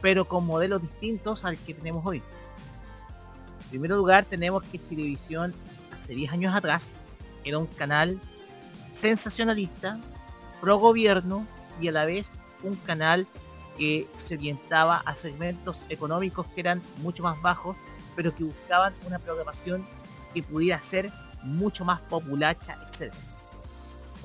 pero 0.00 0.26
con 0.26 0.46
modelos 0.46 0.82
distintos 0.82 1.44
al 1.44 1.56
que 1.56 1.74
tenemos 1.74 2.04
hoy. 2.04 2.22
En 3.64 3.70
primer 3.70 3.90
lugar, 3.90 4.24
tenemos 4.24 4.62
que 4.64 4.78
televisión 4.78 5.54
hace 5.96 6.14
10 6.14 6.32
años 6.32 6.54
atrás 6.54 6.98
era 7.46 7.58
un 7.58 7.66
canal 7.66 8.18
sensacionalista, 8.92 9.98
pro 10.60 10.78
gobierno 10.78 11.46
y 11.80 11.88
a 11.88 11.92
la 11.92 12.04
vez 12.04 12.30
un 12.62 12.74
canal 12.74 13.26
que 13.78 14.08
se 14.16 14.34
orientaba 14.34 14.96
a 14.96 15.14
segmentos 15.14 15.84
económicos 15.88 16.46
que 16.48 16.60
eran 16.60 16.82
mucho 16.98 17.22
más 17.22 17.40
bajos, 17.40 17.76
pero 18.16 18.34
que 18.34 18.44
buscaban 18.44 18.94
una 19.06 19.18
programación 19.18 19.86
que 20.34 20.42
pudiera 20.42 20.80
ser 20.80 21.12
mucho 21.42 21.84
más 21.84 22.00
populacha, 22.00 22.76
etc. 22.90 23.14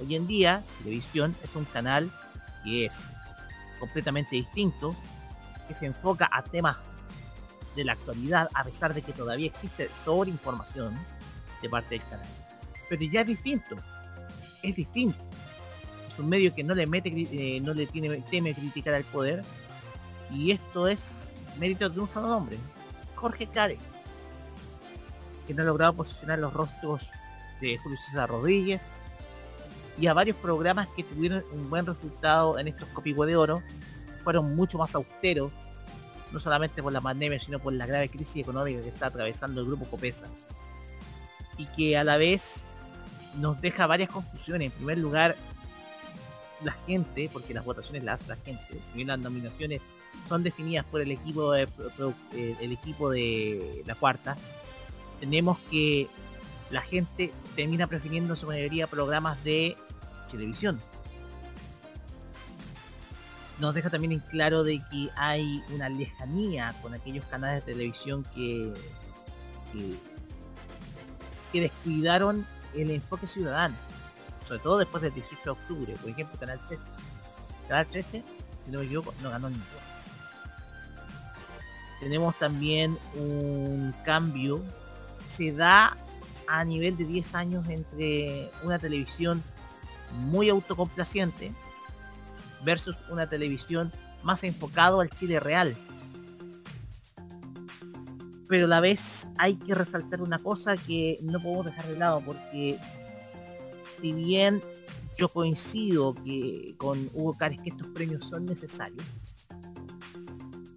Hoy 0.02 0.16
en 0.16 0.26
día, 0.26 0.64
televisión 0.80 1.36
es 1.44 1.56
un 1.56 1.66
canal 1.66 2.10
que 2.64 2.86
es 2.86 3.12
completamente 3.80 4.36
distinto, 4.36 4.96
que 5.68 5.76
se 5.76 5.86
enfoca 5.86 6.28
a 6.32 6.42
temas 6.42 6.78
de 7.76 7.84
la 7.84 7.94
actualidad, 7.94 8.50
a 8.56 8.64
pesar 8.64 8.96
de 8.96 9.04
que 9.04 9.14
todavía 9.14 9.46
existe 9.46 9.90
sobreinformación 10.04 10.98
de 11.62 11.70
parte 11.70 12.00
del 12.00 12.08
canal. 12.08 12.26
Pero 12.90 13.04
ya 13.04 13.22
es 13.22 13.28
distinto, 13.28 13.76
es 14.64 14.76
distinto. 14.76 15.20
Es 16.12 16.18
un 16.18 16.30
medio 16.30 16.54
que 16.56 16.64
no 16.64 16.74
le 16.74 16.88
mete, 16.88 17.10
eh, 17.14 17.62
no 17.62 17.76
le 17.76 17.86
tiene, 17.86 18.10
teme 18.22 18.56
criticar 18.56 18.96
al 18.96 19.04
poder. 19.04 19.44
Y 20.32 20.50
esto 20.50 20.88
es 20.88 21.28
mérito 21.60 21.88
de 21.90 22.00
un 22.00 22.10
solo 22.12 22.36
hombre, 22.36 22.58
Jorge 23.16 23.46
Care, 23.46 23.78
que 25.46 25.54
no 25.54 25.62
ha 25.62 25.66
logrado 25.66 25.94
posicionar 25.94 26.40
los 26.40 26.54
rostros 26.54 27.08
de 27.60 27.78
Julio 27.78 28.00
César 28.00 28.30
Rodríguez 28.30 28.82
y 30.02 30.08
a 30.08 30.16
varios 30.16 30.36
programas 30.38 30.88
que 30.96 31.04
tuvieron 31.04 31.44
un 31.54 31.70
buen 31.70 31.86
resultado 31.86 32.58
en 32.58 32.68
estos 32.68 32.88
copihue 32.90 33.28
de 33.28 33.36
oro, 33.36 33.62
fueron 34.24 34.56
mucho 34.56 34.80
más 34.80 34.96
austeros, 34.96 35.52
no 36.32 36.40
solamente 36.40 36.82
por 36.82 36.92
la 36.92 37.00
pandemia, 37.00 37.40
sino 37.40 37.60
por 37.60 37.72
la 37.74 37.86
grave 37.86 38.10
crisis 38.10 38.38
económica 38.38 38.82
que 38.82 38.88
está 38.88 39.06
atravesando 39.06 39.62
el 39.62 39.68
grupo 39.68 39.86
Copesa. 39.86 40.26
Y 41.60 41.68
que 41.68 42.00
a 42.00 42.04
la 42.04 42.18
vez 42.18 42.66
nos 43.38 43.62
deja 43.62 43.86
varias 43.86 44.10
confusiones. 44.10 44.72
En 44.72 44.72
primer 44.72 44.98
lugar, 44.98 45.36
la 46.64 46.72
gente, 46.88 47.30
porque 47.32 47.54
las 47.54 47.64
votaciones 47.64 48.04
las 48.04 48.22
hace 48.22 48.30
la 48.30 48.38
gente, 48.38 48.82
bien 48.96 49.10
las 49.10 49.20
nominaciones 49.20 49.84
son 50.28 50.42
definidas 50.42 50.84
por 50.86 51.02
el 51.02 51.12
equipo 51.12 51.52
de 51.52 51.68
eh, 52.34 52.56
el 52.60 52.72
equipo 52.72 53.12
de 53.12 53.84
la 53.86 53.94
cuarta, 53.94 54.36
tenemos 55.20 55.60
que 55.70 56.08
la 56.72 56.82
gente 56.82 57.32
termina 57.56 57.86
prefiriendo 57.86 58.34
en 58.34 58.40
su 58.40 58.48
mayoría 58.48 58.88
programas 58.88 59.44
de 59.44 59.78
televisión. 60.32 60.80
Nos 63.60 63.76
deja 63.76 63.90
también 63.90 64.14
en 64.14 64.20
claro 64.20 64.64
de 64.64 64.82
que 64.90 65.10
hay 65.16 65.62
una 65.70 65.88
lejanía 65.90 66.74
con 66.82 66.94
aquellos 66.96 67.26
canales 67.26 67.64
de 67.64 67.74
televisión 67.74 68.26
que, 68.34 68.74
que, 69.72 69.96
que 71.52 71.62
descuidaron 71.62 72.46
el 72.74 72.90
enfoque 72.90 73.28
ciudadano, 73.28 73.76
sobre 74.48 74.62
todo 74.62 74.80
después 74.80 75.04
del 75.04 75.14
18 75.14 75.44
de 75.44 75.50
octubre, 75.52 75.96
por 76.02 76.10
ejemplo 76.10 76.40
Canal 76.40 76.60
13. 76.68 76.84
Canal 77.68 77.86
13, 77.88 78.24
si 78.66 78.72
no 78.72 78.80
me 78.80 78.86
equivoco, 78.86 79.14
no 79.22 79.30
ganó 79.30 79.50
ninguno. 79.50 79.92
Tenemos 82.00 82.36
también 82.40 82.98
un 83.14 83.94
cambio, 84.04 84.64
se 85.30 85.54
da 85.54 85.96
a 86.48 86.66
nivel 86.66 86.98
de 86.98 87.06
10 87.06 87.36
años 87.36 87.68
entre 87.70 88.50
una 88.64 88.80
televisión 88.80 89.44
muy 90.20 90.50
autocomplaciente 90.50 91.52
versus 92.64 92.96
una 93.10 93.28
televisión 93.28 93.92
más 94.24 94.44
enfocado 94.44 95.02
al 95.02 95.10
Chile 95.10 95.40
real. 95.40 95.76
Pero 98.48 98.66
a 98.66 98.70
la 98.70 98.80
vez 98.82 99.28
hay 99.38 99.56
que 99.56 99.74
resaltar 99.74 100.22
una 100.22 100.40
cosa 100.40 100.76
que 100.76 101.18
no 101.24 101.42
podemos 101.42 101.66
dejar 101.66 101.88
de 101.88 101.98
lado 101.98 102.22
porque 102.26 102.78
si 104.02 104.12
bien 104.12 104.62
yo 105.18 105.30
coincido 105.30 106.14
que 106.14 106.76
con 106.78 107.10
Hugo 107.14 107.34
Cares 107.38 107.62
que 107.62 107.70
estos 107.70 107.88
premios 107.88 108.28
son 108.28 108.46
necesarios, 108.46 109.06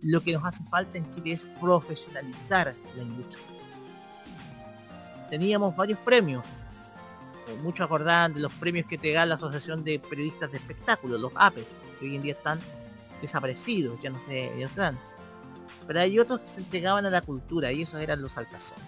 lo 0.03 0.23
que 0.23 0.35
nos 0.35 0.45
hace 0.45 0.63
falta 0.65 0.99
en 0.99 1.09
Chile 1.11 1.33
es 1.33 1.41
profesionalizar 1.61 2.75
la 2.97 3.03
industria. 3.03 3.43
Teníamos 5.31 5.75
varios 5.75 5.99
premios, 6.01 6.45
muchos 7.63 7.85
acordaban 7.85 8.35
de 8.35 8.41
los 8.41 8.53
premios 8.53 8.87
que 8.87 8.99
te 8.99 9.13
da 9.13 9.27
la 9.27 9.35
Asociación 9.37 9.85
de 9.85 9.99
Periodistas 9.99 10.51
de 10.51 10.59
Espectáculos, 10.59 11.21
los 11.21 11.33
APES, 11.35 11.79
que 11.99 12.07
hoy 12.07 12.17
en 12.17 12.23
día 12.23 12.33
están 12.33 12.59
desaparecidos, 13.21 14.01
ya 14.03 14.11
no 14.11 14.19
se, 14.27 14.51
ya 14.59 14.67
no 14.67 14.75
se 14.75 14.81
dan. 14.81 14.99
Pero 15.87 16.01
hay 16.01 16.19
otros 16.19 16.41
que 16.41 16.49
se 16.49 16.61
entregaban 16.61 17.05
a 17.07 17.11
la 17.11 17.21
cultura 17.21 17.73
y 17.73 17.83
esos 17.83 18.01
eran 18.01 18.23
los 18.23 18.37
alcazones. 18.39 18.85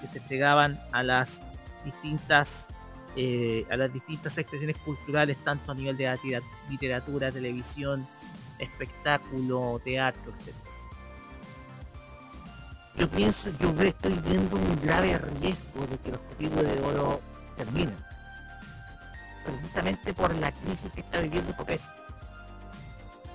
Que 0.00 0.08
se 0.08 0.18
entregaban 0.18 0.80
a 0.92 1.02
las 1.02 1.42
distintas 1.84 2.66
eh, 3.16 3.64
a 3.70 3.76
las 3.76 3.92
distintas 3.92 4.36
expresiones 4.38 4.76
culturales, 4.78 5.36
tanto 5.44 5.70
a 5.70 5.74
nivel 5.76 5.96
de 5.96 6.04
la 6.06 6.18
literatura, 6.68 7.30
televisión, 7.30 8.04
espectáculo, 8.58 9.80
teatro, 9.84 10.32
etc. 10.40 10.52
Yo 12.96 13.08
pienso, 13.08 13.50
yo 13.58 13.70
estoy 13.82 14.14
viendo 14.24 14.56
un 14.56 14.80
grave 14.80 15.18
riesgo 15.18 15.86
de 15.90 15.98
que 15.98 16.10
los 16.12 16.20
copihue 16.20 16.62
de 16.62 16.80
oro 16.80 17.20
terminen. 17.56 17.96
Precisamente 19.44 20.14
por 20.14 20.32
la 20.36 20.52
crisis 20.52 20.90
que 20.92 21.00
está 21.00 21.20
viviendo 21.20 21.56
Copesa. 21.56 21.92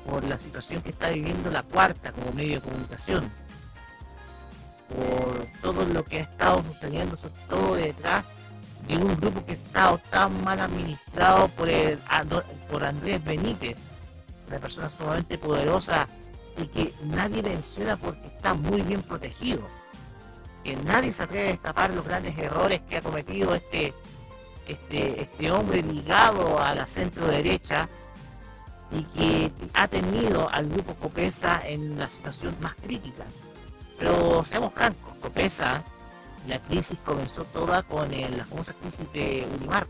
Por 0.10 0.24
la 0.24 0.40
situación 0.40 0.82
que 0.82 0.92
está 0.92 1.10
viviendo 1.10 1.52
la 1.52 1.64
cuarta 1.64 2.14
como 2.14 2.32
medio 2.32 2.56
de 2.56 2.62
comunicación. 2.62 3.30
Por 4.88 5.46
todo 5.62 5.86
lo 5.86 6.04
que 6.06 6.20
ha 6.20 6.24
estado 6.24 6.64
sucediendo, 6.64 7.18
sobre 7.18 7.34
todo 7.50 7.76
detrás 7.76 8.28
de 8.88 8.98
un 8.98 9.16
grupo 9.20 9.46
que 9.46 9.54
estado 9.54 10.00
tan 10.10 10.44
mal 10.44 10.60
administrado 10.60 11.50
por, 11.50 11.70
el, 11.70 12.00
por 12.72 12.84
Andrés 12.84 13.24
Benítez, 13.24 13.78
una 14.48 14.58
persona 14.58 14.90
sumamente 14.98 15.38
poderosa 15.38 16.08
y 16.62 16.68
que 16.68 16.94
nadie 17.04 17.42
menciona 17.42 17.96
porque 17.98 18.28
está 18.28 18.54
muy 18.54 18.82
bien 18.82 19.02
protegido. 19.02 19.62
Que 20.64 20.76
nadie 20.76 21.14
se 21.14 21.24
atreve 21.24 21.48
a 21.48 21.52
destapar 21.52 21.90
los 21.92 22.06
grandes 22.06 22.38
errores 22.38 22.82
que 22.90 22.98
ha 22.98 23.02
cometido 23.02 23.56
este, 23.56 23.94
este, 24.68 25.22
este 25.22 25.52
hombre 25.52 25.82
ligado 25.82 26.60
a 26.60 26.76
la 26.76 26.86
centro 26.86 27.28
derecha 27.28 27.88
y 28.92 29.04
que 29.04 29.52
ha 29.74 29.88
tenido 29.88 30.50
al 30.50 30.68
grupo 30.68 30.96
Copesa 30.96 31.62
en 31.66 31.98
la 31.98 32.10
situación 32.10 32.56
más 32.60 32.76
crítica. 32.76 33.24
Pero 33.98 34.44
seamos 34.44 34.74
francos, 34.74 35.14
Copesa, 35.22 35.84
la 36.48 36.60
crisis 36.60 36.98
comenzó 37.06 37.44
toda 37.46 37.84
con 37.84 38.14
el- 38.14 38.38
la 38.38 38.46
famosa 38.46 38.74
crisis 38.74 39.12
de 39.14 39.48
Unimark, 39.58 39.90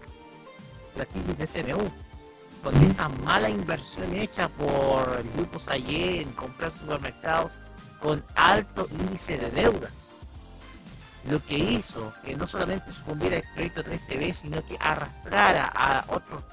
la 0.96 1.06
crisis 1.06 1.38
de 1.38 1.48
CMU, 1.48 1.90
con 2.64 2.76
esa 2.84 3.08
mala 3.10 3.50
inversión 3.50 4.14
hecha 4.16 4.50
por 4.50 5.18
el 5.20 5.30
grupo 5.32 5.60
Sayé 5.60 6.22
en 6.22 6.32
comprar 6.34 6.72
supermercados 6.74 7.52
con 8.02 8.24
alto 8.36 8.88
índice 8.92 9.38
de 9.38 9.50
deuda. 9.52 9.90
Lo 11.30 11.44
que 11.46 11.58
hizo 11.58 12.14
que 12.24 12.36
no 12.36 12.48
solamente 12.48 12.92
sucumbiera 12.92 13.38
el 13.38 13.44
proyecto 13.54 13.84
3TV, 13.84 14.34
sino 14.34 14.66
que 14.66 14.78
arrastrara 14.80 15.66
a 15.74 16.06
otros 16.08 16.44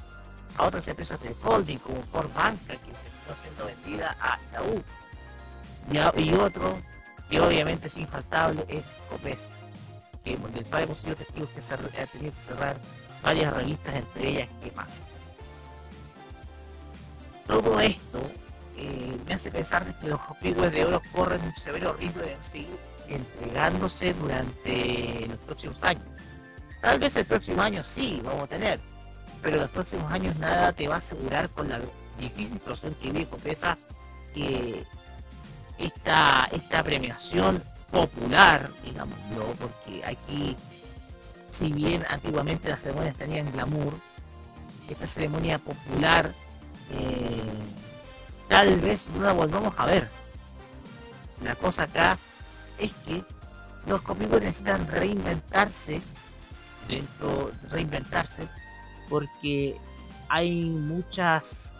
a 0.59 0.65
otras 0.65 0.89
empresas 0.89 1.21
de 1.21 1.37
holding 1.45 1.77
como 1.79 2.03
Ford 2.05 2.31
Banca, 2.35 2.73
que 2.73 2.79
terminó 2.79 3.37
siendo 3.43 3.67
vendida 3.67 4.17
a 4.19 4.39
Itaú. 4.49 4.83
Y, 5.93 5.99
a- 5.99 6.13
y 6.17 6.33
otro 6.35 6.79
que 7.29 7.41
obviamente 7.41 7.89
es 7.89 7.97
infaltable 7.99 8.65
es 8.69 8.85
Copesa, 9.11 9.51
que 10.25 10.37
del 10.37 10.65
cual 10.65 10.85
hemos 10.85 10.99
sido 10.99 11.15
testigos 11.15 11.51
que 11.51 11.61
se 11.61 11.75
ha 11.75 11.77
tenido 12.07 12.33
que 12.33 12.41
cerrar 12.41 12.77
varias 13.23 13.53
revistas, 13.53 13.95
entre 13.97 14.29
ellas 14.29 14.49
¿Qué 14.63 14.71
pasa? 14.71 15.03
Todo 17.47 17.81
esto 17.81 18.21
eh, 18.77 19.17
me 19.27 19.35
hace 19.35 19.51
pensar 19.51 19.99
que 20.01 20.09
los 20.09 20.21
pigües 20.43 20.73
de 20.73 20.85
oro 20.85 21.01
corren 21.13 21.41
un 21.43 21.57
severo 21.57 21.95
riesgo 21.95 22.21
de 22.21 22.37
seguir 22.41 22.77
entregándose 23.09 24.15
durante 24.15 25.27
los 25.29 25.39
próximos 25.39 25.83
años. 25.85 26.05
Tal 26.81 26.99
vez 26.99 27.17
el 27.17 27.25
próximo 27.25 27.63
año 27.63 27.85
sí 27.85 28.21
vamos 28.25 28.45
a 28.45 28.47
tener, 28.49 28.81
pero 29.43 29.59
los 29.59 29.71
próximos 29.71 30.11
años 30.13 30.37
nada 30.37 30.73
te 30.73 30.89
va 30.89 30.95
a 30.95 30.99
asegurar 30.99 31.49
con 31.51 31.69
la 31.69 31.81
difícil 32.19 32.55
situación 32.55 32.95
que 33.01 33.11
vive 33.11 33.27
Copesa 33.27 33.79
que 34.35 34.85
esta, 35.79 36.49
esta 36.53 36.83
premiación 36.83 37.63
popular, 37.91 38.71
digámoslo, 38.85 39.55
porque 39.59 40.05
aquí, 40.05 40.57
si 41.51 41.73
bien 41.73 42.05
antiguamente 42.11 42.69
las 42.69 42.83
ceremonias 42.83 43.17
tenían 43.17 43.51
glamour, 43.53 43.95
esta 44.89 45.07
ceremonia 45.07 45.59
popular 45.59 46.33
eh, 46.91 47.43
tal 48.49 48.79
vez 48.81 49.09
no 49.09 49.23
la 49.23 49.33
volvamos 49.33 49.75
a 49.77 49.87
ver. 49.87 50.09
La 51.43 51.55
cosa 51.55 51.85
acá 51.85 52.19
es 52.79 52.91
que 53.07 53.23
los 53.87 54.03
copicos 54.03 54.41
necesitan 54.41 54.87
reinventarse 54.89 56.01
dentro 56.89 57.51
reinventarse 57.71 58.49
porque 59.09 59.77
hay 60.29 60.65
muchas 60.65 61.73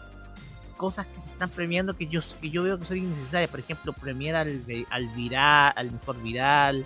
cosas 0.77 1.05
que 1.07 1.21
se 1.21 1.29
están 1.29 1.49
premiando 1.49 1.95
que 1.95 2.07
yo 2.07 2.21
que 2.39 2.49
yo 2.49 2.63
veo 2.63 2.79
que 2.79 2.85
son 2.85 2.97
innecesarias 2.97 3.49
por 3.49 3.59
ejemplo 3.59 3.93
premiar 3.93 4.35
al, 4.35 4.63
al 4.89 5.07
viral 5.09 5.73
al 5.75 5.91
mejor 5.91 6.21
viral 6.21 6.85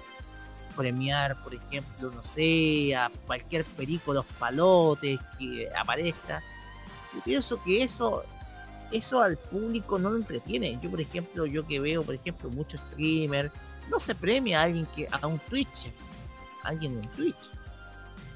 premiar 0.76 1.42
por 1.44 1.54
ejemplo 1.54 2.12
no 2.12 2.24
sé 2.24 2.96
a 2.96 3.12
cualquier 3.28 3.66
perico 3.66 4.14
los 4.14 4.26
palotes 4.26 5.20
que 5.38 5.70
aparezca 5.76 6.42
yo 7.14 7.22
pienso 7.24 7.62
que 7.64 7.84
eso 7.84 8.24
eso 8.92 9.22
al 9.22 9.38
público 9.38 9.98
no 9.98 10.10
lo 10.10 10.18
entretiene. 10.18 10.78
Yo 10.82 10.90
por 10.90 11.00
ejemplo 11.00 11.46
yo 11.46 11.66
que 11.66 11.80
veo 11.80 12.04
por 12.04 12.16
ejemplo 12.16 12.50
muchos 12.50 12.82
streamers 12.92 13.52
no 13.90 14.00
se 14.00 14.16
premia 14.16 14.60
a 14.60 14.64
alguien 14.64 14.86
que 14.96 15.08
a 15.10 15.26
un 15.28 15.40
Twitch 15.40 15.92
a 16.64 16.70
alguien 16.70 17.00
en 17.02 17.10
Twitch. 17.10 17.50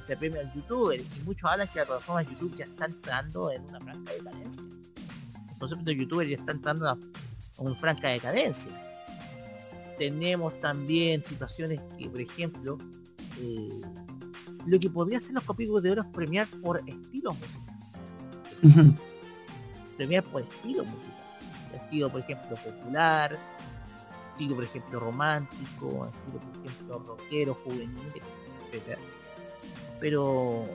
Se 0.08 0.16
premia 0.16 0.42
al 0.42 0.54
youtuber 0.54 1.00
y 1.00 1.20
muchos 1.24 1.50
hablan 1.50 1.68
que 1.68 1.80
las 1.80 1.88
plataformas 1.88 2.26
de 2.26 2.34
YouTube 2.34 2.56
ya 2.56 2.66
están 2.66 2.92
entrando 2.92 3.52
en 3.52 3.64
una 3.64 3.80
franca 3.80 4.14
decadencia 4.14 4.64
el 5.56 5.60
concepto 5.60 5.86
de 5.86 5.96
youtuber 5.96 6.28
ya 6.28 6.36
está 6.36 6.52
entrando 6.52 6.88
a 6.88 6.98
una, 7.58 7.76
franca 7.76 8.10
decadencia 8.10 8.72
tenemos 9.98 10.60
también 10.60 11.24
situaciones 11.24 11.80
que 11.98 12.10
por 12.10 12.22
ejemplo 12.22 12.78
eh, 13.40 13.82
lo 14.66 14.80
que 14.80 14.90
podría 14.90 15.20
hacer 15.20 15.34
los 15.34 15.44
copicos 15.44 15.82
de 15.82 15.92
oro 15.92 16.02
es 16.02 16.08
premiar 16.08 16.48
por 16.62 16.84
estilos 16.86 17.36
musicales 17.40 17.65
premiar 19.98 20.24
por 20.24 20.42
estilo 20.42 20.86
musical. 20.86 21.14
Estilo, 21.74 22.10
por 22.10 22.22
ejemplo, 22.22 22.56
popular, 22.56 23.38
estilo, 24.32 24.56
por 24.56 24.64
ejemplo, 24.64 25.00
romántico, 25.00 26.08
estilo, 26.08 26.40
por 26.40 26.66
ejemplo, 26.66 27.00
rockero, 27.00 27.54
juvenil, 27.54 28.22
etc. 28.72 28.98
Pero 30.00 30.66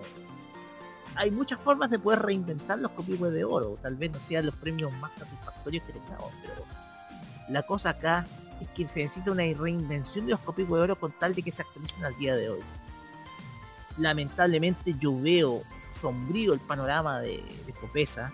hay 1.14 1.31
muchas 1.31 1.61
formas 1.61 1.91
de 1.91 1.99
poder 1.99 2.20
reinventar 2.20 2.78
los 2.78 2.91
copicos 2.93 3.33
de 3.33 3.45
oro. 3.45 3.76
Tal 3.83 3.97
vez 3.97 4.11
no 4.12 4.18
sean 4.18 4.47
los 4.47 4.57
premios 4.57 4.93
más 5.01 5.12
satisfactorios 5.18 5.85
que 5.85 5.93
tengamos, 5.93 6.33
pero 6.43 6.64
la 7.49 7.62
cosa 7.62 7.91
acá 7.91 8.26
es 8.61 8.68
que 8.68 8.89
se 8.89 9.03
necesita 9.03 9.33
una 9.33 9.43
reinvención 9.43 10.26
de 10.26 10.33
los 10.33 10.41
copicos 10.41 10.78
de 10.78 10.85
oro 10.85 10.97
con 10.97 11.12
tal 11.12 11.35
de 11.35 11.43
que 11.43 11.51
se 11.51 11.62
actualicen 11.62 12.05
al 12.05 12.16
día 12.16 12.37
de 12.37 12.51
hoy. 12.51 12.61
Lamentablemente 13.99 14.95
yo 14.99 15.18
veo 15.20 15.62
sombrío 15.95 16.53
el 16.53 16.61
panorama 16.61 17.20
de, 17.20 17.43
de 17.66 17.72
Copesa, 17.72 18.32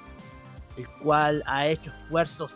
el 0.76 0.86
cual 1.02 1.42
ha 1.46 1.66
hecho 1.66 1.90
esfuerzos 1.90 2.54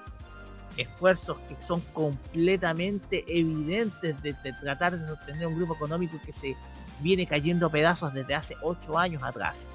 esfuerzos 0.77 1.39
que 1.49 1.57
son 1.67 1.81
completamente 1.93 3.25
evidentes 3.29 4.21
de, 4.23 4.35
tratar 4.61 4.99
de 4.99 5.07
sostener 5.07 5.47
un 5.47 5.57
grupo 5.57 5.75
económico 5.75 6.19
que 6.25 6.33
se 6.33 6.57
viene 7.01 7.27
cayendo 7.27 7.67
a 7.67 7.71
pedazos 7.71 8.13
desde 8.13 8.35
hace 8.35 8.57
ocho 8.63 8.99
años 8.99 9.23
atrás. 9.23 9.71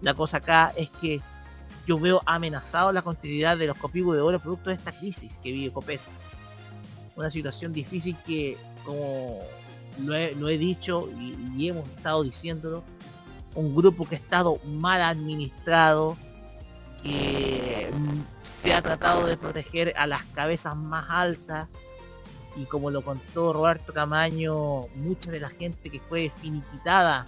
La 0.00 0.14
cosa 0.14 0.38
acá 0.38 0.72
es 0.76 0.90
que 0.90 1.20
yo 1.86 1.98
veo 1.98 2.20
amenazado 2.26 2.92
la 2.92 3.02
continuidad 3.02 3.56
de 3.56 3.66
los 3.66 3.78
copigos 3.78 4.16
de 4.16 4.22
oro 4.22 4.40
producto 4.40 4.70
de 4.70 4.76
esta 4.76 4.92
crisis 4.92 5.32
que 5.42 5.52
vive 5.52 5.72
Copesa. 5.72 6.10
Una 7.14 7.30
situación 7.30 7.72
difícil 7.72 8.16
que, 8.26 8.56
como 8.84 9.40
lo 10.04 10.48
he, 10.48 10.58
dicho 10.58 11.08
y 11.56 11.68
hemos 11.68 11.88
estado 11.88 12.22
diciéndolo, 12.22 12.84
un 13.56 13.74
grupo 13.74 14.06
que 14.08 14.14
ha 14.14 14.18
estado 14.18 14.58
mal 14.64 15.02
administrado, 15.02 16.16
que 17.02 17.90
mm, 17.92 18.20
se 18.42 18.72
ha 18.74 18.82
tratado 18.82 19.26
de 19.26 19.36
proteger 19.36 19.92
a 19.96 20.06
las 20.06 20.24
cabezas 20.26 20.76
más 20.76 21.06
altas 21.08 21.68
y 22.56 22.64
como 22.64 22.90
lo 22.90 23.02
contó 23.02 23.52
Roberto 23.52 23.92
Camaño, 23.92 24.86
mucha 24.96 25.30
de 25.30 25.40
la 25.40 25.50
gente 25.50 25.90
que 25.90 26.00
fue 26.00 26.32
finiquitada 26.40 27.26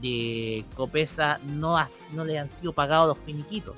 de 0.00 0.64
Copesa 0.76 1.38
no, 1.44 1.78
ha- 1.78 1.88
no 2.12 2.24
le 2.24 2.38
han 2.38 2.50
sido 2.50 2.72
pagados 2.72 3.16
los 3.16 3.24
finiquitos. 3.24 3.76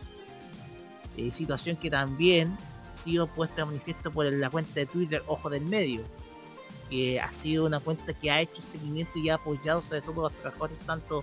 Eh, 1.17 1.31
situación 1.31 1.77
que 1.77 1.91
también 1.91 2.57
ha 2.95 2.97
sido 2.97 3.27
puesta 3.27 3.57
de 3.63 3.67
manifiesto 3.67 4.11
por 4.11 4.25
la 4.27 4.51
cuenta 4.51 4.73
de 4.75 4.87
Twitter 4.87 5.23
Ojo 5.27 5.51
del 5.51 5.65
Medio, 5.65 6.03
que 6.91 7.21
ha 7.21 7.31
sido 7.33 7.67
una 7.67 7.81
cuenta 7.81 8.13
que 8.15 8.31
ha 8.31 8.41
hecho 8.41 8.63
seguimiento 8.63 9.19
y 9.19 9.29
ha 9.29 9.35
apoyado 9.35 9.83
sobre 9.83 10.01
todo 10.03 10.21
a 10.27 10.31
los 10.31 10.33
trabajadores 10.41 10.79
tanto 10.87 11.23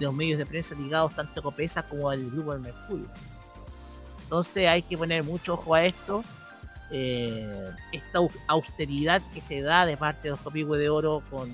de 0.00 0.06
los 0.06 0.14
medios 0.14 0.38
de 0.38 0.46
prensa 0.46 0.74
ligados 0.74 1.14
tanto 1.14 1.38
a 1.38 1.42
Copesa 1.44 1.84
como 1.84 2.10
al 2.10 2.28
grupo 2.30 2.52
del 2.52 2.62
Mercurio. 2.62 3.06
Entonces 4.24 4.66
hay 4.66 4.82
que 4.82 4.98
poner 4.98 5.22
mucho 5.22 5.54
ojo 5.54 5.74
a 5.74 5.84
esto. 5.84 6.24
eh, 6.92 7.70
esta 7.92 8.18
au- 8.18 8.32
austeridad 8.48 9.22
que 9.32 9.40
se 9.40 9.60
da 9.62 9.86
de 9.86 9.96
parte 9.96 10.22
de 10.24 10.30
los 10.30 10.40
copigües 10.40 10.80
de 10.80 10.88
oro 10.88 11.22
con 11.30 11.48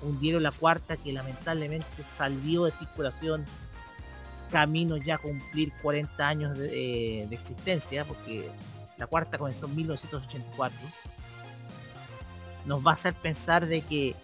un 0.00 0.18
diario 0.20 0.40
La 0.40 0.50
Cuarta 0.50 0.96
que 0.96 1.12
lamentablemente 1.12 1.86
salió 2.10 2.64
de 2.64 2.70
circulación 2.70 3.44
camino 4.50 4.96
ya 4.96 5.16
a 5.16 5.18
cumplir 5.18 5.74
40 5.82 6.26
años 6.26 6.58
eh, 6.58 7.26
de 7.28 7.36
existencia, 7.36 8.06
porque 8.06 8.48
La 8.96 9.06
Cuarta 9.06 9.36
comenzó 9.36 9.66
en 9.66 9.76
1984 9.76 10.78
nos 12.64 12.86
va 12.86 12.92
a 12.92 12.94
hacer 12.94 13.12
pensar 13.14 13.66
de 13.66 13.82
que 13.82 14.14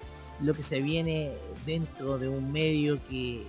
lo 0.41 0.55
que 0.55 0.63
se 0.63 0.81
viene 0.81 1.31
dentro 1.67 2.19
de 2.19 2.29
un 2.29 2.53
medio 2.53 2.99
que 3.09 3.45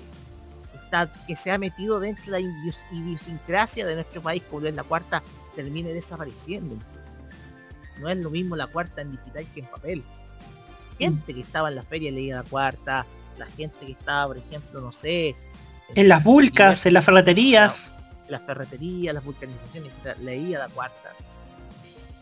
que 1.28 1.36
se 1.36 1.52
ha 1.52 1.58
metido 1.58 2.00
dentro 2.00 2.26
de 2.26 2.32
la 2.32 2.40
idios- 2.40 2.86
idiosincrasia 2.92 3.86
de 3.86 3.96
nuestro 3.96 4.22
país 4.22 4.42
como 4.50 4.66
es 4.68 4.76
la 4.76 4.84
cuarta 4.84 5.22
termine 5.56 5.94
desapareciendo 5.94 6.76
no 8.00 8.10
es 8.10 8.18
lo 8.18 8.30
mismo 8.30 8.56
la 8.56 8.68
cuarta 8.68 9.02
en 9.02 9.12
digital 9.12 9.46
que 9.54 9.60
en 9.62 9.66
papel 9.68 10.04
gente 10.98 11.34
que 11.34 11.42
estaba 11.42 11.70
en 11.70 11.76
la 11.76 11.82
feria 11.84 12.12
leía 12.12 12.38
la 12.38 12.44
cuarta 12.44 13.06
la 13.38 13.46
gente 13.48 13.86
que 13.86 13.92
estaba 13.94 14.28
por 14.28 14.38
ejemplo 14.38 14.82
no 14.82 14.92
sé 14.92 15.36
En 15.94 16.08
las 16.08 16.24
vulcas, 16.24 16.86
en 16.86 16.94
las 16.94 17.06
ferreterías. 17.06 17.94
en 18.26 18.32
las 18.32 18.42
ferreterías 18.42 19.14
las 19.14 19.24
vulcanizaciones 19.24 19.92
leía 20.22 20.60
la 20.60 20.68
cuarta 20.70 21.12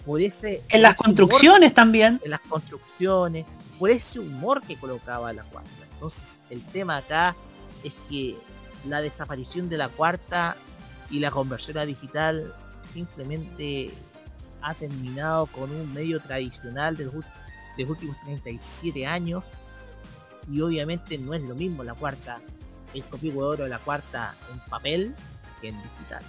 por 0.06 0.20
ese 0.22 0.62
En 0.70 0.82
las 0.82 0.94
ese 0.96 1.02
humor- 1.02 1.06
construcciones 1.06 1.74
también. 1.74 2.20
en 2.26 2.32
las 2.32 2.42
construcciones, 2.42 3.46
por 3.80 3.90
ese 3.90 4.20
humor 4.20 4.62
que 4.62 4.76
colocaba 4.76 5.32
la 5.32 5.44
cuarta. 5.46 5.70
Entonces, 5.94 6.42
el 6.50 6.62
tema 6.62 6.98
acá 6.98 7.34
es 7.86 7.94
que 8.10 8.36
la 8.88 9.02
desaparición 9.02 9.70
de 9.70 9.78
la 9.78 9.90
cuarta 9.90 10.56
y 11.10 11.20
la 11.20 11.32
conversión 11.32 11.78
a 11.78 11.86
digital 11.86 12.54
simplemente 12.92 13.92
ha 14.62 14.74
terminado 14.74 15.46
con 15.48 15.72
un 15.72 15.94
medio 15.94 16.20
tradicional 16.20 16.96
de 16.98 17.06
los, 17.06 17.14
de 17.14 17.84
los 17.84 17.90
últimos 17.90 18.18
37 18.22 19.06
años. 19.06 19.44
Y 20.52 20.62
obviamente 20.62 21.18
no 21.18 21.34
es 21.34 21.42
lo 21.42 21.56
mismo 21.56 21.84
la 21.84 21.94
cuarta, 21.94 22.40
el 22.94 23.04
copivo 23.06 23.42
de 23.42 23.48
oro 23.48 23.64
de 23.64 23.70
la 23.70 23.80
cuarta 23.80 24.36
en 24.52 24.60
papel 24.70 25.16
que 25.62 25.70
en 25.70 25.82
digital. 25.82 26.24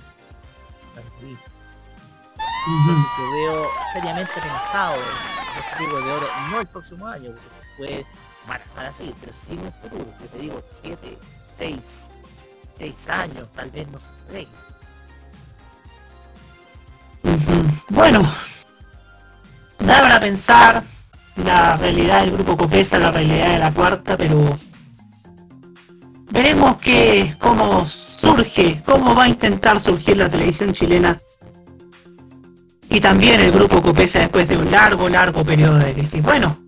Entonces 2.66 3.06
yo 3.18 3.32
veo 3.32 3.66
seriamente 3.92 4.32
amenazado 4.40 4.96
los 4.96 5.64
copigos 5.72 6.04
de 6.04 6.12
oro, 6.12 6.26
no 6.50 6.60
el 6.60 6.66
próximo 6.66 7.06
año, 7.06 7.30
porque 7.76 8.06
a 8.48 8.56
estar 8.56 8.86
así, 8.86 9.14
pero 9.20 9.32
sí 9.32 9.52
en 9.52 9.66
el 9.66 9.72
futuro, 9.72 10.06
yo 10.20 10.26
te 10.26 10.38
digo, 10.38 10.62
7, 10.82 11.18
6, 11.56 12.10
6 12.78 13.08
años, 13.08 13.48
tal 13.54 13.70
vez 13.70 13.86
no 13.88 13.98
entregue. 13.98 14.48
Bueno, 17.88 18.22
da 19.78 20.00
para 20.00 20.20
pensar 20.20 20.82
la 21.36 21.76
realidad 21.76 22.20
del 22.22 22.32
grupo 22.32 22.56
Copesa, 22.56 22.98
la 22.98 23.10
realidad 23.10 23.52
de 23.52 23.58
la 23.58 23.72
cuarta, 23.72 24.16
pero 24.16 24.56
veremos 26.30 26.76
que 26.78 27.36
cómo 27.38 27.86
surge, 27.86 28.82
cómo 28.84 29.14
va 29.14 29.24
a 29.24 29.28
intentar 29.28 29.80
surgir 29.80 30.16
la 30.16 30.28
televisión 30.28 30.72
chilena 30.72 31.18
y 32.88 33.00
también 33.00 33.40
el 33.40 33.52
grupo 33.52 33.80
Copesa 33.82 34.18
después 34.20 34.48
de 34.48 34.56
un 34.56 34.70
largo, 34.70 35.08
largo 35.08 35.44
periodo 35.44 35.78
de 35.78 35.92
crisis. 35.94 36.22
Bueno, 36.22 36.58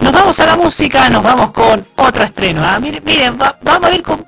nos 0.00 0.12
vamos 0.12 0.38
a 0.40 0.46
la 0.46 0.56
música, 0.56 1.08
nos 1.08 1.22
vamos 1.22 1.50
con 1.52 1.84
otro 1.96 2.22
estreno. 2.24 2.62
¿ah? 2.64 2.78
Miren, 2.80 3.02
miren, 3.04 3.38
va- 3.40 3.56
vamos 3.62 3.90
a 3.90 3.94
ir 3.94 4.02
con 4.02 4.24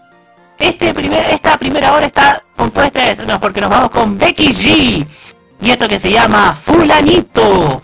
este 0.58 0.94
primer, 0.94 1.26
esta 1.26 1.58
primera 1.58 1.92
hora 1.92 2.06
está 2.06 2.42
compuesta 2.56 3.00
de 3.00 3.10
estrenos 3.10 3.38
porque 3.38 3.60
nos 3.60 3.70
vamos 3.70 3.90
con 3.90 4.16
Becky 4.18 4.48
G 4.48 5.06
y 5.60 5.70
esto 5.70 5.88
que 5.88 5.98
se 5.98 6.10
llama 6.10 6.58
Fulanito. 6.64 7.82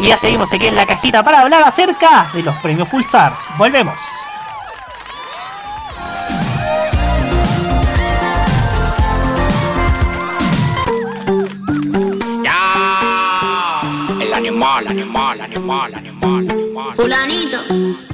Y 0.00 0.08
ya 0.08 0.16
seguimos 0.16 0.52
aquí 0.52 0.66
en 0.66 0.74
la 0.74 0.86
cajita 0.86 1.22
para 1.22 1.40
hablar 1.42 1.62
acerca 1.62 2.28
de 2.32 2.42
los 2.42 2.54
premios 2.56 2.88
Pulsar. 2.88 3.32
Volvemos. 3.58 3.94
El 14.20 14.32
animal, 14.32 14.88
animal, 14.88 15.40
animal, 15.40 15.94
animal, 15.94 16.50
animal. 16.50 16.94
Fulanito. 16.96 18.13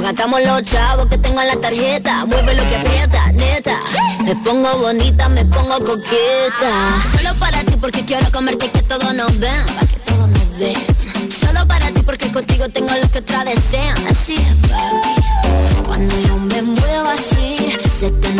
Nos 0.00 0.08
gastamos 0.08 0.40
los 0.40 0.62
chavos 0.62 1.04
que 1.08 1.18
tengo 1.18 1.42
en 1.42 1.48
la 1.48 1.56
tarjeta. 1.56 2.24
Mueve 2.24 2.54
lo 2.54 2.66
que 2.66 2.76
aprieta, 2.76 3.32
neta. 3.32 3.78
Me 4.24 4.34
pongo 4.34 4.78
bonita, 4.78 5.28
me 5.28 5.44
pongo 5.44 5.76
coqueta. 5.84 6.72
Solo 7.14 7.38
para 7.38 7.62
ti 7.64 7.74
porque 7.78 8.02
quiero 8.06 8.32
comerte 8.32 8.70
que 8.70 8.80
todos 8.80 9.12
nos 9.12 9.38
ven. 9.38 9.66
Que 9.90 10.10
todos 10.10 10.26
nos 10.26 10.58
ven. 10.58 11.30
Solo 11.30 11.68
para 11.68 11.90
ti 11.90 12.00
porque 12.00 12.32
contigo 12.32 12.66
tengo 12.70 12.94
lo 12.94 13.10
que 13.10 13.18
otras 13.18 13.44
desean. 13.44 14.06
Así 14.06 14.36
es, 14.36 14.70
papi. 14.70 15.82
Cuando 15.84 16.18
yo 16.22 16.34
me 16.38 16.62
muevo 16.62 17.08
así, 17.10 17.58
se 17.98 18.10
te 18.10 18.32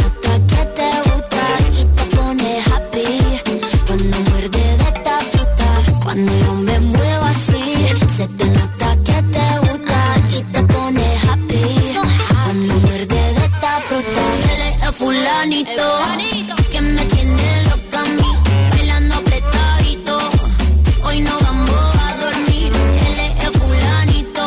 que 15.40 16.82
me 16.82 17.02
tiene 17.06 17.64
loca 17.64 18.00
a 18.00 18.04
mí, 18.04 18.36
bailando 18.72 19.14
apretadito. 19.14 20.18
Hoy 21.02 21.20
no 21.20 21.38
vamos 21.40 21.96
a 21.96 22.14
dormir, 22.16 22.70
él 23.06 23.20
es 23.20 23.58
fulanito 23.58 24.46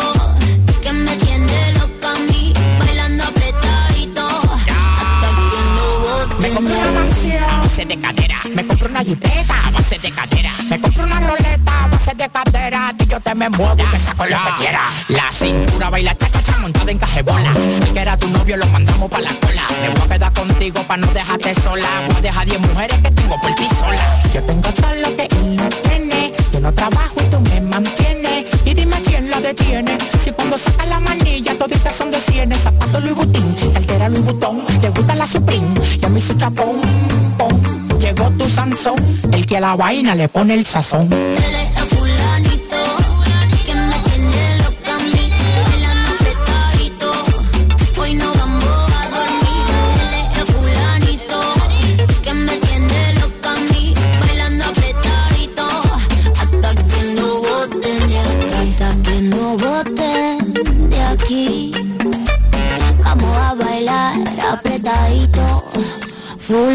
que 0.83 0.93
me 0.93 1.15
tiene 1.15 1.73
loca 1.79 2.11
a 2.11 2.19
mí, 2.31 2.53
bailando 2.77 3.23
apretadito 3.23 4.27
hasta 4.27 5.29
que 5.49 5.59
no 5.73 5.99
bote. 5.99 6.47
Me 6.47 6.49
compré 6.53 6.75
una 6.75 6.91
mansión 6.91 7.43
a 7.43 7.57
base 7.63 7.85
de 7.85 7.97
cadera. 7.97 8.39
Me 8.53 8.67
compré 8.67 8.89
una 8.89 9.03
jipeta 9.03 9.67
a 9.67 9.71
base 9.71 9.97
de 9.97 10.11
cadera. 10.11 10.51
Me 10.69 10.79
compré 10.79 11.03
una 11.05 11.19
roleta 11.21 11.85
a 11.85 11.87
base 11.87 12.13
de 12.13 12.29
cadera. 12.29 12.92
Yo 13.13 13.19
te 13.19 13.35
me 13.35 13.47
muevo 13.47 13.75
y 13.77 13.91
te 13.91 13.99
saco 13.99 14.25
lo 14.25 14.35
que 14.35 14.51
quiera. 14.57 14.81
La 15.09 15.31
cintura 15.31 15.91
baila 15.91 16.17
cha 16.17 16.31
cha 16.31 16.41
cha 16.41 16.57
montada 16.57 16.91
en 16.91 16.97
cajebola. 16.97 17.53
El 17.85 17.93
que 17.93 17.99
era 17.99 18.17
tu 18.17 18.27
novio 18.29 18.57
lo 18.57 18.65
mandamos 18.65 19.07
pa' 19.07 19.19
la 19.19 19.29
cola. 19.33 19.67
Me 19.83 19.89
voy 19.89 20.01
a 20.01 20.13
quedar 20.15 20.33
contigo 20.33 20.81
pa' 20.87 20.97
no 20.97 21.05
dejarte 21.13 21.53
sola. 21.53 21.87
Voy 22.07 22.17
a 22.17 22.21
dejar 22.21 22.47
10 22.47 22.61
mujeres 22.61 22.97
que 23.03 23.11
tengo 23.11 23.39
por 23.39 23.53
ti 23.53 23.67
sola. 23.79 24.19
Yo 24.33 24.41
tengo 24.41 24.67
todo 24.67 24.95
lo 24.95 25.15
que 25.15 25.27
él 25.29 25.55
no 25.55 25.69
tiene. 25.69 26.33
Yo 26.51 26.59
no 26.59 26.73
trabajo 26.73 27.13
y 27.17 27.29
tú 27.29 27.39
me 27.39 27.61
mantienes. 27.61 28.45
Y 28.65 28.73
dime 28.73 28.99
quién 29.03 29.29
la 29.29 29.39
detiene. 29.41 29.95
Si 30.19 30.31
cuando 30.31 30.57
saca 30.57 30.83
la 30.87 30.99
manilla 30.99 31.55
toditas 31.55 31.95
son 31.95 32.09
de 32.09 32.19
cienes. 32.19 32.61
Zapato 32.61 32.99
Louis 32.99 33.13
Vuitton, 33.13 33.55
cartera 33.75 34.09
Louis 34.09 34.23
Vuitton. 34.23 34.65
Te 34.81 34.89
gusta 34.89 35.13
la 35.13 35.27
Supreme 35.27 35.79
y 36.01 36.03
a 36.03 36.09
mí 36.09 36.19
su 36.19 36.33
chapón. 36.33 36.81
pom. 37.37 37.61
Llegó 37.99 38.31
tu 38.31 38.49
Sansón, 38.49 38.95
el 39.31 39.45
que 39.45 39.57
a 39.57 39.59
la 39.61 39.75
vaina 39.75 40.15
le 40.15 40.27
pone 40.29 40.55
el 40.55 40.65
sazón. 40.65 41.09
Fulanito 41.89 42.62
no 66.53 66.62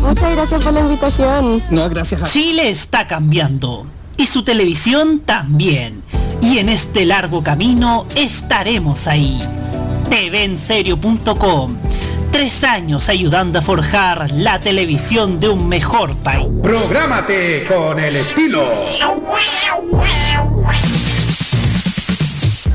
Muchas 0.00 0.32
gracias 0.32 0.62
por 0.62 0.72
la 0.72 0.80
invitación. 0.80 1.62
No, 1.70 1.88
gracias 1.88 2.22
a 2.22 2.26
Chile 2.26 2.70
está 2.70 3.06
cambiando 3.06 3.86
y 4.16 4.26
su 4.26 4.42
televisión 4.42 5.20
también. 5.20 6.02
Y 6.42 6.58
en 6.58 6.68
este 6.68 7.06
largo 7.06 7.42
camino 7.42 8.06
estaremos 8.14 9.06
ahí. 9.06 9.42
TVenserio.com. 10.10 11.76
Tres 12.30 12.62
años 12.64 13.08
ayudando 13.08 13.58
a 13.58 13.62
forjar 13.62 14.30
la 14.32 14.60
televisión 14.60 15.40
de 15.40 15.48
un 15.48 15.68
mejor 15.68 16.16
país. 16.16 16.46
Prográmate 16.62 17.64
con 17.64 17.98
el 17.98 18.16
estilo. 18.16 18.62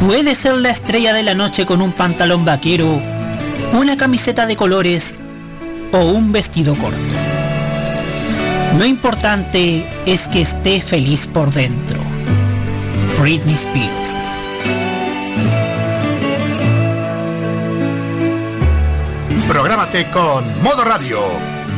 Puede 0.00 0.34
ser 0.34 0.56
la 0.56 0.70
estrella 0.70 1.12
de 1.12 1.22
la 1.22 1.34
noche 1.34 1.66
con 1.66 1.80
un 1.80 1.92
pantalón 1.92 2.44
vaquero, 2.44 3.00
una 3.72 3.96
camiseta 3.96 4.46
de 4.46 4.56
colores 4.56 5.20
o 5.92 6.04
un 6.04 6.32
vestido 6.32 6.74
corto. 6.76 6.98
Lo 8.78 8.84
importante 8.84 9.86
es 10.04 10.28
que 10.28 10.42
esté 10.42 10.80
feliz 10.80 11.26
por 11.26 11.50
dentro. 11.50 11.98
Britney 13.18 13.54
Spears. 13.54 14.26
Prográmate 19.48 20.06
con 20.10 20.44
Modo 20.62 20.84
Radio. 20.84 21.20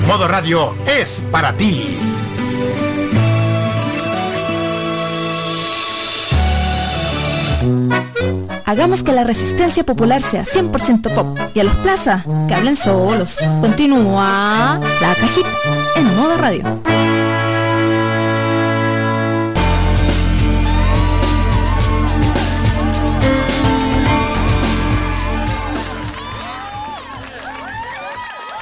Modo 0.06 0.26
Radio 0.26 0.74
es 0.86 1.22
para 1.30 1.52
ti. 1.52 1.96
Hagamos 8.68 9.02
que 9.02 9.14
la 9.14 9.24
resistencia 9.24 9.82
popular 9.82 10.20
sea 10.20 10.44
100% 10.44 11.14
pop 11.14 11.38
y 11.54 11.60
a 11.60 11.64
los 11.64 11.74
plaza 11.76 12.22
que 12.46 12.54
hablen 12.54 12.76
solos. 12.76 13.38
Continúa 13.62 14.78
la 15.00 15.14
cajita 15.14 15.48
en 15.96 16.14
modo 16.14 16.36
radio. 16.36 16.64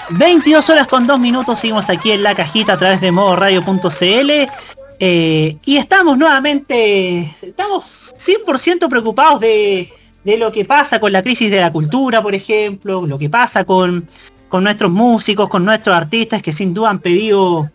...22 0.08 0.70
horas 0.70 0.86
con 0.86 1.06
2 1.06 1.18
minutos... 1.18 1.58
...seguimos 1.58 1.90
aquí 1.90 2.12
en 2.12 2.22
la 2.22 2.34
cajita 2.36 2.74
a 2.74 2.76
través 2.78 3.00
de 3.00 3.10
modoradio.cl... 3.10 4.75
Eh, 4.98 5.58
y 5.64 5.76
estamos 5.76 6.16
nuevamente, 6.16 7.34
estamos 7.42 8.14
100% 8.16 8.88
preocupados 8.88 9.40
de, 9.40 9.90
de, 10.24 10.38
lo 10.38 10.50
que 10.50 10.64
pasa 10.64 10.98
con 10.98 11.12
la 11.12 11.22
crisis 11.22 11.50
de 11.50 11.60
la 11.60 11.70
cultura, 11.70 12.22
por 12.22 12.34
ejemplo, 12.34 13.06
lo 13.06 13.18
que 13.18 13.28
pasa 13.28 13.64
con, 13.64 14.08
con 14.48 14.64
nuestros 14.64 14.90
músicos, 14.90 15.48
con 15.48 15.64
nuestros 15.66 15.94
artistas 15.94 16.42
que 16.42 16.52
sin 16.52 16.72
duda 16.72 16.90
han 16.90 17.00
pedido, 17.00 17.70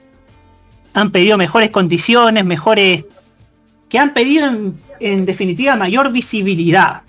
han 0.93 1.11
pedido 1.11 1.38
mejores 1.38 1.69
condiciones, 1.69 2.43
mejores, 2.43 3.05
que 3.88 3.99
han 3.99 4.13
pedido 4.13 4.47
en, 4.47 4.76
en 4.99 5.26
definitiva 5.26 5.76
mayor 5.76 6.11
visibilidad. 6.11 7.03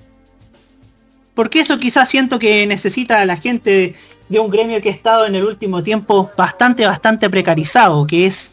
Porque 1.34 1.60
eso 1.60 1.78
quizás 1.78 2.10
siento 2.10 2.38
que 2.38 2.66
necesita 2.66 3.24
la 3.24 3.38
gente 3.38 3.94
de 4.28 4.38
un 4.38 4.50
gremio 4.50 4.82
que 4.82 4.90
ha 4.90 4.92
estado 4.92 5.24
en 5.24 5.34
el 5.34 5.44
último 5.44 5.82
tiempo 5.82 6.30
bastante, 6.36 6.84
bastante 6.84 7.30
precarizado, 7.30 8.06
que 8.06 8.26
es 8.26 8.51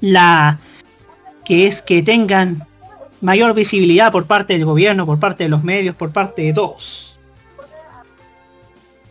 la 0.00 0.58
que 1.44 1.66
es 1.66 1.80
que 1.82 2.02
tengan 2.02 2.66
mayor 3.20 3.54
visibilidad 3.54 4.12
por 4.12 4.26
parte 4.26 4.54
del 4.54 4.64
gobierno, 4.64 5.06
por 5.06 5.18
parte 5.18 5.44
de 5.44 5.48
los 5.48 5.64
medios, 5.64 5.96
por 5.96 6.12
parte 6.12 6.42
de 6.42 6.52
todos. 6.52 7.18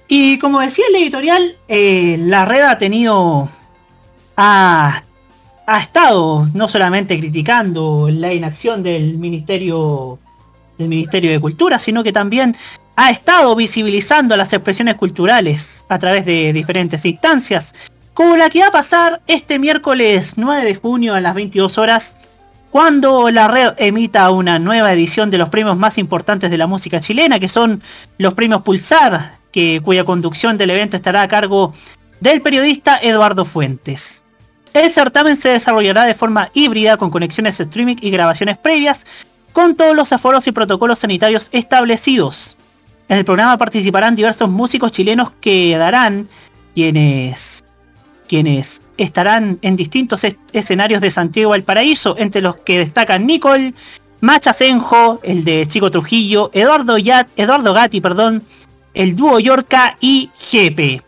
Y 0.08 0.38
como 0.38 0.60
decía 0.60 0.86
el 0.90 0.96
editorial, 0.96 1.58
eh, 1.68 2.18
la 2.20 2.46
red 2.46 2.62
ha 2.62 2.78
tenido, 2.78 3.50
ha, 4.38 5.02
ha 5.66 5.80
estado 5.80 6.48
no 6.54 6.70
solamente 6.70 7.18
criticando 7.20 8.10
la 8.12 8.34
inacción 8.34 8.84
del 8.84 9.18
Ministerio, 9.18 10.20
del 10.78 10.90
Ministerio 10.90 11.32
de 11.32 11.40
Cultura, 11.40 11.80
sino 11.80 12.04
que 12.04 12.12
también 12.12 12.56
ha 12.96 13.10
estado 13.10 13.56
visibilizando 13.56 14.38
las 14.38 14.54
expresiones 14.54 14.96
culturales 14.96 15.86
a 15.90 15.98
través 16.00 16.26
de 16.26 16.54
diferentes 16.54 17.04
instancias, 17.06 17.74
como 18.16 18.38
la 18.38 18.50
que 18.50 18.62
va 18.62 18.68
a 18.68 18.72
pasar 18.72 19.22
este 19.28 19.60
miércoles 19.60 20.36
9 20.38 20.64
de 20.64 20.76
junio 20.76 21.14
a 21.14 21.22
las 21.22 21.36
22 21.36 21.78
horas, 21.78 22.16
cuando 22.72 23.30
la 23.30 23.50
red 23.50 23.74
emita 23.78 24.32
una 24.32 24.58
nueva 24.58 24.94
edición 24.94 25.30
de 25.30 25.38
los 25.38 25.50
premios 25.50 25.78
más 25.78 25.98
importantes 25.98 26.50
de 26.50 26.58
la 26.58 26.66
música 26.66 27.02
chilena, 27.02 27.42
que 27.42 27.50
son 27.50 27.84
los 28.18 28.34
premios 28.34 28.62
Pulsar, 28.62 29.34
que, 29.52 29.82
cuya 29.84 30.06
conducción 30.06 30.58
del 30.58 30.70
evento 30.70 30.96
estará 30.96 31.24
a 31.24 31.28
cargo 31.28 31.74
del 32.22 32.42
periodista 32.42 32.98
Eduardo 33.02 33.44
Fuentes. 33.44 34.24
El 34.74 34.90
certamen 34.92 35.36
se 35.36 35.50
desarrollará 35.50 36.06
de 36.06 36.16
forma 36.16 36.50
híbrida 36.54 36.96
con 36.96 37.12
conexiones 37.12 37.60
streaming 37.60 37.98
y 38.00 38.12
grabaciones 38.12 38.58
previas, 38.58 39.06
con 39.52 39.76
todos 39.76 39.94
los 39.94 40.14
aforos 40.14 40.48
y 40.48 40.54
protocolos 40.54 41.00
sanitarios 41.00 41.50
establecidos. 41.52 42.56
En 43.10 43.18
el 43.18 43.26
programa 43.26 43.58
participarán 43.58 44.16
diversos 44.16 44.50
músicos 44.50 44.94
chilenos 44.94 45.32
que 45.42 45.78
darán 45.78 46.30
quienes 46.74 47.62
quienes 48.28 48.82
estarán 48.98 49.60
en 49.62 49.76
distintos 49.76 50.26
escenarios 50.54 51.02
de 51.02 51.12
Santiago 51.12 51.54
del 51.54 51.64
Paraíso, 51.64 52.16
entre 52.18 52.42
los 52.42 52.58
que 52.58 52.80
destacan 52.80 53.26
Nicole, 53.26 53.74
Macha 54.22 54.54
Senjo, 54.54 55.20
el 55.24 55.44
de 55.44 55.68
Chico 55.68 55.92
Trujillo, 55.92 56.50
Eduardo, 56.54 56.98
Gatti, 57.74 58.02
perdón, 58.02 58.44
el 58.94 59.16
dúo 59.16 59.40
Yorca 59.40 59.98
y 60.00 60.30
Jepe. 60.36 61.02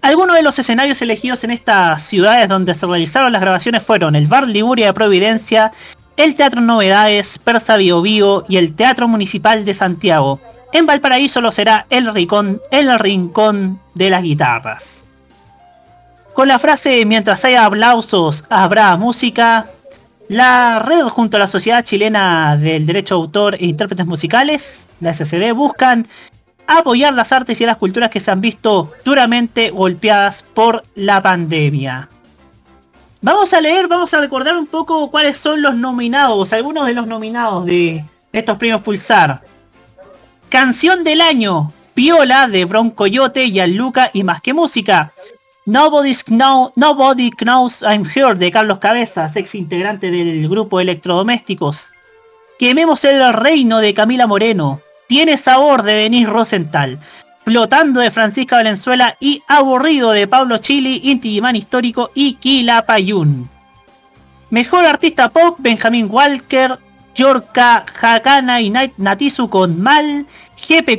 Algunos 0.00 0.36
de 0.36 0.42
los 0.42 0.58
escenarios 0.58 1.00
elegidos 1.00 1.44
en 1.44 1.50
estas 1.50 2.02
ciudades 2.02 2.48
donde 2.48 2.74
se 2.74 2.86
realizaron 2.86 3.32
las 3.32 3.40
grabaciones 3.40 3.82
fueron 3.82 4.16
el 4.16 4.26
Bar 4.26 4.48
Liburia 4.48 4.86
de 4.86 4.92
Providencia, 4.92 5.72
el 6.16 6.34
Teatro 6.34 6.60
Novedades, 6.60 7.38
Persa 7.38 7.76
Bio 7.76 8.02
Bio 8.02 8.44
y 8.48 8.56
el 8.56 8.74
Teatro 8.74 9.08
Municipal 9.08 9.64
de 9.64 9.72
Santiago. 9.72 10.40
En 10.72 10.86
Valparaíso 10.86 11.40
lo 11.40 11.52
será 11.52 11.86
el 11.90 12.12
Rincón 12.98 13.80
de 13.94 14.10
las 14.10 14.22
Guitarras. 14.22 15.03
Con 16.34 16.48
la 16.48 16.58
frase 16.58 17.04
mientras 17.04 17.44
haya 17.44 17.64
aplausos 17.64 18.44
habrá 18.50 18.96
música, 18.96 19.66
la 20.28 20.80
red 20.80 21.02
junto 21.04 21.36
a 21.36 21.40
la 21.40 21.46
Sociedad 21.46 21.84
Chilena 21.84 22.56
del 22.56 22.86
Derecho 22.86 23.14
de 23.14 23.20
Autor 23.20 23.54
e 23.54 23.66
Intérpretes 23.66 24.04
Musicales, 24.04 24.88
la 24.98 25.14
SCD, 25.14 25.52
buscan 25.54 26.08
apoyar 26.66 27.14
las 27.14 27.30
artes 27.30 27.60
y 27.60 27.66
las 27.66 27.76
culturas 27.76 28.10
que 28.10 28.18
se 28.18 28.32
han 28.32 28.40
visto 28.40 28.90
duramente 29.04 29.70
golpeadas 29.70 30.42
por 30.42 30.82
la 30.96 31.22
pandemia. 31.22 32.08
Vamos 33.20 33.54
a 33.54 33.60
leer, 33.60 33.86
vamos 33.86 34.12
a 34.12 34.20
recordar 34.20 34.56
un 34.56 34.66
poco 34.66 35.10
cuáles 35.12 35.38
son 35.38 35.62
los 35.62 35.76
nominados, 35.76 36.52
algunos 36.52 36.86
de 36.86 36.94
los 36.94 37.06
nominados 37.06 37.64
de 37.64 38.04
estos 38.32 38.58
premios 38.58 38.82
Pulsar. 38.82 39.40
Canción 40.48 41.04
del 41.04 41.20
año, 41.20 41.72
Piola 41.94 42.48
de 42.48 42.64
Bron 42.64 42.90
Coyote, 42.90 43.46
Luca 43.68 44.10
y 44.12 44.24
Más 44.24 44.42
que 44.42 44.52
Música. 44.52 45.12
Nobody, 45.66 46.12
know, 46.26 46.72
Nobody 46.76 47.30
Knows 47.30 47.82
I'm 47.82 48.04
Here 48.04 48.34
de 48.34 48.50
Carlos 48.50 48.80
Cabezas, 48.80 49.34
ex 49.34 49.54
integrante 49.54 50.10
del 50.10 50.46
grupo 50.46 50.78
Electrodomésticos. 50.78 51.94
Quememos 52.58 53.02
el 53.06 53.32
reino 53.32 53.78
de 53.78 53.94
Camila 53.94 54.26
Moreno. 54.26 54.82
Tiene 55.06 55.38
sabor 55.38 55.82
de 55.82 55.94
Denis 55.94 56.28
Rosenthal. 56.28 56.98
Flotando 57.46 58.00
de 58.00 58.10
Francisca 58.10 58.56
Valenzuela 58.56 59.16
y 59.20 59.42
Aburrido 59.48 60.12
de 60.12 60.26
Pablo 60.26 60.58
Chili, 60.58 61.00
Inti 61.04 61.40
Histórico 61.54 62.10
y 62.14 62.34
Quilapayún. 62.34 63.48
Mejor 64.50 64.84
artista 64.84 65.30
pop, 65.30 65.56
Benjamín 65.60 66.08
Walker, 66.10 66.78
Yorka, 67.14 67.86
Hakana 68.02 68.60
y 68.60 68.70
Natizu 68.98 69.48
con 69.48 69.80
Mal, 69.80 70.26
Jepe 70.56 70.98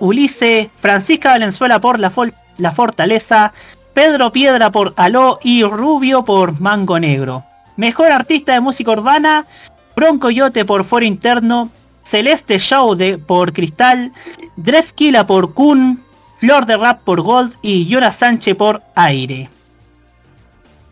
Ulisse, 0.00 0.70
Francisca 0.80 1.30
Valenzuela 1.30 1.80
por 1.80 1.98
la 1.98 2.72
Fortaleza, 2.72 3.52
Pedro 3.96 4.30
Piedra 4.30 4.70
por 4.70 4.92
Aló 4.98 5.38
y 5.42 5.62
Rubio 5.62 6.22
por 6.22 6.60
Mango 6.60 7.00
Negro. 7.00 7.44
Mejor 7.76 8.12
artista 8.12 8.52
de 8.52 8.60
música 8.60 8.90
urbana, 8.90 9.46
Bronco 9.96 10.28
Yote 10.28 10.66
por 10.66 10.84
Foro 10.84 11.06
Interno, 11.06 11.70
Celeste 12.02 12.58
Show 12.58 12.94
por 13.24 13.54
Cristal, 13.54 14.12
Drefkila 14.56 15.26
por 15.26 15.54
Kun, 15.54 16.04
Flor 16.40 16.66
de 16.66 16.76
Rap 16.76 17.00
por 17.04 17.22
Gold 17.22 17.54
y 17.62 17.86
Jonas 17.88 18.16
Sánchez 18.16 18.54
por 18.54 18.82
Aire. 18.96 19.48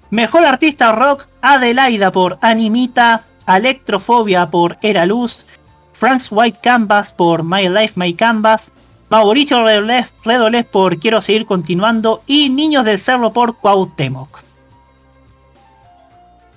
Mejor 0.09 0.47
artista 0.47 0.91
rock, 0.93 1.27
Adelaida 1.43 2.11
por 2.11 2.39
Animita, 2.41 3.25
Electrofobia 3.47 4.49
por 4.49 4.79
Era 4.81 5.05
Luz, 5.05 5.45
Frank's 5.93 6.29
White 6.31 6.61
Canvas 6.63 7.13
por 7.13 7.43
My 7.43 7.69
Life 7.69 7.93
My 7.97 8.15
Canvas, 8.15 8.73
Mauricio 9.15 9.65
Redolés, 9.65 10.12
Redolés 10.25 10.65
por 10.65 10.99
Quiero 10.99 11.23
seguir 11.23 11.47
continuando 11.47 12.25
y 12.27 12.51
Niños 12.51 12.85
del 12.85 12.99
Cerro 12.99 13.33
por 13.33 13.55
Cuauhtémoc. 13.59 14.41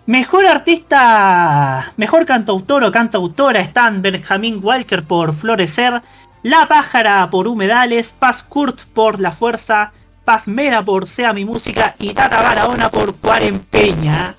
Mejor 0.08 0.48
artista, 0.48 1.94
mejor 1.98 2.26
cantautor 2.26 2.84
o 2.84 2.92
cantautora 2.92 3.60
están 3.60 4.02
Benjamín 4.02 4.60
Walker 4.64 5.04
por 5.04 5.36
Florecer, 5.36 6.02
La 6.42 6.68
Pájara 6.68 7.30
por 7.30 7.48
Humedales, 7.48 8.12
Paz 8.12 8.42
Kurt 8.42 8.86
por 8.92 9.20
La 9.20 9.34
Fuerza, 9.34 9.92
Paz 10.26 10.48
Mera 10.48 10.82
por 10.82 11.08
Sea 11.08 11.34
Mi 11.34 11.46
Música 11.46 11.94
y 12.00 12.16
Tata 12.16 12.42
Barahona 12.42 12.90
por 12.90 13.14
Cuarempeña. 13.18 14.34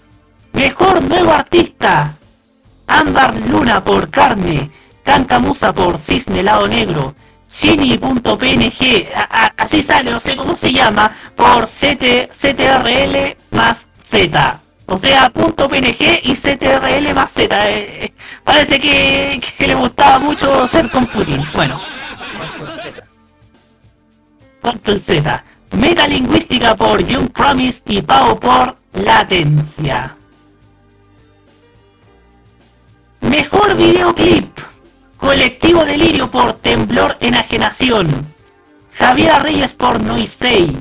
Mejor 0.55 1.05
nuevo 1.05 1.31
artista, 1.31 2.15
Ámbar 2.89 3.37
Luna 3.47 3.85
por 3.85 4.11
Carne, 4.11 4.73
Cancamusa 5.05 5.73
por 5.73 5.99
Cisne 5.99 6.43
Lado 6.43 6.67
Negro, 6.67 7.15
Gini.png, 7.51 9.09
así 9.57 9.83
sale, 9.83 10.11
no 10.11 10.21
sé 10.21 10.37
cómo 10.37 10.55
se 10.55 10.73
llama, 10.73 11.11
por 11.35 11.67
CT, 11.67 12.31
CTRL 12.31 13.37
más 13.51 13.87
Z. 14.11 14.61
O 14.91 14.97
sea, 14.97 15.29
punto 15.29 15.69
.png 15.69 16.21
y 16.23 16.35
CTRL 16.35 17.15
más 17.15 17.33
Z. 17.33 17.71
Eh, 17.71 18.05
eh, 18.05 18.13
parece 18.43 18.81
que, 18.81 19.41
le 19.67 19.75
gustaba 19.75 20.19
mucho 20.19 20.67
ser 20.67 20.89
con 20.91 21.07
Putin. 21.07 21.45
Bueno. 21.55 21.79
Control 24.63 25.01
Z. 25.01 25.45
Metalingüística 25.73 26.75
por 26.75 27.05
Young 27.05 27.31
Promise 27.31 27.83
y 27.87 28.01
Pau 28.01 28.41
por 28.41 28.77
Latencia. 28.95 30.17
Mejor 33.21 33.77
videoclip. 33.77 34.59
Colectivo 35.19 35.85
Delirio 35.85 36.31
por 36.31 36.55
Temblor 36.55 37.17
Enajenación. 37.21 38.27
Javier 38.95 39.43
Reyes 39.43 39.75
por 39.75 40.01
Noisei. 40.01 40.77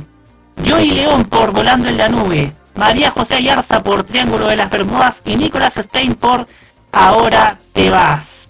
Joey 0.65 0.91
León 0.91 1.25
por 1.25 1.51
Volando 1.51 1.89
en 1.89 1.97
la 1.97 2.09
Nube. 2.09 2.53
María 2.75 3.11
José 3.11 3.35
Ayarza 3.35 3.83
por 3.83 4.03
Triángulo 4.03 4.47
de 4.47 4.55
las 4.55 4.69
Bermudas. 4.69 5.21
Y 5.25 5.35
Nicolás 5.35 5.75
Stein 5.75 6.13
por 6.15 6.47
Ahora 6.91 7.59
te 7.73 7.89
vas. 7.89 8.49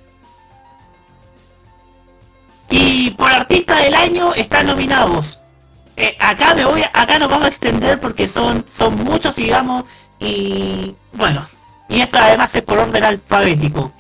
Y 2.70 3.12
por 3.12 3.32
artista 3.32 3.78
del 3.78 3.96
año 3.96 4.34
están 4.34 4.68
nominados. 4.68 5.42
Eh, 5.96 6.16
acá 6.20 6.54
me 6.54 6.64
voy, 6.64 6.84
acá 6.94 7.18
nos 7.18 7.30
vamos 7.30 7.46
a 7.46 7.48
extender 7.48 8.00
porque 8.00 8.28
son, 8.28 8.64
son 8.68 9.04
muchos, 9.04 9.36
digamos, 9.36 9.86
y 10.20 10.96
bueno, 11.14 11.48
y 11.90 12.02
esto 12.02 12.20
además 12.20 12.54
es 12.54 12.62
por 12.62 12.78
orden 12.78 13.04
alfabético. 13.04 13.92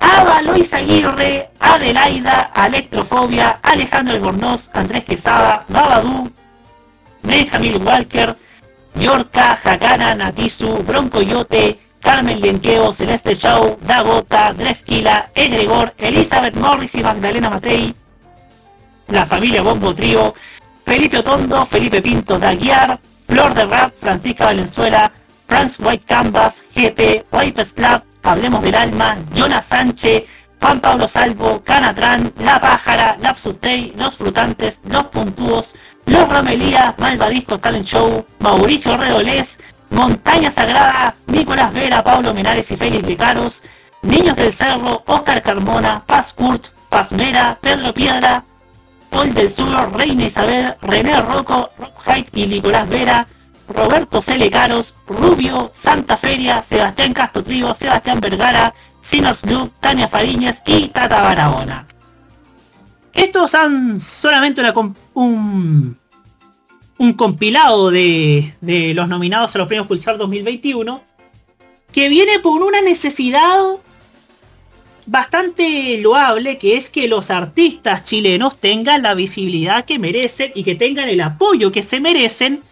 Ava, 0.00 0.42
Luis 0.42 0.72
Aguirre, 0.72 1.50
Adelaida, 1.60 2.50
Electrofobia, 2.54 3.58
Alejandro 3.62 4.14
Albornoz, 4.14 4.70
Andrés 4.74 5.04
Quesada, 5.04 5.64
Babadú, 5.68 6.30
Benjamin 7.22 7.82
Walker, 7.84 8.36
Yorka, 8.94 9.58
Hakana, 9.62 10.14
Natizu, 10.14 10.82
Bronco 10.84 11.20
Yote, 11.20 11.78
Carmen 12.00 12.40
Lenqueo, 12.40 12.92
Celeste 12.92 13.34
Shaw, 13.34 13.76
Dagota, 13.80 14.52
Drefkila, 14.52 15.30
Egregor, 15.34 15.92
Elizabeth 15.98 16.54
Morris 16.56 16.94
y 16.94 17.02
Magdalena 17.02 17.50
Matei, 17.50 17.94
la 19.08 19.26
familia 19.26 19.62
Bombo 19.62 19.94
Trío, 19.94 20.34
Felipe 20.84 21.18
Otondo, 21.18 21.66
Felipe 21.66 22.00
Pinto, 22.00 22.38
Daguiar, 22.38 22.98
Flor 23.26 23.54
de 23.54 23.64
Rap, 23.66 23.92
Francisca 24.00 24.46
Valenzuela, 24.46 25.12
Franz 25.46 25.78
White 25.80 26.04
Canvas, 26.06 26.64
GP, 26.74 27.24
Wipe 27.32 27.64
Slap, 27.64 28.04
Hablemos 28.22 28.62
del 28.62 28.74
Alma, 28.74 29.16
Jonas 29.34 29.66
Sánchez, 29.66 30.24
Juan 30.60 30.80
Pablo 30.80 31.06
Salvo, 31.08 31.62
Canatran, 31.64 32.32
La 32.38 32.60
Pájara, 32.60 33.16
Lapsus 33.20 33.60
Day, 33.60 33.92
Los 33.96 34.16
Frutantes, 34.16 34.80
Los 34.88 35.04
Puntuos, 35.04 35.74
Los 36.06 36.28
Romelías, 36.28 36.94
Malvadiscos 36.98 37.60
Talent 37.60 37.86
Show, 37.86 38.24
Mauricio 38.40 38.96
Redolés, 38.96 39.58
Montaña 39.90 40.50
Sagrada, 40.50 41.14
Nicolás 41.26 41.72
Vera, 41.72 42.02
Pablo 42.02 42.34
Menares 42.34 42.70
y 42.70 42.76
Félix 42.76 43.06
Lecaros, 43.06 43.62
Niños 44.02 44.36
del 44.36 44.52
Cerro, 44.52 45.02
Oscar 45.06 45.42
Carmona, 45.42 46.02
Paz 46.06 46.32
Kurt, 46.32 46.68
Paz 46.88 47.12
Mera, 47.12 47.58
Pedro 47.60 47.92
Piedra, 47.92 48.44
Paul 49.10 49.32
del 49.34 49.50
Sur, 49.50 49.96
Reina 49.96 50.24
Isabel, 50.24 50.76
René 50.82 51.20
Rocco, 51.20 51.70
Rock 51.78 52.06
Height 52.06 52.28
y 52.32 52.46
Nicolás 52.46 52.88
Vera, 52.88 53.26
Roberto 53.68 54.22
Cele 54.22 54.50
Caros, 54.50 54.94
Rubio, 55.06 55.70
Santa 55.74 56.16
Feria, 56.16 56.62
Sebastián 56.62 57.12
Castro 57.12 57.42
Trigo, 57.42 57.74
Sebastián 57.74 58.20
Vergara, 58.20 58.74
Sinners 59.00 59.42
Blue, 59.42 59.70
Tania 59.80 60.08
Fariñez 60.08 60.62
y 60.66 60.88
Tata 60.88 61.22
Barahona. 61.22 61.86
Estos 63.12 63.54
han 63.54 64.00
solamente 64.00 64.62
un, 65.14 65.96
un 66.98 67.12
compilado 67.14 67.90
de, 67.90 68.54
de 68.60 68.94
los 68.94 69.08
nominados 69.08 69.54
a 69.54 69.58
los 69.58 69.66
premios 69.66 69.86
Pulsar 69.86 70.18
2021 70.18 71.02
que 71.92 72.08
viene 72.08 72.38
por 72.38 72.62
una 72.62 72.80
necesidad 72.80 73.58
bastante 75.06 75.98
loable 75.98 76.58
que 76.58 76.76
es 76.76 76.90
que 76.90 77.08
los 77.08 77.30
artistas 77.30 78.04
chilenos 78.04 78.58
tengan 78.58 79.02
la 79.02 79.14
visibilidad 79.14 79.84
que 79.84 79.98
merecen 79.98 80.52
y 80.54 80.64
que 80.64 80.74
tengan 80.74 81.08
el 81.08 81.20
apoyo 81.22 81.72
que 81.72 81.82
se 81.82 81.98
merecen 81.98 82.62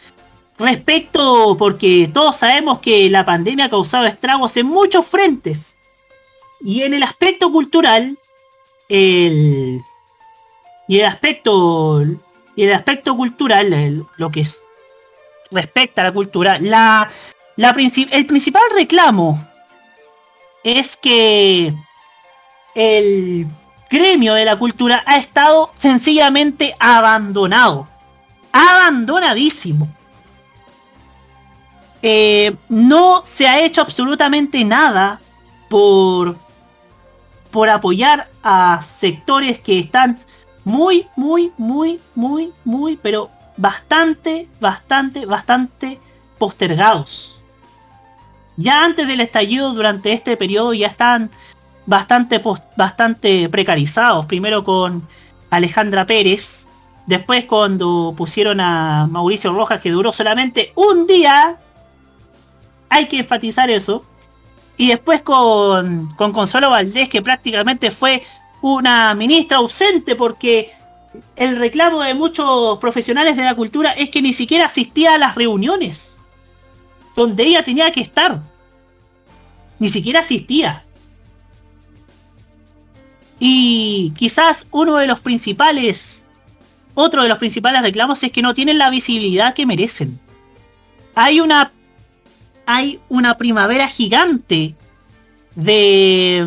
respecto 0.59 1.57
porque 1.59 2.11
todos 2.13 2.37
sabemos 2.37 2.81
que 2.81 3.11
la 3.11 3.25
pandemia 3.27 3.67
ha 3.67 3.71
causado 3.71 4.07
estragos 4.07 4.57
en 4.57 4.67
muchos 4.67 5.07
frentes 5.07 5.77
y 6.61 6.83
en 6.83 6.95
el 6.95 7.03
aspecto 7.03 7.53
cultural 7.53 8.17
el 8.89 9.81
y 10.89 10.99
el 10.99 11.05
aspecto 11.07 12.03
y 12.55 12.63
el 12.63 12.73
aspecto 12.73 13.17
cultural 13.17 14.07
lo 14.17 14.31
que 14.31 14.41
es 14.41 14.63
respecta 15.51 16.01
a 16.03 16.05
la 16.07 16.13
cultura 16.13 16.59
la, 16.59 17.11
la 17.57 17.75
princi- 17.75 18.09
el 18.11 18.25
principal 18.27 18.63
reclamo 18.75 19.47
es 20.65 20.97
que 20.97 21.75
el 22.75 23.47
gremio 23.91 24.35
de 24.35 24.45
la 24.45 24.57
cultura 24.57 25.03
ha 25.07 25.17
estado 25.17 25.71
sencillamente 25.77 26.75
abandonado. 26.81 27.87
Abandonadísimo. 28.53 29.89
Eh, 32.03 32.55
no 32.69 33.23
se 33.25 33.47
ha 33.47 33.61
hecho 33.65 33.81
absolutamente 33.81 34.65
nada 34.65 35.21
por, 35.69 36.37
por 37.51 37.69
apoyar 37.69 38.29
a 38.43 38.83
sectores 38.83 39.59
que 39.59 39.79
están 39.79 40.19
muy, 40.65 41.07
muy, 41.17 41.53
muy, 41.57 42.01
muy, 42.15 42.53
muy, 42.65 42.97
pero 42.97 43.31
bastante, 43.57 44.49
bastante, 44.61 45.27
bastante 45.27 45.99
postergados. 46.39 47.43
Ya 48.57 48.85
antes 48.85 49.07
del 49.07 49.21
estallido 49.21 49.75
durante 49.75 50.13
este 50.13 50.37
periodo 50.37 50.73
ya 50.73 50.89
están 50.89 51.31
bastante, 51.85 52.43
bastante 52.77 53.49
precarizados. 53.49 54.27
Primero 54.27 54.65
con 54.65 55.07
Alejandra 55.51 56.07
Pérez. 56.07 56.67
Después 57.07 57.45
cuando 57.45 58.15
pusieron 58.17 58.61
a 58.61 59.07
Mauricio 59.11 59.53
Rojas 59.53 59.81
que 59.81 59.91
duró 59.91 60.13
solamente 60.13 60.73
un 60.75 61.07
día. 61.07 61.59
Hay 62.89 63.09
que 63.09 63.19
enfatizar 63.19 63.71
eso. 63.71 64.05
Y 64.77 64.89
después 64.89 65.23
con, 65.23 66.09
con 66.17 66.33
Consuelo 66.33 66.71
Valdés 66.71 67.09
que 67.09 67.23
prácticamente 67.23 67.91
fue 67.91 68.23
una 68.61 69.15
ministra 69.15 69.59
ausente 69.59 70.17
porque 70.17 70.71
el 71.35 71.57
reclamo 71.57 72.03
de 72.03 72.15
muchos 72.15 72.79
profesionales 72.79 73.37
de 73.37 73.43
la 73.43 73.55
cultura 73.55 73.93
es 73.93 74.11
que 74.11 74.21
ni 74.21 74.33
siquiera 74.33 74.67
asistía 74.67 75.15
a 75.15 75.19
las 75.19 75.35
reuniones 75.35 76.17
donde 77.17 77.45
ella 77.45 77.65
tenía 77.65 77.91
que 77.91 78.03
estar. 78.03 78.41
Ni 79.79 79.89
siquiera 79.89 80.21
asistía. 80.21 80.85
Y 83.41 84.13
quizás 84.17 84.67
uno 84.71 84.97
de 84.97 85.07
los 85.07 85.21
principales, 85.21 86.25
otro 86.95 87.23
de 87.23 87.29
los 87.29 87.39
principales 87.39 87.83
reclamos 87.83 88.23
es 88.23 88.31
que 88.31 88.43
no 88.43 88.55
tienen 88.55 88.79
la 88.79 88.91
visibilidad 88.91 89.55
que 89.55 89.67
merecen. 89.67 90.21
Hay 91.15 91.41
una, 91.41 91.73
hay 92.67 93.01
una 93.09 93.39
primavera 93.39 93.89
gigante 93.89 94.75
de, 95.55 96.47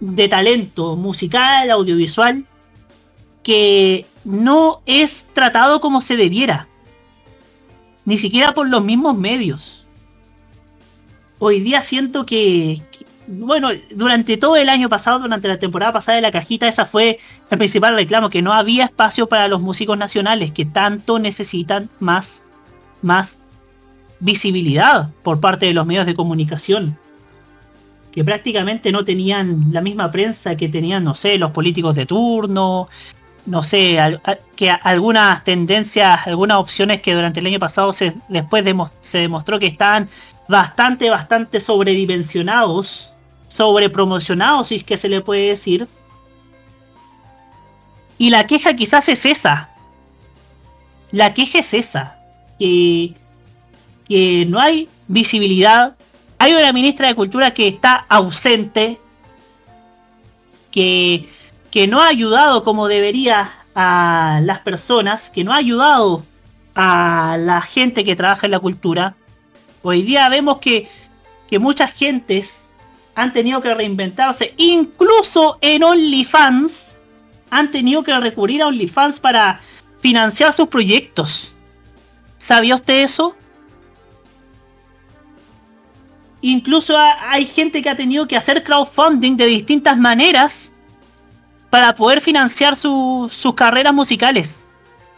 de 0.00 0.28
talento 0.28 0.96
musical, 0.96 1.70
audiovisual, 1.70 2.44
que 3.42 4.04
no 4.24 4.82
es 4.84 5.26
tratado 5.32 5.80
como 5.80 6.00
se 6.02 6.16
debiera. 6.16 6.68
Ni 8.04 8.18
siquiera 8.18 8.52
por 8.52 8.68
los 8.68 8.82
mismos 8.84 9.16
medios. 9.16 9.86
Hoy 11.38 11.60
día 11.60 11.82
siento 11.82 12.26
que, 12.26 12.82
que- 12.90 13.06
bueno, 13.30 13.68
durante 13.90 14.38
todo 14.38 14.56
el 14.56 14.70
año 14.70 14.88
pasado, 14.88 15.18
durante 15.20 15.48
la 15.48 15.58
temporada 15.58 15.92
pasada 15.92 16.16
de 16.16 16.22
la 16.22 16.32
cajita, 16.32 16.66
esa 16.66 16.86
fue 16.86 17.18
el 17.50 17.58
principal 17.58 17.94
reclamo, 17.94 18.30
que 18.30 18.40
no 18.40 18.54
había 18.54 18.84
espacio 18.86 19.26
para 19.26 19.48
los 19.48 19.60
músicos 19.60 19.98
nacionales, 19.98 20.50
que 20.50 20.64
tanto 20.64 21.18
necesitan 21.18 21.90
más, 22.00 22.42
más 23.02 23.38
visibilidad 24.20 25.10
por 25.22 25.40
parte 25.40 25.66
de 25.66 25.74
los 25.74 25.86
medios 25.86 26.06
de 26.06 26.14
comunicación. 26.14 26.96
Que 28.12 28.24
prácticamente 28.24 28.90
no 28.90 29.04
tenían 29.04 29.66
la 29.72 29.80
misma 29.80 30.10
prensa 30.10 30.56
que 30.56 30.68
tenían, 30.68 31.04
no 31.04 31.14
sé, 31.14 31.38
los 31.38 31.52
políticos 31.52 31.94
de 31.94 32.06
turno, 32.06 32.88
no 33.46 33.62
sé, 33.62 34.18
que 34.56 34.70
algunas 34.70 35.44
tendencias, 35.44 36.26
algunas 36.26 36.58
opciones 36.58 37.00
que 37.00 37.14
durante 37.14 37.40
el 37.40 37.46
año 37.46 37.60
pasado 37.60 37.92
se, 37.92 38.14
después 38.28 38.64
demo- 38.64 38.90
se 39.00 39.18
demostró 39.18 39.58
que 39.58 39.66
estaban 39.68 40.08
bastante, 40.48 41.10
bastante 41.10 41.60
sobredimensionados, 41.60 43.14
sobrepromocionados, 43.48 44.68
si 44.68 44.76
es 44.76 44.84
que 44.84 44.96
se 44.96 45.08
le 45.08 45.20
puede 45.20 45.48
decir. 45.48 45.86
Y 48.16 48.30
la 48.30 48.46
queja 48.46 48.74
quizás 48.74 49.08
es 49.08 49.24
esa. 49.26 49.70
La 51.12 51.34
queja 51.34 51.60
es 51.60 51.72
esa. 51.72 52.18
Que, 52.58 53.14
que 54.08 54.46
no 54.48 54.58
hay 54.58 54.88
visibilidad. 55.06 55.96
Hay 56.38 56.54
una 56.54 56.72
ministra 56.72 57.08
de 57.08 57.14
Cultura 57.14 57.52
que 57.52 57.68
está 57.68 58.06
ausente. 58.08 58.98
Que, 60.70 61.28
que 61.70 61.86
no 61.86 62.00
ha 62.00 62.08
ayudado 62.08 62.62
como 62.64 62.88
debería 62.88 63.52
a 63.74 64.40
las 64.42 64.60
personas. 64.60 65.30
Que 65.30 65.44
no 65.44 65.52
ha 65.52 65.56
ayudado 65.56 66.24
a 66.74 67.36
la 67.38 67.60
gente 67.60 68.04
que 68.04 68.16
trabaja 68.16 68.46
en 68.46 68.52
la 68.52 68.60
cultura. 68.60 69.14
Hoy 69.82 70.02
día 70.02 70.28
vemos 70.28 70.58
que, 70.58 70.88
que 71.48 71.58
muchas 71.58 71.92
gentes 71.92 72.68
han 73.14 73.32
tenido 73.32 73.60
que 73.60 73.74
reinventarse. 73.74 74.54
Incluso 74.56 75.58
en 75.60 75.82
OnlyFans 75.82 76.96
han 77.50 77.70
tenido 77.70 78.02
que 78.02 78.18
recurrir 78.20 78.62
a 78.62 78.68
OnlyFans 78.68 79.18
para 79.18 79.60
financiar 80.00 80.52
sus 80.52 80.68
proyectos. 80.68 81.52
¿Sabía 82.38 82.76
usted 82.76 83.02
eso? 83.02 83.34
Incluso 86.40 86.96
ha- 86.96 87.30
hay 87.32 87.46
gente 87.46 87.82
que 87.82 87.90
ha 87.90 87.96
tenido 87.96 88.26
que 88.28 88.36
hacer 88.36 88.62
crowdfunding 88.62 89.36
de 89.36 89.46
distintas 89.46 89.96
maneras 89.98 90.72
para 91.70 91.94
poder 91.94 92.20
financiar 92.20 92.76
su- 92.76 93.28
sus 93.32 93.54
carreras 93.54 93.92
musicales. 93.92 94.66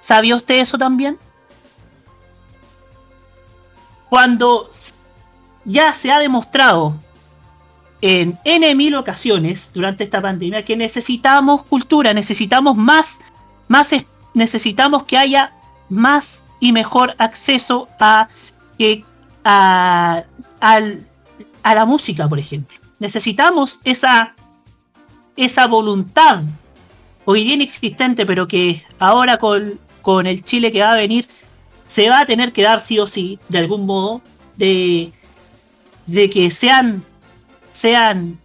¿Sabía 0.00 0.34
usted 0.36 0.60
eso 0.60 0.78
también? 0.78 1.18
Cuando 4.08 4.68
ya 5.64 5.94
se 5.94 6.10
ha 6.10 6.18
demostrado 6.18 6.94
en 8.00 8.38
N 8.44 8.74
mil 8.74 8.94
ocasiones 8.94 9.70
durante 9.74 10.04
esta 10.04 10.22
pandemia 10.22 10.64
que 10.64 10.76
necesitamos 10.76 11.62
cultura, 11.64 12.14
necesitamos 12.14 12.76
más, 12.76 13.18
más 13.68 13.92
es- 13.92 14.06
necesitamos 14.34 15.04
que 15.04 15.18
haya 15.18 15.52
más 15.90 16.44
y 16.60 16.72
mejor 16.72 17.14
acceso 17.18 17.88
a, 18.00 18.28
a, 19.44 20.24
al- 20.60 21.06
a 21.62 21.74
la 21.74 21.84
música, 21.84 22.28
por 22.28 22.38
ejemplo. 22.38 22.78
Necesitamos 22.98 23.80
esa, 23.84 24.34
esa 25.36 25.66
voluntad 25.66 26.42
hoy 27.24 27.44
día 27.44 27.54
inexistente, 27.54 28.26
pero 28.26 28.48
que 28.48 28.84
ahora 28.98 29.38
con, 29.38 29.78
con 30.02 30.26
el 30.26 30.44
Chile 30.44 30.72
que 30.72 30.80
va 30.80 30.92
a 30.92 30.96
venir 30.96 31.28
se 31.86 32.08
va 32.08 32.20
a 32.20 32.26
tener 32.26 32.52
que 32.52 32.62
dar 32.62 32.80
sí 32.80 32.98
o 32.98 33.06
sí, 33.06 33.38
de 33.48 33.58
algún 33.58 33.84
modo, 33.84 34.22
de, 34.56 35.12
de 36.06 36.30
que 36.30 36.50
sean 36.50 37.04
sean 37.72 38.38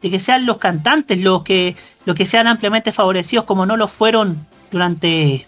de 0.00 0.10
que 0.10 0.20
sean 0.20 0.46
los 0.46 0.58
cantantes 0.58 1.18
los 1.18 1.42
que 1.42 1.76
los 2.04 2.16
que 2.16 2.26
sean 2.26 2.46
ampliamente 2.46 2.92
favorecidos 2.92 3.44
como 3.44 3.66
no 3.66 3.76
lo 3.76 3.88
fueron 3.88 4.46
durante 4.70 5.46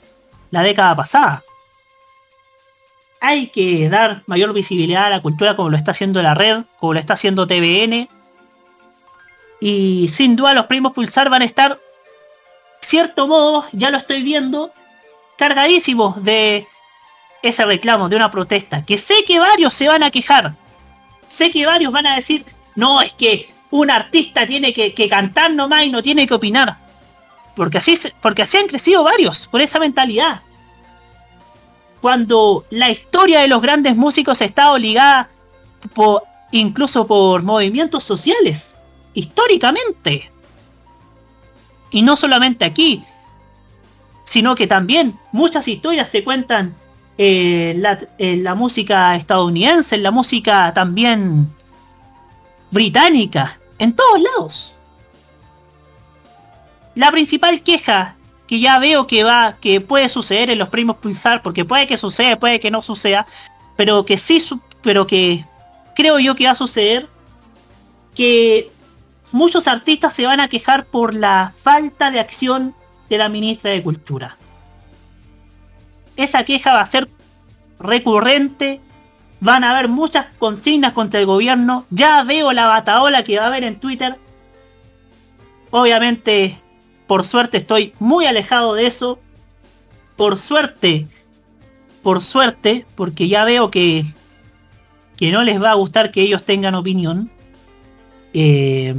la 0.51 0.62
década 0.62 0.97
pasada. 0.97 1.43
Hay 3.27 3.47
que 3.47 3.89
dar 3.89 4.23
mayor 4.27 4.53
visibilidad 4.53 5.07
a 5.07 5.09
la 5.09 5.23
cultura 5.23 5.57
como 5.57 5.71
lo 5.71 5.79
está 5.79 5.93
haciendo 5.93 6.21
la 6.21 6.35
red, 6.35 6.65
como 6.79 6.93
lo 6.93 7.01
está 7.01 7.15
haciendo 7.15 7.47
TVN. 7.47 8.07
Y 9.63 10.11
sin 10.13 10.37
duda 10.37 10.53
los 10.53 10.67
primos 10.67 10.93
Pulsar 10.93 11.31
van 11.31 11.41
a 11.41 11.47
estar, 11.47 11.81
cierto 12.81 13.27
modo, 13.27 13.65
ya 13.73 13.89
lo 13.89 13.97
estoy 13.97 14.23
viendo, 14.23 14.73
cargadísimos 15.39 16.23
de 16.23 16.67
ese 17.41 17.65
reclamo, 17.65 18.11
de 18.11 18.17
una 18.17 18.31
protesta. 18.31 18.85
Que 18.85 18.99
sé 18.99 19.15
que 19.27 19.39
varios 19.39 19.75
se 19.75 19.89
van 19.89 20.03
a 20.03 20.11
quejar. 20.11 20.55
Sé 21.27 21.51
que 21.51 21.65
varios 21.65 21.95
van 21.95 22.07
a 22.07 22.17
decir, 22.17 22.45
no, 22.75 23.01
es 23.01 23.15
que 23.15 23.55
un 23.71 23.91
artista 23.91 24.47
tiene 24.47 24.75
que, 24.75 24.93
que 24.93 25.09
cantar 25.09 25.51
nomás 25.55 25.85
y 25.85 25.89
no 25.89 26.03
tiene 26.03 26.27
que 26.27 26.35
opinar. 26.35 26.77
Porque 27.57 27.79
así, 27.79 27.95
porque 28.21 28.43
así 28.43 28.59
han 28.59 28.67
crecido 28.67 29.03
varios, 29.03 29.49
con 29.49 29.63
esa 29.63 29.79
mentalidad. 29.79 30.43
Cuando 32.05 32.66
la 32.68 32.90
historia 32.90 33.40
de 33.40 33.48
los 33.48 33.62
grandes 33.62 33.97
músicos 33.97 34.43
está 34.43 34.74
obligada 34.74 35.31
por, 35.94 36.22
incluso 36.52 37.06
por 37.06 37.43
movimientos 37.43 38.05
sociales, 38.05 38.74
históricamente. 39.14 40.31
Y 41.90 42.02
no 42.02 42.14
solamente 42.16 42.66
aquí, 42.66 43.02
sino 44.24 44.55
que 44.55 44.66
también 44.66 45.18
muchas 45.32 45.66
historias 45.66 46.10
se 46.10 46.22
cuentan 46.22 46.74
en 47.16 47.81
la, 47.81 47.98
en 48.18 48.44
la 48.44 48.55
música 48.55 49.16
estadounidense, 49.16 49.94
en 49.94 50.02
la 50.02 50.10
música 50.10 50.74
también 50.74 51.48
británica, 52.70 53.59
en 53.78 53.97
todos 53.97 54.20
lados. 54.20 54.74
La 56.97 57.10
principal 57.10 57.62
queja 57.62 58.16
que 58.55 58.60
ya 58.60 58.78
veo 58.78 59.09
que 59.09 59.24
va, 59.24 59.56
que 59.60 59.81
puede 59.81 60.09
suceder 60.09 60.48
en 60.48 60.59
los 60.59 60.68
primos 60.68 60.98
pulsar, 60.98 61.43
porque 61.43 61.64
puede 61.64 61.89
que 61.89 61.97
suceda, 61.97 62.39
puede 62.39 62.60
que 62.60 62.70
no 62.70 62.82
suceda, 62.82 63.26
pero 63.74 64.05
que 64.05 64.16
sí, 64.16 64.40
pero 64.81 65.09
que 65.09 65.44
creo 65.97 66.20
yo 66.20 66.36
que 66.36 66.44
va 66.44 66.52
a 66.52 66.55
suceder, 66.55 67.09
que 68.14 68.70
muchos 69.32 69.66
artistas 69.66 70.14
se 70.14 70.24
van 70.24 70.39
a 70.39 70.47
quejar 70.47 70.85
por 70.85 71.14
la 71.14 71.52
falta 71.64 72.12
de 72.12 72.20
acción 72.20 72.76
de 73.09 73.18
la 73.18 73.28
ministra 73.28 73.72
de 73.72 73.82
Cultura. 73.82 74.36
Esa 76.14 76.44
queja 76.44 76.74
va 76.74 76.82
a 76.82 76.86
ser 76.86 77.09
recurrente, 77.81 78.81
van 79.40 79.64
a 79.64 79.72
haber 79.72 79.89
muchas 79.89 80.26
consignas 80.36 80.93
contra 80.93 81.18
el 81.18 81.26
gobierno, 81.26 81.86
ya 81.90 82.22
veo 82.22 82.52
la 82.52 82.66
bataola 82.66 83.24
que 83.24 83.36
va 83.36 83.47
a 83.47 83.48
haber 83.48 83.64
en 83.64 83.81
Twitter. 83.81 84.16
Obviamente, 85.72 86.60
por 87.06 87.24
suerte 87.24 87.59
estoy 87.59 87.93
muy 87.98 88.26
alejado 88.26 88.74
de 88.74 88.86
eso. 88.86 89.18
Por 90.16 90.39
suerte, 90.39 91.06
por 92.02 92.22
suerte, 92.22 92.86
porque 92.94 93.28
ya 93.28 93.44
veo 93.44 93.70
que, 93.70 94.05
que 95.16 95.32
no 95.32 95.43
les 95.43 95.60
va 95.60 95.72
a 95.72 95.74
gustar 95.74 96.12
que 96.12 96.22
ellos 96.22 96.44
tengan 96.44 96.74
opinión. 96.74 97.31
Eh, 98.32 98.94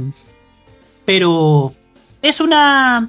pero 1.04 1.74
es 2.22 2.40
una... 2.40 3.08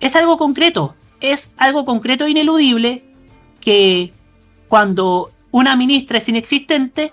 Es 0.00 0.16
algo 0.16 0.36
concreto. 0.36 0.94
Es 1.20 1.50
algo 1.56 1.84
concreto 1.84 2.24
e 2.24 2.30
ineludible 2.30 3.04
que 3.60 4.12
cuando 4.68 5.30
una 5.50 5.76
ministra 5.76 6.18
es 6.18 6.28
inexistente, 6.28 7.12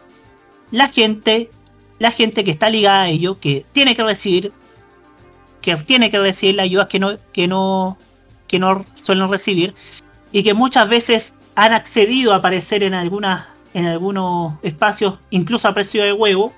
la 0.72 0.89
gente, 0.89 1.49
la 1.99 2.11
gente 2.11 2.44
que 2.44 2.52
está 2.52 2.69
ligada 2.69 3.03
a 3.03 3.10
ello, 3.10 3.39
que 3.39 3.65
tiene 3.73 3.95
que 3.95 4.03
recibir, 4.03 4.53
que 5.62 5.76
tiene 5.76 6.12
que 6.12 6.20
recibir 6.20 6.56
la 6.56 6.64
ayuda 6.64 6.88
que 6.88 7.00
no, 7.00 7.16
que 7.34 7.48
no, 7.48 7.98
que 8.48 8.60
no 8.60 8.86
suelen 8.96 9.30
recibir, 9.30 9.74
y 10.32 10.44
que 10.44 10.54
muchas 10.54 10.88
veces 10.90 11.34
han 11.56 11.74
accedido 11.74 12.34
a 12.34 12.38
aparecer 12.38 12.84
en 12.84 12.94
algunas, 12.94 13.46
en 13.74 13.86
algunos 13.86 14.54
espacios, 14.62 15.16
incluso 15.30 15.68
a 15.68 15.74
precio 15.74 16.04
de 16.04 16.14
huevo. 16.14 16.54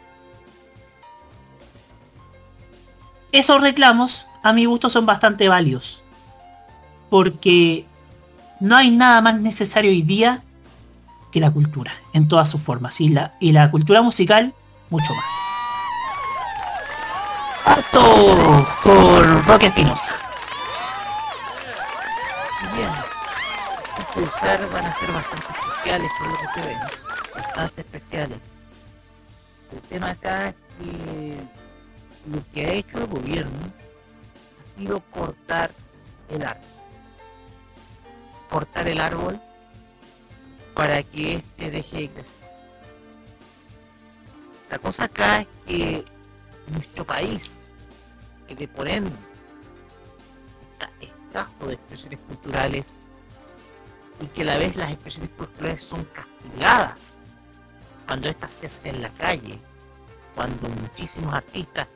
Esos 3.31 3.61
reclamos, 3.61 4.27
a 4.43 4.53
mi 4.53 4.65
gusto, 4.65 4.89
son 4.89 5.05
bastante 5.05 5.47
válidos. 5.47 6.03
Porque 7.09 7.85
no 8.59 8.75
hay 8.75 8.91
nada 8.91 9.21
más 9.21 9.39
necesario 9.39 9.91
hoy 9.91 10.01
día 10.01 10.43
que 11.31 11.39
la 11.39 11.51
cultura, 11.51 11.93
en 12.13 12.27
todas 12.27 12.49
sus 12.49 12.61
formas. 12.61 12.99
Y 12.99 13.09
la, 13.09 13.35
y 13.39 13.51
la 13.51 13.71
cultura 13.71 14.01
musical, 14.01 14.53
mucho 14.89 15.13
más. 15.13 15.48
Parto 17.69 18.65
con 18.81 19.45
Roque 19.45 19.67
Espinosa. 19.67 20.15
Bien. 22.73 22.89
Estos 23.99 24.71
van 24.73 24.85
a 24.85 24.93
ser 24.95 25.11
bastante 25.11 25.45
especiales 25.51 26.11
por 26.17 26.27
lo 26.31 26.37
que 26.39 26.47
se 26.47 26.67
ven. 26.67 26.79
Bastante 27.35 27.81
especiales. 27.81 28.39
El 29.71 29.81
tema 29.81 30.09
acá 30.09 30.47
es 30.47 30.55
que 30.79 31.37
lo 32.31 32.43
que 32.51 32.65
ha 32.65 32.73
hecho 32.73 32.97
el 32.97 33.05
gobierno 33.05 33.67
ha 33.67 34.79
sido 34.79 34.99
cortar 35.11 35.69
el 36.29 36.41
árbol. 36.41 36.63
Cortar 38.49 38.87
el 38.87 38.99
árbol 38.99 39.39
para 40.73 41.03
que 41.03 41.35
este 41.35 41.69
deje 41.69 41.97
de 41.97 42.09
crecer. 42.09 42.49
La 44.71 44.79
cosa 44.79 45.03
acá 45.03 45.41
es 45.41 45.47
que 45.67 46.03
nuestro 46.71 47.05
país, 47.05 47.58
que 48.49 48.55
de 48.55 48.67
por 48.67 48.87
ende 48.87 49.11
está 50.71 50.91
escaso 50.99 51.67
de 51.67 51.73
expresiones 51.75 52.19
culturales 52.21 53.03
y 54.19 54.25
que 54.25 54.41
a 54.41 54.45
la 54.45 54.57
vez 54.57 54.75
las 54.75 54.91
expresiones 54.91 55.29
culturales 55.31 55.83
son 55.83 56.03
castigadas 56.05 57.13
cuando 58.07 58.27
estas 58.27 58.51
se 58.51 58.65
hacen 58.65 58.95
en 58.95 59.01
la 59.03 59.09
calle, 59.09 59.59
cuando 60.33 60.67
muchísimos 60.67 61.31
artistas 61.31 61.87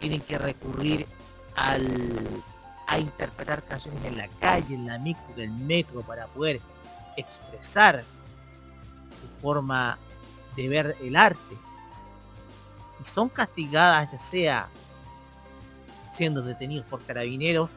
tienen 0.00 0.20
que 0.20 0.36
recurrir 0.36 1.06
al, 1.54 2.42
a 2.88 2.98
interpretar 2.98 3.62
canciones 3.62 4.04
en 4.04 4.18
la 4.18 4.26
calle, 4.26 4.74
en 4.74 4.86
la 4.86 4.98
micro, 4.98 5.22
en 5.36 5.42
el 5.42 5.64
metro, 5.64 6.02
para 6.02 6.26
poder 6.26 6.60
expresar 7.16 8.02
su 8.02 9.40
forma 9.40 9.96
de 10.56 10.68
ver 10.68 10.96
el 11.00 11.14
arte. 11.14 11.56
Y 13.00 13.06
son 13.06 13.28
castigadas 13.28 14.10
ya 14.10 14.18
sea 14.18 14.68
siendo 16.14 16.42
detenidos 16.42 16.86
por 16.86 17.02
carabineros. 17.02 17.70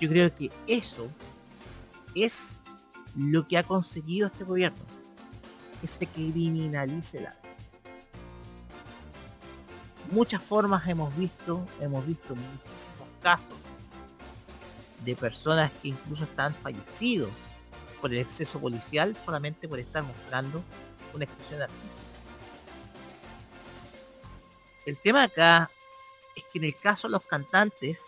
Yo 0.00 0.08
creo 0.08 0.34
que 0.34 0.50
eso 0.66 1.08
es 2.14 2.58
lo 3.16 3.46
que 3.46 3.56
ha 3.56 3.62
conseguido 3.62 4.26
este 4.26 4.44
gobierno. 4.44 4.82
Que 5.80 5.86
se 5.86 6.06
criminalice 6.06 7.26
arte. 7.26 7.38
Muchas 10.10 10.42
formas 10.42 10.86
hemos 10.88 11.16
visto, 11.16 11.64
hemos 11.80 12.04
visto 12.06 12.34
muchísimos 12.34 13.08
casos 13.22 13.56
de 15.04 15.16
personas 15.16 15.70
que 15.80 15.88
incluso 15.88 16.24
están 16.24 16.52
fallecidos 16.54 17.30
por 18.00 18.12
el 18.12 18.18
exceso 18.18 18.58
policial 18.58 19.16
solamente 19.24 19.68
por 19.68 19.78
estar 19.78 20.02
mostrando 20.02 20.62
una 21.14 21.24
expresión 21.24 21.62
artística. 21.62 22.02
El 24.84 24.98
tema 24.98 25.22
acá 25.22 25.70
es 26.34 26.44
que 26.44 26.58
en 26.58 26.64
el 26.64 26.76
caso 26.76 27.08
de 27.08 27.12
los 27.12 27.24
cantantes 27.24 28.00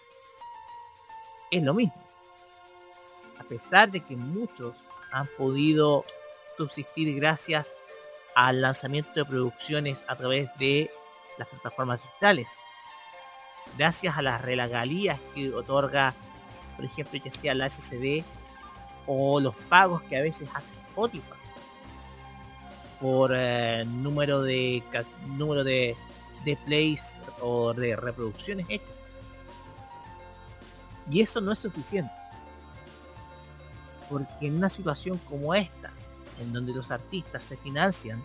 es 1.51 1.63
lo 1.63 1.75
mismo. 1.75 2.03
A 3.39 3.45
pesar 3.45 3.91
de 3.91 4.01
que 4.01 4.17
muchos 4.17 4.75
han 5.13 5.29
podido 5.39 6.05
subsistir 6.57 7.15
gracias 7.17 7.77
al 8.35 8.63
lanzamiento 8.63 9.13
de 9.15 9.25
producciones 9.25 10.05
a 10.09 10.17
través 10.17 10.49
de 10.59 10.91
las 11.39 11.49
plataformas 11.49 12.03
digitales. 12.03 12.49
Gracias 13.77 14.17
a 14.17 14.23
las 14.23 14.41
regalías 14.43 15.21
que 15.35 15.53
otorga, 15.53 16.15
por 16.77 16.85
ejemplo, 16.85 17.21
ya 17.25 17.33
sea 17.33 17.55
la 17.55 17.71
SCD 17.71 18.25
o 19.07 19.41
los 19.41 19.55
pagos 19.69 20.03
que 20.03 20.17
a 20.17 20.23
veces 20.23 20.49
hace 20.55 20.73
Spotify 20.89 21.23
por 23.01 23.33
eh, 23.35 23.85
número 23.87 24.43
de 24.43 24.83
número 25.27 25.65
de, 25.65 25.97
de 26.45 26.57
plays 26.57 27.15
o 27.41 27.73
de 27.75 27.97
reproducciones 27.97 28.67
hechas. 28.69 28.97
Y 31.11 31.21
eso 31.21 31.41
no 31.41 31.53
es 31.53 31.59
suficiente. 31.59 32.13
Porque 34.09 34.47
en 34.47 34.57
una 34.57 34.71
situación 34.71 35.19
como 35.29 35.55
esta, 35.55 35.93
en 36.41 36.53
donde 36.53 36.73
los 36.73 36.91
artistas 36.91 37.43
se 37.43 37.57
financian 37.57 38.23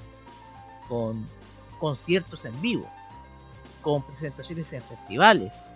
con 0.88 1.26
conciertos 1.80 2.46
en 2.46 2.60
vivo, 2.62 2.90
con 3.82 4.04
presentaciones 4.04 4.72
en 4.74 4.82
festivales, 4.82 5.72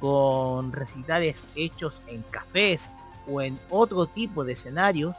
con 0.00 0.72
recitales 0.72 1.48
hechos 1.54 2.00
en 2.06 2.22
cafés 2.22 2.90
o 3.26 3.40
en 3.40 3.58
otro 3.70 4.06
tipo 4.06 4.44
de 4.44 4.52
escenarios, 4.52 5.16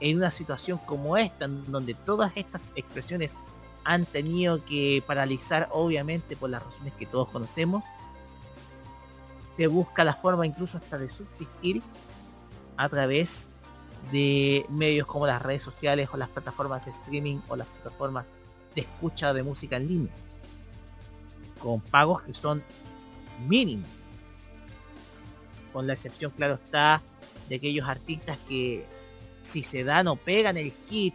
en 0.00 0.16
una 0.16 0.30
situación 0.30 0.78
como 0.78 1.16
esta, 1.16 1.44
en 1.44 1.70
donde 1.70 1.94
todas 1.94 2.32
estas 2.34 2.72
expresiones 2.74 3.36
han 3.84 4.04
tenido 4.04 4.64
que 4.64 5.02
paralizar, 5.06 5.68
obviamente 5.72 6.36
por 6.36 6.50
las 6.50 6.62
razones 6.62 6.92
que 6.94 7.06
todos 7.06 7.28
conocemos, 7.28 7.82
se 9.56 9.66
busca 9.66 10.04
la 10.04 10.14
forma 10.14 10.46
incluso 10.46 10.78
hasta 10.78 10.98
de 10.98 11.10
subsistir 11.10 11.82
a 12.76 12.88
través 12.88 13.48
de 14.12 14.64
medios 14.70 15.06
como 15.06 15.26
las 15.26 15.42
redes 15.42 15.62
sociales 15.62 16.08
o 16.12 16.16
las 16.16 16.28
plataformas 16.28 16.84
de 16.84 16.92
streaming 16.92 17.40
o 17.48 17.56
las 17.56 17.66
plataformas 17.66 18.24
de 18.74 18.82
escucha 18.82 19.34
de 19.34 19.42
música 19.42 19.76
en 19.76 19.86
línea 19.86 20.14
con 21.60 21.80
pagos 21.80 22.22
que 22.22 22.34
son 22.34 22.62
mínimos. 23.46 23.88
Con 25.72 25.86
la 25.86 25.92
excepción 25.92 26.32
claro 26.32 26.54
está 26.54 27.02
de 27.48 27.56
aquellos 27.56 27.88
artistas 27.88 28.38
que 28.48 28.84
si 29.42 29.62
se 29.62 29.84
dan 29.84 30.08
o 30.08 30.16
pegan 30.16 30.56
el 30.56 30.72
hit 30.88 31.14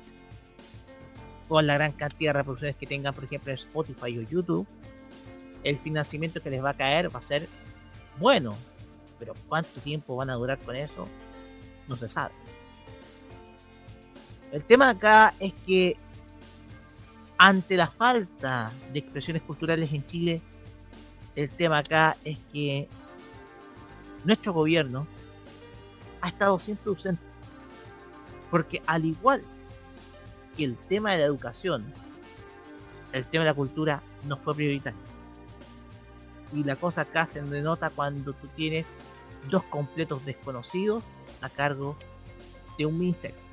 con 1.48 1.68
la 1.68 1.76
gran 1.76 1.92
cantidad 1.92 2.34
de 2.34 2.40
reproducciones 2.40 2.76
que 2.76 2.88
tengan 2.88 3.14
por 3.14 3.24
ejemplo 3.24 3.52
en 3.52 3.58
Spotify 3.58 4.18
o 4.18 4.22
YouTube 4.22 4.68
el 5.64 5.78
financiamiento 5.80 6.42
que 6.42 6.50
les 6.50 6.64
va 6.64 6.72
a 6.72 6.78
caer 6.78 7.14
va 7.14 7.20
a 7.20 7.24
ser 7.24 7.48
bueno 8.20 8.56
pero 9.20 9.34
cuánto 9.48 9.80
tiempo 9.82 10.16
van 10.16 10.30
a 10.30 10.34
durar 10.34 10.60
con 10.60 10.76
eso 10.76 11.08
no 11.88 11.96
se 11.96 12.10
sabe 12.10 12.34
el 14.52 14.64
tema 14.64 14.90
acá 14.90 15.34
es 15.40 15.54
que 15.66 15.98
ante 17.38 17.76
la 17.76 17.88
falta 17.88 18.72
de 18.94 19.00
expresiones 19.00 19.42
culturales 19.42 19.92
en 19.92 20.06
Chile, 20.06 20.42
el 21.36 21.50
tema 21.50 21.80
acá 21.80 22.16
es 22.24 22.38
que 22.54 22.88
nuestro 24.24 24.54
gobierno 24.54 25.06
ha 26.22 26.30
estado 26.30 26.58
siempre 26.60 26.90
ausente. 26.90 27.22
Porque 28.50 28.82
al 28.88 29.06
igual 29.06 29.42
que 30.56 30.64
el 30.64 30.78
tema 30.78 31.12
de 31.12 31.20
la 31.20 31.26
educación, 31.26 31.86
el 33.14 33.26
tema 33.26 33.44
de 33.44 33.52
la 33.52 33.56
cultura 33.56 34.02
no 34.28 34.38
fue 34.38 34.56
prioritario. 34.56 35.00
Y 36.54 36.64
la 36.64 36.76
cosa 36.76 37.02
acá 37.02 37.28
se 37.28 37.42
denota 37.42 37.90
cuando 37.90 38.34
tú 38.34 38.48
tienes 38.56 38.94
dos 39.50 39.64
completos 39.64 40.26
desconocidos 40.26 41.04
a 41.42 41.50
cargo 41.50 41.96
de 42.78 42.86
un 42.86 42.98
ministerio 42.98 43.46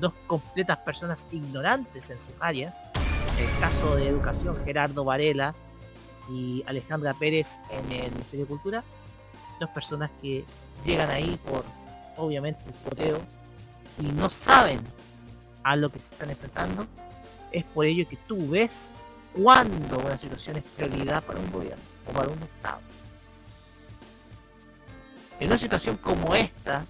dos 0.00 0.12
completas 0.26 0.78
personas 0.78 1.26
ignorantes 1.32 2.10
en 2.10 2.18
sus 2.18 2.32
áreas. 2.40 2.74
El 3.38 3.60
caso 3.60 3.96
de 3.96 4.08
educación, 4.08 4.56
Gerardo 4.64 5.04
Varela 5.04 5.54
y 6.30 6.64
Alejandra 6.66 7.14
Pérez 7.14 7.58
en 7.70 7.92
el 7.92 8.10
Ministerio 8.12 8.46
de 8.46 8.48
Cultura. 8.48 8.84
Dos 9.60 9.70
personas 9.70 10.10
que 10.20 10.44
llegan 10.84 11.10
ahí 11.10 11.38
por, 11.46 11.64
obviamente, 12.16 12.62
el 12.66 12.72
poteo 12.72 13.18
y 13.98 14.06
no 14.06 14.28
saben 14.30 14.80
a 15.62 15.76
lo 15.76 15.90
que 15.90 15.98
se 15.98 16.12
están 16.14 16.30
enfrentando. 16.30 16.86
Es 17.52 17.64
por 17.64 17.84
ello 17.84 18.06
que 18.08 18.16
tú 18.16 18.50
ves 18.50 18.90
cuando 19.34 19.98
una 19.98 20.16
situación 20.16 20.56
es 20.56 20.64
prioridad 20.64 21.22
para 21.24 21.38
un 21.38 21.50
gobierno 21.50 21.82
o 22.06 22.12
para 22.12 22.28
un 22.28 22.42
Estado. 22.42 22.80
En 25.38 25.48
una 25.48 25.58
situación 25.58 25.96
como 25.98 26.34
esta, 26.34 26.84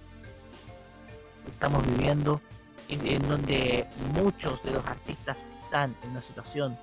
que 1.43 1.51
estamos 1.51 1.85
viviendo, 1.85 2.41
en, 2.87 3.05
en 3.05 3.27
donde 3.27 3.85
muchos 4.13 4.63
de 4.63 4.71
los 4.71 4.85
artistas 4.85 5.45
están 5.63 5.95
en 6.03 6.11
una 6.11 6.21
situación 6.21 6.77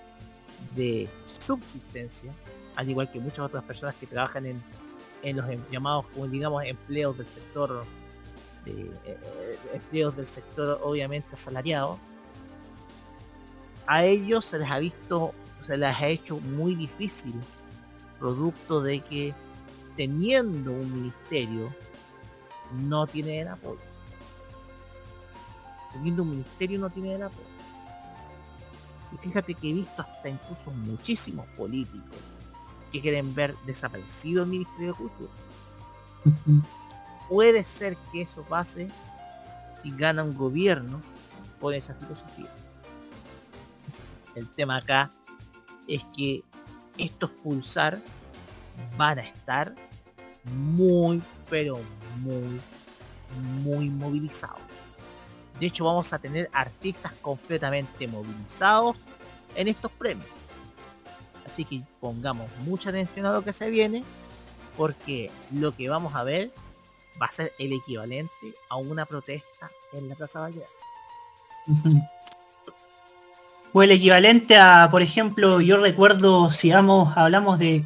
de 0.75 1.09
subsistencia, 1.27 2.33
al 2.77 2.91
igual 2.91 3.11
que 3.11 3.19
muchas 3.21 3.41
otras 3.41 3.65
personas 3.65 3.95
que 3.95 4.07
trabajan 4.07 4.45
en, 4.45 4.63
en 5.23 5.37
los 5.37 5.49
em- 5.49 5.65
llamados, 5.71 6.05
digamos, 6.31 6.65
empleos 6.65 7.17
del 7.17 7.27
sector, 7.29 7.85
empleos 9.73 10.17
del 10.17 10.27
sector 10.27 10.81
obviamente 10.83 11.29
asalariado, 11.33 11.99
a 13.87 14.05
ellos 14.05 14.47
se 14.47 14.59
les 14.59 14.71
ha 14.71 14.79
visto, 14.79 15.35
se 15.63 15.77
les 15.77 15.95
ha 15.95 16.07
hecho 16.09 16.39
muy 16.41 16.75
difícil, 16.75 17.35
producto 18.19 18.81
de 18.81 19.01
que 19.01 19.35
teniendo 19.97 20.73
un 20.73 20.93
ministerio, 20.93 21.75
no 22.89 23.07
tienen 23.07 23.49
apoyo 23.49 23.95
teniendo 25.95 26.25
un 26.25 26.31
ministerio 26.31 26.79
no 26.79 26.91
tiene 26.91 27.15
el 27.15 27.23
apoyo. 27.23 27.47
Y 29.13 29.17
fíjate 29.17 29.55
que 29.55 29.71
he 29.71 29.73
visto 29.73 30.03
hasta 30.03 30.29
incluso 30.29 30.71
muchísimos 30.73 31.47
políticos 31.57 32.19
que 32.93 33.01
quieren 33.01 33.35
ver 33.35 33.57
desaparecido 33.65 34.43
el 34.43 34.51
Ministerio 34.51 34.89
de 34.89 34.95
Cultura. 34.95 35.33
Puede 37.29 37.65
ser 37.65 37.97
que 38.13 38.23
eso 38.23 38.43
pase 38.43 38.89
si 39.83 39.91
gana 39.97 40.23
un 40.23 40.37
gobierno 40.37 41.01
con 41.61 41.75
esa 41.75 41.95
filosofía. 41.95 42.49
El 44.35 44.49
tema 44.49 44.77
acá 44.77 45.11
es 45.87 46.03
que 46.17 46.43
estos 46.99 47.31
pulsar 47.31 47.99
van 48.97 49.19
a 49.19 49.23
estar 49.23 49.75
muy, 50.45 51.23
pero 51.49 51.81
muy, 52.21 52.61
muy 53.63 53.91
movilizados. 53.91 54.61
De 55.59 55.67
hecho, 55.67 55.85
vamos 55.85 56.13
a 56.13 56.19
tener 56.19 56.51
artistas 56.53 57.13
completamente 57.23 58.09
movilizados 58.09 58.97
en 59.55 59.69
estos 59.69 59.91
premios. 59.93 60.29
Así 61.47 61.65
que 61.65 61.83
pongamos 62.01 62.51
mucha 62.65 62.91
atención 62.91 63.27
a 63.27 63.33
lo 63.33 63.45
que 63.45 63.53
se 63.53 63.71
viene, 63.71 64.03
porque 64.77 65.31
lo 65.53 65.75
que 65.75 65.89
vamos 65.89 66.15
a 66.15 66.25
ver 66.25 66.51
va 67.21 67.27
a 67.27 67.33
ser 67.33 67.53
el 67.59 67.73
equivalente 67.73 68.55
a 68.69 68.77
una 68.77 69.05
protesta 69.07 69.71
en 69.93 70.09
la 70.09 70.15
Plaza 70.15 70.41
Vallenar. 70.41 70.69
O 73.73 73.83
el 73.83 73.91
equivalente 73.91 74.57
a, 74.57 74.89
por 74.91 75.03
ejemplo, 75.03 75.61
yo 75.61 75.79
recuerdo, 75.79 76.51
si 76.53 76.71
vamos, 76.71 77.17
hablamos 77.17 77.59
de, 77.59 77.85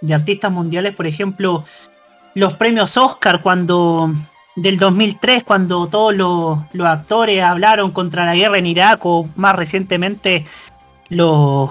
de 0.00 0.14
artistas 0.14 0.52
mundiales, 0.52 0.94
por 0.94 1.06
ejemplo, 1.06 1.64
los 2.34 2.54
premios 2.54 2.96
Oscar 2.96 3.42
cuando 3.42 4.12
del 4.56 4.76
2003 4.76 5.42
cuando 5.42 5.88
todos 5.88 6.14
los, 6.14 6.60
los 6.72 6.86
actores 6.86 7.42
hablaron 7.42 7.90
contra 7.90 8.24
la 8.24 8.36
guerra 8.36 8.58
en 8.58 8.66
Irak 8.66 9.00
o 9.04 9.28
más 9.36 9.56
recientemente 9.56 10.44
los 11.08 11.70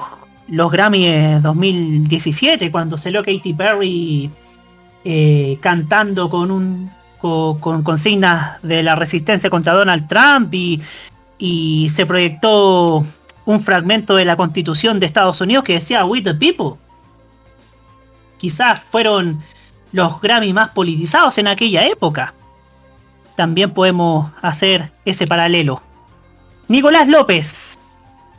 los 0.49 0.71
Grammy 0.71 1.05
eh, 1.07 1.39
2017, 1.41 2.69
cuando 2.69 2.97
salió 2.97 3.23
Katy 3.23 3.53
Perry 3.53 4.29
eh, 5.05 5.57
cantando 5.61 6.29
con 6.29 6.51
un 6.51 6.91
co- 7.19 7.57
con, 7.59 7.83
consignas 7.83 8.61
de 8.61 8.83
la 8.83 8.95
resistencia 8.95 9.49
contra 9.49 9.73
Donald 9.73 10.07
Trump 10.07 10.53
y, 10.53 10.81
y 11.37 11.89
se 11.89 12.05
proyectó 12.05 13.05
un 13.45 13.61
fragmento 13.61 14.15
de 14.15 14.25
la 14.25 14.35
constitución 14.37 14.99
de 14.99 15.05
Estados 15.05 15.41
Unidos 15.41 15.63
que 15.63 15.73
decía 15.73 16.05
We 16.05 16.21
the 16.21 16.33
People. 16.33 16.79
Quizás 18.37 18.81
fueron 18.91 19.41
los 19.91 20.19
Grammy 20.21 20.53
más 20.53 20.69
politizados 20.69 21.37
en 21.37 21.47
aquella 21.47 21.85
época. 21.87 22.33
También 23.35 23.71
podemos 23.71 24.31
hacer 24.41 24.91
ese 25.05 25.27
paralelo. 25.27 25.81
Nicolás 26.67 27.07
López, 27.07 27.75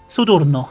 su 0.08 0.24
turno. 0.24 0.70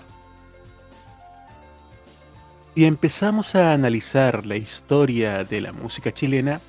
Si 2.76 2.86
empezamos 2.86 3.54
a 3.54 3.72
analizar 3.72 4.48
la 4.48 4.56
historia 4.56 5.44
de 5.44 5.62
la 5.62 5.72
música 5.72 6.12
chilena, 6.12 6.60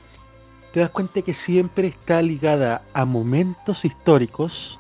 te 0.71 0.81
das 0.81 0.91
cuenta 0.91 1.23
que 1.23 1.33
siempre 1.33 1.87
está 1.87 2.21
ligada 2.21 2.83
a 2.93 3.07
momentos 3.07 3.87
históricos 3.87 4.79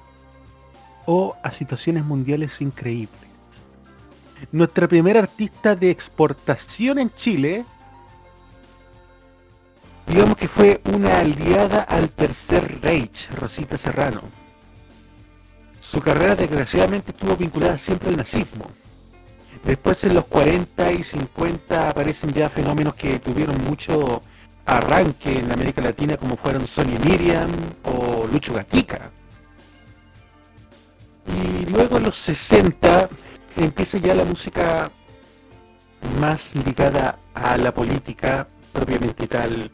o 1.07 1.35
a 1.43 1.51
situaciones 1.51 2.05
mundiales 2.05 2.61
increíbles. 2.61 3.31
Nuestra 4.53 4.87
primera 4.87 5.21
artista 5.21 5.75
de 5.75 5.91
exportación 5.91 6.99
en 6.99 7.11
Chile, 7.15 7.65
digamos 10.07 10.37
que 10.37 10.49
fue 10.49 10.83
una 10.93 11.21
aliada 11.21 11.85
al 11.85 12.11
Tercer 12.11 12.83
Reich, 12.83 13.31
Rosita 13.31 13.79
Serrano. 13.79 14.21
Su 15.81 16.01
carrera 16.01 16.37
desgraciadamente 16.37 17.13
estuvo 17.13 17.35
vinculada 17.35 17.79
siempre 17.79 18.11
al 18.11 18.19
nazismo. 18.19 18.67
Después 19.65 20.05
en 20.05 20.15
los 20.15 20.27
40 20.27 20.93
y 20.93 21.03
50 21.03 21.89
aparecen 21.89 22.31
ya 22.33 22.51
fenómenos 22.51 22.95
que 22.95 23.19
tuvieron 23.19 23.57
mucho 23.65 24.23
arranque 24.67 25.39
en 25.39 25.51
América 25.51 25.81
Latina 25.81 26.19
como 26.19 26.37
fueron 26.37 26.67
Sonny 26.67 26.99
Miriam 26.99 27.51
o 27.85 28.27
Lucho 28.31 28.53
Gatica. 28.53 29.11
Y 31.27 31.65
luego 31.71 31.97
en 31.97 32.05
los 32.05 32.17
60 32.17 33.09
empieza 33.57 33.97
ya 33.99 34.15
la 34.15 34.25
música 34.25 34.91
más 36.21 36.55
ligada 36.55 37.19
a 37.33 37.57
la 37.57 37.73
política 37.73 38.47
propiamente 38.73 39.27
tal 39.27 39.71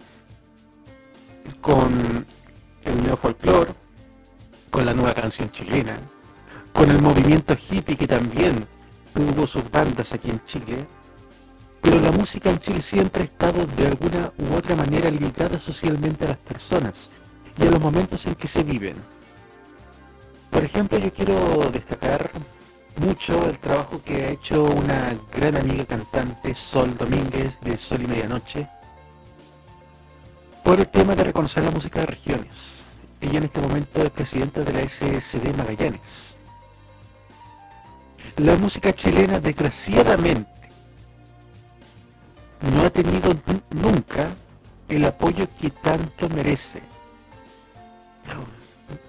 con 1.60 2.24
el 2.84 3.02
neofolclor, 3.02 3.74
con 4.70 4.86
la 4.86 4.94
nueva 4.94 5.14
canción 5.14 5.50
chilena, 5.50 5.98
con 6.72 6.90
el 6.90 7.02
movimiento 7.02 7.56
hippie 7.68 7.96
que 7.96 8.06
también 8.06 8.66
tuvo 9.14 9.46
sus 9.46 9.70
bandas 9.70 10.12
aquí 10.12 10.30
en 10.30 10.44
Chile, 10.44 10.86
pero 11.80 12.00
la 12.00 12.12
música 12.12 12.50
en 12.50 12.58
Chile 12.58 12.82
siempre 12.82 13.22
ha 13.22 13.24
estado 13.26 13.66
de 13.66 13.86
alguna 13.86 14.32
u 14.38 14.54
otra 14.54 14.76
manera 14.76 15.10
ligada 15.10 15.58
socialmente 15.58 16.24
a 16.24 16.28
las 16.28 16.38
personas 16.38 17.10
y 17.58 17.62
a 17.62 17.70
los 17.70 17.80
momentos 17.80 18.24
en 18.26 18.34
que 18.34 18.48
se 18.48 18.62
viven. 18.62 18.96
Por 20.50 20.64
ejemplo, 20.64 20.98
yo 20.98 21.12
quiero 21.12 21.70
destacar 21.72 22.30
mucho 22.96 23.46
el 23.46 23.58
trabajo 23.58 24.02
que 24.04 24.24
ha 24.24 24.30
hecho 24.30 24.64
una 24.64 25.16
gran 25.34 25.56
amiga 25.56 25.84
cantante, 25.84 26.54
Sol 26.54 26.96
Domínguez, 26.96 27.58
de 27.60 27.76
Sol 27.76 28.02
y 28.02 28.06
Medianoche, 28.06 28.68
por 30.64 30.78
el 30.78 30.88
tema 30.88 31.14
de 31.14 31.24
reconocer 31.24 31.64
la 31.64 31.70
música 31.70 32.00
de 32.00 32.06
regiones. 32.06 32.84
Ella 33.20 33.38
en 33.38 33.44
este 33.44 33.60
momento 33.60 34.02
es 34.02 34.10
presidenta 34.10 34.62
de 34.62 34.72
la 34.72 34.80
SSD 34.80 35.56
Magallanes. 35.56 36.29
La 38.44 38.56
música 38.56 38.92
chilena 38.94 39.38
desgraciadamente 39.38 40.48
no 42.72 42.82
ha 42.84 42.90
tenido 42.90 43.34
nu- 43.46 43.62
nunca 43.70 44.28
el 44.88 45.04
apoyo 45.04 45.46
que 45.60 45.68
tanto 45.70 46.28
merece. 46.30 46.80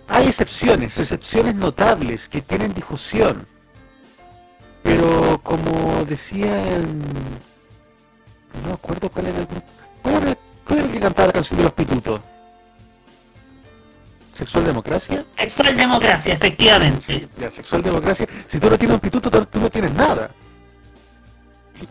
Hay 0.10 0.28
excepciones, 0.28 0.98
excepciones 0.98 1.56
notables 1.56 2.28
que 2.28 2.42
tienen 2.42 2.74
difusión. 2.74 3.46
Pero 4.84 5.40
como 5.44 6.04
decía. 6.06 6.80
No 8.54 8.68
me 8.68 8.74
acuerdo 8.74 9.10
cuál 9.10 9.28
era 9.28 9.40
el 9.40 9.46
grupo. 9.46 9.66
¿Cuál 10.02 10.16
era, 10.16 10.38
cuál 10.68 10.80
era 10.80 10.88
el 10.88 10.94
que 10.94 11.00
cantaba 11.00 11.28
la 11.28 11.34
canción 11.34 11.58
de 11.58 11.64
los 11.64 11.74
pitutos? 11.74 12.20
¿Sexual 14.42 14.66
Democracia? 14.66 15.24
Sexual 15.38 15.78
Democracia, 15.78 16.34
efectivamente. 16.34 17.30
La 17.40 17.52
sexual 17.52 17.84
democracia, 17.84 18.28
si 18.48 18.60
tú 18.60 18.72
no 18.72 18.78
tienes 18.80 18.96
un 18.96 19.00
pituto, 19.00 19.30
tú 19.30 19.60
no 19.60 19.70
tienes 19.70 19.94
nada. 19.94 20.32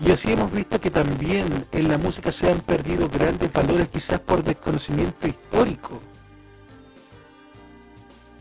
Y 0.04 0.10
así 0.10 0.32
hemos 0.32 0.50
visto 0.50 0.80
que 0.80 0.90
también 0.90 1.46
en 1.70 1.88
la 1.88 1.96
música 1.96 2.32
se 2.32 2.50
han 2.50 2.58
perdido 2.58 3.08
grandes 3.08 3.52
valores 3.52 3.86
quizás 3.86 4.18
por 4.18 4.42
desconocimiento 4.42 5.28
histórico. 5.28 6.00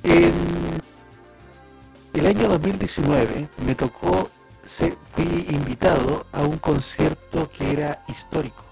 En 0.01 0.33
el 2.13 2.25
año 2.25 2.47
2019 2.47 3.47
me 3.63 3.75
tocó, 3.75 4.27
fui 5.13 5.45
invitado 5.51 6.25
a 6.31 6.41
un 6.41 6.57
concierto 6.57 7.47
que 7.55 7.73
era 7.73 8.03
histórico. 8.07 8.68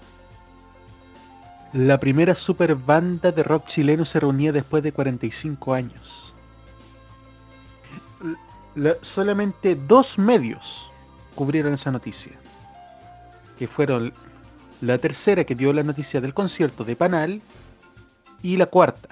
La 1.72 2.00
primera 2.00 2.34
super 2.34 2.74
banda 2.74 3.30
de 3.30 3.42
rock 3.42 3.66
chileno 3.68 4.04
se 4.04 4.20
reunía 4.20 4.52
después 4.52 4.82
de 4.82 4.92
45 4.92 5.74
años. 5.74 6.32
La- 8.74 8.96
solamente 9.02 9.74
dos 9.74 10.18
medios 10.18 10.90
cubrieron 11.34 11.74
esa 11.74 11.90
noticia. 11.90 12.32
Que 13.58 13.66
fueron 13.66 14.12
la 14.80 14.98
tercera 14.98 15.44
que 15.44 15.54
dio 15.54 15.72
la 15.72 15.82
noticia 15.82 16.20
del 16.20 16.32
concierto 16.32 16.84
de 16.84 16.96
Panal 16.96 17.42
y 18.42 18.56
la 18.56 18.66
cuarta. 18.66 19.08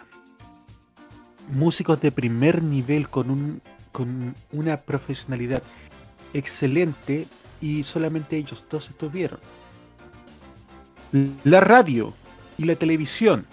Músicos 1.52 2.00
de 2.00 2.10
primer 2.10 2.62
nivel 2.62 3.08
con, 3.10 3.30
un, 3.30 3.60
con 3.92 4.34
una 4.52 4.76
profesionalidad 4.78 5.62
excelente 6.32 7.26
y 7.60 7.84
solamente 7.84 8.36
ellos 8.36 8.64
dos 8.70 8.88
estuvieron. 8.88 9.40
La 11.44 11.60
radio 11.60 12.14
y 12.58 12.64
la 12.64 12.76
televisión, 12.76 13.46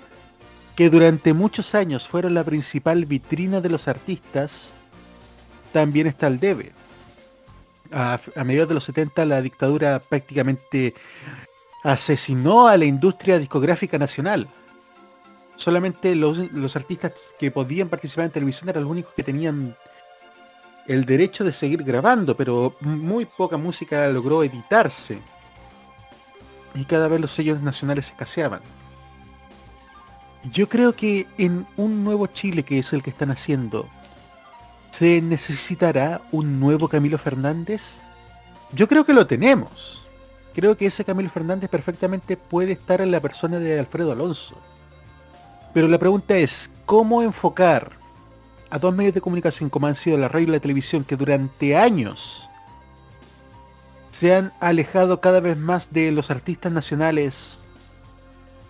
que 0.76 0.90
durante 0.90 1.34
muchos 1.34 1.76
años 1.76 2.08
fueron 2.08 2.34
la 2.34 2.44
principal 2.44 3.06
vitrina 3.06 3.62
de 3.62 3.70
los 3.70 3.88
artistas, 3.88 4.70
también 5.72 6.08
está 6.08 6.28
al 6.28 6.40
debe. 6.40 6.72
A, 7.92 8.20
mediados 8.44 8.70
de 8.70 8.76
los 8.76 8.84
70 8.86 9.26
la 9.26 9.42
dictadura 9.42 10.00
prácticamente 10.00 10.96
asesinó 11.84 12.68
a 12.68 12.78
la 12.78 12.86
industria 12.86 13.38
discográfica 13.38 13.98
nacional. 13.98 14.48
Solamente 15.58 16.16
los, 16.16 16.52
los 16.54 16.76
artistas 16.76 17.14
que 17.38 17.52
podían 17.52 17.90
participar 17.90 18.26
en 18.26 18.32
televisión 18.32 18.70
eran 18.70 18.84
los 18.84 18.92
únicos 18.92 19.14
que 19.14 19.24
tenían 19.24 19.76
el 20.88 21.06
derecho 21.06 21.44
de 21.44 21.54
seguir 21.54 21.84
grabando, 21.84 22.36
pero 22.36 22.76
muy 22.82 23.26
poca 23.26 23.58
música 23.58 24.08
logró 24.08 24.44
editarse. 24.44 25.20
Y 26.76 26.86
cada 26.86 27.08
vez 27.08 27.22
los 27.22 27.32
sellos 27.32 27.62
nacionales 27.62 28.10
escaseaban. 28.10 28.62
Yo 30.52 30.68
creo 30.68 30.94
que 30.94 31.26
en 31.38 31.66
un 31.78 32.04
nuevo 32.04 32.28
Chile, 32.28 32.64
que 32.64 32.80
es 32.80 32.92
el 32.92 33.02
que 33.02 33.12
están 33.12 33.32
haciendo, 33.32 33.88
¿se 34.92 35.22
necesitará 35.22 36.22
un 36.32 36.60
nuevo 36.60 36.90
Camilo 36.90 37.18
Fernández? 37.18 38.00
Yo 38.74 38.88
creo 38.88 39.06
que 39.06 39.14
lo 39.14 39.26
tenemos. 39.26 40.06
Creo 40.54 40.76
que 40.76 40.88
ese 40.88 41.06
Camilo 41.06 41.30
Fernández 41.30 41.70
perfectamente 41.70 42.36
puede 42.36 42.74
estar 42.74 43.00
en 43.00 43.12
la 43.12 43.22
persona 43.22 43.60
de 43.60 43.80
Alfredo 43.80 44.12
Alonso. 44.12 44.58
Pero 45.74 45.88
la 45.88 45.98
pregunta 45.98 46.36
es, 46.36 46.70
¿cómo 46.86 47.22
enfocar 47.22 47.94
a 48.70 48.78
dos 48.80 48.94
medios 48.94 49.14
de 49.14 49.22
comunicación 49.22 49.70
como 49.70 49.88
han 49.88 49.96
sido 49.96 50.18
la 50.18 50.28
radio 50.28 50.48
y 50.48 50.52
la 50.52 50.60
televisión 50.60 51.04
que 51.04 51.16
durante 51.16 51.78
años 51.78 52.50
se 54.12 54.36
han 54.36 54.52
alejado 54.60 55.22
cada 55.22 55.40
vez 55.40 55.58
más 55.58 55.92
de 55.92 56.12
los 56.12 56.30
artistas 56.30 56.72
nacionales 56.72 57.60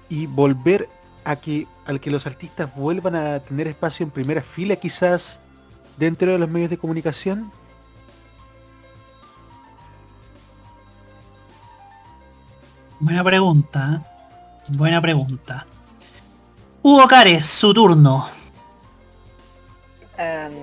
y 0.09 0.27
volver 0.27 0.87
a 1.25 1.35
que 1.35 1.67
al 1.85 1.99
que 1.99 2.11
los 2.11 2.25
artistas 2.25 2.73
vuelvan 2.75 3.15
a 3.15 3.39
tener 3.39 3.67
espacio 3.67 4.03
en 4.03 4.11
primera 4.11 4.41
fila 4.41 4.75
quizás 4.75 5.39
dentro 5.97 6.31
de 6.31 6.39
los 6.39 6.49
medios 6.49 6.69
de 6.69 6.77
comunicación? 6.77 7.51
Buena 12.99 13.23
pregunta. 13.23 14.01
¿eh? 14.01 14.07
Buena 14.69 15.01
pregunta. 15.01 15.65
Hugo 16.81 17.07
Cares, 17.07 17.47
su 17.47 17.73
turno. 17.73 18.27
Em, 20.17 20.53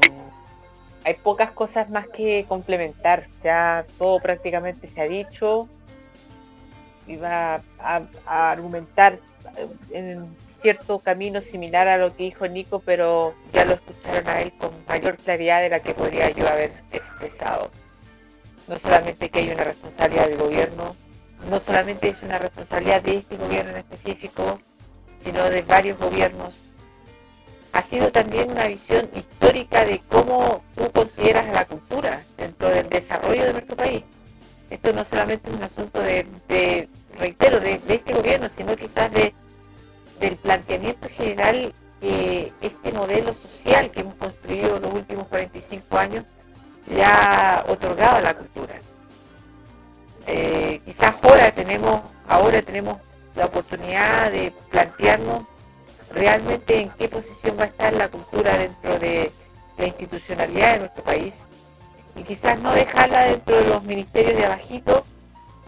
hay 1.04 1.14
pocas 1.14 1.50
cosas 1.50 1.90
más 1.90 2.06
que 2.08 2.46
complementar. 2.48 3.28
Ya 3.44 3.84
todo 3.98 4.18
prácticamente 4.20 4.88
se 4.88 5.00
ha 5.00 5.04
dicho. 5.04 5.68
Iba 7.06 7.60
a, 7.78 8.02
a 8.26 8.50
argumentar 8.50 9.18
en 9.90 10.36
cierto 10.44 10.98
camino 10.98 11.40
similar 11.40 11.88
a 11.88 11.98
lo 11.98 12.14
que 12.16 12.24
dijo 12.24 12.46
Nico, 12.48 12.80
pero 12.80 13.34
ya 13.52 13.64
lo 13.64 13.74
escucharon 13.74 14.28
a 14.28 14.40
él 14.40 14.52
con 14.58 14.70
mayor 14.88 15.16
claridad 15.16 15.60
de 15.60 15.70
la 15.70 15.80
que 15.80 15.94
podría 15.94 16.30
yo 16.30 16.46
haber 16.48 16.72
expresado. 16.92 17.70
no 18.68 18.78
solamente 18.78 19.30
que 19.30 19.40
hay 19.40 19.50
una 19.50 19.64
responsabilidad 19.64 20.28
del 20.28 20.38
gobierno, 20.38 20.94
no 21.48 21.60
solamente 21.60 22.08
es 22.08 22.22
una 22.22 22.38
responsabilidad 22.38 23.02
de 23.02 23.16
este 23.16 23.36
gobierno 23.36 23.70
en 23.70 23.78
específico, 23.78 24.60
sino 25.20 25.44
de 25.50 25.62
varios 25.62 25.98
gobiernos. 25.98 26.58
Ha 27.72 27.82
sido 27.82 28.10
también 28.10 28.50
una 28.50 28.66
visión 28.66 29.08
histórica 29.14 29.84
de 29.84 30.00
cómo 30.08 30.62
tú 30.76 30.90
consideras 30.92 31.46
a 31.48 31.52
la 31.52 31.64
cultura 31.64 32.22
dentro 32.36 32.68
del 32.68 32.88
desarrollo 32.88 33.44
de 33.44 33.52
nuestro 33.52 33.76
país. 33.76 34.02
Esto 34.70 34.92
no 34.92 35.04
solamente 35.04 35.50
es 35.50 35.56
un 35.56 35.62
asunto 35.62 36.00
de, 36.00 36.26
de, 36.48 36.88
reitero, 37.18 37.60
de, 37.60 37.80
este 37.88 38.12
gobierno, 38.12 38.48
sino 38.54 38.76
quizás 38.76 39.12
de, 39.12 39.34
del 40.20 40.36
planteamiento 40.36 41.08
general 41.08 41.72
que 42.00 42.52
este 42.60 42.92
modelo 42.92 43.34
social 43.34 43.90
que 43.90 44.00
hemos 44.00 44.14
construido 44.14 44.76
en 44.76 44.82
los 44.82 44.94
últimos 44.94 45.26
45 45.28 45.98
años 45.98 46.24
le 46.88 47.04
ha 47.04 47.64
otorgado 47.68 48.16
a 48.16 48.20
la 48.20 48.34
cultura. 48.34 48.80
Eh, 50.26 50.80
quizás 50.84 51.14
ahora 51.22 51.50
tenemos, 51.52 52.00
ahora 52.28 52.62
tenemos 52.62 52.98
la 53.34 53.46
oportunidad 53.46 54.30
de 54.30 54.52
plantearnos 54.70 55.44
realmente 56.12 56.80
en 56.80 56.90
qué 56.90 57.08
posición 57.08 57.56
va 57.58 57.64
a 57.64 57.66
estar 57.66 57.92
la 57.92 58.08
cultura 58.08 58.56
dentro 58.56 58.98
de 58.98 59.30
la 59.78 59.86
institucionalidad 59.86 60.74
de 60.74 60.78
nuestro 60.80 61.04
país 61.04 61.46
y 62.16 62.22
quizás 62.22 62.58
no 62.60 62.72
dejarla 62.72 63.26
dentro 63.26 63.56
de 63.56 63.66
los 63.66 63.82
ministerios 63.84 64.36
de 64.36 64.46
abajito 64.46 65.04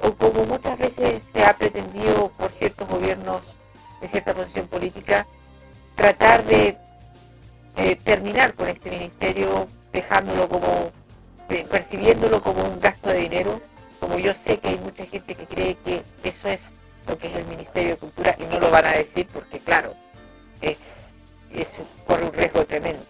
o 0.02 0.12
como 0.14 0.44
muchas 0.44 0.78
veces 0.78 1.22
se 1.32 1.44
ha 1.44 1.56
pretendido 1.56 2.28
por 2.30 2.50
ciertos 2.50 2.88
gobiernos 2.88 3.42
de 4.00 4.08
cierta 4.08 4.34
posición 4.34 4.66
política 4.66 5.26
tratar 5.94 6.44
de 6.44 6.76
eh, 7.76 7.96
terminar 8.04 8.54
con 8.54 8.68
este 8.68 8.90
ministerio 8.90 9.66
dejándolo 9.92 10.48
como 10.48 10.90
eh, 11.48 11.66
percibiéndolo 11.70 12.42
como 12.42 12.62
un 12.64 12.80
gasto 12.80 13.10
de 13.10 13.20
dinero 13.20 13.60
como 14.00 14.18
yo 14.18 14.34
sé 14.34 14.58
que 14.58 14.68
hay 14.68 14.78
mucha 14.78 15.06
gente 15.06 15.34
que 15.34 15.46
cree 15.46 15.76
que 15.84 16.02
eso 16.24 16.48
es 16.48 16.72
lo 17.06 17.16
que 17.16 17.28
es 17.28 17.36
el 17.36 17.46
Ministerio 17.46 17.90
de 17.90 17.96
Cultura 17.96 18.36
y 18.38 18.44
no 18.44 18.58
lo 18.58 18.70
van 18.70 18.84
a 18.86 18.92
decir 18.92 19.26
porque 19.32 19.58
claro 19.60 19.94
es, 20.60 21.14
es 21.52 21.72
corre 22.06 22.24
un 22.26 22.32
riesgo 22.32 22.64
tremendo. 22.64 23.04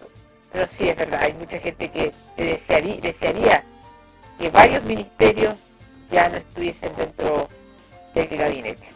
Pero 0.51 0.67
sí 0.67 0.89
es 0.89 0.95
verdad 0.95 1.21
hay 1.23 1.33
mucha 1.33 1.57
gente 1.57 1.89
que 1.89 2.13
desearía, 2.37 2.97
desearía 3.01 3.63
que 4.37 4.49
varios 4.49 4.83
ministerios 4.83 5.55
ya 6.13 6.29
no 6.29 6.37
estuviesen 6.37 6.91
dentro 6.95 7.47
del 8.15 8.27
gabinete 8.27 8.87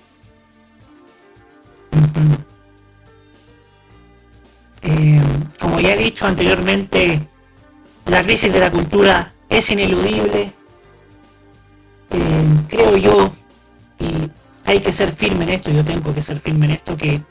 Eh, 4.84 5.20
como 5.60 5.80
ya 5.80 5.94
he 5.96 5.98
dicho 5.98 6.26
anteriormente, 6.26 7.22
la 8.06 8.24
crisis 8.24 8.54
de 8.54 8.60
la 8.60 8.72
cultura 8.72 9.34
es 9.50 9.70
ineludible. 9.70 10.54
Eh, 12.12 12.46
creo 12.70 12.96
yo, 12.96 13.34
y 14.00 14.32
hay 14.66 14.80
que 14.80 14.94
ser 14.94 15.14
firme 15.14 15.44
en 15.44 15.50
esto, 15.50 15.72
yo 15.72 15.84
tengo 15.84 16.14
que 16.14 16.22
ser 16.22 16.40
firme 16.40 16.68
en 16.68 16.72
esto, 16.74 16.96
que 16.96 17.22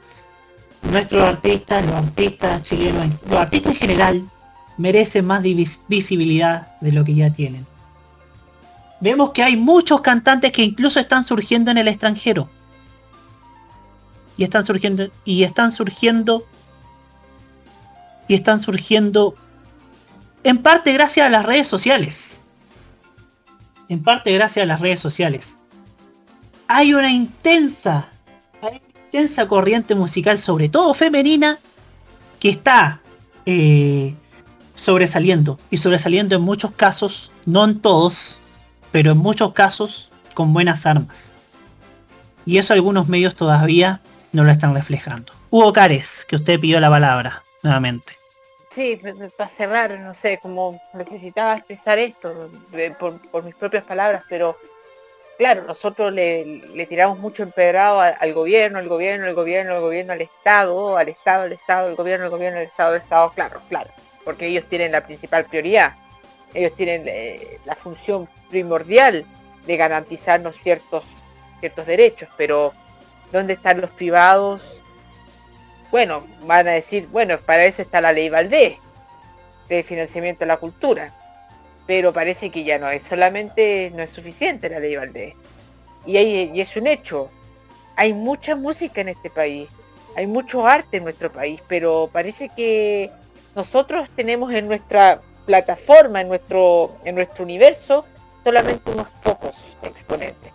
nuestros 0.91 1.23
artistas, 1.23 1.87
los 1.87 1.95
artistas 1.95 2.63
chilenos, 2.63 3.07
los 3.27 3.39
artistas 3.39 3.73
en 3.73 3.79
general, 3.79 4.23
merecen 4.77 5.25
más 5.27 5.41
vis- 5.43 5.81
visibilidad 5.89 6.77
de 6.81 6.93
lo 6.93 7.05
que 7.05 7.15
ya 7.15 7.33
tienen. 7.33 7.65
Vemos 9.01 9.31
que 9.31 9.43
hay 9.43 9.57
muchos 9.57 10.01
cantantes 10.01 10.53
que 10.53 10.63
incluso 10.63 11.01
están 11.01 11.25
surgiendo 11.25 11.71
en 11.71 11.79
el 11.79 11.89
extranjero. 11.89 12.49
Y 14.37 14.45
están 14.45 14.67
surgiendo, 14.67 15.09
y 15.25 15.43
están 15.45 15.73
surgiendo 15.73 16.47
y 18.29 18.35
están 18.35 18.61
surgiendo 18.61 19.35
en 20.43 20.59
parte 20.59 20.93
gracias 20.93 21.27
a 21.27 21.31
las 21.31 21.47
redes 21.47 21.69
sociales. 21.69 22.41
En 23.89 24.03
parte 24.03 24.33
gracias 24.33 24.65
a 24.65 24.67
las 24.67 24.81
redes 24.81 25.01
sociales. 25.01 25.59
Hay 26.69 26.93
una 26.93 27.11
intensa, 27.11 28.09
hay 28.61 28.81
una 28.85 29.01
intensa 29.05 29.47
corriente 29.47 29.95
musical, 29.95 30.39
sobre 30.39 30.69
todo 30.69 30.93
femenina, 30.95 31.59
que 32.41 32.49
está 32.49 33.01
eh, 33.45 34.15
sobresaliendo. 34.75 35.59
Y 35.71 35.77
sobresaliendo 35.77 36.35
en 36.35 36.43
muchos 36.43 36.73
casos, 36.73 37.31
no 37.45 37.65
en 37.65 37.81
todos, 37.81 38.41
pero 38.93 39.13
en 39.13 39.19
muchos 39.19 39.53
casos 39.53 40.11
con 40.35 40.53
buenas 40.53 40.87
armas. 40.87 41.33
Y 42.45 42.59
eso 42.59 42.73
algunos 42.73 43.09
medios 43.09 43.35
todavía 43.35 44.01
no 44.33 44.45
lo 44.45 44.51
están 44.51 44.75
reflejando. 44.75 45.33
Hugo 45.51 45.73
Cares, 45.73 46.25
que 46.29 46.37
usted 46.37 46.61
pidió 46.61 46.79
la 46.81 46.91
palabra 46.91 47.43
nuevamente. 47.63 48.15
Sí, 48.71 49.01
para 49.39 49.49
cerrar, 49.49 49.99
no 50.01 50.13
sé, 50.13 50.39
como 50.39 50.79
necesitaba 50.93 51.55
expresar 51.55 51.99
esto 51.99 52.51
por, 52.99 53.43
mis 53.43 53.55
propias 53.55 53.85
palabras, 53.85 54.23
pero 54.29 54.59
claro, 55.39 55.63
nosotros 55.63 56.13
le, 56.13 56.87
tiramos 56.87 57.19
mucho 57.19 57.43
empedrado 57.43 58.01
al 58.01 58.35
gobierno, 58.35 58.79
al 58.79 58.87
gobierno, 58.87 59.27
al 59.27 59.35
gobierno, 59.35 59.75
al 59.75 59.81
gobierno, 59.81 60.13
al 60.13 60.21
Estado, 60.21 60.99
al 60.99 61.09
Estado, 61.09 61.45
al 61.45 61.53
Estado, 61.53 61.89
al 61.89 61.97
gobierno, 61.97 62.27
al 62.27 62.31
gobierno, 62.31 62.59
al 62.59 62.67
Estado, 62.67 62.91
al 62.91 63.01
Estado, 63.01 63.33
claro, 63.35 63.61
claro, 63.71 63.91
porque 64.25 64.47
ellos 64.47 64.65
tienen 64.69 64.93
la 64.93 65.07
principal 65.07 65.47
prioridad, 65.47 65.95
ellos 66.57 66.75
tienen 66.77 67.05
eh, 67.07 67.59
la 67.65 67.75
función 67.75 68.29
primordial 68.51 69.25
de 69.67 69.77
garantizarnos 69.77 70.57
ciertos, 70.57 71.05
ciertos 71.61 71.87
derechos, 71.87 72.29
pero 72.37 72.73
¿dónde 73.33 73.55
están 73.55 73.81
los 73.81 73.91
privados? 73.91 74.63
bueno, 75.91 76.25
van 76.43 76.69
a 76.69 76.73
decir, 76.73 77.09
bueno, 77.11 77.39
para 77.39 77.65
eso 77.65 77.83
está 77.83 78.01
la 78.01 78.13
ley 78.13 78.29
Valdés, 78.29 78.77
de 79.69 79.83
financiamiento 79.83 80.41
de 80.41 80.47
la 80.47 80.59
cultura. 80.59 81.15
Pero 81.87 82.13
parece 82.13 82.51
que 82.51 82.65
ya 82.65 82.79
no 82.79 82.91
es 82.91 83.03
solamente, 83.03 83.93
no 83.95 84.03
es 84.03 84.11
suficiente 84.11 84.69
la 84.69 84.81
ley 84.81 84.97
Valdés. 84.97 85.35
Y, 86.05 86.17
hay, 86.17 86.51
y 86.53 86.61
es 86.61 86.77
un 86.77 86.87
hecho. 86.87 87.31
Hay 87.97 88.13
mucha 88.13 88.57
música 88.57 89.01
en 89.01 89.09
este 89.09 89.31
país, 89.31 89.71
hay 90.17 90.27
mucho 90.27 90.67
arte 90.67 90.99
en 90.99 91.05
nuestro 91.05 91.33
país, 91.33 91.63
pero 91.67 92.11
parece 92.13 92.51
que 92.55 93.11
nosotros 93.55 94.11
tenemos 94.15 94.53
en 94.53 94.69
nuestra 94.69 95.21
plataforma, 95.47 96.21
en 96.21 96.29
nuestro, 96.29 96.97
en 97.05 97.15
nuestro 97.15 97.45
universo, 97.45 98.05
solamente 98.45 98.91
unos 98.91 99.09
pocos 99.23 99.55
exponentes. 99.83 100.53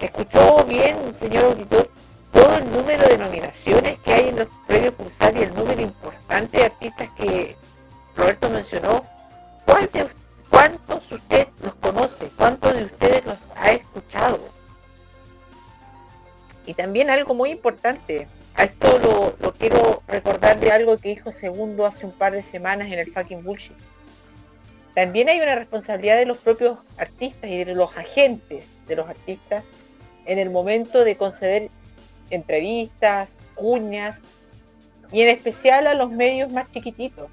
¿Escuchó 0.00 0.64
bien, 0.64 0.96
señor 1.18 1.44
auditor, 1.46 1.90
todo 2.32 2.54
el 2.54 2.72
número 2.72 3.06
de 3.06 3.18
nominaciones 3.18 3.98
que 3.98 4.12
hay 4.14 4.28
en 4.28 4.36
los 4.36 4.48
premios 4.66 4.94
Pulsar 4.94 5.36
y 5.36 5.42
el 5.42 5.54
número 5.54 5.82
importante 5.82 6.58
de 6.58 6.64
artistas 6.64 7.08
que 7.16 7.56
Roberto 8.16 8.48
mencionó? 8.48 9.04
¿Cuántos, 9.66 10.10
cuántos 10.48 11.12
usted 11.12 11.48
los 11.62 11.74
conoce? 11.74 12.30
¿Cuántos 12.36 12.72
de 12.72 12.84
ustedes 12.84 13.26
los 13.26 13.38
ha 13.56 13.72
escuchado? 13.72 14.59
Y 16.70 16.74
también 16.74 17.10
algo 17.10 17.34
muy 17.34 17.50
importante, 17.50 18.28
a 18.54 18.62
esto 18.62 19.34
lo, 19.40 19.52
quiero 19.54 20.04
recordar 20.06 20.60
de 20.60 20.70
algo 20.70 20.96
que 20.98 21.08
dijo 21.08 21.32
Segundo 21.32 21.84
hace 21.84 22.06
un 22.06 22.12
par 22.12 22.32
de 22.32 22.44
semanas 22.44 22.86
en 22.86 23.00
el 23.00 23.10
fucking 23.10 23.42
bullshit. 23.42 23.76
También 24.94 25.28
hay 25.28 25.40
una 25.40 25.56
responsabilidad 25.56 26.16
de 26.16 26.26
los 26.26 26.38
propios 26.38 26.78
artistas 26.96 27.50
y 27.50 27.64
de 27.64 27.74
los 27.74 27.96
agentes 27.96 28.68
de 28.86 28.94
los 28.94 29.08
artistas 29.08 29.64
en 30.26 30.38
el 30.38 30.50
momento 30.50 31.02
de 31.02 31.16
conceder 31.16 31.70
entrevistas, 32.30 33.30
cuñas 33.56 34.20
y 35.10 35.22
en 35.22 35.28
especial 35.30 35.88
a 35.88 35.94
los 35.94 36.12
medios 36.12 36.52
más 36.52 36.70
chiquititos. 36.70 37.28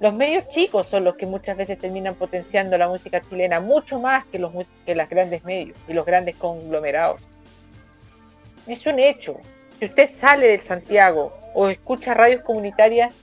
Los 0.00 0.14
medios 0.14 0.46
chicos 0.50 0.86
son 0.86 1.04
los 1.04 1.16
que 1.16 1.24
muchas 1.24 1.56
veces 1.56 1.78
terminan 1.78 2.14
potenciando 2.14 2.76
la 2.76 2.88
música 2.88 3.22
chilena 3.22 3.60
mucho 3.60 4.00
más 4.00 4.26
que 4.26 4.38
los 4.38 4.52
que 4.84 4.94
los 4.94 5.08
grandes 5.08 5.44
medios 5.44 5.78
y 5.88 5.94
los 5.94 6.04
grandes 6.04 6.36
conglomerados. 6.36 7.22
Es 8.68 8.84
un 8.86 8.98
hecho. 8.98 9.36
Si 9.78 9.86
usted 9.86 10.10
sale 10.10 10.48
del 10.48 10.60
Santiago 10.60 11.36
o 11.54 11.68
escucha 11.68 12.12
radios 12.12 12.42
comunitarias, 12.42 13.14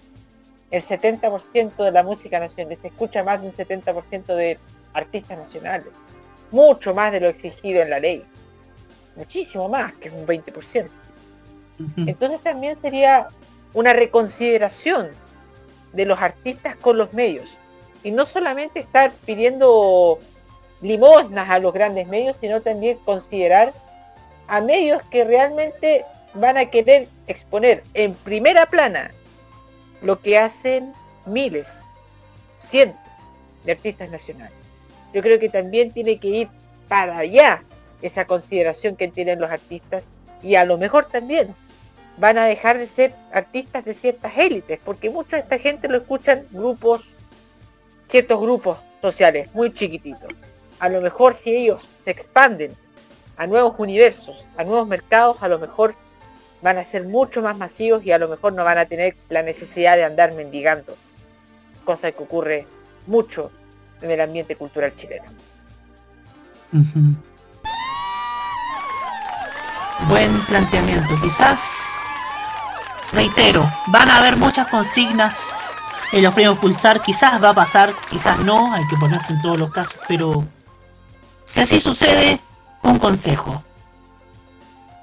el 0.72 0.84
70% 0.84 1.76
de 1.84 1.92
la 1.92 2.04
música 2.04 2.40
nacional, 2.40 2.78
se 2.82 2.88
escucha 2.88 3.24
más 3.24 3.42
de 3.42 3.48
un 3.48 3.54
70% 3.54 4.36
de 4.36 4.58
artistas 4.94 5.38
nacionales. 5.38 5.88
Mucho 6.52 6.94
más 6.94 7.12
de 7.12 7.20
lo 7.20 7.28
exigido 7.28 7.82
en 7.82 7.92
la 7.92 8.00
ley. 8.00 8.26
Muchísimo 9.16 9.70
más, 9.70 9.94
que 9.94 10.08
es 10.08 10.14
un 10.14 10.26
20%. 10.26 10.90
Entonces 11.98 12.42
también 12.42 12.80
sería 12.82 13.28
una 13.74 13.94
reconsideración 13.94 15.10
de 15.94 16.06
los 16.06 16.20
artistas 16.20 16.76
con 16.78 16.98
los 16.98 17.14
medios. 17.14 17.50
Y 18.04 18.12
no 18.12 18.26
solamente 18.26 18.80
estar 18.80 19.12
pidiendo 19.26 20.20
limosnas 20.82 21.50
a 21.50 21.60
los 21.60 21.74
grandes 21.74 22.08
medios, 22.08 22.38
sino 22.40 22.62
también 22.62 22.98
considerar 23.00 23.74
a 24.48 24.62
medios 24.62 25.04
que 25.06 25.24
realmente 25.24 26.06
van 26.34 26.58
a 26.58 26.66
querer 26.66 27.08
exponer 27.28 27.84
en 27.94 28.14
primera 28.14 28.66
plana 28.66 29.12
lo 30.02 30.20
que 30.22 30.38
hacen 30.38 30.94
miles, 31.26 31.82
cientos 32.60 33.02
de 33.64 33.72
artistas 33.72 34.10
nacionales. 34.10 34.58
Yo 35.14 35.22
creo 35.22 35.40
que 35.40 35.50
también 35.50 35.92
tiene 35.92 36.20
que 36.20 36.28
ir 36.28 36.48
para 36.88 37.18
allá 37.18 37.64
esa 38.02 38.26
consideración 38.26 38.96
que 38.96 39.08
tienen 39.08 39.40
los 39.40 39.50
artistas 39.50 40.04
y 40.42 40.56
a 40.56 40.66
lo 40.66 40.78
mejor 40.78 41.06
también 41.06 41.56
van 42.18 42.38
a 42.38 42.46
dejar 42.46 42.78
de 42.78 42.88
ser 42.88 43.14
artistas 43.32 43.84
de 43.86 43.94
ciertas 43.94 44.38
élites, 44.38 44.80
porque 44.84 45.10
mucha 45.10 45.38
de 45.38 45.44
esta 45.44 45.60
gente 45.60 45.88
lo 45.88 45.98
escuchan 45.98 46.46
grupos, 46.52 47.02
ciertos 48.10 48.40
grupos 48.40 48.78
sociales 49.02 49.54
muy 49.54 49.74
chiquititos. 49.74 50.34
A 50.80 50.90
lo 50.90 51.02
mejor 51.02 51.36
si 51.36 51.56
ellos 51.56 51.82
se 52.04 52.12
expanden 52.12 52.76
a 53.38 53.48
nuevos 53.48 53.76
universos, 53.78 54.46
a 54.58 54.64
nuevos 54.64 54.88
mercados, 54.88 55.38
a 55.42 55.48
lo 55.48 55.60
mejor 55.60 55.96
van 56.62 56.78
a 56.78 56.84
ser 56.84 57.04
mucho 57.04 57.42
más 57.42 57.58
masivos 57.58 58.06
y 58.06 58.12
a 58.12 58.18
lo 58.18 58.28
mejor 58.28 58.54
no 58.54 58.64
van 58.64 58.78
a 58.78 58.86
tener 58.86 59.16
la 59.30 59.44
necesidad 59.44 59.96
de 59.96 60.04
andar 60.04 60.34
mendigando. 60.34 60.96
Cosa 61.84 62.12
que 62.12 62.24
ocurre 62.24 62.68
mucho 63.08 63.52
en 64.02 64.12
el 64.12 64.22
ambiente 64.22 64.56
cultural 64.56 64.96
chileno. 64.96 65.26
Buen 70.10 70.42
planteamiento. 70.46 71.16
Quizás, 71.22 71.94
reitero, 73.14 73.70
van 73.88 74.10
a 74.10 74.18
haber 74.18 74.38
muchas 74.38 74.68
consignas 74.68 75.40
en 76.12 76.24
los 76.24 76.34
premios 76.34 76.58
Pulsar. 76.58 77.02
Quizás 77.02 77.42
va 77.44 77.50
a 77.50 77.54
pasar, 77.54 77.94
quizás 78.10 78.40
no, 78.40 78.74
hay 78.74 78.86
que 78.88 78.98
ponerse 78.98 79.34
en 79.34 79.42
todos 79.42 79.60
los 79.60 79.72
casos, 79.72 80.00
pero 80.08 80.46
si 81.46 81.62
así 81.62 81.80
sucede, 81.80 82.40
un 82.86 83.00
consejo. 83.00 83.64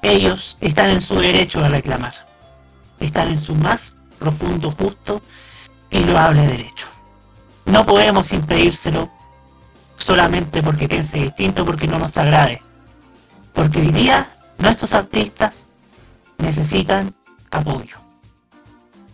Ellos 0.03 0.57
están 0.61 0.91
en 0.91 1.01
su 1.01 1.15
derecho 1.17 1.61
de 1.61 1.69
reclamar. 1.69 2.15
Están 3.01 3.29
en 3.29 3.39
su 3.39 3.55
más 3.55 3.95
profundo, 4.19 4.71
justo 4.73 5.23
y 5.91 6.01
loable 6.01 6.47
derecho. 6.47 6.87
No 7.65 7.85
podemos 7.85 8.33
impedírselo 8.33 9.11
solamente 9.97 10.63
porque 10.63 10.89
piense 10.89 11.19
distinto, 11.19 11.65
porque 11.65 11.87
no 11.87 11.99
nos 11.99 12.17
agrade. 12.17 12.63
Porque 13.53 13.81
hoy 13.81 13.93
día 13.93 14.31
nuestros 14.59 14.93
artistas 14.93 15.65
necesitan 16.39 17.15
apoyo. 17.51 17.97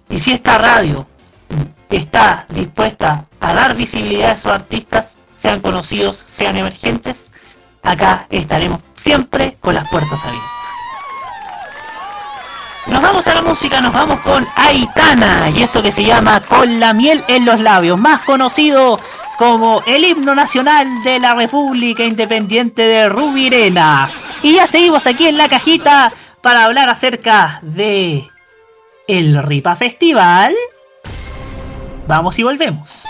Y 0.09 0.19
si 0.19 0.33
esta 0.33 0.59
radio 0.59 1.07
está 1.91 2.47
dispuesta 2.49 3.25
a 3.41 3.55
dar 3.55 3.77
visibilidad 3.77 4.31
a 4.31 4.35
esos 4.35 4.53
artistas, 4.53 5.17
sean 5.37 5.61
conocidos, 5.61 6.23
sean 6.27 6.57
emergentes, 6.57 7.31
acá 7.83 8.27
estaremos 8.31 8.81
siempre 8.97 9.57
con 9.61 9.75
las 9.75 9.89
puertas 9.89 10.25
abiertas. 10.25 10.51
Nos 12.87 13.03
vamos 13.03 13.29
a 13.29 13.35
la 13.35 13.43
música, 13.43 13.81
nos 13.81 13.93
vamos 13.93 14.21
con 14.21 14.47
Aitana 14.57 15.51
y 15.51 15.63
esto 15.63 15.83
que 15.83 15.93
se 15.93 16.05
llama 16.05 16.41
Con 16.41 16.81
la 16.81 16.95
miel 16.95 17.23
en 17.29 17.45
los 17.45 17.61
labios, 17.61 17.99
más 17.99 18.23
conocido 18.23 18.99
como 19.37 19.83
el 19.87 20.05
himno 20.05 20.35
nacional 20.35 21.03
de 21.05 21.21
la 21.21 21.35
República 21.35 22.05
Independiente 22.05 22.83
de 22.83 23.09
Rubirena. 23.09 24.11
Y 24.43 24.55
ya 24.55 24.67
seguimos 24.67 25.07
aquí 25.07 25.27
en 25.27 25.37
la 25.37 25.49
cajita 25.49 26.13
para 26.43 26.65
hablar 26.65 26.89
acerca 26.89 27.59
de 27.63 28.27
el 29.07 29.43
Ripa 29.43 29.77
Festival. 29.77 30.55
Vamos 32.07 32.39
y 32.39 32.43
volvemos. 32.43 33.05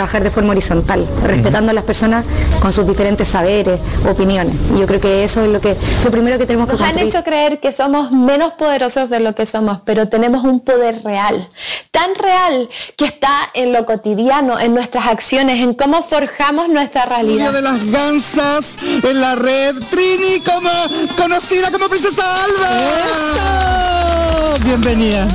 Trabajar 0.00 0.24
de 0.24 0.30
forma 0.30 0.52
horizontal, 0.52 1.06
respetando 1.24 1.70
a 1.72 1.74
las 1.74 1.84
personas 1.84 2.24
con 2.62 2.72
sus 2.72 2.86
diferentes 2.86 3.28
saberes, 3.28 3.78
opiniones. 4.08 4.54
Y 4.74 4.78
yo 4.80 4.86
creo 4.86 4.98
que 4.98 5.24
eso 5.24 5.42
es 5.44 5.48
lo 5.50 5.60
que 5.60 5.76
lo 6.02 6.10
primero 6.10 6.38
que 6.38 6.46
tenemos 6.46 6.66
que 6.68 6.72
Nos 6.72 6.80
han 6.80 6.86
construir. 6.94 7.14
hecho 7.14 7.22
creer 7.22 7.60
que 7.60 7.70
somos 7.74 8.10
menos 8.10 8.54
poderosos 8.54 9.10
de 9.10 9.20
lo 9.20 9.34
que 9.34 9.44
somos, 9.44 9.80
pero 9.84 10.08
tenemos 10.08 10.42
un 10.42 10.60
poder 10.60 11.02
real, 11.04 11.46
tan 11.90 12.14
real 12.14 12.70
que 12.96 13.04
está 13.04 13.30
en 13.52 13.74
lo 13.74 13.84
cotidiano, 13.84 14.58
en 14.58 14.72
nuestras 14.72 15.06
acciones, 15.06 15.58
en 15.60 15.74
cómo 15.74 16.02
forjamos 16.02 16.70
nuestra 16.70 17.04
Una 17.04 17.16
realidad. 17.16 17.52
de 17.52 17.60
las 17.60 17.90
gansas 17.90 18.76
en 19.02 19.20
la 19.20 19.34
red 19.36 19.74
Trini 19.90 20.40
como 20.40 20.70
conocida 21.18 21.70
como 21.70 21.88
Princesa 21.90 22.22
Alba. 22.44 22.70
Bienvenida. 24.64 25.28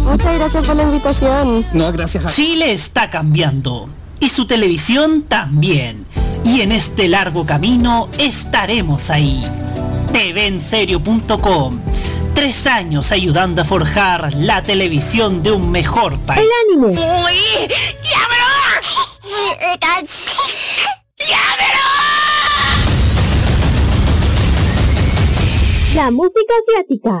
Muchas 0.00 0.34
gracias 0.38 0.64
por 0.64 0.76
la 0.76 0.84
invitación. 0.84 1.66
No, 1.72 1.92
gracias 1.92 2.24
a 2.24 2.28
Chile 2.30 2.72
está 2.72 3.10
cambiando 3.10 3.88
su 4.36 4.44
televisión 4.46 5.22
también. 5.22 6.04
Y 6.44 6.60
en 6.60 6.70
este 6.70 7.08
largo 7.08 7.46
camino 7.46 8.10
estaremos 8.18 9.08
ahí. 9.08 9.42
TVenserio.com. 10.12 11.80
Tres 12.34 12.66
años 12.66 13.12
ayudando 13.12 13.62
a 13.62 13.64
forjar 13.64 14.34
la 14.34 14.62
televisión 14.62 15.42
de 15.42 15.52
un 15.52 15.70
mejor 15.70 16.18
país. 16.18 16.46
anime. 16.68 16.88
Uy, 16.88 17.72
La 25.94 26.10
música 26.10 26.54
asiática. 26.68 27.20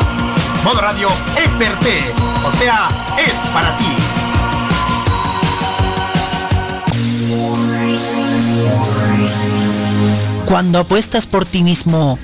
Modo 0.63 0.79
Radio 0.79 1.09
es 1.37 1.49
per 1.57 1.79
te, 1.79 2.01
o 2.45 2.51
sea, 2.59 3.15
es 3.17 3.33
para 3.51 3.75
ti. 3.77 3.85
Cuando 10.45 10.79
apuestas 10.79 11.25
por 11.25 11.45
ti 11.45 11.63
mismo, 11.63 12.19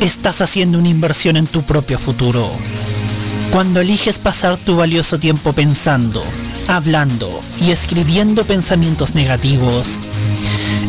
estás 0.00 0.40
haciendo 0.40 0.78
una 0.78 0.88
inversión 0.88 1.36
en 1.36 1.48
tu 1.48 1.62
propio 1.62 1.98
futuro. 1.98 2.48
Cuando 3.50 3.80
eliges 3.80 4.18
pasar 4.18 4.56
tu 4.56 4.76
valioso 4.76 5.18
tiempo 5.18 5.52
pensando, 5.52 6.22
hablando 6.68 7.28
y 7.60 7.72
escribiendo 7.72 8.44
pensamientos 8.44 9.16
negativos, 9.16 9.98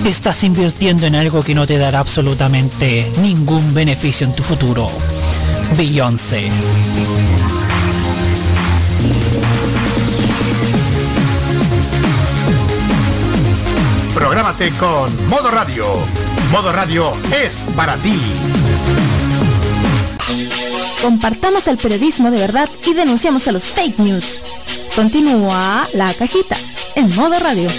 estás 0.05 0.43
invirtiendo 0.43 1.07
en 1.07 1.15
algo 1.15 1.41
que 1.41 1.55
no 1.55 1.65
te 1.65 1.79
dará 1.79 1.99
absolutamente 1.99 3.11
ningún 3.21 3.73
beneficio 3.73 4.27
en 4.27 4.33
tu 4.33 4.43
futuro. 4.43 4.87
Beyoncé. 5.77 6.49
Prográmate 14.13 14.71
con 14.71 15.27
Modo 15.27 15.49
Radio. 15.51 15.85
Modo 16.51 16.71
Radio 16.71 17.11
es 17.43 17.65
para 17.75 17.95
ti. 17.97 18.19
Compartamos 21.01 21.67
el 21.67 21.77
periodismo 21.77 22.29
de 22.31 22.39
verdad 22.39 22.69
y 22.85 22.93
denunciamos 22.93 23.47
a 23.47 23.51
los 23.51 23.65
fake 23.65 23.99
news. 23.99 24.25
Continúa 24.95 25.87
la 25.93 26.13
cajita 26.13 26.57
en 26.95 27.15
modo 27.15 27.39
radio. 27.39 27.69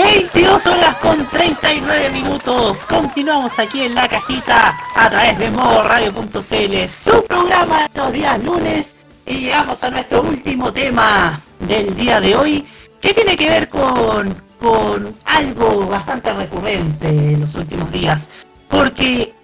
...22 0.00 0.66
horas 0.66 0.96
con 0.96 1.26
39 1.26 2.10
minutos... 2.10 2.86
...continuamos 2.86 3.58
aquí 3.58 3.82
en 3.82 3.94
la 3.94 4.08
cajita... 4.08 4.74
...a 4.94 5.10
través 5.10 5.38
de 5.38 5.50
modoradio.cl... 5.50 6.88
...su 6.88 7.22
programa 7.26 7.86
los 7.94 8.10
días 8.10 8.42
lunes... 8.42 8.96
...y 9.26 9.40
llegamos 9.40 9.84
a 9.84 9.90
nuestro 9.90 10.22
último 10.22 10.72
tema... 10.72 11.38
...del 11.58 11.94
día 11.94 12.18
de 12.18 12.34
hoy... 12.34 12.66
...que 13.02 13.12
tiene 13.12 13.36
que 13.36 13.50
ver 13.50 13.68
con... 13.68 14.34
...con 14.58 15.14
algo 15.26 15.86
bastante 15.86 16.32
recurrente... 16.32 17.08
...en 17.08 17.42
los 17.42 17.54
últimos 17.54 17.92
días... 17.92 18.30
...porque... 18.68 19.34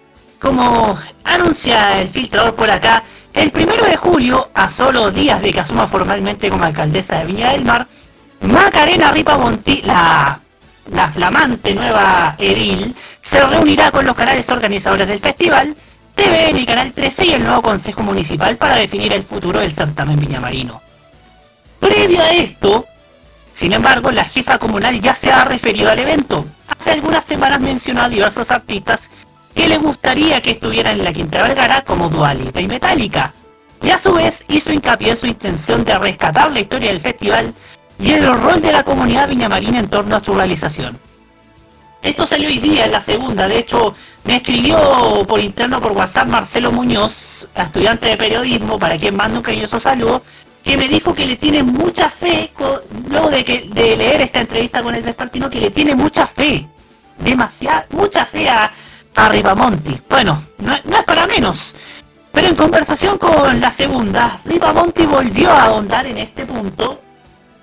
...como 0.40 0.98
anuncia 1.24 2.00
el 2.00 2.08
filtrador 2.08 2.54
por 2.54 2.70
acá... 2.70 3.02
...el 3.34 3.50
primero 3.50 3.84
de 3.84 3.96
julio... 3.98 4.48
...a 4.54 4.70
solo 4.70 5.10
días 5.10 5.42
de 5.42 5.52
que 5.52 5.60
asuma 5.60 5.86
formalmente 5.86 6.48
como 6.48 6.64
alcaldesa 6.64 7.18
de 7.18 7.26
Viña 7.26 7.52
del 7.52 7.64
Mar... 7.64 7.86
Macarena 8.40 9.12
Ripamonti, 9.12 9.82
la, 9.82 10.40
la 10.92 11.10
flamante 11.10 11.74
nueva 11.74 12.36
edil, 12.38 12.94
se 13.20 13.44
reunirá 13.44 13.90
con 13.90 14.06
los 14.06 14.14
canales 14.14 14.48
organizadores 14.48 15.08
del 15.08 15.18
festival, 15.18 15.76
TVN 16.14 16.58
y 16.58 16.66
Canal 16.66 16.92
13 16.92 17.26
y 17.26 17.32
el 17.32 17.44
nuevo 17.44 17.62
Consejo 17.62 18.02
Municipal 18.02 18.56
para 18.56 18.76
definir 18.76 19.12
el 19.12 19.24
futuro 19.24 19.60
del 19.60 19.72
certamen 19.72 20.18
viñamarino. 20.18 20.80
Previo 21.78 22.22
a 22.22 22.30
esto, 22.30 22.86
sin 23.52 23.72
embargo, 23.72 24.10
la 24.10 24.24
jefa 24.24 24.58
comunal 24.58 25.00
ya 25.00 25.14
se 25.14 25.30
ha 25.30 25.44
referido 25.44 25.90
al 25.90 25.98
evento. 25.98 26.46
Hace 26.68 26.92
algunas 26.92 27.24
semanas 27.24 27.60
mencionó 27.60 28.02
a 28.02 28.08
diversos 28.08 28.50
artistas 28.50 29.10
que 29.54 29.68
le 29.68 29.78
gustaría 29.78 30.40
que 30.40 30.52
estuvieran 30.52 30.98
en 30.98 31.04
la 31.04 31.12
Quinta 31.12 31.42
Vergara 31.42 31.82
como 31.82 32.08
Dualipa 32.08 32.60
y 32.60 32.66
Metallica. 32.66 33.32
Y 33.82 33.90
a 33.90 33.98
su 33.98 34.12
vez 34.14 34.44
hizo 34.48 34.72
hincapié 34.72 35.10
en 35.10 35.16
su 35.16 35.26
intención 35.26 35.84
de 35.84 35.98
rescatar 35.98 36.52
la 36.52 36.60
historia 36.60 36.92
del 36.92 37.00
festival 37.00 37.54
y 37.98 38.12
el 38.12 38.26
rol 38.40 38.60
de 38.60 38.72
la 38.72 38.82
comunidad 38.82 39.28
viñamarina 39.28 39.78
en 39.78 39.88
torno 39.88 40.16
a 40.16 40.20
su 40.20 40.34
realización. 40.34 40.98
Esto 42.02 42.26
salió 42.26 42.48
hoy 42.48 42.58
día 42.58 42.84
en 42.84 42.92
la 42.92 43.00
segunda, 43.00 43.48
de 43.48 43.58
hecho 43.58 43.94
me 44.24 44.36
escribió 44.36 45.24
por 45.26 45.40
interno 45.40 45.80
por 45.80 45.92
WhatsApp 45.92 46.28
Marcelo 46.28 46.70
Muñoz, 46.70 47.48
estudiante 47.54 48.06
de 48.06 48.16
periodismo, 48.16 48.78
para 48.78 48.98
quien 48.98 49.16
mando 49.16 49.38
un 49.38 49.42
cariñoso 49.42 49.80
saludo, 49.80 50.22
que 50.62 50.76
me 50.76 50.88
dijo 50.88 51.14
que 51.14 51.26
le 51.26 51.36
tiene 51.36 51.62
mucha 51.62 52.10
fe, 52.10 52.52
luego 53.08 53.30
de, 53.30 53.44
que, 53.44 53.68
de 53.72 53.96
leer 53.96 54.20
esta 54.20 54.40
entrevista 54.40 54.82
con 54.82 54.94
el 54.94 55.02
Vespertino, 55.02 55.48
que 55.48 55.60
le 55.60 55.70
tiene 55.70 55.94
mucha 55.94 56.26
fe, 56.26 56.66
demasiada, 57.18 57.86
mucha 57.90 58.26
fe 58.26 58.48
a, 58.48 58.72
a 59.14 59.28
Ripamonti. 59.28 60.00
Bueno, 60.10 60.42
no, 60.58 60.74
no 60.84 60.96
es 60.96 61.04
para 61.04 61.26
menos. 61.26 61.76
Pero 62.32 62.48
en 62.48 62.54
conversación 62.56 63.16
con 63.16 63.60
la 63.60 63.70
segunda, 63.70 64.40
Ripamonti 64.44 65.06
volvió 65.06 65.50
a 65.50 65.64
ahondar 65.64 66.04
en 66.06 66.18
este 66.18 66.44
punto, 66.44 67.00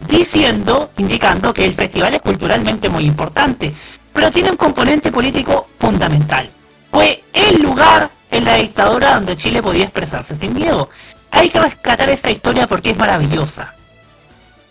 diciendo, 0.07 0.91
indicando 0.97 1.53
que 1.53 1.65
el 1.65 1.73
festival 1.73 2.15
es 2.15 2.21
culturalmente 2.21 2.89
muy 2.89 3.05
importante, 3.05 3.73
pero 4.11 4.31
tiene 4.31 4.51
un 4.51 4.57
componente 4.57 5.11
político 5.11 5.67
fundamental. 5.79 6.49
Fue 6.91 7.23
el 7.33 7.61
lugar 7.61 8.09
en 8.29 8.45
la 8.45 8.55
dictadura 8.55 9.15
donde 9.15 9.35
Chile 9.35 9.61
podía 9.61 9.85
expresarse 9.85 10.35
sin 10.37 10.53
miedo. 10.53 10.89
Hay 11.31 11.49
que 11.49 11.59
rescatar 11.59 12.09
esa 12.09 12.31
historia 12.31 12.67
porque 12.67 12.91
es 12.91 12.97
maravillosa. 12.97 13.73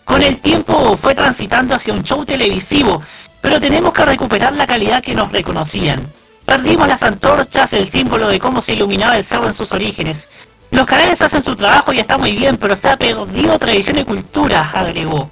Con 0.05 0.21
el 0.21 0.39
tiempo 0.39 0.97
fue 0.97 1.15
transitando 1.15 1.75
hacia 1.75 1.93
un 1.93 2.03
show 2.03 2.25
televisivo, 2.25 3.01
pero 3.41 3.59
tenemos 3.59 3.93
que 3.93 4.05
recuperar 4.05 4.53
la 4.55 4.67
calidad 4.67 5.01
que 5.01 5.13
nos 5.13 5.31
reconocían. 5.31 6.01
Perdimos 6.45 6.87
las 6.87 7.03
antorchas, 7.03 7.73
el 7.73 7.89
símbolo 7.89 8.27
de 8.27 8.39
cómo 8.39 8.61
se 8.61 8.73
iluminaba 8.73 9.17
el 9.17 9.23
cerro 9.23 9.47
en 9.47 9.53
sus 9.53 9.71
orígenes. 9.71 10.29
Los 10.73 10.87
canales 10.87 11.21
hacen 11.21 11.43
su 11.43 11.55
trabajo 11.55 11.93
y 11.93 11.99
está 11.99 12.17
muy 12.17 12.31
bien, 12.31 12.57
pero 12.57 12.75
se 12.75 12.89
ha 12.89 12.97
perdido 12.97 13.59
tradición 13.59 13.99
y 13.99 14.03
cultura, 14.03 14.71
agregó. 14.73 15.29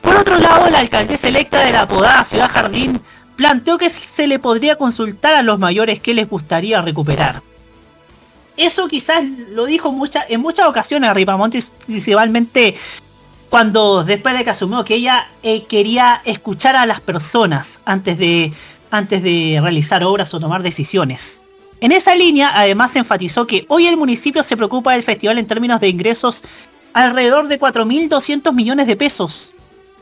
Por 0.00 0.14
otro 0.14 0.38
lado, 0.38 0.70
la 0.70 0.78
alcaldesa 0.78 1.26
electa 1.26 1.64
de 1.64 1.72
la 1.72 1.82
apodada 1.82 2.22
Ciudad 2.22 2.48
Jardín 2.48 3.00
planteó 3.34 3.76
que 3.76 3.90
se 3.90 4.28
le 4.28 4.38
podría 4.38 4.76
consultar 4.76 5.34
a 5.34 5.42
los 5.42 5.58
mayores 5.58 5.98
qué 5.98 6.14
les 6.14 6.30
gustaría 6.30 6.80
recuperar. 6.82 7.42
Eso 8.56 8.86
quizás 8.86 9.24
lo 9.50 9.66
dijo 9.66 9.92
en 10.28 10.40
muchas 10.40 10.66
ocasiones 10.66 11.12
Ripamonti, 11.12 11.58
principalmente 11.86 12.76
cuando 13.50 14.04
después 14.04 14.38
de 14.38 14.44
que 14.44 14.50
asumió 14.50 14.84
que 14.84 14.94
ella 14.94 15.26
eh, 15.42 15.64
quería 15.64 16.22
escuchar 16.24 16.76
a 16.76 16.86
las 16.86 17.00
personas 17.00 17.80
antes 17.84 18.16
de, 18.18 18.52
antes 18.92 19.20
de 19.20 19.58
realizar 19.60 20.04
obras 20.04 20.32
o 20.32 20.38
tomar 20.38 20.62
decisiones. 20.62 21.40
En 21.80 21.92
esa 21.92 22.14
línea, 22.14 22.52
además 22.54 22.96
enfatizó 22.96 23.46
que 23.46 23.66
hoy 23.68 23.86
el 23.86 23.96
municipio 23.96 24.42
se 24.42 24.56
preocupa 24.56 24.92
del 24.92 25.02
festival 25.02 25.38
en 25.38 25.46
términos 25.46 25.80
de 25.80 25.88
ingresos 25.88 26.42
alrededor 26.94 27.48
de 27.48 27.60
4.200 27.60 28.52
millones 28.54 28.86
de 28.86 28.96
pesos. 28.96 29.54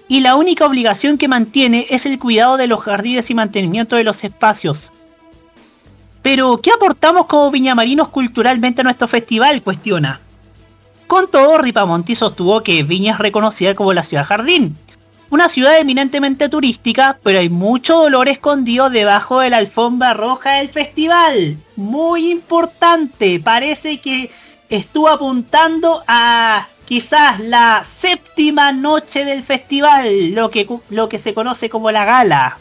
Y 0.07 0.21
la 0.21 0.37
única 0.37 0.67
obligación 0.67 1.19
que 1.19 1.29
mantiene 1.29 1.87
es 1.91 2.07
el 2.07 2.19
cuidado 2.19 2.57
de 2.57 2.69
los 2.69 2.81
jardines 2.81 3.31
y 3.31 3.35
mantenimiento 3.35 3.97
de 3.97 4.05
los 4.05 4.23
espacios. 4.23 4.93
Pero, 6.23 6.59
¿qué 6.59 6.71
aportamos 6.71 7.27
como 7.27 7.51
viñamarinos 7.51 8.09
culturalmente 8.09 8.83
a 8.83 8.85
nuestro 8.85 9.09
festival? 9.09 9.63
Cuestiona. 9.63 10.21
Con 11.07 11.31
todo, 11.31 11.59
Ripamonti 11.59 12.15
sostuvo 12.15 12.63
que 12.63 12.83
Viña 12.83 13.13
es 13.13 13.19
reconocida 13.19 13.75
como 13.75 13.93
la 13.93 14.05
ciudad 14.05 14.25
jardín. 14.25 14.77
Una 15.31 15.49
ciudad 15.49 15.79
eminentemente 15.79 16.49
turística, 16.49 17.19
pero 17.23 17.39
hay 17.39 17.49
mucho 17.49 17.97
dolor 17.97 18.29
escondido 18.29 18.91
debajo 18.91 19.41
de 19.41 19.51
la 19.51 19.57
alfombra 19.57 20.15
roja 20.15 20.57
del 20.57 20.69
festival. 20.69 21.57
Muy 21.77 22.31
importante, 22.31 23.41
parece 23.41 24.01
que 24.01 24.31
estuvo 24.69 25.09
apuntando 25.09 26.05
a 26.07 26.69
quizás 26.85 27.41
la 27.41 27.83
séptima 27.85 28.73
noche 28.73 29.25
del 29.25 29.43
festival, 29.43 30.31
lo 30.33 30.51
que, 30.51 30.69
lo 30.91 31.09
que 31.09 31.19
se 31.19 31.35
conoce 31.35 31.71
como 31.71 31.91
la 31.91 32.05
gala. 32.05 32.59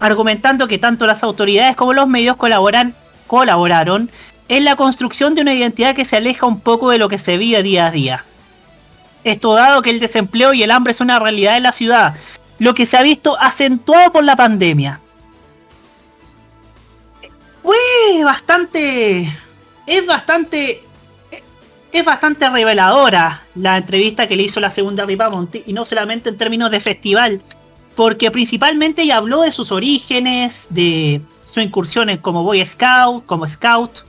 Argumentando 0.00 0.68
que 0.68 0.78
tanto 0.78 1.06
las 1.06 1.22
autoridades 1.22 1.76
como 1.76 1.94
los 1.94 2.06
medios 2.06 2.36
colaboran, 2.36 2.94
colaboraron 3.26 4.10
en 4.48 4.64
la 4.64 4.76
construcción 4.76 5.34
de 5.34 5.40
una 5.40 5.54
identidad 5.54 5.94
que 5.94 6.04
se 6.04 6.16
aleja 6.16 6.46
un 6.46 6.60
poco 6.60 6.90
de 6.90 6.98
lo 6.98 7.08
que 7.08 7.18
se 7.18 7.38
vive 7.38 7.62
día 7.62 7.86
a 7.86 7.90
día. 7.90 8.24
Esto 9.24 9.54
dado 9.54 9.82
que 9.82 9.90
el 9.90 10.00
desempleo 10.00 10.52
y 10.52 10.62
el 10.62 10.70
hambre 10.70 10.92
es 10.92 11.00
una 11.00 11.18
realidad 11.18 11.56
en 11.56 11.62
la 11.62 11.72
ciudad, 11.72 12.14
lo 12.58 12.74
que 12.74 12.86
se 12.86 12.96
ha 12.96 13.02
visto 13.02 13.36
acentuado 13.40 14.12
por 14.12 14.24
la 14.24 14.36
pandemia. 14.36 15.00
Fue 17.62 18.22
bastante... 18.22 19.32
Es 19.86 20.06
bastante... 20.06 20.84
Es 21.90 22.04
bastante 22.04 22.50
reveladora 22.50 23.44
la 23.54 23.76
entrevista 23.76 24.26
que 24.26 24.34
le 24.36 24.42
hizo 24.42 24.58
la 24.60 24.70
segunda 24.70 25.06
Ripamonti, 25.06 25.62
y 25.66 25.72
no 25.72 25.84
solamente 25.84 26.28
en 26.28 26.36
términos 26.36 26.70
de 26.72 26.80
festival, 26.80 27.40
porque 27.94 28.32
principalmente 28.32 29.02
ella 29.02 29.18
habló 29.18 29.42
de 29.42 29.52
sus 29.52 29.70
orígenes, 29.70 30.66
de 30.70 31.20
su 31.38 31.60
incursión 31.60 32.10
en 32.10 32.18
como 32.18 32.42
Boy 32.42 32.66
Scout, 32.66 33.24
como 33.26 33.46
Scout, 33.46 34.00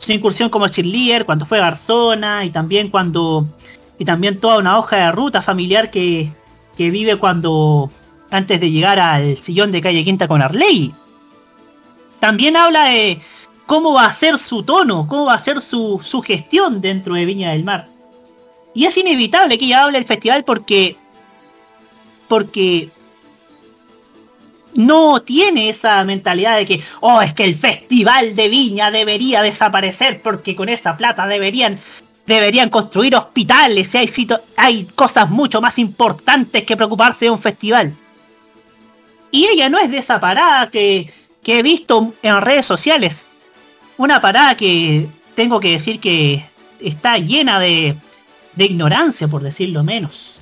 su 0.00 0.12
incursión 0.12 0.50
como 0.50 0.66
cheerleader 0.66 1.24
cuando 1.24 1.46
fue 1.46 1.60
Garzona 1.60 2.44
y 2.44 2.50
también 2.50 2.90
cuando 2.90 3.46
y 4.00 4.06
también 4.06 4.40
toda 4.40 4.56
una 4.56 4.78
hoja 4.78 4.96
de 4.96 5.12
ruta 5.12 5.42
familiar 5.42 5.90
que, 5.90 6.32
que 6.74 6.90
vive 6.90 7.16
cuando 7.16 7.90
antes 8.30 8.58
de 8.58 8.70
llegar 8.70 8.98
al 8.98 9.36
sillón 9.36 9.72
de 9.72 9.82
calle 9.82 10.02
Quinta 10.02 10.26
con 10.26 10.40
Arley. 10.40 10.94
También 12.18 12.56
habla 12.56 12.84
de 12.84 13.20
cómo 13.66 13.92
va 13.92 14.06
a 14.06 14.12
ser 14.14 14.38
su 14.38 14.62
tono, 14.62 15.06
cómo 15.06 15.26
va 15.26 15.34
a 15.34 15.38
ser 15.38 15.60
su, 15.60 16.00
su 16.02 16.22
gestión 16.22 16.80
dentro 16.80 17.12
de 17.12 17.26
Viña 17.26 17.50
del 17.50 17.62
Mar. 17.62 17.88
Y 18.72 18.86
es 18.86 18.96
inevitable 18.96 19.58
que 19.58 19.66
ella 19.66 19.84
hable 19.84 19.98
del 19.98 20.06
festival 20.06 20.44
porque 20.44 20.96
porque 22.26 22.88
no 24.72 25.20
tiene 25.20 25.68
esa 25.68 26.02
mentalidad 26.04 26.56
de 26.56 26.64
que, 26.64 26.82
oh, 27.00 27.20
es 27.20 27.34
que 27.34 27.44
el 27.44 27.54
festival 27.54 28.34
de 28.34 28.48
Viña 28.48 28.90
debería 28.90 29.42
desaparecer 29.42 30.22
porque 30.22 30.56
con 30.56 30.70
esa 30.70 30.96
plata 30.96 31.26
deberían 31.26 31.78
deberían 32.34 32.70
construir 32.70 33.14
hospitales 33.16 33.94
hay, 33.94 34.08
hay 34.56 34.84
cosas 34.94 35.30
mucho 35.30 35.60
más 35.60 35.78
importantes 35.78 36.64
que 36.64 36.76
preocuparse 36.76 37.26
de 37.26 37.30
un 37.30 37.38
festival. 37.38 37.94
Y 39.30 39.46
ella 39.46 39.68
no 39.68 39.78
es 39.78 39.90
de 39.90 39.98
esa 39.98 40.20
parada 40.20 40.70
que, 40.70 41.12
que 41.42 41.58
he 41.58 41.62
visto 41.62 42.14
en 42.22 42.40
redes 42.40 42.66
sociales. 42.66 43.26
Una 43.96 44.20
parada 44.20 44.56
que 44.56 45.08
tengo 45.34 45.60
que 45.60 45.72
decir 45.72 46.00
que 46.00 46.44
está 46.80 47.18
llena 47.18 47.60
de, 47.60 47.96
de 48.54 48.64
ignorancia, 48.64 49.28
por 49.28 49.42
decirlo 49.42 49.84
menos. 49.84 50.40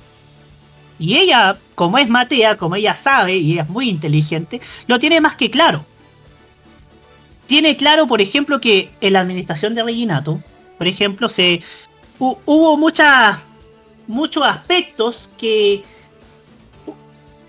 Y 0.97 1.17
ella, 1.17 1.57
como 1.75 1.97
es 1.97 2.09
Matea, 2.09 2.57
como 2.57 2.75
ella 2.75 2.95
sabe 2.95 3.37
y 3.37 3.59
es 3.59 3.69
muy 3.69 3.89
inteligente, 3.89 4.59
lo 4.87 4.99
tiene 4.99 5.21
más 5.21 5.35
que 5.35 5.49
claro. 5.49 5.85
Tiene 7.47 7.77
claro, 7.77 8.07
por 8.07 8.21
ejemplo, 8.21 8.59
que 8.59 8.91
en 9.01 9.13
la 9.13 9.21
administración 9.21 9.73
de 9.75 9.83
Reginato, 9.83 10.41
por 10.79 10.87
ejemplo, 10.87 11.29
se 11.29 11.61
hu- 12.19 12.37
hubo 12.45 12.75
muchas 12.77 13.37
muchos 14.07 14.43
aspectos 14.43 15.29
que 15.37 15.83
hu- 16.87 16.95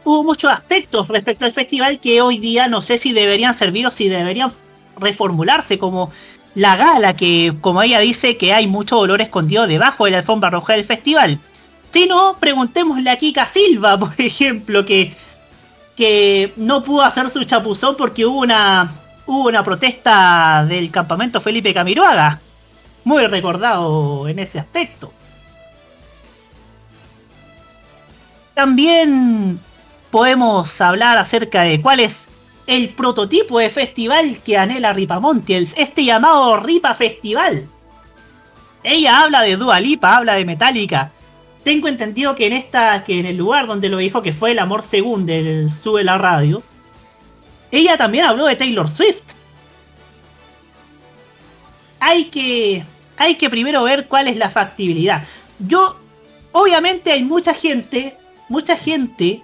hubo 0.05 0.25
muchos 0.25 0.53
aspectos 0.53 1.09
respecto 1.09 1.47
al 1.47 1.53
festival 1.53 1.99
que 2.01 2.21
hoy 2.21 2.39
día 2.39 2.69
no 2.69 2.83
sé 2.83 2.99
si 2.99 3.13
deberían 3.15 3.55
servir 3.55 3.87
o 3.87 3.91
si 3.91 4.11
deberían 4.11 4.53
reformularse 4.99 5.79
como 5.79 6.13
la 6.55 6.77
gala 6.77 7.17
que 7.17 7.55
como 7.63 7.81
ella 7.81 8.01
dice 8.01 8.37
que 8.37 8.53
hay 8.53 8.67
mucho 8.67 8.97
dolor 8.97 9.23
escondido 9.23 9.67
debajo 9.67 10.05
de 10.05 10.11
la 10.11 10.19
alfombra 10.19 10.51
roja 10.51 10.75
del 10.75 10.85
festival. 10.85 11.39
Si 11.93 12.07
no, 12.07 12.37
preguntémosle 12.39 13.09
a 13.11 13.17
Kika 13.17 13.47
Silva, 13.47 13.99
por 14.01 14.13
ejemplo, 14.19 14.85
que 14.85 15.15
que 15.97 16.53
no 16.57 16.83
pudo 16.83 17.03
hacer 17.03 17.31
su 17.31 17.45
chapuzón 17.45 17.97
porque 17.97 18.27
hubo 18.27 18.41
una 18.41 18.93
hubo 19.27 19.49
una 19.49 19.63
protesta 19.63 20.65
del 20.69 20.91
campamento 20.91 21.41
Felipe 21.41 21.73
Camiroaga. 21.73 22.41
Muy 23.05 23.27
recordado 23.27 24.29
en 24.29 24.39
ese 24.39 24.59
aspecto. 24.59 25.13
También 28.55 29.59
podemos 30.11 30.81
hablar 30.81 31.19
acerca 31.19 31.63
de 31.63 31.81
cuál 31.81 32.01
es 32.01 32.29
el 32.67 32.91
prototipo 32.91 33.59
de 33.59 33.71
festival 33.71 34.39
que 34.45 34.59
anhela 34.59 34.93
Ripamonti, 34.93 35.55
el- 35.55 35.69
este 35.77 36.05
llamado 36.05 36.57
Ripa 36.59 36.95
Festival. 36.95 37.67
Ella 38.83 39.23
habla 39.23 39.43
de 39.43 39.57
Dua 39.57 39.81
Lipa, 39.81 40.17
habla 40.17 40.35
de 40.35 40.45
Metallica. 40.45 41.11
Tengo 41.65 41.89
entendido 41.89 42.35
que 42.35 42.47
en 42.47 42.53
esta, 42.55 43.05
que 43.05 43.19
en 43.19 43.27
el 43.27 43.37
lugar 43.37 43.67
donde 43.67 43.89
lo 43.89 43.99
dijo 43.99 44.23
que 44.23 44.33
fue 44.33 44.53
el 44.53 44.59
amor 44.59 44.83
según 44.83 45.27
del 45.27 45.75
sube 45.75 46.05
la 46.05 46.17
radio, 46.19 46.63
ella 47.71 47.97
también 47.97 48.25
habló 48.25 48.47
de 48.47 48.57
Taylor 48.57 48.91
Swift. 48.91 49.23
Hay 52.01 52.27
que, 52.27 52.85
hay 53.17 53.37
que 53.37 53.51
primero 53.51 53.83
ver 53.83 54.09
cuál 54.09 54.29
es 54.29 54.37
la 54.37 54.51
factibilidad. 54.51 55.25
Yo, 55.59 55.97
obviamente 56.53 57.13
hay 57.13 57.23
mucha 57.23 57.55
gente, 57.55 58.17
mucha 58.49 58.77
gente 58.77 59.43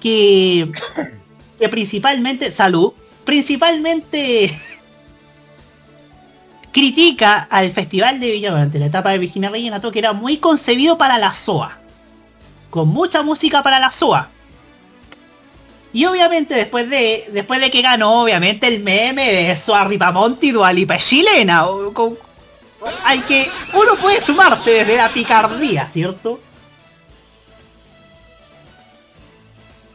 que, 0.00 0.70
que 1.58 1.68
principalmente, 1.68 2.50
salud, 2.50 2.92
principalmente 3.24 4.58
critica 6.72 7.46
al 7.50 7.70
Festival 7.70 8.20
de 8.20 8.30
Villa 8.30 8.50
durante 8.50 8.78
la 8.78 8.86
etapa 8.86 9.10
de 9.10 9.18
Virginia 9.18 9.50
Reginato 9.50 9.92
que 9.92 9.98
era 9.98 10.12
muy 10.12 10.38
concebido 10.38 10.98
para 10.98 11.18
la 11.18 11.32
SOA. 11.32 11.78
con 12.70 12.88
mucha 12.88 13.22
música 13.22 13.62
para 13.62 13.80
la 13.80 13.90
SOA. 13.90 14.28
Y 15.96 16.04
obviamente 16.04 16.54
después 16.54 16.90
de 16.90 17.24
después 17.32 17.58
de 17.58 17.70
que 17.70 17.80
ganó, 17.80 18.20
obviamente 18.22 18.66
el 18.66 18.80
meme 18.82 19.32
de 19.32 19.56
Soa 19.56 19.84
Ripamonti 19.84 20.50
Dualipa 20.50 20.98
chilena. 20.98 21.64
con- 21.94 22.18
que. 23.26 23.50
Uno 23.72 23.94
puede 23.94 24.20
sumarse 24.20 24.72
desde 24.72 24.94
la 24.94 25.08
picardía, 25.08 25.88
¿cierto? 25.88 26.38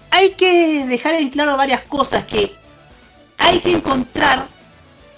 Hay 0.09 0.31
que 0.31 0.87
dejar 0.87 1.13
en 1.13 1.29
claro 1.29 1.55
varias 1.55 1.81
cosas 1.81 2.25
que 2.25 2.51
hay 3.37 3.59
que 3.59 3.73
encontrar, 3.73 4.47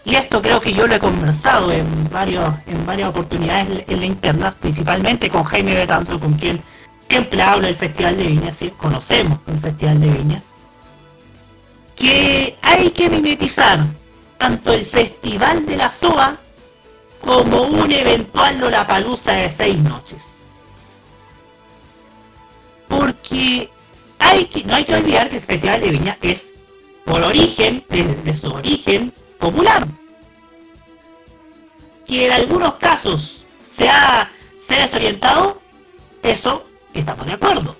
y 0.03 0.15
esto 0.15 0.41
creo 0.41 0.59
que 0.59 0.73
yo 0.73 0.85
lo 0.85 0.95
he 0.95 0.99
conversado 0.99 1.71
en 1.71 2.09
varios, 2.09 2.43
en 2.67 2.85
varias 2.85 3.07
oportunidades 3.07 3.85
en 3.87 3.99
la 4.01 4.05
interna, 4.05 4.53
principalmente 4.59 5.29
con 5.29 5.45
Jaime 5.45 5.75
Betanzo, 5.75 6.19
con 6.19 6.33
quien 6.33 6.61
siempre 7.09 7.41
hablo 7.41 7.67
del 7.67 7.77
Festival 7.77 8.17
de 8.17 8.23
Viña, 8.23 8.51
sí, 8.51 8.69
conocemos 8.77 9.39
el 9.47 9.59
Festival 9.61 10.01
de 10.01 10.07
Viña, 10.07 10.43
que 11.95 12.57
hay 12.61 12.89
que 12.91 13.09
mimetizar 13.09 13.87
tanto 14.37 14.73
el 14.73 14.85
Festival 14.85 15.65
de 15.65 15.77
la 15.77 15.91
SOA 15.91 16.37
como 17.21 17.63
un 17.63 17.91
eventual 17.91 18.59
Lollapalooza 18.59 19.33
de 19.33 19.51
seis 19.51 19.77
noches. 19.79 20.37
Porque 22.87 23.69
hay 24.19 24.45
que, 24.45 24.63
no 24.65 24.75
hay 24.75 24.85
que 24.85 24.95
olvidar 24.95 25.29
que 25.29 25.37
el 25.37 25.43
Festival 25.43 25.81
de 25.81 25.89
Viña 25.89 26.17
es, 26.21 26.53
por 27.05 27.21
origen, 27.21 27.83
desde 27.89 28.35
su 28.35 28.51
origen, 28.51 29.13
popular. 29.39 29.87
Que 32.05 32.27
en 32.27 32.33
algunos 32.33 32.75
casos 32.75 33.45
se 33.69 33.87
ha, 33.89 34.29
se 34.59 34.75
ha 34.75 34.81
desorientado, 34.81 35.61
eso 36.21 36.65
estamos 36.93 37.25
de 37.25 37.33
acuerdo. 37.33 37.75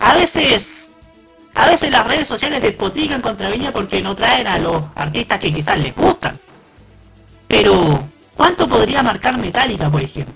A 0.00 0.14
veces, 0.14 0.90
a 1.54 1.66
veces 1.66 1.90
las 1.90 2.06
redes 2.06 2.26
sociales 2.26 2.60
despotrican 2.60 3.20
contra 3.20 3.48
Viña 3.48 3.72
porque 3.72 4.02
no 4.02 4.14
traen 4.16 4.46
a 4.46 4.58
los 4.58 4.82
artistas 4.94 5.38
que 5.38 5.52
quizás 5.52 5.78
les 5.78 5.94
gustan. 5.94 6.38
Pero, 7.46 8.08
¿cuánto 8.34 8.66
podría 8.66 9.02
marcar 9.02 9.38
Metallica, 9.38 9.88
por 9.88 10.02
ejemplo? 10.02 10.34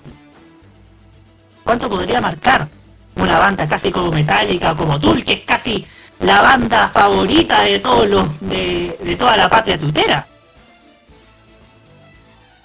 ¿Cuánto 1.63 1.89
podría 1.89 2.21
marcar 2.21 2.67
una 3.15 3.37
banda 3.37 3.67
casi 3.67 3.91
como 3.91 4.11
Metallica, 4.11 4.75
como 4.75 4.99
Tool, 4.99 5.23
que 5.25 5.33
es 5.33 5.41
casi 5.41 5.85
la 6.19 6.41
banda 6.41 6.89
favorita 6.89 7.63
de 7.63 7.79
todos 7.79 8.07
los, 8.07 8.39
de 8.39 9.15
toda 9.19 9.35
la 9.35 9.49
patria 9.49 9.77
tutera? 9.77 10.25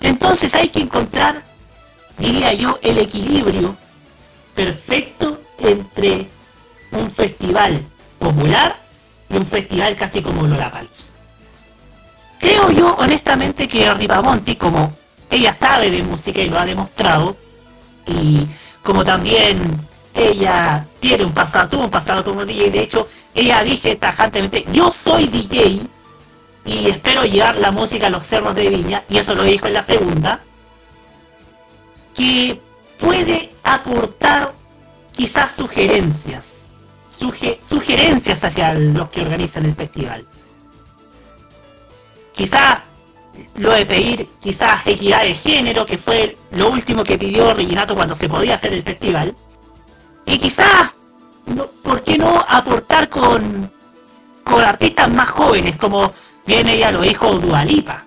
Entonces 0.01 0.55
hay 0.55 0.69
que 0.69 0.81
encontrar, 0.81 1.43
diría 2.19 2.53
yo, 2.53 2.79
el 2.83 2.99
equilibrio 2.99 3.75
perfecto 4.55 5.41
entre 5.59 6.29
un 6.93 7.11
festival 7.11 7.85
popular 8.25 8.77
y 9.29 9.37
un 9.37 9.47
festival 9.47 9.95
casi 9.97 10.23
como 10.23 10.47
Lollapalooza. 10.47 11.13
Creo 12.41 12.71
yo 12.71 12.95
honestamente 12.97 13.69
que 13.69 13.93
Ripamonti, 13.93 14.57
como 14.57 14.93
ella 15.31 15.53
sabe 15.53 15.91
de 15.91 16.03
música 16.03 16.41
y 16.41 16.49
lo 16.49 16.59
ha 16.59 16.65
demostrado, 16.65 17.37
y 18.07 18.47
como 18.83 19.05
también 19.05 19.57
ella 20.15 20.87
tiene 21.01 21.25
un 21.25 21.33
pasado, 21.33 21.69
tuvo 21.69 21.85
un 21.85 21.91
pasado 21.91 22.25
como 22.25 22.45
DJ, 22.45 22.71
de 22.71 22.83
hecho, 22.83 23.09
ella 23.35 23.63
dice 23.63 23.97
tajantemente, 23.97 24.65
yo 24.73 24.91
soy 24.91 25.27
DJ 25.27 25.81
y 26.67 26.89
espero 26.89 27.25
llevar 27.25 27.57
la 27.57 27.73
música 27.73 28.07
a 28.07 28.11
los 28.11 28.27
cerros 28.27 28.55
de 28.55 28.69
Viña, 28.69 29.03
y 29.09 29.19
eso 29.19 29.35
lo 29.35 29.43
dijo 29.43 29.67
en 29.67 29.75
la 29.75 29.83
segunda, 29.83 30.41
que 32.15 32.61
puede 32.99 33.53
aportar 33.65 34.55
quizás 35.13 35.53
sugerencias, 35.53 36.54
suge- 37.19 37.59
sugerencias 37.61 38.43
hacia 38.45 38.75
los 38.75 39.09
que 39.11 39.23
organizan 39.23 39.65
el 39.67 39.75
festival. 39.75 40.25
Quizás 42.35 42.79
lo 43.57 43.73
de 43.73 43.87
pedir 43.87 44.29
quizás 44.41 44.87
equidad 44.87 45.23
de 45.23 45.35
género, 45.35 45.87
que 45.87 45.99
fue 45.99 46.37
lo 46.53 46.71
último 46.71 47.05
que 47.05 47.19
pidió 47.19 47.53
Reginato 47.55 47.95
cuando 47.95 48.15
se 48.15 48.29
podía 48.29 48.55
hacer 48.55 48.73
el 48.73 48.83
festival. 48.83 49.35
Y 50.27 50.39
quizás, 50.39 50.91
no- 51.47 51.67
¿por 51.83 52.03
qué 52.03 52.17
no 52.19 52.45
aportar 52.49 53.09
con, 53.09 53.71
con 54.45 54.61
artistas 54.63 55.11
más 55.13 55.31
jóvenes, 55.31 55.77
como 55.77 56.13
bien 56.47 56.69
ella 56.69 56.91
lo 56.91 57.03
dijo 57.03 57.33
Dualipa? 57.39 58.05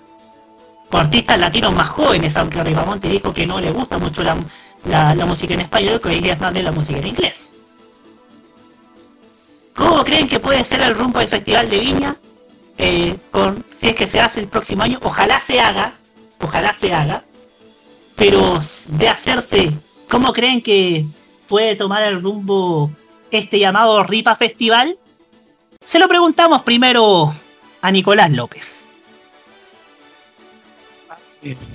O 0.91 0.97
artistas 0.97 1.38
latinos 1.39 1.73
más 1.73 1.89
jóvenes, 1.89 2.35
aunque 2.38 2.63
Ripamonte 2.63 3.09
dijo 3.09 3.34
que 3.34 3.45
no 3.45 3.59
le 3.59 3.71
gusta 3.71 3.97
mucho 3.97 4.23
la, 4.23 4.38
la- 4.85 5.13
la 5.15 5.25
música 5.25 5.53
en 5.53 5.61
español, 5.61 5.99
que 6.01 6.13
ella 6.13 6.34
es 6.34 6.39
más 6.39 6.53
de 6.53 6.63
la 6.63 6.71
música 6.71 6.99
en 6.99 7.07
inglés. 7.07 7.51
¿Cómo 9.77 10.03
creen 10.03 10.27
que 10.27 10.39
puede 10.39 10.65
ser 10.65 10.81
el 10.81 10.95
rumbo 10.95 11.19
del 11.19 11.27
Festival 11.27 11.69
de 11.69 11.79
Viña? 11.79 12.15
Eh, 12.79 13.15
con, 13.29 13.63
si 13.69 13.89
es 13.89 13.95
que 13.95 14.07
se 14.07 14.19
hace 14.19 14.39
el 14.39 14.47
próximo 14.47 14.81
año, 14.81 14.97
ojalá 15.03 15.39
se 15.45 15.59
haga, 15.59 15.93
ojalá 16.41 16.75
se 16.81 16.91
haga, 16.91 17.23
pero 18.15 18.59
de 18.89 19.07
hacerse, 19.07 19.71
¿cómo 20.09 20.33
creen 20.33 20.63
que 20.63 21.05
puede 21.47 21.75
tomar 21.75 22.01
el 22.03 22.21
rumbo 22.21 22.91
este 23.29 23.59
llamado 23.59 24.03
Ripa 24.03 24.35
Festival? 24.35 24.97
Se 25.85 25.99
lo 25.99 26.07
preguntamos 26.07 26.63
primero 26.63 27.31
a 27.81 27.91
Nicolás 27.91 28.31
López. 28.31 28.87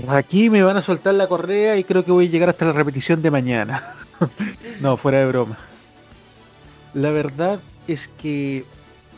Aquí 0.09 0.51
me 0.51 0.65
van 0.65 0.77
a 0.77 0.83
soltar 0.83 1.15
la 1.15 1.29
correa 1.29 1.77
y 1.77 1.85
creo 1.85 2.05
que 2.05 2.11
voy 2.11 2.27
a 2.27 2.31
llegar 2.31 2.49
hasta 2.49 2.65
la 2.65 2.73
repetición 2.73 3.23
de 3.23 3.31
mañana. 3.31 3.95
no, 4.81 4.97
fuera 4.97 5.21
de 5.21 5.27
broma. 5.27 5.57
La 6.95 7.11
verdad 7.11 7.61
es 7.87 8.09
que 8.09 8.65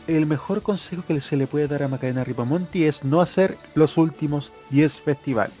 el 0.07 0.25
mejor 0.25 0.61
consejo 0.61 1.03
que 1.07 1.19
se 1.21 1.37
le 1.37 1.47
puede 1.47 1.67
dar 1.67 1.83
a 1.83 1.87
Macarena 1.87 2.23
Ripamonti 2.23 2.85
es 2.85 3.03
no 3.03 3.21
hacer 3.21 3.57
los 3.73 3.97
últimos 3.97 4.53
10 4.69 4.99
festivales. 4.99 5.55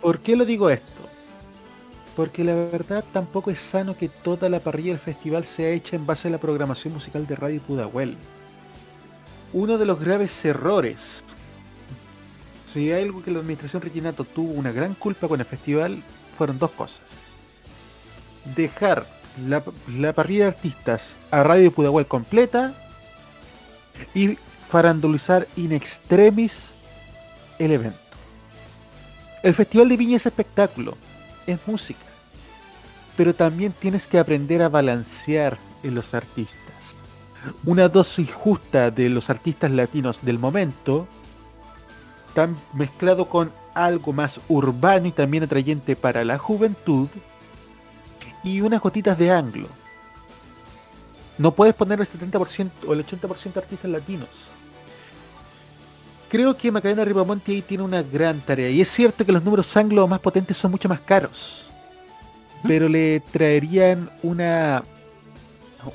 ¿Por 0.00 0.20
qué 0.20 0.36
lo 0.36 0.44
digo 0.44 0.70
esto? 0.70 1.02
Porque 2.16 2.42
la 2.42 2.54
verdad 2.54 3.04
tampoco 3.12 3.50
es 3.50 3.60
sano 3.60 3.96
que 3.96 4.08
toda 4.08 4.48
la 4.48 4.58
parrilla 4.58 4.90
del 4.90 4.98
festival 4.98 5.46
sea 5.46 5.70
hecha 5.70 5.94
en 5.94 6.06
base 6.06 6.28
a 6.28 6.30
la 6.32 6.38
programación 6.38 6.94
musical 6.94 7.26
de 7.26 7.36
Radio 7.36 7.60
Pudahuel. 7.60 8.16
Uno 9.52 9.78
de 9.78 9.86
los 9.86 10.00
graves 10.00 10.44
errores, 10.44 11.22
si 12.64 12.90
hay 12.90 13.04
algo 13.04 13.22
que 13.22 13.30
la 13.30 13.38
administración 13.38 13.82
Reginato 13.82 14.24
tuvo 14.24 14.52
una 14.52 14.72
gran 14.72 14.94
culpa 14.94 15.28
con 15.28 15.40
el 15.40 15.46
festival, 15.46 16.02
fueron 16.36 16.58
dos 16.58 16.72
cosas. 16.72 17.02
Dejar 18.56 19.06
la, 19.46 19.62
la 19.96 20.12
parrilla 20.12 20.44
de 20.44 20.50
artistas 20.50 21.16
a 21.30 21.42
Radio 21.42 21.70
Pudahuel 21.70 22.06
completa 22.06 22.74
y 24.14 24.36
farandulizar 24.68 25.46
in 25.56 25.72
extremis 25.72 26.74
el 27.58 27.72
evento. 27.72 27.98
El 29.42 29.54
Festival 29.54 29.88
de 29.88 29.96
Viña 29.96 30.16
es 30.16 30.26
espectáculo, 30.26 30.96
es 31.46 31.58
música, 31.66 32.04
pero 33.16 33.34
también 33.34 33.72
tienes 33.72 34.06
que 34.06 34.18
aprender 34.18 34.62
a 34.62 34.68
balancear 34.68 35.58
en 35.82 35.94
los 35.94 36.12
artistas. 36.14 36.56
Una 37.64 37.88
dosis 37.88 38.32
justa 38.32 38.90
de 38.90 39.08
los 39.08 39.30
artistas 39.30 39.70
latinos 39.70 40.24
del 40.24 40.38
momento, 40.38 41.06
tan 42.34 42.56
mezclado 42.74 43.28
con 43.28 43.50
algo 43.74 44.12
más 44.12 44.40
urbano 44.48 45.06
y 45.06 45.12
también 45.12 45.44
atrayente 45.44 45.94
para 45.94 46.24
la 46.24 46.36
juventud, 46.36 47.08
y 48.44 48.60
unas 48.60 48.80
gotitas 48.80 49.16
de 49.18 49.30
anglo. 49.30 49.68
No 51.38 51.52
puedes 51.52 51.74
poner 51.74 52.00
el 52.00 52.08
70% 52.08 52.70
o 52.86 52.92
el 52.92 53.06
80% 53.06 53.52
de 53.54 53.60
artistas 53.60 53.90
latinos. 53.90 54.28
Creo 56.28 56.56
que 56.56 56.70
Macarena 56.70 57.04
Ripamonti 57.04 57.52
ahí 57.52 57.62
tiene 57.62 57.84
una 57.84 58.02
gran 58.02 58.40
tarea. 58.40 58.68
Y 58.68 58.80
es 58.80 58.90
cierto 58.90 59.24
que 59.24 59.32
los 59.32 59.42
números 59.42 59.74
anglo 59.76 60.06
más 60.06 60.20
potentes 60.20 60.56
son 60.56 60.70
mucho 60.70 60.88
más 60.88 61.00
caros. 61.00 61.64
Pero 62.66 62.88
le 62.88 63.20
traerían 63.20 64.10
una 64.22 64.82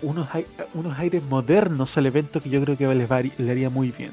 unos, 0.02 0.28
unos 0.74 0.98
aires 0.98 1.22
modernos 1.24 1.98
al 1.98 2.06
evento 2.06 2.42
que 2.42 2.50
yo 2.50 2.62
creo 2.64 2.78
que 2.78 2.88
les 2.96 3.12
va- 3.12 3.22
le 3.22 3.52
haría 3.52 3.70
muy 3.70 3.92
bien. 3.92 4.12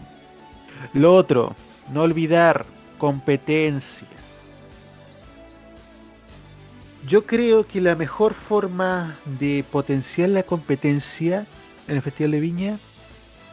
Lo 0.93 1.15
otro, 1.15 1.55
no 1.93 2.03
olvidar 2.03 2.67
competencia. 2.99 4.07
Yo 7.11 7.27
creo 7.27 7.67
que 7.67 7.81
la 7.81 7.97
mejor 7.97 8.35
forma 8.35 9.17
de 9.41 9.65
potenciar 9.69 10.29
la 10.29 10.45
competencia 10.45 11.45
en 11.89 11.97
el 11.97 12.03
Festival 12.03 12.31
de 12.31 12.39
Viña 12.41 12.79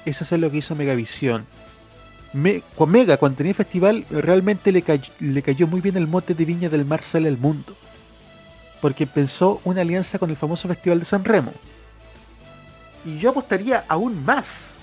es 0.05 0.21
hacer 0.21 0.39
lo 0.39 0.51
que 0.51 0.57
hizo 0.57 0.75
Megavisión. 0.75 1.43
Me- 2.33 2.61
con 2.75 2.91
Mega, 2.91 3.17
cuando 3.17 3.37
tenía 3.39 3.55
festival, 3.55 4.05
realmente 4.11 4.71
le, 4.71 4.83
cay- 4.83 5.11
le 5.19 5.41
cayó 5.41 5.65
muy 5.65 5.81
bien 5.81 5.97
el 5.97 6.05
mote 6.07 6.35
de 6.35 6.45
Viña 6.45 6.69
del 6.69 6.85
Mar 6.85 7.01
sale 7.01 7.29
al 7.29 7.37
mundo. 7.39 7.73
Porque 8.79 9.07
pensó 9.07 9.59
una 9.63 9.81
alianza 9.81 10.19
con 10.19 10.29
el 10.29 10.35
famoso 10.35 10.67
Festival 10.67 10.99
de 10.99 11.05
San 11.05 11.23
Remo. 11.25 11.51
Y 13.05 13.17
yo 13.17 13.31
apostaría 13.31 13.85
aún 13.87 14.23
más. 14.23 14.75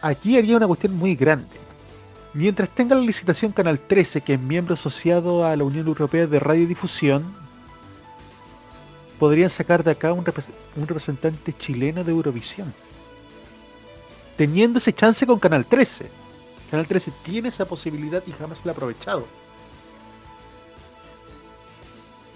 Aquí 0.00 0.36
haría 0.38 0.56
una 0.58 0.68
cuestión 0.68 0.94
muy 0.96 1.16
grande. 1.16 1.56
Mientras 2.34 2.68
tenga 2.68 2.94
la 2.94 3.00
licitación 3.02 3.52
Canal 3.52 3.78
13, 3.80 4.20
que 4.20 4.34
es 4.34 4.40
miembro 4.40 4.74
asociado 4.74 5.44
a 5.44 5.56
la 5.56 5.64
Unión 5.64 5.86
Europea 5.86 6.26
de 6.26 6.38
Radiodifusión, 6.38 7.24
podrían 9.18 9.50
sacar 9.50 9.82
de 9.82 9.90
acá 9.92 10.12
un, 10.12 10.24
repres- 10.24 10.48
un 10.76 10.86
representante 10.86 11.54
chileno 11.56 12.04
de 12.04 12.12
Eurovisión. 12.12 12.72
Teniendo 14.36 14.78
ese 14.78 14.92
chance 14.92 15.26
con 15.26 15.38
Canal 15.38 15.64
13. 15.64 16.08
Canal 16.70 16.86
13 16.86 17.12
tiene 17.24 17.48
esa 17.48 17.64
posibilidad 17.64 18.22
y 18.26 18.32
jamás 18.32 18.64
la 18.64 18.70
ha 18.72 18.74
aprovechado. 18.74 19.26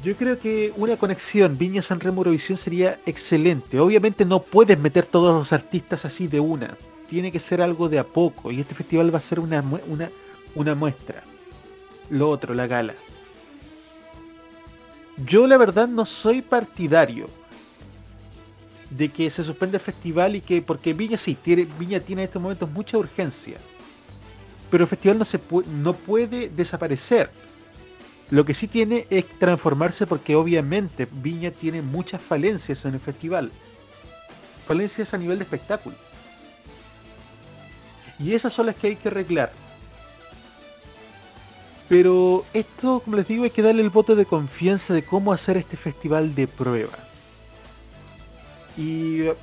Yo 0.03 0.17
creo 0.17 0.37
que 0.41 0.73
una 0.77 0.97
conexión 0.97 1.57
Viña 1.57 1.81
San 1.81 2.01
Remo 2.01 2.23
Eurovisión 2.23 2.59
sería 2.59 2.99
excelente. 3.07 3.79
Obviamente 3.79 4.25
no 4.25 4.43
puedes 4.43 4.77
meter 4.77 5.07
todos 5.07 5.33
los 5.33 5.53
artistas 5.53 6.05
así 6.05 6.27
de 6.27 6.41
una. 6.41 6.77
Tiene 7.13 7.31
que 7.31 7.41
ser 7.41 7.61
algo 7.61 7.91
de 7.91 7.99
a 7.99 8.05
poco. 8.05 8.51
Y 8.51 8.61
este 8.61 8.75
festival 8.75 9.15
va 9.15 9.19
a 9.19 9.21
ser 9.21 9.39
una, 9.39 9.63
una, 10.55 10.75
muestra. 10.75 11.23
Lo 12.09 12.31
otro, 12.31 12.55
la 12.55 12.67
gala. 12.67 12.95
Yo 15.27 15.47
la 15.47 15.59
verdad 15.59 15.89
no 15.89 16.07
soy 16.07 16.41
partidario 16.41 17.27
de 18.89 19.11
que 19.11 19.29
se 19.29 19.45
suspenda 19.45 19.77
el 19.77 19.83
festival 19.83 20.37
y 20.37 20.41
que 20.41 20.63
porque 20.63 20.95
Viña 20.95 21.19
sí 21.19 21.35
tiene 21.35 21.69
Viña 21.79 22.01
tiene 22.01 22.23
en 22.23 22.29
estos 22.29 22.41
momentos 22.41 22.71
mucha 22.71 22.99
urgencia 22.99 23.57
pero 24.71 24.85
el 24.85 24.89
festival 24.89 25.19
no 25.19 25.25
se 25.25 25.41
no 25.71 25.95
puede 25.95 26.51
desaparecer 26.51 27.31
lo 28.31 28.45
que 28.45 28.53
sí 28.53 28.69
tiene 28.69 29.07
es 29.09 29.27
transformarse 29.39 30.07
porque 30.07 30.37
obviamente 30.37 31.09
Viña 31.11 31.51
tiene 31.51 31.81
muchas 31.81 32.21
falencias 32.21 32.85
en 32.85 32.93
el 32.93 33.01
festival 33.01 33.51
falencias 34.67 35.15
a 35.15 35.19
nivel 35.19 35.39
de 35.39 35.45
espectáculo 35.45 35.97
y 38.23 38.35
esas 38.35 38.53
son 38.53 38.67
las 38.67 38.77
que 38.77 38.89
hay 38.89 38.97
que 38.97 39.09
arreglar 39.09 39.53
pero 41.93 42.47
esto, 42.55 43.01
como 43.01 43.19
les 43.19 43.29
digo, 43.29 43.45
hay 43.45 43.51
que 43.51 43.61
darle 43.61 43.83
el 43.83 43.91
voto 43.91 44.17
de 44.17 44.25
confianza 44.25 44.95
de 44.95 45.03
cómo 45.03 45.31
hacer 45.31 45.59
este 45.59 45.77
festival 45.77 46.35
de 46.35 46.47
prueba. 46.47 46.99
Y 48.79 49.21
eh, 49.25 49.35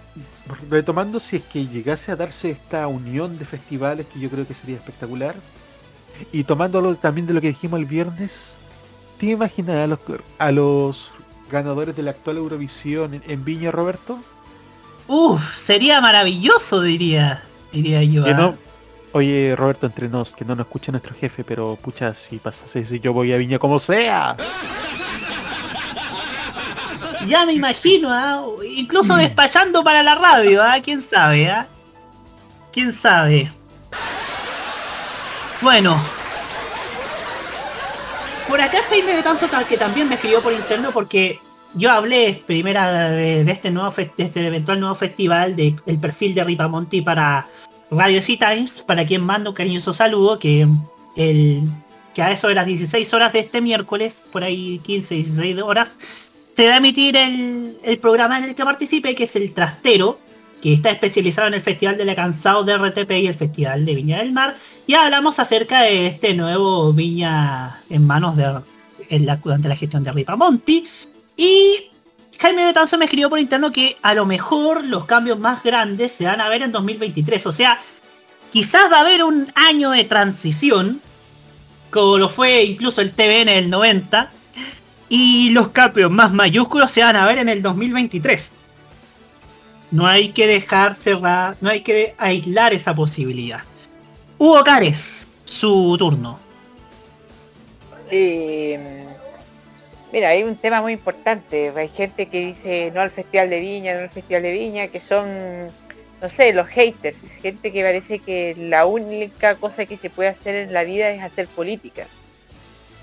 retomando, 0.68 1.20
si 1.20 1.36
es 1.36 1.44
que 1.44 1.68
llegase 1.68 2.12
a 2.12 2.16
darse 2.16 2.50
esta 2.50 2.88
unión 2.88 3.38
de 3.38 3.46
festivales, 3.46 4.08
que 4.12 4.20
yo 4.20 4.32
creo 4.32 4.48
que 4.48 4.56
sería 4.56 4.78
espectacular, 4.78 5.36
y 6.32 6.44
tomándolo 6.44 6.96
también 6.96 7.28
de 7.28 7.34
lo 7.34 7.42
que 7.42 7.50
dijimos 7.50 7.82
el 7.82 7.86
viernes, 7.86 8.56
¿te 9.20 9.28
imaginas 9.28 9.76
a 9.76 9.86
los, 9.86 10.00
a 10.40 10.52
los 10.52 11.12
ganadores 11.52 11.96
de 11.96 12.02
la 12.02 12.10
actual 12.10 12.38
Eurovisión 12.38 13.14
en, 13.14 13.22
en 13.28 13.46
Viña, 13.46 13.70
Roberto? 13.70 14.18
Uf, 15.08 15.56
sería 15.56 16.02
maravilloso, 16.02 16.82
diría, 16.82 17.44
diría 17.72 18.02
yo. 18.02 18.24
Que 18.24 18.32
¿ah? 18.32 18.38
no, 18.38 18.69
oye, 19.14 19.56
Roberto, 19.56 19.86
entre 19.86 20.08
nos, 20.10 20.32
que 20.32 20.46
no 20.46 20.56
nos 20.56 20.66
escucha 20.68 20.92
nuestro 20.92 21.16
jefe, 21.16 21.44
pero 21.44 21.78
pucha, 21.82 22.14
si 22.14 22.38
pasase 22.38 22.80
eso, 22.80 22.96
yo 22.96 23.14
voy 23.14 23.32
a 23.34 23.38
Viña 23.38 23.60
como 23.60 23.80
sea. 23.80 24.36
Ya 27.28 27.46
me 27.46 27.54
imagino, 27.54 28.10
¿ah? 28.12 28.42
incluso 28.66 29.16
despachando 29.16 29.84
para 29.84 30.02
la 30.04 30.16
radio, 30.16 30.64
¿ah? 30.64 30.78
¿Quién 30.82 31.02
sabe? 31.02 31.50
¿ah? 31.50 31.68
¿Quién 32.72 32.94
sabe? 32.94 33.52
Bueno. 35.62 36.00
Por 38.48 38.62
acá 38.62 38.80
Jaime 38.90 39.16
Betanzo 39.18 39.48
tal 39.48 39.66
que 39.66 39.78
también 39.78 40.08
me 40.10 40.16
escribió 40.16 40.42
por 40.42 40.54
interno 40.54 40.92
porque 40.92 41.40
yo 41.76 41.92
hablé 41.92 42.42
primera 42.48 43.10
de, 43.12 43.44
de 43.44 43.52
este 43.52 43.70
nuevo 43.70 43.92
de 43.92 44.10
este 44.24 44.48
eventual 44.48 44.80
nuevo 44.80 44.96
festival 44.96 45.56
de- 45.56 45.76
del 45.86 46.00
perfil 46.00 46.34
de 46.34 46.44
Ripamonti 46.44 47.02
para 47.02 47.46
Radio 47.92 48.20
Times, 48.22 48.82
para 48.82 49.06
quien 49.06 49.22
mando 49.22 49.52
un 49.52 49.56
cariñoso 49.56 49.94
saludo, 49.94 50.40
que 50.40 50.68
el 51.16 51.64
que 52.14 52.22
a 52.22 52.32
eso 52.32 52.48
de 52.48 52.56
las 52.56 52.66
16 52.66 53.14
horas 53.14 53.34
de 53.34 53.40
este 53.40 53.62
miércoles, 53.62 54.24
por 54.32 54.44
ahí 54.44 54.80
15, 54.84 55.16
16 55.16 55.62
horas, 55.62 56.00
se 56.56 56.68
va 56.68 56.74
a 56.74 56.78
emitir 56.78 57.16
el, 57.16 57.78
el 57.84 57.98
programa 58.00 58.38
en 58.38 58.46
el 58.46 58.56
que 58.56 58.64
participe, 58.64 59.16
que 59.16 59.24
es 59.26 59.36
el 59.36 59.54
Trastero, 59.54 60.20
que 60.62 60.74
está 60.74 60.90
especializado 60.90 61.48
en 61.48 61.54
el 61.54 61.62
Festival 61.62 61.98
de 61.98 62.06
la 62.06 62.16
Cansado 62.16 62.64
de 62.64 62.78
RTP 62.78 63.12
y 63.12 63.28
el 63.28 63.36
Festival 63.36 63.86
de 63.86 63.96
Viña 63.96 64.18
del 64.18 64.32
Mar. 64.32 64.58
Y 64.88 64.94
hablamos 64.94 65.40
acerca 65.40 65.82
de 65.82 66.08
este 66.08 66.34
nuevo 66.34 66.92
Viña 66.94 67.82
en 67.90 68.06
manos 68.06 68.36
de 68.36 68.60
en 69.10 69.26
la, 69.26 69.38
durante 69.38 69.68
la 69.68 69.76
gestión 69.76 70.04
de 70.04 70.12
Ripamonti. 70.12 70.86
Y 71.38 71.90
Jaime 72.40 72.66
Betanzo 72.66 72.98
me 72.98 73.06
escribió 73.06 73.30
por 73.30 73.40
interno 73.40 73.72
que 73.72 73.98
a 74.02 74.14
lo 74.14 74.26
mejor 74.26 74.86
los 74.86 75.06
cambios 75.06 75.38
más 75.40 75.62
grandes 75.62 76.14
se 76.14 76.24
van 76.24 76.40
a 76.40 76.48
ver 76.48 76.62
en 76.62 76.72
2023. 76.72 77.46
O 77.46 77.52
sea, 77.52 77.82
quizás 78.52 78.90
va 78.92 78.98
a 78.98 79.02
haber 79.02 79.24
un 79.24 79.52
año 79.56 79.92
de 79.92 80.06
transición, 80.06 81.02
como 81.92 82.18
lo 82.18 82.30
fue 82.30 82.64
incluso 82.64 83.02
el 83.02 83.12
TVN 83.12 83.48
del 83.48 83.70
90, 83.70 84.32
y 85.10 85.50
los 85.50 85.70
cambios 85.70 86.12
más 86.12 86.32
mayúsculos 86.32 86.92
se 86.92 87.02
van 87.02 87.18
a 87.18 87.26
ver 87.26 87.40
en 87.40 87.50
el 87.50 87.62
2023. 87.62 88.54
No 89.92 90.08
hay 90.08 90.30
que 90.30 90.48
dejar 90.48 90.96
cerrar, 90.96 91.58
no 91.60 91.70
hay 91.70 91.82
que 91.82 92.16
aislar 92.18 92.74
esa 92.74 92.96
posibilidad. 92.96 93.64
Hugo 94.38 94.64
Cares, 94.64 95.28
su 95.44 95.98
turno. 96.00 96.40
Eh, 98.12 99.09
mira, 100.12 100.30
hay 100.30 100.44
un 100.44 100.56
tema 100.56 100.82
muy 100.82 100.94
importante. 100.94 101.72
Hay 101.76 101.90
gente 101.90 102.28
que 102.28 102.40
dice 102.40 102.92
no 102.94 103.02
al 103.02 103.12
Festival 103.12 103.50
de 103.50 103.60
Viña, 103.60 103.94
no 103.96 104.02
al 104.02 104.10
Festival 104.10 104.44
de 104.44 104.52
Viña, 104.52 104.88
que 104.88 105.00
son, 105.00 105.68
no 106.22 106.30
sé, 106.30 106.54
los 106.54 106.68
haters. 106.68 107.18
Gente 107.42 107.72
que 107.72 107.84
parece 107.84 108.20
que 108.20 108.56
la 108.58 108.86
única 108.86 109.56
cosa 109.56 109.86
que 109.86 109.98
se 109.98 110.10
puede 110.10 110.30
hacer 110.30 110.56
en 110.56 110.74
la 110.74 110.84
vida 110.84 111.10
es 111.12 111.22
hacer 111.22 111.48
política. 111.48 112.06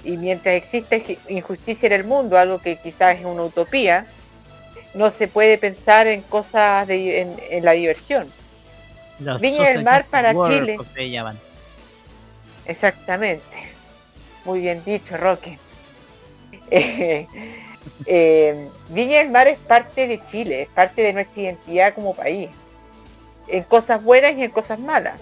Y 0.04 0.16
mientras 0.16 0.54
exista 0.54 0.96
inju- 0.96 1.18
injusticia 1.28 1.86
en 1.88 1.92
el 1.92 2.04
mundo, 2.04 2.38
algo 2.38 2.58
que 2.60 2.76
quizás 2.76 3.18
es 3.18 3.24
una 3.24 3.42
utopía, 3.44 4.06
no 4.94 5.10
se 5.10 5.28
puede 5.28 5.58
pensar 5.58 6.06
en 6.06 6.22
cosas 6.22 6.86
de, 6.86 7.20
en, 7.22 7.36
en 7.50 7.64
la 7.64 7.72
diversión. 7.72 8.30
Los 9.18 9.40
Viña 9.40 9.68
del 9.68 9.84
Mar 9.84 10.06
para 10.10 10.32
Chile. 10.60 10.76
Exactamente. 12.66 13.44
Muy 14.44 14.60
bien 14.60 14.82
dicho, 14.84 15.16
Roque. 15.16 15.58
Eh, 16.70 17.26
eh, 18.06 18.68
Viña 18.88 19.18
del 19.18 19.30
Mar 19.30 19.48
es 19.48 19.58
parte 19.58 20.06
de 20.06 20.20
Chile, 20.26 20.62
es 20.62 20.68
parte 20.68 21.02
de 21.02 21.12
nuestra 21.12 21.42
identidad 21.42 21.94
como 21.94 22.14
país. 22.14 22.50
En 23.48 23.62
cosas 23.64 24.02
buenas 24.02 24.34
y 24.36 24.42
en 24.42 24.50
cosas 24.50 24.78
malas. 24.78 25.20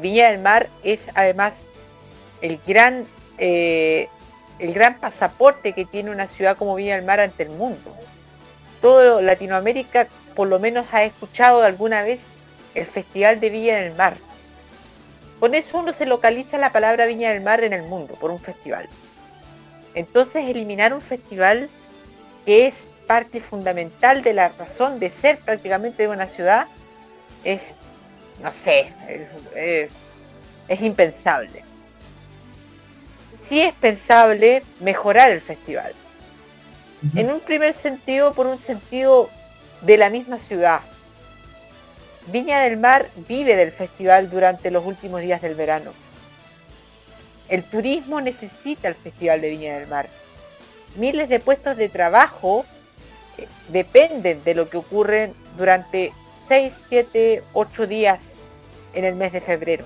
Viña 0.00 0.30
del 0.30 0.40
Mar 0.40 0.68
es 0.82 1.08
además 1.14 1.66
el 2.40 2.58
gran, 2.66 3.06
eh, 3.38 4.08
el 4.58 4.72
gran 4.72 4.98
pasaporte 4.98 5.72
que 5.72 5.84
tiene 5.84 6.10
una 6.10 6.28
ciudad 6.28 6.56
como 6.56 6.74
Viña 6.74 6.96
del 6.96 7.04
Mar 7.04 7.20
ante 7.20 7.42
el 7.42 7.50
mundo. 7.50 7.96
Todo 8.80 9.20
Latinoamérica 9.20 10.08
por 10.34 10.48
lo 10.48 10.58
menos 10.58 10.86
ha 10.92 11.04
escuchado 11.04 11.62
alguna 11.62 12.02
vez 12.02 12.26
el 12.74 12.86
Festival 12.86 13.40
de 13.40 13.50
Viña 13.50 13.76
del 13.76 13.94
Mar. 13.94 14.16
Con 15.40 15.54
eso 15.54 15.78
uno 15.78 15.92
se 15.92 16.06
localiza 16.06 16.58
la 16.58 16.72
palabra 16.72 17.06
Viña 17.06 17.30
del 17.30 17.42
Mar 17.42 17.62
en 17.64 17.72
el 17.72 17.82
mundo, 17.82 18.14
por 18.20 18.30
un 18.30 18.38
festival. 18.38 18.88
Entonces 19.98 20.48
eliminar 20.48 20.94
un 20.94 21.00
festival 21.00 21.68
que 22.46 22.68
es 22.68 22.84
parte 23.08 23.40
fundamental 23.40 24.22
de 24.22 24.32
la 24.32 24.48
razón 24.50 25.00
de 25.00 25.10
ser 25.10 25.38
prácticamente 25.40 26.04
de 26.04 26.08
una 26.08 26.26
ciudad 26.26 26.68
es, 27.42 27.72
no 28.42 28.52
sé, 28.52 28.92
es, 29.08 29.28
es- 29.56 29.90
es 30.68 30.80
impensable. 30.82 31.64
Sí 33.42 33.60
es 33.60 33.72
pensable 33.74 34.62
mejorar 34.80 35.32
el 35.32 35.40
festival. 35.40 35.92
En 37.16 37.30
un 37.32 37.40
primer 37.40 37.72
sentido, 37.74 38.34
por 38.34 38.46
un 38.46 38.58
sentido 38.58 39.30
de 39.80 39.96
la 39.96 40.10
misma 40.10 40.38
ciudad. 40.38 40.80
Viña 42.26 42.60
del 42.60 42.76
Mar 42.76 43.08
vive 43.28 43.56
del 43.56 43.72
festival 43.72 44.28
durante 44.30 44.70
los 44.70 44.84
últimos 44.84 45.22
días 45.22 45.40
del 45.40 45.54
verano. 45.54 45.92
El 47.48 47.64
turismo 47.64 48.20
necesita 48.20 48.88
el 48.88 48.94
Festival 48.94 49.40
de 49.40 49.50
Viña 49.50 49.78
del 49.78 49.88
Mar. 49.88 50.08
Miles 50.96 51.28
de 51.28 51.40
puestos 51.40 51.76
de 51.76 51.88
trabajo 51.88 52.64
eh, 53.36 53.46
dependen 53.68 54.42
de 54.44 54.54
lo 54.54 54.68
que 54.68 54.76
ocurre 54.76 55.32
durante 55.56 56.12
6, 56.48 56.74
7, 56.88 57.42
8 57.52 57.86
días 57.86 58.34
en 58.92 59.04
el 59.04 59.14
mes 59.14 59.32
de 59.32 59.40
febrero. 59.40 59.84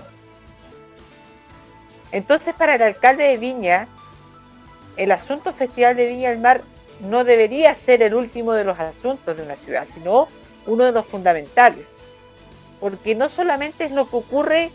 Entonces 2.11 2.53
para 2.53 2.75
el 2.75 2.81
alcalde 2.81 3.23
de 3.23 3.37
Viña, 3.37 3.87
el 4.97 5.11
asunto 5.11 5.53
Festival 5.53 5.95
de 5.95 6.07
Viña 6.07 6.29
del 6.29 6.39
Mar 6.39 6.61
no 6.99 7.23
debería 7.23 7.73
ser 7.75 8.01
el 8.01 8.13
último 8.13 8.53
de 8.53 8.63
los 8.63 8.79
asuntos 8.79 9.35
de 9.35 9.43
una 9.43 9.55
ciudad, 9.55 9.87
sino 9.91 10.27
uno 10.65 10.85
de 10.85 10.91
los 10.91 11.05
fundamentales. 11.05 11.87
Porque 12.79 13.15
no 13.15 13.29
solamente 13.29 13.85
es 13.85 13.91
lo 13.91 14.09
que 14.09 14.17
ocurre 14.17 14.71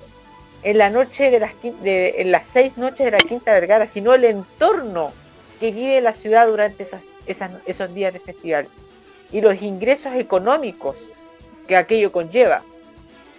en 0.63 0.79
la 0.79 0.91
noche 0.91 1.31
de 1.31 1.41
las 1.41 1.53
de- 1.63 2.23
las 2.27 2.47
seis 2.47 2.77
noches 2.77 3.05
de 3.05 3.11
la 3.13 3.19
Quinta 3.19 3.53
Vergara, 3.53 3.87
sino 3.87 4.15
el 4.15 4.25
entorno 4.25 5.13
que 5.61 5.71
vive 5.73 6.01
la 6.01 6.13
ciudad 6.13 6.47
durante 6.47 6.83
esas- 6.83 7.05
esos 7.67 7.95
días 7.95 8.13
de 8.13 8.21
festival. 8.21 8.69
Y 9.31 9.41
los 9.41 9.61
ingresos 9.63 10.15
económicos 10.15 11.03
que 11.67 11.77
aquello 11.77 12.11
conlleva. 12.13 12.63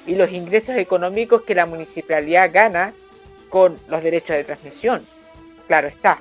Y 0.05 0.15
los 0.15 0.31
ingresos 0.31 0.75
económicos 0.75 1.43
que 1.43 1.55
la 1.55 1.65
municipalidad 1.65 2.51
gana 2.53 2.93
con 3.49 3.77
los 3.87 4.03
derechos 4.03 4.35
de 4.35 4.43
transmisión. 4.43 5.05
Claro 5.67 5.87
está. 5.87 6.19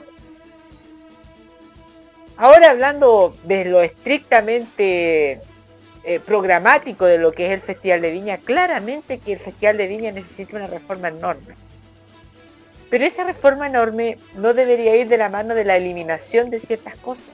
Ahora 2.37 2.71
hablando 2.71 3.35
de 3.45 3.65
lo 3.65 3.83
estrictamente 3.83 5.41
eh, 6.05 6.21
programático 6.21 7.05
de 7.05 7.19
lo 7.19 7.33
que 7.33 7.47
es 7.47 7.53
el 7.53 7.61
Festival 7.61 8.01
de 8.01 8.11
Viña, 8.11 8.39
claramente 8.39 9.19
que 9.19 9.35
el 9.35 9.39
Festival 9.39 9.77
de 9.77 9.87
Viña 9.87 10.13
necesita 10.13 10.57
una 10.57 10.67
reforma 10.67 11.09
enorme. 11.09 11.55
Pero 12.91 13.05
esa 13.05 13.25
reforma 13.25 13.67
enorme 13.67 14.19
no 14.35 14.55
debería 14.55 14.97
ir 14.97 15.09
de 15.09 15.19
la 15.19 15.29
mano 15.29 15.55
de 15.55 15.65
la 15.65 15.77
eliminación 15.77 16.51
de 16.51 16.61
ciertas 16.61 16.97
cosas. 16.97 17.27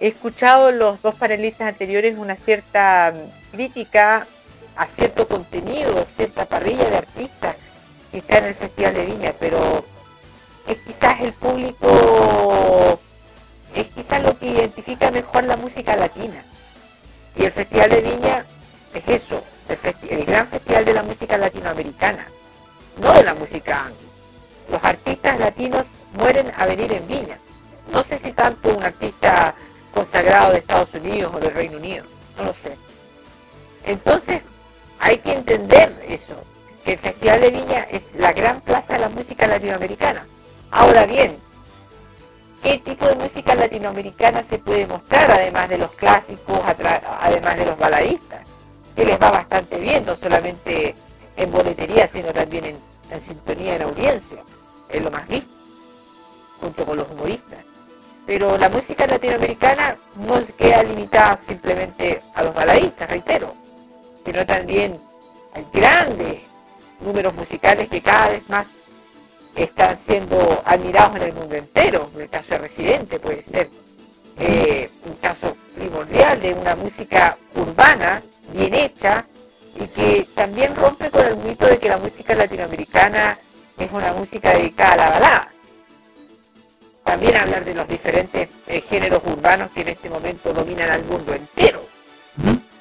He 0.00 0.08
escuchado 0.08 0.72
los 0.72 1.02
dos 1.02 1.14
panelistas 1.14 1.68
anteriores 1.68 2.16
una 2.16 2.36
cierta 2.36 3.12
mm, 3.14 3.52
crítica 3.54 4.26
a 4.76 4.86
cierto 4.86 5.28
contenido, 5.28 6.06
cierta 6.16 6.46
parrilla 6.46 6.88
de 6.88 6.96
artistas 6.96 7.56
que 8.10 8.18
está 8.18 8.38
en 8.38 8.44
el 8.46 8.54
Festival 8.54 8.94
de 8.94 9.04
Viña, 9.04 9.34
pero 9.38 9.84
es 10.66 10.78
quizás 10.78 11.20
el 11.20 11.34
público, 11.34 12.98
es 13.74 13.88
quizás 13.88 14.22
lo 14.22 14.38
que 14.38 14.46
identifica 14.46 15.10
mejor 15.10 15.44
la 15.44 15.58
música 15.58 15.94
latina. 15.96 16.44
Y 17.36 17.44
el 17.44 17.52
Festival 17.52 17.90
de 17.90 18.00
Viña 18.00 18.44
es 18.94 19.22
eso, 19.22 19.42
el, 20.08 20.24
gran 20.24 20.48
festival 20.48 20.84
de 20.84 20.92
la 20.92 21.02
música 21.02 21.38
latinoamericana, 21.38 22.26
no 23.00 23.12
de 23.12 23.22
la 23.22 23.34
música 23.34 23.84
anglo. 23.84 24.10
Los 24.70 24.82
artistas 24.84 25.38
latinos 25.38 25.88
mueren 26.14 26.52
a 26.56 26.66
venir 26.66 26.92
en 26.92 27.06
Viña. 27.06 27.38
No 27.92 28.04
sé 28.04 28.18
si 28.18 28.32
tanto 28.32 28.74
un 28.74 28.82
artista 28.82 29.54
consagrado 29.94 30.52
de 30.52 30.58
Estados 30.58 30.94
Unidos 30.94 31.32
o 31.34 31.40
del 31.40 31.54
Reino 31.54 31.78
Unido, 31.78 32.04
no 32.36 32.44
lo 32.44 32.54
sé. 32.54 32.76
Entonces, 33.84 34.42
hay 34.98 35.18
que 35.18 35.32
entender 35.32 36.04
eso, 36.08 36.34
que 36.84 36.92
el 36.92 36.98
Festival 36.98 37.40
de 37.40 37.50
Viña 37.50 37.86
es 37.90 38.14
la 38.16 38.32
gran 38.32 38.60
plaza 38.60 38.94
de 38.94 39.00
la 39.00 39.08
música 39.08 39.46
latinoamericana. 39.46 40.26
Ahora 40.70 41.06
bien, 41.06 41.36
¿qué 42.62 42.78
tipo 42.78 43.06
de 43.06 43.14
música 43.16 43.54
latinoamericana 43.54 44.42
se 44.42 44.58
puede 44.58 44.86
mostrar 44.86 45.30
además 45.30 45.68
de 45.68 45.78
los 45.78 45.90
clásicos, 45.92 46.60
además 47.20 47.56
de 47.56 47.66
los 47.66 47.78
baladistas? 47.78 48.40
Que 48.94 49.04
les 49.04 49.20
va 49.20 49.30
bastante 49.30 49.78
bien, 49.78 50.04
no 50.04 50.16
solamente 50.16 50.94
en 51.36 51.50
boletería, 51.50 52.06
sino 52.06 52.32
también 52.32 52.64
en, 52.66 52.78
en 53.10 53.20
sintonía 53.20 53.76
en 53.76 53.82
audiencia. 53.82 54.38
Es 54.88 55.02
lo 55.02 55.10
más 55.10 55.26
visto, 55.28 55.52
junto 56.60 56.84
con 56.84 56.96
los 56.96 57.10
humoristas. 57.10 57.58
Pero 58.26 58.56
la 58.58 58.68
música 58.68 59.06
latinoamericana 59.06 59.96
no 60.16 60.40
queda 60.56 60.82
limitada 60.82 61.36
simplemente 61.36 62.22
a 62.34 62.42
los 62.42 62.54
baladistas, 62.54 63.08
reitero, 63.08 63.54
sino 64.24 64.44
también 64.44 65.00
hay 65.54 65.66
grandes 65.72 66.42
números 67.00 67.34
musicales 67.34 67.88
que 67.88 68.02
cada 68.02 68.28
vez 68.28 68.48
más 68.48 68.68
están 69.54 69.98
siendo 69.98 70.62
admirados 70.64 71.16
en 71.16 71.22
el 71.22 71.32
mundo 71.32 71.54
entero. 71.54 72.10
El 72.18 72.28
caso 72.28 72.54
de 72.54 72.58
Residente 72.58 73.18
puede 73.18 73.42
ser 73.42 73.68
eh, 74.38 74.90
un 75.04 75.14
caso 75.14 75.56
primordial 75.74 76.40
de 76.40 76.54
una 76.54 76.74
música 76.76 77.36
urbana, 77.54 78.22
bien 78.52 78.74
hecha, 78.74 79.26
y 79.78 79.86
que 79.88 80.28
también 80.34 80.74
rompe 80.74 81.10
con 81.10 81.26
el 81.26 81.36
mito 81.36 81.66
de 81.66 81.78
que 81.78 81.88
la 81.88 81.96
música 81.98 82.34
latinoamericana 82.34 83.38
es 83.78 83.90
una 83.92 84.12
música 84.12 84.52
dedicada 84.52 84.92
a 84.92 84.96
la 84.96 85.10
balada. 85.10 85.52
También 87.04 87.36
hablar 87.36 87.64
de 87.64 87.74
los 87.74 87.88
diferentes 87.88 88.48
eh, 88.66 88.80
géneros 88.82 89.22
urbanos 89.24 89.70
que 89.72 89.80
en 89.82 89.88
este 89.88 90.10
momento 90.10 90.52
dominan 90.52 90.90
al 90.90 91.04
mundo 91.04 91.34
entero. 91.34 91.84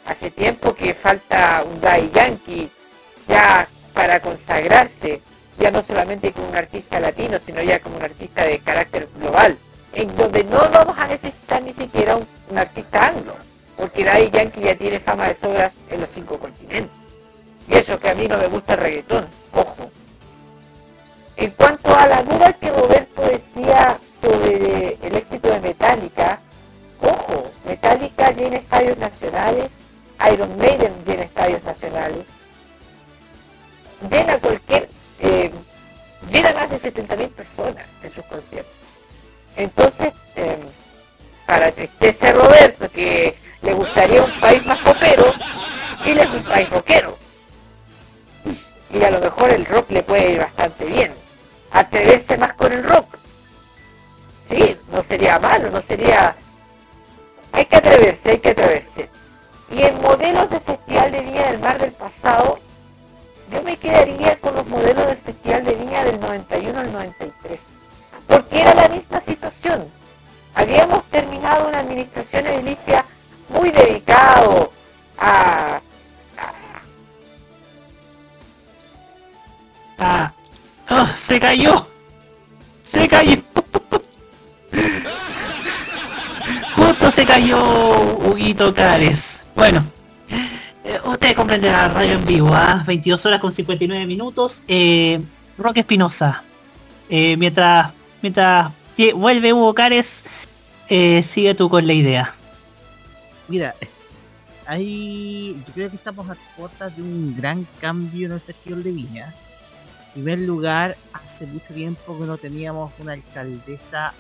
Hace 0.05 0.31
tiempo 0.31 0.73
que 0.75 0.93
falta 0.93 1.63
un 1.69 1.79
Daddy 1.79 2.11
Yankee 2.11 2.71
ya 3.27 3.67
para 3.93 4.19
consagrarse, 4.19 5.21
ya 5.59 5.71
no 5.71 5.83
solamente 5.83 6.31
como 6.31 6.49
un 6.49 6.55
artista 6.55 6.99
latino, 6.99 7.37
sino 7.39 7.61
ya 7.61 7.79
como 7.79 7.97
un 7.97 8.03
artista 8.03 8.43
de 8.43 8.59
carácter 8.59 9.07
global, 9.19 9.57
en 9.93 10.15
donde 10.15 10.43
no 10.45 10.57
vamos 10.71 10.97
a 10.97 11.07
necesitar 11.07 11.61
ni 11.61 11.73
siquiera 11.73 12.15
un, 12.15 12.27
artista 12.57 13.07
anglo, 13.07 13.35
porque 13.77 14.03
Daddy 14.03 14.29
Yankee 14.31 14.61
ya 14.61 14.75
tiene 14.75 14.99
fama 14.99 15.27
de 15.27 15.35
sobra 15.35 15.71
en 15.89 16.01
los 16.01 16.09
cinco 16.09 16.39
continentes. 16.39 16.91
Y 17.67 17.75
eso 17.75 17.99
que 17.99 18.09
a 18.09 18.15
mí 18.15 18.27
no 18.27 18.37
me 18.37 18.47
gusta 18.47 18.73
el 18.73 18.79
reggaetón, 18.79 19.27
ojo. 19.53 19.91
En 21.35 21.51
cuanto 21.51 21.95
a 21.95 22.07
la 22.07 22.23
duda 22.23 22.53
que 22.53 22.71
Roberto 22.71 23.21
decía 23.21 23.99
sobre 24.21 24.97
el 25.01 25.15
éxito 25.15 25.49
de 25.49 25.59
Metallica, 25.59 26.39
ojo, 27.01 27.51
Metallica 27.65 28.31
llena 28.31 28.57
estadios 28.57 28.97
nacionales, 28.97 29.73
Iron 30.33 30.57
Maiden 30.57 30.93
llena 31.05 31.23
estadios 31.23 31.63
nacionales, 31.63 32.25
llena 34.09 34.37
cualquier, 34.39 34.88
eh, 35.19 35.51
más 36.53 36.69
de 36.69 36.79
70.000 36.79 37.29
personas 37.29 37.85
en 38.03 38.11
sus 38.11 38.25
conciertos. 38.25 38.73
Entonces, 39.55 40.13
eh, 40.35 40.57
para 41.45 41.71
tristeza 41.71 42.27
de 42.27 42.33
Roberto, 42.33 42.89
que 42.91 43.35
le 43.61 43.73
gustaría 43.73 44.23
un 44.23 44.31
país 44.39 44.65
más 44.65 44.83
rockero, 44.83 45.33
Chile 46.03 46.23
es 46.23 46.29
un 46.29 46.43
país 46.43 46.69
rockero. 46.69 47.17
Y 48.91 49.03
a 49.03 49.11
lo 49.11 49.19
mejor 49.19 49.51
el 49.51 49.65
rock 49.65 49.91
le 49.91 50.03
puede 50.03 50.33
ir 50.33 50.39
bastante 50.39 50.85
bien. 50.85 51.13
Atreverse 51.71 52.37
más 52.37 52.53
con 52.53 52.71
el 52.71 52.83
rock. 52.83 53.17
Sí, 54.49 54.77
no 54.91 55.03
sería 55.03 55.39
malo, 55.39 55.69
no 55.69 55.81
sería... 55.81 56.35
Hay 57.51 57.65
que 57.65 57.75
atreverse, 57.75 58.29
hay 58.31 58.39
que 58.39 58.49
atreverse. 58.49 59.09
Y 59.71 59.81
en 59.83 60.01
modelos 60.01 60.49
de 60.49 60.59
Festival 60.59 61.11
de 61.11 61.21
Viña 61.21 61.51
del 61.51 61.59
Mar 61.59 61.79
del 61.79 61.91
pasado, 61.91 62.59
yo 63.51 63.61
me 63.63 63.77
quedaría 63.77 64.37
con 64.39 64.55
los 64.55 64.67
modelos 64.67 65.07
del 65.07 65.17
Festival 65.17 65.63
de 65.65 65.73
Viña 65.73 66.03
del 66.03 66.19
91 66.19 66.79
al 66.79 66.91
93. 66.91 67.59
Porque 68.27 68.61
era 68.61 68.73
la 68.75 68.89
misma 68.89 69.21
situación. 69.21 69.87
Habíamos 70.53 71.03
terminado 71.05 71.67
una 71.67 71.79
administración 71.79 72.45
edilicia 72.47 73.05
muy 73.49 73.71
dedicado 73.71 74.71
a... 75.17 75.81
Ah, 79.97 80.33
oh, 80.89 81.07
se 81.15 81.39
cayó. 81.39 81.87
Se 82.83 83.07
cayó. 83.07 83.35
Justo 86.75 87.11
se 87.11 87.25
cayó 87.25 87.59
Huguito 88.17 88.73
Cares. 88.73 89.43
Bueno, 89.55 89.83
eh, 90.83 90.99
la 91.61 91.87
radio 91.89 92.13
en 92.13 92.25
vivo, 92.25 92.49
¿ah? 92.51 92.83
22 92.85 93.25
horas 93.25 93.39
con 93.39 93.51
59 93.51 94.05
minutos. 94.05 94.63
Eh, 94.67 95.21
Roque 95.57 95.81
Espinosa. 95.81 96.43
Eh, 97.09 97.35
mientras 97.37 97.91
mientras 98.21 98.71
vuelve 99.15 99.53
Hugo 99.53 99.73
Cares, 99.73 100.23
eh, 100.89 101.23
sigue 101.23 101.53
tú 101.55 101.69
con 101.69 101.85
la 101.85 101.93
idea. 101.93 102.33
Mira, 103.47 103.75
ahí 104.65 105.61
yo 105.67 105.73
creo 105.73 105.89
que 105.89 105.95
estamos 105.95 106.29
a 106.29 106.35
puertas 106.55 106.95
de 106.95 107.01
un 107.01 107.35
gran 107.35 107.65
cambio 107.79 108.27
en 108.27 108.33
el 108.33 108.39
Festival 108.39 108.83
de 108.83 108.91
Viña. 108.91 109.33
En 110.07 110.13
primer 110.13 110.39
lugar, 110.39 110.97
hace 111.13 111.45
mucho 111.45 111.73
tiempo 111.73 112.17
que 112.17 112.25
no 112.25 112.37
teníamos 112.37 112.91
una 112.99 113.13
alcaldesa, 113.13 114.13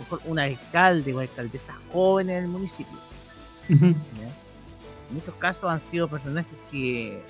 mejor 0.00 0.20
un 0.24 0.38
alcalde 0.38 1.12
o 1.12 1.20
alcaldesa 1.20 1.74
joven 1.92 2.30
en 2.30 2.44
el 2.44 2.48
municipio. 2.48 2.98
Muchos 5.14 5.34
casos 5.36 5.64
han 5.64 5.80
sido 5.80 6.08
personajes 6.08 6.58
que 6.70 7.22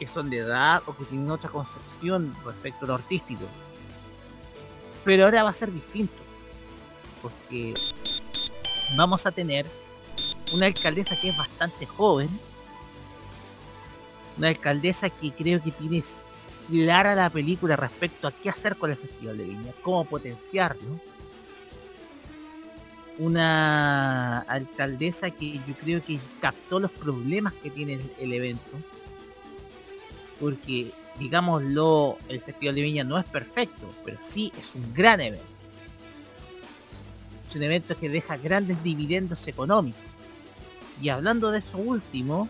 que 0.00 0.08
son 0.08 0.30
de 0.30 0.38
edad 0.38 0.82
o 0.86 0.96
que 0.96 1.04
tienen 1.04 1.30
otra 1.30 1.50
concepción 1.50 2.34
respecto 2.42 2.86
a 2.86 2.88
lo 2.88 2.94
artístico. 2.94 3.44
Pero 5.04 5.26
ahora 5.26 5.42
va 5.42 5.50
a 5.50 5.54
ser 5.54 5.70
distinto. 5.70 6.14
Porque 7.20 7.74
vamos 8.96 9.26
a 9.26 9.30
tener 9.30 9.66
una 10.54 10.66
alcaldesa 10.66 11.20
que 11.20 11.28
es 11.28 11.36
bastante 11.36 11.84
joven. 11.84 12.30
Una 14.38 14.48
alcaldesa 14.48 15.10
que 15.10 15.32
creo 15.32 15.62
que 15.62 15.70
tiene 15.70 16.02
clara 16.70 17.14
la 17.14 17.28
película 17.28 17.76
respecto 17.76 18.26
a 18.26 18.32
qué 18.32 18.48
hacer 18.48 18.76
con 18.76 18.90
el 18.90 18.96
Festival 18.96 19.36
de 19.36 19.44
Viña, 19.44 19.72
cómo 19.82 20.06
potenciarlo. 20.06 20.98
Una 23.20 24.40
alcaldesa 24.40 25.30
que 25.30 25.52
yo 25.52 25.74
creo 25.78 26.02
que 26.02 26.18
captó 26.40 26.80
los 26.80 26.90
problemas 26.90 27.52
que 27.52 27.70
tiene 27.70 28.00
el, 28.18 28.32
evento. 28.32 28.70
Porque, 30.40 30.90
digámoslo, 31.18 32.16
el 32.28 32.40
Festival 32.40 32.74
de 32.74 32.80
Viña 32.82 33.04
no 33.04 33.18
es 33.18 33.26
perfecto, 33.26 33.92
pero 34.04 34.16
sí 34.22 34.50
es 34.58 34.74
un 34.74 34.94
gran 34.94 35.20
evento. 35.20 35.44
Es 37.48 37.54
un 37.54 37.62
evento 37.62 37.94
que 37.96 38.08
deja 38.08 38.36
grandes 38.38 38.82
dividendos 38.82 39.46
económicos. 39.48 40.00
Y 41.02 41.10
hablando 41.10 41.50
de 41.50 41.58
eso 41.58 41.78
último, 41.78 42.48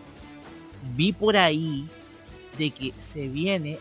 vi 0.95 1.11
por 1.11 1.37
ahí 1.37 1.87
de 2.57 2.71
que 2.71 2.93
se 2.99 3.27
viene, 3.27 3.77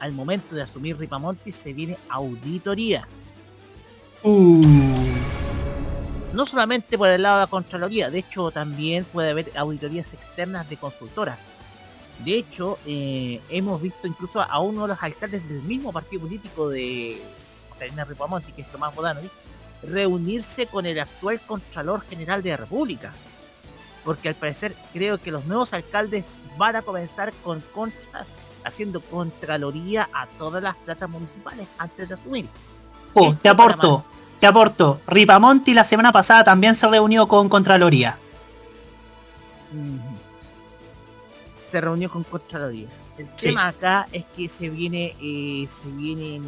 al, 0.00 0.12
momento 0.12 0.54
de 0.54 0.62
asumir 0.62 0.96
Ripamonti, 0.96 1.52
se 1.52 1.72
viene 1.72 1.96
auditoría. 2.08 3.06
No 6.32 6.46
solamente 6.46 6.96
por 6.96 7.08
el 7.08 7.22
lado 7.22 7.36
de 7.36 7.42
la 7.42 7.46
Contraloría, 7.46 8.10
de 8.10 8.20
hecho 8.20 8.50
también 8.50 9.04
puede 9.04 9.30
haber 9.30 9.52
auditorías 9.56 10.14
externas 10.14 10.68
de 10.68 10.78
consultoras. 10.78 11.38
De 12.24 12.38
hecho, 12.38 12.78
eh, 12.86 13.40
hemos 13.50 13.82
visto 13.82 14.06
incluso 14.06 14.40
a 14.40 14.58
uno 14.60 14.82
de 14.82 14.88
los 14.88 15.02
alcaldes 15.02 15.46
del 15.46 15.62
mismo 15.62 15.92
partido 15.92 16.22
político 16.22 16.68
de 16.68 17.20
Catalina 17.72 18.04
Ripamonti, 18.04 18.52
que 18.52 18.62
es 18.62 18.68
Tomás 18.68 18.94
Bodanovich, 18.94 19.32
reunirse 19.82 20.66
con 20.66 20.86
el 20.86 20.98
actual 21.00 21.40
Contralor 21.40 22.00
General 22.02 22.42
de 22.42 22.50
la 22.50 22.56
República. 22.58 23.12
Porque 24.04 24.28
al 24.28 24.34
parecer 24.34 24.74
creo 24.92 25.18
que 25.18 25.30
los 25.30 25.44
nuevos 25.44 25.72
alcaldes 25.74 26.24
van 26.56 26.76
a 26.76 26.82
comenzar 26.82 27.32
con 27.44 27.60
contra, 27.72 28.24
haciendo 28.64 29.00
contraloría 29.00 30.08
a 30.12 30.26
todas 30.38 30.62
las 30.62 30.76
platas 30.76 31.10
municipales 31.10 31.68
antes 31.78 32.08
de 32.08 32.14
asumir. 32.14 32.48
Oh, 33.14 33.34
te 33.34 33.48
aporto, 33.48 34.04
te 34.42 34.48
aporto. 34.48 35.00
Ripamonti 35.06 35.72
la 35.72 35.84
semana 35.84 36.10
pasada 36.10 36.42
también 36.42 36.74
se 36.74 36.88
reunió 36.88 37.28
con 37.28 37.48
Contraloría. 37.48 38.18
Se 41.70 41.80
reunió 41.80 42.10
con 42.10 42.24
Contraloría. 42.24 42.88
El 43.16 43.28
tema 43.36 43.68
acá 43.68 44.08
es 44.10 44.24
que 44.36 44.48
se 44.48 44.68
viene, 44.68 45.14
eh, 45.22 45.68
se 45.70 45.88
vienen, 45.90 46.42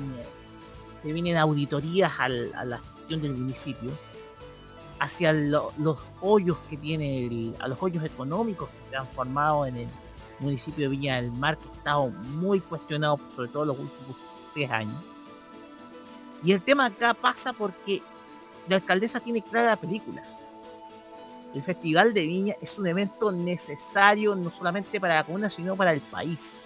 se 1.04 1.12
vienen 1.12 1.36
auditorías 1.36 2.10
al- 2.18 2.52
a 2.56 2.64
la 2.64 2.78
gestión 2.78 3.20
del 3.22 3.36
municipio 3.36 3.92
hacia 4.98 5.32
lo- 5.32 5.72
los 5.78 5.96
hoyos 6.20 6.56
que 6.68 6.76
tiene, 6.76 7.26
el- 7.26 7.54
a 7.60 7.68
los 7.68 7.80
hoyos 7.80 8.02
económicos 8.04 8.70
que 8.70 8.88
se 8.88 8.96
han 8.96 9.06
formado 9.06 9.66
en 9.66 9.76
el 9.76 9.88
municipio 10.40 10.86
de 10.86 10.88
Viña 10.96 11.16
del 11.22 11.30
Mar, 11.30 11.56
que 11.58 11.68
ha 11.68 11.72
estado 11.72 12.08
muy 12.08 12.58
cuestionado, 12.58 13.20
sobre 13.36 13.50
todo 13.50 13.64
los 13.66 13.78
últimos 13.78 14.16
tres 14.52 14.68
años. 14.72 14.96
Y 16.44 16.52
el 16.52 16.62
tema 16.62 16.86
acá 16.86 17.14
pasa 17.14 17.52
porque 17.54 18.02
la 18.68 18.76
alcaldesa 18.76 19.18
tiene 19.18 19.42
clara 19.42 19.68
la 19.68 19.76
película. 19.76 20.22
El 21.54 21.62
Festival 21.62 22.12
de 22.12 22.26
Viña 22.26 22.54
es 22.60 22.78
un 22.78 22.86
evento 22.86 23.32
necesario 23.32 24.34
no 24.34 24.50
solamente 24.50 25.00
para 25.00 25.14
la 25.14 25.24
comuna, 25.24 25.48
sino 25.48 25.74
para 25.74 25.92
el 25.92 26.00
país. 26.00 26.58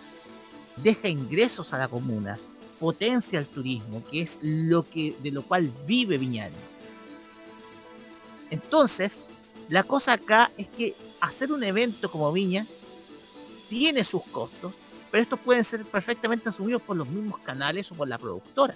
Deja 0.76 1.08
ingresos 1.08 1.72
a 1.74 1.78
la 1.78 1.88
comuna, 1.88 2.38
potencia 2.80 3.38
el 3.38 3.46
turismo, 3.46 4.02
que 4.04 4.22
es 4.22 4.38
lo 4.42 4.82
que 4.82 5.16
de 5.22 5.30
lo 5.30 5.42
cual 5.42 5.70
vive 5.86 6.18
Viñal. 6.18 6.52
Entonces, 8.50 9.22
la 9.68 9.82
cosa 9.82 10.14
acá 10.14 10.50
es 10.56 10.68
que 10.68 10.96
hacer 11.20 11.52
un 11.52 11.62
evento 11.62 12.10
como 12.10 12.32
Viña 12.32 12.66
tiene 13.68 14.02
sus 14.04 14.22
costos, 14.24 14.72
pero 15.10 15.22
estos 15.22 15.38
pueden 15.38 15.62
ser 15.64 15.84
perfectamente 15.84 16.48
asumidos 16.48 16.82
por 16.82 16.96
los 16.96 17.08
mismos 17.08 17.38
canales 17.40 17.92
o 17.92 17.94
por 17.94 18.08
la 18.08 18.18
productora. 18.18 18.74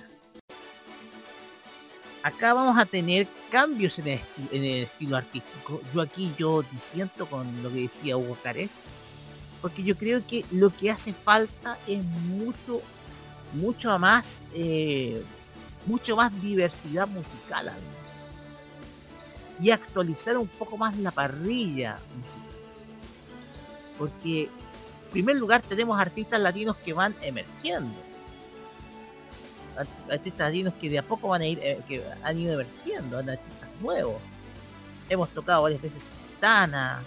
Acá 2.22 2.54
vamos 2.54 2.78
a 2.78 2.86
tener 2.86 3.26
cambios 3.50 3.98
en 3.98 4.20
el, 4.52 4.64
estilo 4.84 5.16
artístico. 5.16 5.80
Yo 5.92 6.00
aquí 6.00 6.32
yo 6.38 6.62
disiento 6.62 7.26
con 7.26 7.62
lo 7.64 7.70
que 7.70 7.82
decía 7.82 8.16
Hugo 8.16 8.36
Carés, 8.40 8.70
porque 9.60 9.82
yo 9.82 9.96
creo 9.96 10.24
que 10.24 10.44
lo 10.52 10.70
que 10.70 10.90
hace 10.92 11.12
falta 11.12 11.76
es 11.86 12.04
mucho, 12.04 12.80
mucho 13.54 13.98
más, 13.98 14.42
eh, 14.54 15.20
mucho 15.86 16.14
más 16.14 16.40
diversidad 16.40 17.08
musical. 17.08 17.72
Y 19.60 19.70
actualizar 19.70 20.38
un 20.38 20.48
poco 20.48 20.76
más 20.76 20.96
la 20.98 21.10
parrilla 21.10 21.98
musical. 22.16 22.42
Porque, 23.98 24.42
en 24.42 25.10
primer 25.10 25.36
lugar, 25.36 25.60
tenemos 25.62 26.00
artistas 26.00 26.40
latinos 26.40 26.76
que 26.76 26.92
van 26.92 27.16
emergiendo 27.20 28.11
artistas 30.10 30.48
latinos 30.48 30.74
que 30.80 30.88
de 30.90 30.98
a 30.98 31.02
poco 31.02 31.28
van 31.28 31.42
a 31.42 31.46
ir, 31.46 31.58
eh, 31.62 31.80
que 31.88 32.02
han 32.22 32.38
ido 32.38 32.54
emergiendo, 32.60 33.18
han 33.18 33.28
artistas 33.30 33.68
nuevos. 33.80 34.20
Hemos 35.08 35.28
tocado 35.30 35.62
varias 35.62 35.80
veces 35.82 36.04
Tana. 36.40 37.02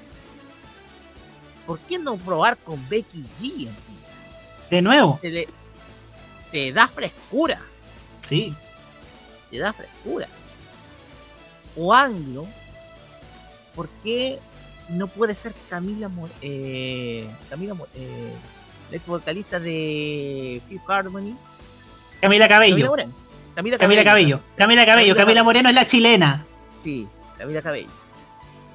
¿Por 1.66 1.80
qué 1.80 1.98
no 1.98 2.16
probar 2.18 2.58
con 2.58 2.88
Becky 2.90 3.24
G? 3.40 3.68
en 3.68 3.76
fin? 3.76 3.76
De 4.70 4.82
nuevo. 4.82 5.18
Te, 5.22 5.30
le- 5.32 5.48
te 6.52 6.72
da 6.72 6.88
frescura, 6.88 7.60
Sí. 8.22 8.56
te 9.50 9.58
da 9.60 9.74
frescura. 9.74 10.28
O 11.76 11.94
Anglo, 11.94 12.48
¿por 13.76 13.90
qué 14.04 14.40
no 14.90 15.08
puede 15.08 15.36
ser 15.36 15.54
Camila 15.70 16.10
eh, 16.42 17.28
Camila 17.50 17.76
eh, 17.96 18.32
la 18.92 18.98
ex 18.98 19.06
vocalista 19.06 19.60
de 19.60 20.62
Fifth 20.70 20.88
Harmony? 20.90 21.36
Camila 22.26 22.48
Cabello. 22.48 22.92
Camila. 22.92 23.14
Camila 23.56 23.78
Camila 23.78 24.04
Cabello. 24.04 24.40
Camila 24.58 24.86
Cabello. 24.86 25.16
Camila 25.16 25.44
Moreno 25.44 25.70
es 25.70 25.76
la 25.76 25.88
chilena. 25.88 26.46
Sí, 26.84 27.08
Camila 27.38 27.62
Cabello. 27.62 27.90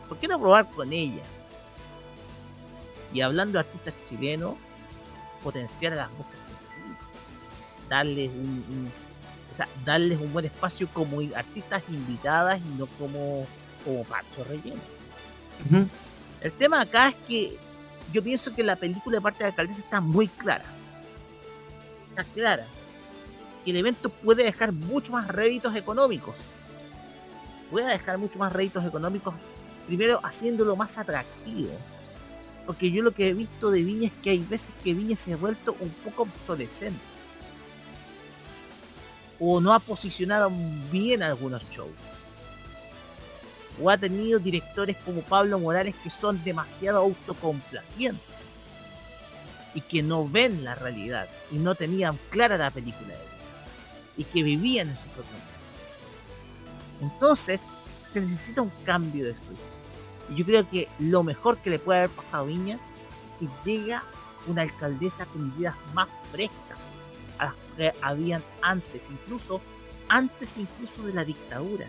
¿Por 0.08 0.18
qué 0.18 0.26
no 0.28 0.38
probar 0.40 0.68
con 0.70 0.92
ella? 0.92 1.22
Y 3.12 3.20
hablando 3.20 3.54
de 3.54 3.60
artistas 3.60 3.94
chilenos, 4.08 4.54
potenciar 5.42 5.92
a 5.92 5.96
las 5.96 6.16
voces. 6.16 6.36
Darles 7.88 8.30
un, 8.30 8.64
un- 8.68 8.92
o 9.52 9.54
sea, 9.54 9.68
darles 9.84 10.20
un 10.20 10.32
buen 10.32 10.44
espacio 10.46 10.88
como 10.92 11.18
artistas 11.34 11.82
invitadas 11.88 12.60
y 12.60 12.78
no 12.78 12.86
como, 12.86 13.46
como 13.84 14.04
parto 14.04 14.44
relleno. 14.44 14.80
El 16.40 16.52
tema 16.52 16.80
acá 16.82 17.08
es 17.08 17.16
que 17.26 17.58
yo 18.12 18.22
pienso 18.22 18.54
que 18.54 18.62
la 18.62 18.76
película 18.76 19.16
de 19.16 19.20
parte 19.20 19.38
de 19.38 19.44
la 19.44 19.48
alcaldesa 19.48 19.80
está 19.80 20.00
muy 20.00 20.28
clara. 20.28 20.64
Está 22.10 22.24
clara. 22.24 22.64
El 23.66 23.76
evento 23.76 24.08
puede 24.08 24.42
dejar 24.42 24.72
mucho 24.72 25.12
más 25.12 25.28
réditos 25.28 25.76
económicos. 25.76 26.34
Puede 27.70 27.88
dejar 27.88 28.18
mucho 28.18 28.38
más 28.38 28.52
réditos 28.52 28.84
económicos. 28.84 29.34
Primero 29.86 30.20
haciéndolo 30.22 30.76
más 30.76 30.96
atractivo. 30.98 31.70
Porque 32.66 32.90
yo 32.90 33.02
lo 33.02 33.10
que 33.12 33.28
he 33.28 33.34
visto 33.34 33.70
de 33.70 33.82
Viña 33.82 34.08
es 34.08 34.14
que 34.22 34.30
hay 34.30 34.38
veces 34.38 34.70
que 34.82 34.94
Viña 34.94 35.16
se 35.16 35.32
ha 35.32 35.36
vuelto 35.36 35.76
un 35.78 35.90
poco 35.90 36.22
obsolescente. 36.22 37.00
O 39.38 39.60
no 39.60 39.74
ha 39.74 39.78
posicionado 39.78 40.50
bien 40.90 41.22
algunos 41.22 41.62
shows. 41.70 41.90
O 43.80 43.90
ha 43.90 43.98
tenido 43.98 44.38
directores 44.38 44.96
como 44.98 45.22
Pablo 45.22 45.58
Morales 45.58 45.96
que 46.02 46.10
son 46.10 46.42
demasiado 46.44 46.98
autocomplacientes. 46.98 48.22
Y 49.74 49.80
que 49.82 50.02
no 50.02 50.28
ven 50.28 50.64
la 50.64 50.74
realidad. 50.74 51.28
Y 51.50 51.56
no 51.56 51.74
tenían 51.74 52.18
clara 52.30 52.56
la 52.56 52.70
película 52.70 53.08
de. 53.08 53.29
Y 54.20 54.24
que 54.24 54.42
vivían 54.42 54.90
en 54.90 54.96
su 54.96 55.04
propio 55.04 55.32
mundo. 55.32 57.14
Entonces, 57.14 57.62
se 58.12 58.20
necesita 58.20 58.60
un 58.60 58.72
cambio 58.84 59.24
de 59.24 59.32
switch. 59.32 59.58
Y 60.28 60.34
yo 60.36 60.44
creo 60.44 60.68
que 60.68 60.88
lo 60.98 61.22
mejor 61.22 61.56
que 61.56 61.70
le 61.70 61.78
puede 61.78 62.00
haber 62.00 62.10
pasado 62.10 62.44
a 62.44 62.46
Viña 62.46 62.74
es 62.74 63.48
que 63.48 63.70
llega 63.70 64.02
una 64.46 64.60
alcaldesa 64.60 65.24
con 65.24 65.50
ideas 65.56 65.74
más 65.94 66.08
frescas 66.30 66.78
a 67.38 67.46
las 67.46 67.54
que 67.78 67.94
habían 68.02 68.42
antes, 68.60 69.04
incluso 69.10 69.62
antes 70.10 70.58
incluso 70.58 71.02
de 71.04 71.14
la 71.14 71.24
dictadura, 71.24 71.86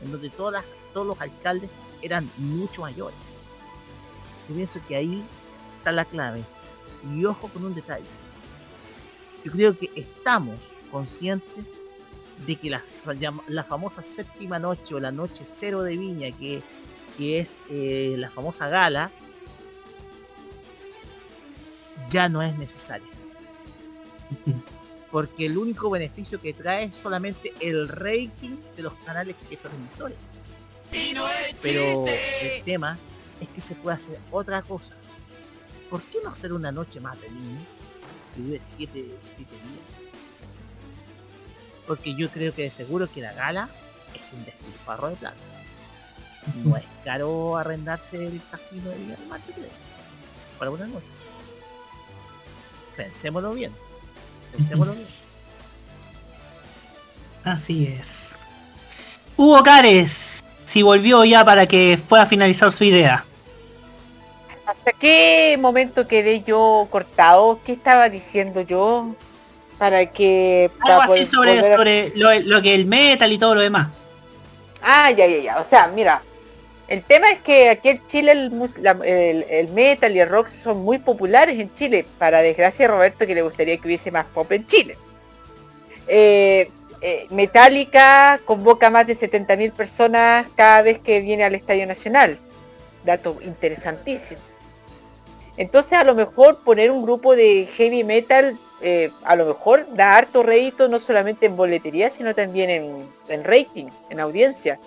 en 0.00 0.12
donde 0.12 0.30
todas 0.30 0.64
todos 0.92 1.08
los 1.08 1.20
alcaldes 1.20 1.70
eran 2.02 2.30
mucho 2.36 2.82
mayores. 2.82 3.16
Yo 4.48 4.54
pienso 4.54 4.78
que 4.86 4.94
ahí 4.94 5.24
está 5.78 5.90
la 5.90 6.04
clave. 6.04 6.44
Y 7.12 7.24
ojo 7.24 7.48
con 7.48 7.64
un 7.64 7.74
detalle. 7.74 8.06
Yo 9.44 9.50
creo 9.50 9.76
que 9.76 9.90
estamos 9.96 10.58
conscientes 10.94 11.64
de 12.46 12.54
que 12.54 12.70
la, 12.70 13.64
famosa 13.64 14.00
séptima 14.00 14.60
noche 14.60 14.94
o 14.94 15.00
la 15.00 15.10
noche 15.10 15.44
cero 15.44 15.82
de 15.82 15.96
Viña, 15.96 16.30
que, 16.30 16.62
que 17.18 17.40
es 17.40 17.58
eh, 17.68 18.14
la 18.16 18.30
famosa 18.30 18.68
gala, 18.68 19.10
ya 22.08 22.28
no 22.28 22.42
es 22.42 22.56
necesaria. 22.56 23.08
Porque 25.10 25.46
el 25.46 25.58
único 25.58 25.90
beneficio 25.90 26.40
que 26.40 26.52
trae 26.52 26.84
es 26.84 26.94
solamente 26.94 27.52
el 27.60 27.88
rating 27.88 28.56
de 28.76 28.82
los 28.84 28.92
canales 29.04 29.34
que 29.48 29.56
son 29.56 29.72
emisores. 29.74 30.16
Pero 31.60 32.06
el 32.06 32.62
tema 32.62 32.96
es 33.40 33.48
que 33.48 33.60
se 33.60 33.74
puede 33.74 33.96
hacer 33.96 34.20
otra 34.30 34.62
cosa. 34.62 34.94
¿Por 35.90 36.00
qué 36.02 36.18
no 36.22 36.30
hacer 36.30 36.52
una 36.52 36.70
noche 36.70 37.00
más 37.00 37.20
de 37.20 37.28
niño? 37.30 37.58
Que 38.32 38.42
dure 38.42 38.60
siete, 38.76 39.10
siete 39.36 39.54
días. 39.54 40.03
Porque 41.86 42.14
yo 42.14 42.30
creo 42.30 42.54
que 42.54 42.62
de 42.62 42.70
seguro 42.70 43.10
que 43.10 43.20
la 43.20 43.32
gala 43.32 43.68
es 44.14 44.32
un 44.32 44.44
despilfarro 44.44 45.08
de 45.08 45.16
plata. 45.16 45.36
No 46.62 46.76
es 46.76 46.84
caro 47.04 47.56
arrendarse 47.56 48.26
el 48.26 48.40
casino 48.50 48.90
de 48.90 48.98
Villa 48.98 49.16
del 49.16 49.26
Mar, 49.28 49.40
yo 49.48 49.54
creo, 49.54 49.68
Para 50.58 50.70
una 50.70 50.86
noche. 50.86 51.06
Pensémoslo 52.96 53.52
bien. 53.52 53.72
Pensémoslo 54.52 54.94
bien. 54.94 55.08
Así 57.44 57.86
es. 57.86 58.36
Hugo 59.36 59.62
Cares, 59.62 60.44
si 60.64 60.82
volvió 60.82 61.24
ya 61.24 61.44
para 61.44 61.66
que 61.66 62.00
pueda 62.08 62.26
finalizar 62.26 62.72
su 62.72 62.84
idea. 62.84 63.24
¿Hasta 64.66 64.92
qué 64.92 65.58
momento 65.60 66.06
quedé 66.06 66.42
yo 66.42 66.88
cortado? 66.90 67.60
¿Qué 67.64 67.72
estaba 67.72 68.08
diciendo 68.08 68.60
yo? 68.62 69.14
Para 69.84 70.06
que... 70.06 70.70
Algo 70.80 70.98
para 70.98 71.04
así 71.12 71.26
sobre, 71.26 71.56
volver 71.60 71.76
sobre 71.76 72.12
lo, 72.16 72.32
lo 72.40 72.62
que 72.62 72.74
el 72.74 72.86
metal 72.86 73.30
y 73.30 73.36
todo 73.36 73.54
lo 73.54 73.60
demás. 73.60 73.88
Ah, 74.80 75.10
ya, 75.10 75.26
ya, 75.26 75.36
ya. 75.42 75.60
O 75.60 75.68
sea, 75.68 75.88
mira, 75.88 76.22
el 76.88 77.02
tema 77.02 77.30
es 77.30 77.40
que 77.40 77.68
aquí 77.68 77.90
en 77.90 78.06
Chile 78.08 78.32
el, 78.32 78.50
mus- 78.50 78.78
la- 78.78 78.96
el- 79.04 79.44
el 79.46 79.68
metal 79.68 80.16
y 80.16 80.20
el 80.20 80.28
rock 80.30 80.48
son 80.48 80.78
muy 80.78 80.98
populares 80.98 81.60
en 81.60 81.74
Chile. 81.74 82.06
Para 82.16 82.40
desgracia 82.40 82.86
de 82.86 82.94
Roberto 82.94 83.26
que 83.26 83.34
le 83.34 83.42
gustaría 83.42 83.76
que 83.76 83.86
hubiese 83.86 84.10
más 84.10 84.24
pop 84.32 84.50
en 84.52 84.66
Chile. 84.66 84.96
Eh, 86.06 86.70
eh, 87.02 87.26
Metallica 87.28 88.40
convoca 88.46 88.88
más 88.88 89.06
de 89.06 89.18
70.000 89.18 89.70
personas 89.72 90.46
cada 90.56 90.80
vez 90.80 90.98
que 90.98 91.20
viene 91.20 91.44
al 91.44 91.54
Estadio 91.54 91.86
Nacional. 91.86 92.38
Dato 93.04 93.36
interesantísimo. 93.42 94.40
Entonces 95.58 95.92
a 95.92 96.04
lo 96.04 96.14
mejor 96.14 96.60
poner 96.64 96.90
un 96.90 97.02
grupo 97.02 97.36
de 97.36 97.68
heavy 97.76 98.02
metal 98.02 98.56
eh, 98.80 99.10
a 99.24 99.36
lo 99.36 99.46
mejor 99.46 99.86
da 99.94 100.16
harto 100.16 100.42
rédito 100.42 100.88
no 100.88 101.00
solamente 101.00 101.46
en 101.46 101.56
boletería, 101.56 102.10
sino 102.10 102.34
también 102.34 102.70
en, 102.70 103.08
en 103.28 103.44
rating, 103.44 103.86
en 104.10 104.20
audiencia. 104.20 104.78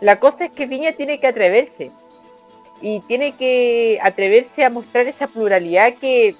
La 0.00 0.18
cosa 0.18 0.46
es 0.46 0.50
que 0.50 0.66
Viña 0.66 0.92
tiene 0.92 1.18
que 1.18 1.26
atreverse 1.26 1.90
y 2.80 3.00
tiene 3.00 3.32
que 3.32 3.98
atreverse 4.02 4.64
a 4.64 4.70
mostrar 4.70 5.06
esa 5.06 5.26
pluralidad 5.26 5.94
que, 5.94 6.34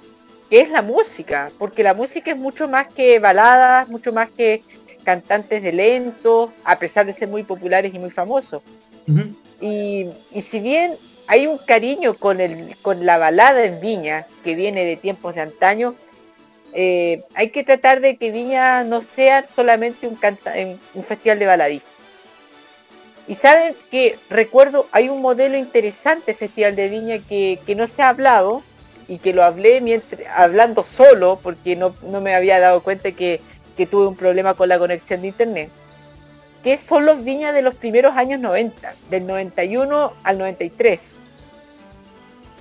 que 0.49 0.61
es 0.61 0.71
la 0.71 0.83
música, 0.83 1.51
porque 1.59 1.83
la 1.83 1.95
música 1.95 2.31
es 2.31 2.37
mucho 2.37 2.69
más 2.69 2.87
que 2.89 3.19
baladas, 3.19 3.89
mucho 3.89 4.13
más 4.13 4.31
que 4.31 4.63
cantantes 5.05 5.63
de 5.63 5.73
lento, 5.73 6.53
a 6.65 6.79
pesar 6.79 7.07
de 7.07 7.13
ser 7.13 7.29
muy 7.29 7.43
populares 7.43 7.93
y 7.95 7.99
muy 7.99 8.11
famosos. 8.11 8.63
Y, 9.61 10.09
y 10.33 10.43
si 10.43 10.61
bien 10.61 10.97
hay 11.27 11.47
un 11.47 11.59
cariño 11.59 12.15
con, 12.15 12.41
el, 12.41 12.77
con 12.81 13.05
la 13.05 13.19
balada 13.19 13.65
en 13.65 13.81
Viña, 13.81 14.27
que 14.45 14.55
viene 14.55 14.85
de 14.85 14.97
tiempos 14.97 15.35
de 15.35 15.43
antaño, 15.43 15.95
eh, 16.73 17.23
hay 17.35 17.51
que 17.51 17.65
tratar 17.65 18.01
de 18.01 18.17
que 18.17 18.31
Viña 18.31 18.85
no 18.85 19.03
sea 19.03 19.47
solamente 19.47 20.07
un, 20.07 20.17
festival 21.05 21.39
de 21.39 21.47
baladistas. 21.47 21.91
Y 23.27 23.35
saben 23.35 23.75
que 23.91 24.19
recuerdo, 24.29 24.89
hay 24.93 25.09
un 25.09 25.21
modelo 25.21 25.57
interesante 25.57 26.35
Festival 26.35 26.75
de 26.75 26.89
Viña 26.89 27.19
que, 27.19 27.59
que 27.67 27.75
no 27.75 27.87
se 27.87 28.03
ha 28.03 28.09
hablado 28.09 28.63
y 29.09 29.19
que 29.19 29.33
lo 29.33 29.45
hablé 29.45 29.81
mientras, 29.81 30.21
hablando 30.35 30.83
solo 30.83 31.39
porque 31.43 31.77
no, 31.77 31.95
no 32.03 32.21
me 32.21 32.35
había 32.35 32.59
dado 32.61 32.83
cuenta 32.83 33.13
que, 33.13 33.41
que 33.77 33.87
tuve 33.87 34.07
un 34.07 34.17
problema 34.17 34.55
con 34.55 34.69
la 34.69 34.79
conexión 34.79 35.23
de 35.23 35.29
internet. 35.29 35.71
Que 36.63 36.77
son 36.77 37.07
los 37.07 37.25
viñas 37.25 37.55
de 37.55 37.63
los 37.63 37.75
primeros 37.75 38.17
años 38.17 38.41
90, 38.41 38.95
del 39.11 39.27
91 39.27 40.13
al 40.23 40.39
93. 40.39 41.17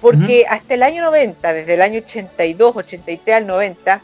Porque 0.01 0.45
hasta 0.49 0.73
el 0.75 0.83
año 0.83 1.03
90, 1.03 1.53
desde 1.53 1.73
el 1.73 1.81
año 1.81 1.99
82, 1.99 2.75
83 2.77 3.35
al 3.35 3.47
90, 3.47 4.01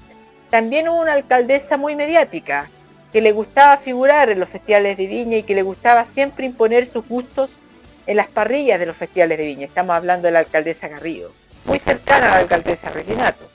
también 0.49 0.89
hubo 0.89 1.01
una 1.01 1.13
alcaldesa 1.13 1.77
muy 1.77 1.95
mediática, 1.95 2.69
que 3.13 3.22
le 3.22 3.31
gustaba 3.31 3.77
figurar 3.77 4.30
en 4.30 4.39
los 4.39 4.49
festivales 4.49 4.97
de 4.97 5.07
viña 5.07 5.38
y 5.38 5.43
que 5.43 5.55
le 5.55 5.61
gustaba 5.61 6.05
siempre 6.05 6.45
imponer 6.45 6.85
sus 6.85 7.07
gustos 7.07 7.51
en 8.07 8.17
las 8.17 8.27
parrillas 8.27 8.77
de 8.80 8.85
los 8.85 8.97
festivales 8.97 9.38
de 9.38 9.45
viña. 9.45 9.65
Estamos 9.65 9.95
hablando 9.95 10.27
de 10.27 10.34
la 10.34 10.39
alcaldesa 10.39 10.89
Garrido, 10.89 11.31
muy 11.63 11.80
cercana 11.80 12.27
a 12.27 12.35
la 12.35 12.41
alcaldesa 12.41 12.89
Reginato. 12.89 13.49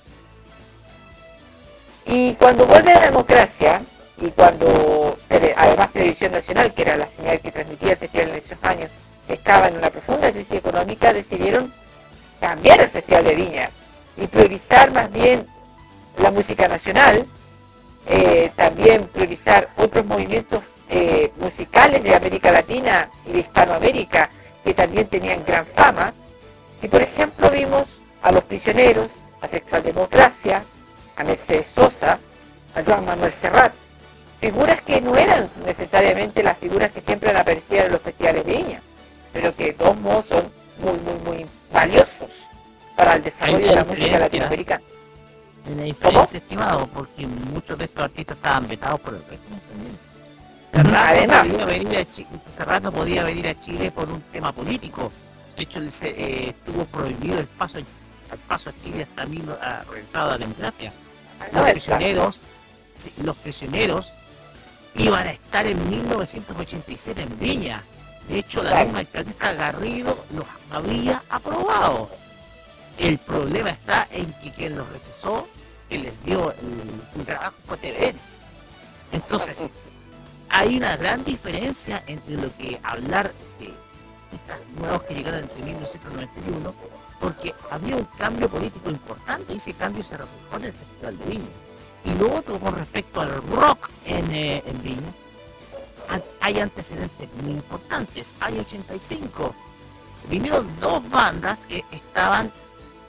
Y 2.06 2.34
cuando 2.34 2.66
vuelve 2.66 2.94
la 2.94 3.00
democracia, 3.00 3.82
y 4.20 4.30
cuando 4.30 5.18
tele- 5.28 5.54
además 5.56 5.92
Televisión 5.92 6.32
Nacional, 6.32 6.72
que 6.74 6.82
era 6.82 6.96
la 6.96 7.06
señal 7.06 7.38
que 7.40 7.52
transmitía 7.52 7.92
el 7.92 7.96
festival 7.98 8.30
en 8.30 8.36
esos 8.36 8.58
años, 8.62 8.90
estaba 9.28 9.68
en 9.68 9.76
una 9.76 9.90
profunda 9.90 10.32
crisis 10.32 10.56
económica, 10.56 11.12
decidieron 11.12 11.72
cambiar 12.40 12.80
el 12.80 12.88
Festival 12.88 13.24
de 13.24 13.34
Viña 13.34 13.70
y 14.16 14.26
priorizar 14.26 14.90
más 14.92 15.10
bien 15.12 15.46
la 16.18 16.30
música 16.30 16.66
nacional, 16.68 17.26
eh, 18.06 18.50
también 18.56 19.06
priorizar 19.08 19.68
otros 19.76 20.04
movimientos 20.04 20.62
eh, 20.88 21.30
musicales 21.38 22.02
de 22.02 22.14
América 22.14 22.50
Latina 22.50 23.08
y 23.26 23.32
de 23.32 23.38
Hispanoamérica 23.40 24.30
que 24.64 24.74
también 24.74 25.06
tenían 25.06 25.44
gran 25.44 25.66
fama. 25.66 26.12
Y 26.82 26.88
por 26.88 27.02
ejemplo 27.02 27.50
vimos 27.50 28.02
a 28.22 28.32
los 28.32 28.42
prisioneros, 28.44 29.08
a 29.40 29.48
Sexual 29.48 29.82
Democracia, 29.82 30.64
a 31.16 31.24
Mercedes 31.24 31.68
Sosa, 31.68 32.18
a 32.74 32.82
Joan 32.84 33.04
Manuel 33.04 33.32
Serrat, 33.32 33.72
figuras 34.40 34.80
que 34.82 35.00
no 35.00 35.14
eran 35.16 35.50
necesariamente 35.64 36.42
las 36.42 36.58
figuras 36.58 36.90
que 36.92 37.00
siempre 37.00 37.30
han 37.30 37.36
aparecido 37.36 37.84
en 37.84 37.92
los 37.92 38.00
festivales 38.00 38.44
de 38.44 38.52
Viña, 38.52 38.82
pero 39.32 39.54
que 39.54 39.66
de 39.66 39.72
todos 39.74 39.96
modos 39.98 40.26
son 40.26 40.59
muy, 40.80 40.98
muy, 40.98 41.18
muy 41.24 41.46
valiosos 41.72 42.48
para 42.96 43.14
el 43.14 43.22
desarrollo 43.22 43.66
de 43.66 43.74
la 43.74 43.84
música 43.84 44.18
latinoamericana. 44.18 44.82
Una 45.66 45.82
diferencia, 45.82 46.38
estimado, 46.38 46.86
porque 46.88 47.26
muchos 47.26 47.78
de 47.78 47.84
estos 47.84 48.04
artistas 48.04 48.36
estaban 48.36 48.66
vetados 48.66 49.00
por 49.00 49.14
el 49.14 49.22
régimen 49.22 49.60
también. 49.68 49.98
Serrat 50.72 51.10
Además. 51.10 51.46
no, 51.46 51.52
podía 51.52 51.66
venir 51.66 51.98
a 51.98 52.10
Chile, 52.10 52.28
Serrat 52.56 52.82
no 52.82 52.92
podía 52.92 53.24
venir 53.24 53.48
a 53.48 53.60
Chile 53.60 53.90
por 53.90 54.08
un 54.08 54.20
tema 54.22 54.52
político. 54.52 55.12
De 55.56 55.62
hecho, 55.64 55.90
se, 55.90 56.08
eh, 56.08 56.50
estuvo 56.50 56.84
prohibido 56.86 57.38
el 57.38 57.46
paso, 57.46 57.78
el 57.78 57.86
paso 58.48 58.70
a 58.70 58.74
Chile 58.82 59.02
hasta 59.02 59.26
mismo 59.26 59.52
a 59.60 59.84
a 60.14 60.26
la 60.26 60.38
democracia. 60.38 60.92
Los 61.40 61.52
noventa. 61.52 61.72
prisioneros, 61.72 62.40
los 63.24 63.36
prisioneros 63.36 64.12
iban 64.94 65.26
a 65.26 65.32
estar 65.32 65.66
en 65.66 65.90
1987 65.90 67.22
en 67.22 67.38
Viña. 67.38 67.82
De 68.30 68.38
hecho, 68.38 68.62
la 68.62 68.84
misma 68.84 69.00
alcaldesa 69.00 69.52
Garrido 69.54 70.16
los 70.32 70.44
había 70.70 71.20
aprobado. 71.28 72.08
El 72.96 73.18
problema 73.18 73.70
está 73.70 74.06
en 74.12 74.32
que 74.34 74.52
quien 74.52 74.76
los 74.76 74.88
rechazó, 74.88 75.48
que 75.88 75.98
les 75.98 76.24
dio 76.24 76.52
el, 76.52 77.24
trabajo 77.24 77.56
fue 77.66 77.76
TVN. 77.78 78.16
Entonces, 79.10 79.58
hay 80.48 80.76
una 80.76 80.96
gran 80.96 81.24
diferencia 81.24 82.04
entre 82.06 82.36
lo 82.36 82.56
que 82.56 82.78
hablar 82.84 83.32
de 83.58 83.66
estos 83.66 84.78
nuevos 84.78 85.02
que 85.02 85.14
llegaron 85.14 85.40
entre 85.40 85.62
1991, 85.64 86.74
porque 87.18 87.52
había 87.68 87.96
un 87.96 88.04
cambio 88.16 88.48
político 88.48 88.90
importante 88.90 89.54
y 89.54 89.56
ese 89.56 89.74
cambio 89.74 90.04
se 90.04 90.16
reflejó 90.16 90.56
en 90.56 90.64
el 90.66 90.72
Festival 90.72 91.18
de 91.18 91.24
Viña. 91.24 91.50
Y 92.04 92.14
lo 92.14 92.36
otro 92.36 92.60
con 92.60 92.76
respecto 92.76 93.20
al 93.22 93.42
rock 93.42 93.90
en, 94.04 94.32
eh, 94.32 94.62
hay 96.40 96.60
antecedentes 96.60 97.28
muy 97.42 97.52
importantes. 97.52 98.34
Año 98.40 98.60
85, 98.62 99.54
vinieron 100.28 100.68
dos 100.80 101.08
bandas 101.08 101.66
que 101.66 101.84
estaban 101.90 102.50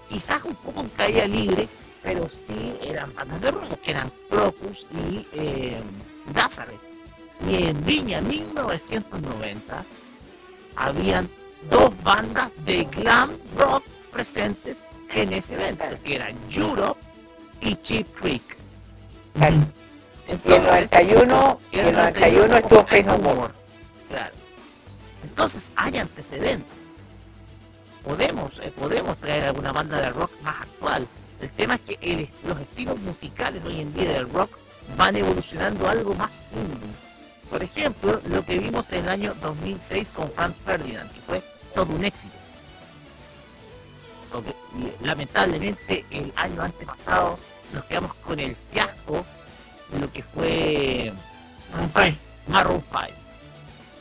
quizás 0.09 0.43
un 0.43 0.55
poco 0.55 0.81
en 0.81 0.89
caída 0.89 1.25
libre, 1.25 1.67
pero 2.03 2.29
sí 2.29 2.77
eran 2.81 3.13
bandas 3.13 3.41
de 3.41 3.51
rock, 3.51 3.81
que 3.81 3.91
eran 3.91 4.11
Crocus 4.29 4.85
y 4.91 5.25
eh. 5.33 5.81
Y 7.47 7.55
en 7.67 7.85
Viña 7.85 8.21
1990 8.21 9.83
habían 10.75 11.27
dos 11.69 11.89
bandas 12.03 12.51
de 12.65 12.83
glam 12.85 13.31
rock 13.57 13.83
presentes 14.11 14.85
en 15.13 15.33
ese 15.33 15.55
evento, 15.55 15.85
que 16.03 16.15
eran 16.15 16.35
Europe 16.49 16.99
y 17.61 17.75
Cheap 17.75 18.07
Trick. 18.19 18.57
Y 20.45 20.51
el 20.53 20.63
91, 20.63 21.59
y 21.71 21.79
el 21.79 21.93
91 21.93 22.57
estuvo 22.57 22.85
Faith 22.85 23.05
No 23.05 23.17
More. 23.17 23.53
Claro. 24.09 24.33
Entonces 25.23 25.71
hay 25.75 25.97
antecedentes. 25.97 26.73
Podemos, 28.03 28.59
eh, 28.63 28.71
podemos 28.75 29.17
traer 29.17 29.43
alguna 29.45 29.71
banda 29.71 29.99
de 29.99 30.09
rock 30.09 30.31
más 30.41 30.61
actual. 30.61 31.07
El 31.39 31.49
tema 31.51 31.75
es 31.75 31.81
que 31.81 31.97
el- 32.01 32.29
los 32.47 32.59
estilos 32.59 32.99
musicales 32.99 33.61
hoy 33.65 33.81
en 33.81 33.93
día 33.93 34.11
del 34.13 34.29
rock 34.29 34.57
van 34.97 35.15
evolucionando 35.15 35.87
a 35.87 35.91
algo 35.91 36.13
más 36.15 36.31
indie. 36.53 36.89
Por 37.49 37.63
ejemplo, 37.63 38.21
lo 38.29 38.43
que 38.45 38.57
vimos 38.57 38.91
en 38.91 39.03
el 39.03 39.09
año 39.09 39.33
2006 39.41 40.09
con 40.15 40.31
Franz 40.31 40.57
Ferdinand, 40.65 41.11
que 41.11 41.19
fue 41.21 41.43
todo 41.75 41.93
un 41.93 42.05
éxito. 42.05 42.33
Lamentablemente 45.01 46.05
el 46.11 46.31
año 46.35 46.61
antepasado 46.61 47.37
nos 47.73 47.83
quedamos 47.85 48.13
con 48.15 48.39
el 48.39 48.55
fiasco 48.71 49.25
lo 49.99 50.11
que 50.11 50.23
fue 50.23 51.11
Maroon 52.47 52.83
5. 52.91 53.01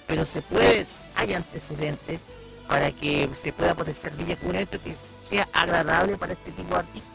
Pero 0.07 0.25
se 0.25 0.43
puede, 0.43 0.87
hay 1.15 1.35
antecedentes 1.35 2.21
para 2.69 2.91
que 2.93 3.29
se 3.35 3.53
pueda 3.53 3.75
potenciar 3.75 4.12
Villa 4.17 4.37
como 4.37 4.51
un 4.51 4.57
evento 4.57 4.81
que 4.83 4.95
sea 5.23 5.49
agradable 5.53 6.17
para 6.17 6.33
este 6.33 6.53
tipo 6.53 6.75
de 6.75 6.81
artistas. 6.81 7.11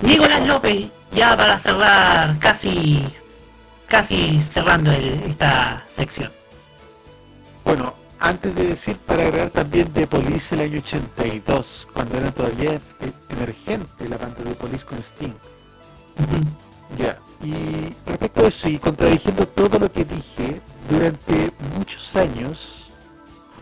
Nicolás 0.00 0.46
López, 0.46 0.86
ya 1.12 1.36
para 1.36 1.58
cerrar, 1.58 2.38
casi, 2.38 3.04
casi 3.86 4.42
cerrando 4.42 4.90
el- 4.90 5.22
esta 5.24 5.84
sección. 5.88 6.32
Bueno, 7.64 7.94
antes 8.22 8.54
de 8.54 8.68
decir, 8.68 8.96
para 8.98 9.24
agregar 9.24 9.50
también 9.50 9.92
de 9.92 10.06
Police 10.06 10.54
el 10.54 10.60
año 10.60 10.78
82, 10.78 11.88
cuando 11.92 12.18
era 12.18 12.30
todavía 12.30 12.80
emergente 13.28 14.08
la 14.08 14.16
banda 14.16 14.44
de 14.44 14.54
Police 14.54 14.86
con 14.86 14.98
Sting. 14.98 15.34
Ya, 16.96 17.18
y 17.42 17.92
respecto 18.06 18.44
a 18.44 18.48
eso, 18.48 18.68
y 18.68 18.78
contradiciendo 18.78 19.46
todo 19.48 19.76
lo 19.76 19.90
que 19.90 20.04
dije, 20.04 20.60
durante 20.88 21.50
muchos 21.76 22.14
años, 22.14 22.86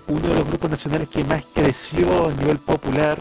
uno 0.06 0.28
de 0.28 0.34
los 0.34 0.46
grupos 0.46 0.70
nacionales 0.70 1.08
que 1.08 1.24
más 1.24 1.42
creció 1.54 2.28
a 2.28 2.32
nivel 2.34 2.58
popular 2.58 3.16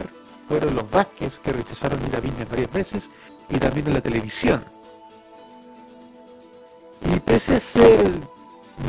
fueron 0.49 0.75
los 0.75 0.91
Vázquez, 0.91 1.39
que 1.39 1.53
rechazaron 1.53 2.05
ir 2.05 2.17
a 2.17 2.19
Viña 2.19 2.45
varias 2.49 2.71
veces, 2.73 3.09
y 3.49 3.57
también 3.57 3.87
en 3.87 3.93
la 3.93 4.01
televisión. 4.01 4.61
Y 7.09 7.17
pese 7.21 7.55
a 7.55 7.59
ser 7.61 8.11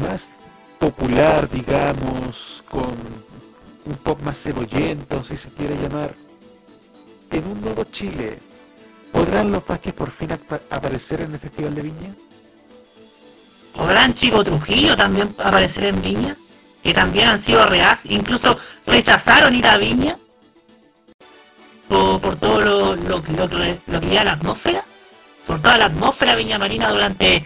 más 0.03 0.40
popular, 0.81 1.49
digamos, 1.51 2.65
con 2.69 2.95
un 3.85 3.95
pop 4.03 4.21
más 4.23 4.37
cebollento, 4.41 5.23
si 5.23 5.37
se 5.37 5.49
quiere 5.51 5.77
llamar, 5.77 6.15
en 7.31 7.47
un 7.47 7.61
nuevo 7.61 7.85
Chile, 7.85 8.39
¿Podrán 9.13 9.51
los 9.51 9.67
Vázquez 9.67 9.93
por 9.93 10.11
fin 10.13 10.31
apa- 10.31 10.61
aparecer 10.71 11.21
en 11.21 11.33
el 11.33 11.41
Festival 11.41 11.75
de 11.75 11.83
Viña? 11.83 12.15
¿Podrán 13.77 14.15
Chico 14.15 14.45
Trujillo 14.45 14.97
también 14.97 15.35
aparecer 15.39 15.85
en 15.85 16.01
Viña? 16.01 16.37
Que 16.83 16.95
también 16.95 17.27
han 17.29 17.41
sido 17.41 17.67
reas, 17.67 18.07
incluso 18.07 18.57
rechazaron 18.87 19.53
ir 19.57 19.67
a 19.67 19.77
Viña 19.79 20.17
por, 21.89 22.21
por 22.21 22.37
todo 22.37 22.61
lo, 22.61 22.95
lo, 22.97 23.21
que- 23.23 23.33
lo, 23.33 23.49
lo 23.49 24.01
que 24.01 24.07
lleva 24.07 24.25
la 24.25 24.33
atmósfera, 24.33 24.85
por 25.45 25.61
toda 25.61 25.77
la 25.77 25.87
atmósfera 25.87 26.37
Viña 26.37 26.57
Marina 26.59 26.89
durante, 26.91 27.45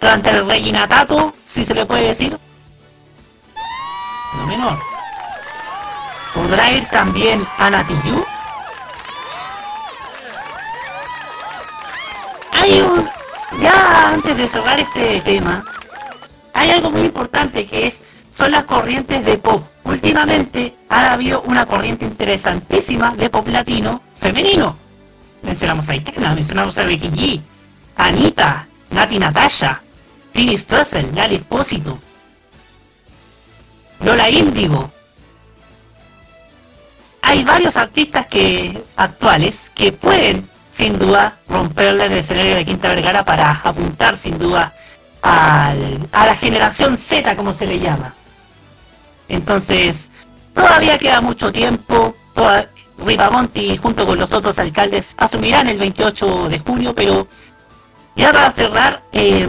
durante 0.00 0.30
el 0.30 0.46
rellenatato, 0.48 1.32
si 1.44 1.64
se 1.64 1.74
le 1.74 1.86
puede 1.86 2.08
decir. 2.08 2.36
No 4.36 4.46
menor. 4.46 4.78
¿Podrá 6.34 6.72
ir 6.72 6.86
también 6.88 7.46
Ana 7.58 7.86
Tijoux? 7.86 8.24
Hay 12.52 12.80
un... 12.80 13.08
Ya 13.60 14.08
antes 14.08 14.36
de 14.36 14.48
cerrar 14.48 14.80
este 14.80 15.20
tema, 15.20 15.64
hay 16.52 16.70
algo 16.70 16.90
muy 16.90 17.02
importante 17.02 17.66
que 17.66 17.86
es 17.86 18.02
son 18.30 18.50
las 18.50 18.64
corrientes 18.64 19.24
de 19.24 19.38
pop. 19.38 19.62
Últimamente 19.84 20.74
ha 20.88 21.12
habido 21.12 21.42
una 21.42 21.66
corriente 21.66 22.04
interesantísima 22.04 23.14
de 23.14 23.30
pop 23.30 23.46
latino 23.46 24.02
femenino. 24.18 24.76
Mencionamos 25.42 25.88
a 25.88 25.92
Aitana, 25.92 26.34
mencionamos 26.34 26.76
a 26.78 26.84
Becky 26.84 27.10
G, 27.10 27.40
Anita, 27.96 28.66
Nati 28.90 29.18
Natasha, 29.18 29.82
Tini 30.32 30.56
Stoessel, 30.56 31.14
Lali 31.14 31.38
Lola 34.04 34.28
Índigo. 34.28 34.90
Hay 37.22 37.42
varios 37.44 37.76
artistas 37.76 38.26
que 38.26 38.82
actuales 38.96 39.70
que 39.74 39.92
pueden 39.92 40.48
sin 40.70 40.98
duda 40.98 41.36
romperle 41.48 42.06
el 42.06 42.12
escenario 42.12 42.56
de 42.56 42.64
Quinta 42.64 42.88
Vergara 42.88 43.24
para 43.24 43.50
apuntar 43.64 44.18
sin 44.18 44.38
duda 44.38 44.74
al- 45.22 46.06
a 46.12 46.26
la 46.26 46.36
generación 46.36 46.98
Z 46.98 47.34
como 47.36 47.54
se 47.54 47.66
le 47.66 47.78
llama. 47.78 48.14
Entonces, 49.28 50.10
todavía 50.54 50.98
queda 50.98 51.20
mucho 51.22 51.50
tiempo, 51.50 52.14
toda, 52.34 52.68
junto 53.80 54.06
con 54.06 54.18
los 54.18 54.32
otros 54.32 54.58
alcaldes 54.58 55.14
asumirán 55.16 55.68
el 55.68 55.78
28 55.78 56.48
de 56.48 56.58
junio, 56.58 56.94
pero 56.94 57.26
ya 58.16 58.32
para 58.32 58.50
cerrar, 58.50 59.02
eh, 59.12 59.48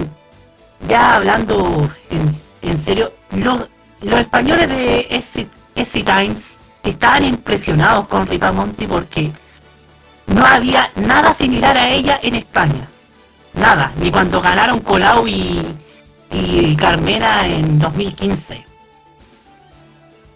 ya 0.87 1.15
hablando 1.15 1.89
en, 2.09 2.29
en 2.61 2.77
serio, 2.77 3.11
los, 3.31 3.67
los 4.05 4.19
españoles 4.19 4.69
de 4.69 5.07
SC, 5.09 6.03
Times 6.03 6.59
estaban 6.83 7.25
impresionados 7.25 8.07
con 8.07 8.27
Ripamonti 8.27 8.87
porque 8.87 9.31
no 10.27 10.45
había 10.45 10.91
nada 10.95 11.33
similar 11.33 11.77
a 11.77 11.89
ella 11.89 12.19
en 12.21 12.35
España. 12.35 12.87
Nada, 13.53 13.91
ni 13.97 14.11
cuando 14.11 14.41
ganaron 14.41 14.79
Colau 14.79 15.27
y, 15.27 15.61
y 16.31 16.75
Carmena 16.75 17.47
en 17.47 17.79
2015. 17.79 18.65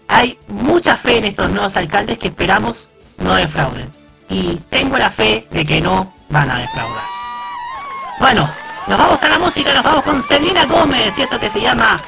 Hay 0.08 0.40
mucha 0.48 0.98
fe 0.98 1.18
en 1.18 1.26
estos 1.26 1.52
nuevos 1.52 1.78
alcaldes 1.78 2.18
que 2.18 2.30
esperamos 2.30 2.90
no 3.18 3.36
defrauden. 3.36 3.91
Y 4.30 4.56
tengo 4.70 4.98
la 4.98 5.12
fe 5.12 5.48
de 5.52 5.66
que 5.66 5.82
no 5.82 6.12
van 6.30 6.50
a 6.50 6.60
defraudar. 6.60 7.04
Bueno, 8.20 8.50
nos 8.88 8.98
vamos 8.98 9.24
a 9.24 9.30
la 9.30 9.40
música, 9.40 9.74
nos 9.74 9.84
vamos 9.84 10.04
con 10.04 10.22
Selena 10.22 10.66
Gómez, 10.66 11.18
y 11.18 11.22
esto 11.22 11.40
que 11.40 11.50
se 11.50 11.62
llama 11.62 12.02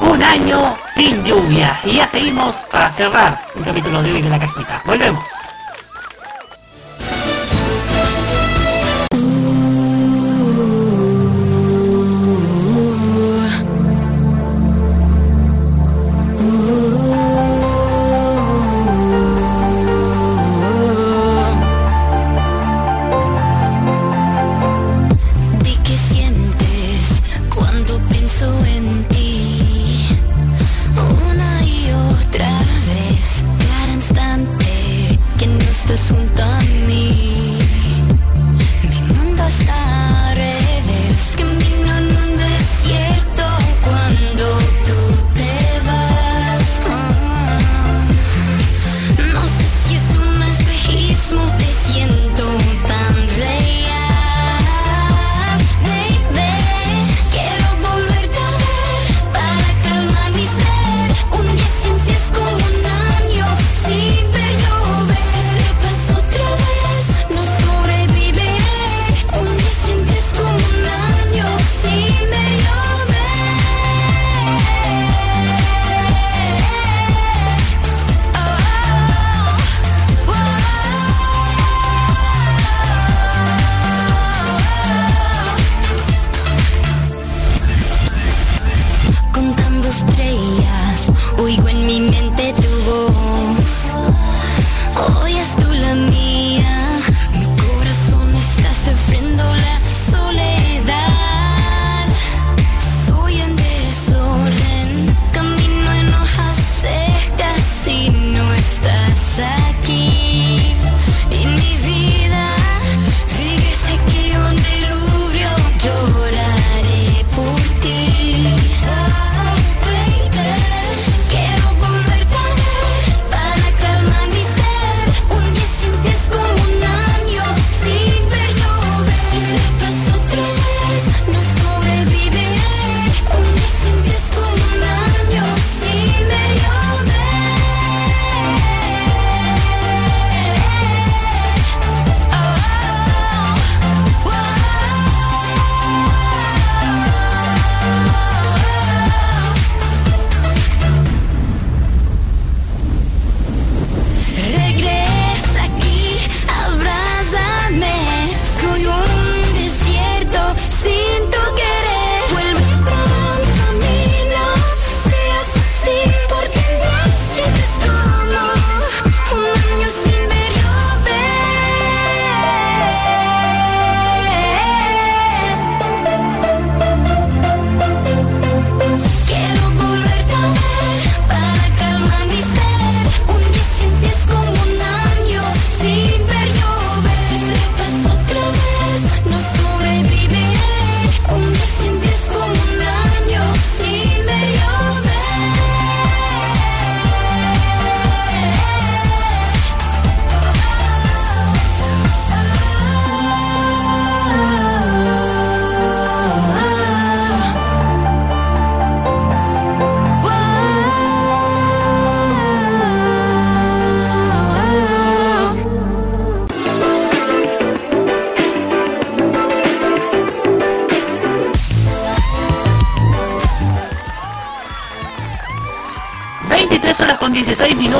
Un 0.00 0.22
año 0.22 0.76
sin 0.94 1.24
lluvia. 1.24 1.78
Y 1.84 1.96
ya 1.96 2.08
seguimos 2.08 2.64
para 2.70 2.90
cerrar 2.90 3.40
un 3.54 3.62
capítulo 3.64 4.02
de 4.02 4.12
hoy 4.12 4.22
de 4.22 4.30
la 4.30 4.38
cajita. 4.38 4.82
Volvemos. 4.84 5.28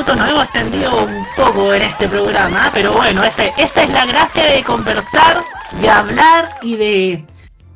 16 0.08 0.16
minutos, 0.16 0.16
nos 0.16 0.30
hemos 0.30 0.44
extendido 0.44 1.04
un 1.04 1.26
poco 1.36 1.74
en 1.74 1.82
este 1.82 2.08
programa, 2.08 2.70
pero 2.72 2.92
bueno, 2.92 3.22
esa 3.24 3.44
es 3.44 3.90
la 3.90 4.06
gracia 4.06 4.46
de 4.46 4.62
conversar, 4.62 5.42
de 5.80 5.88
hablar 5.88 6.50
y 6.62 6.76
de 6.76 7.24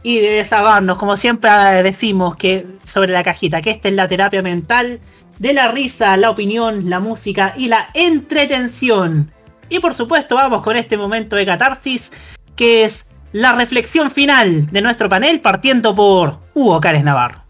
y 0.05 0.18
de 0.18 0.31
desahogarnos, 0.31 0.97
como 0.97 1.16
siempre 1.16 1.50
decimos 1.82 2.34
que 2.34 2.66
sobre 2.84 3.12
la 3.12 3.23
cajita, 3.23 3.62
que 3.62 3.70
esta 3.70 3.89
es 3.89 3.94
la 3.94 4.08
terapia 4.08 4.42
mental 4.42 4.98
de 5.39 5.52
la 5.52 5.68
risa, 5.68 6.16
la 6.16 6.31
opinión, 6.31 6.90
la 6.90 6.98
música 6.98 7.55
y 7.56 7.68
la 7.68 7.89
entretención. 7.94 9.31
Y 9.68 9.78
por 9.78 9.94
supuesto 9.94 10.34
vamos 10.34 10.62
con 10.62 10.76
este 10.76 10.97
momento 10.97 11.36
de 11.36 11.47
catarsis, 11.47 12.10
que 12.56 12.84
es 12.84 13.06
la 13.31 13.52
reflexión 13.52 14.10
final 14.10 14.66
de 14.73 14.82
nuestro 14.82 15.08
panel, 15.08 15.40
partiendo 15.40 15.94
por 15.94 16.40
Hugo 16.55 16.81
Cárez 16.81 17.05
Navarro. 17.05 17.42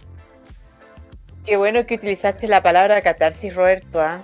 Qué 1.46 1.56
bueno 1.56 1.86
que 1.86 1.94
utilizaste 1.94 2.46
la 2.48 2.62
palabra 2.62 3.00
catarsis, 3.00 3.54
Roberto. 3.54 4.00
¿ah? 4.00 4.22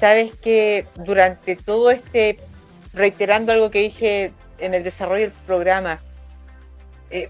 Sabes 0.00 0.32
que 0.32 0.86
durante 0.96 1.56
todo 1.56 1.90
este, 1.90 2.38
reiterando 2.94 3.52
algo 3.52 3.70
que 3.70 3.80
dije 3.80 4.32
en 4.58 4.72
el 4.72 4.82
desarrollo 4.82 5.24
del 5.24 5.32
programa, 5.46 6.00
eh, 7.10 7.28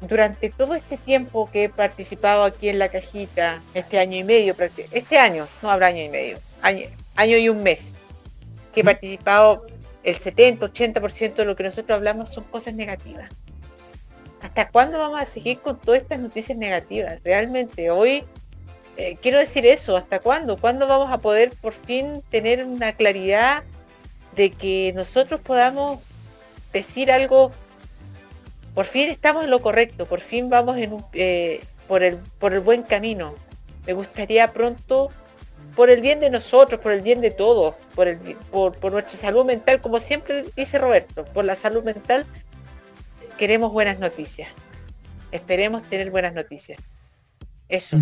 durante 0.00 0.48
todo 0.50 0.76
este 0.76 0.96
tiempo 0.96 1.50
que 1.50 1.64
he 1.64 1.68
participado 1.68 2.44
aquí 2.44 2.68
en 2.68 2.78
la 2.78 2.88
cajita, 2.88 3.60
este 3.74 3.98
año 3.98 4.16
y 4.16 4.22
medio, 4.22 4.54
este 4.92 5.18
año, 5.18 5.48
no 5.60 5.72
habrá 5.72 5.88
año 5.88 6.04
y 6.04 6.08
medio, 6.08 6.38
año, 6.62 6.86
año 7.16 7.36
y 7.36 7.48
un 7.48 7.64
mes, 7.64 7.90
que 8.72 8.82
he 8.82 8.84
participado 8.84 9.66
el 10.04 10.16
70, 10.16 10.66
80% 10.66 11.34
de 11.34 11.44
lo 11.44 11.56
que 11.56 11.64
nosotros 11.64 11.96
hablamos 11.96 12.32
son 12.32 12.44
cosas 12.44 12.74
negativas. 12.74 13.28
¿Hasta 14.40 14.68
cuándo 14.68 14.98
vamos 14.98 15.20
a 15.20 15.26
seguir 15.26 15.58
con 15.58 15.80
todas 15.80 16.02
estas 16.02 16.20
noticias 16.20 16.56
negativas? 16.56 17.18
Realmente, 17.24 17.90
hoy 17.90 18.22
eh, 18.96 19.16
quiero 19.20 19.38
decir 19.38 19.66
eso, 19.66 19.96
¿hasta 19.96 20.20
cuándo? 20.20 20.56
¿Cuándo 20.56 20.86
vamos 20.86 21.12
a 21.12 21.18
poder 21.18 21.50
por 21.60 21.72
fin 21.72 22.22
tener 22.30 22.64
una 22.64 22.92
claridad 22.92 23.62
de 24.36 24.50
que 24.50 24.92
nosotros 24.94 25.40
podamos 25.40 26.00
decir 26.72 27.10
algo 27.10 27.52
por 28.74 28.86
fin 28.86 29.08
estamos 29.08 29.44
en 29.44 29.50
lo 29.50 29.62
correcto, 29.62 30.04
por 30.04 30.20
fin 30.20 30.50
vamos 30.50 30.76
eh, 31.12 31.62
por, 31.86 32.02
el, 32.02 32.20
buen 32.60 32.82
camino. 32.82 33.34
Me 33.86 33.92
gustaría 33.92 34.52
pronto, 34.52 35.10
por 35.76 35.90
el 35.90 36.00
bien 36.00 36.18
de 36.18 36.28
nosotros, 36.28 36.80
por 36.80 36.90
el 36.90 37.00
bien 37.00 37.20
de 37.20 37.30
todos, 37.30 37.76
por 37.94 38.92
nuestra 38.92 39.20
salud 39.20 39.44
mental, 39.44 39.80
como 39.80 40.00
siempre 40.00 40.44
dice 40.56 40.78
Roberto, 40.78 41.24
por 41.26 41.44
la 41.44 41.54
salud 41.54 41.84
mental, 41.84 42.26
queremos 43.38 43.72
buenas 43.72 44.00
noticias. 44.00 44.48
Esperemos 45.30 45.82
tener 45.84 46.10
buenas 46.10 46.34
noticias. 46.34 46.80
Eso. 47.68 47.96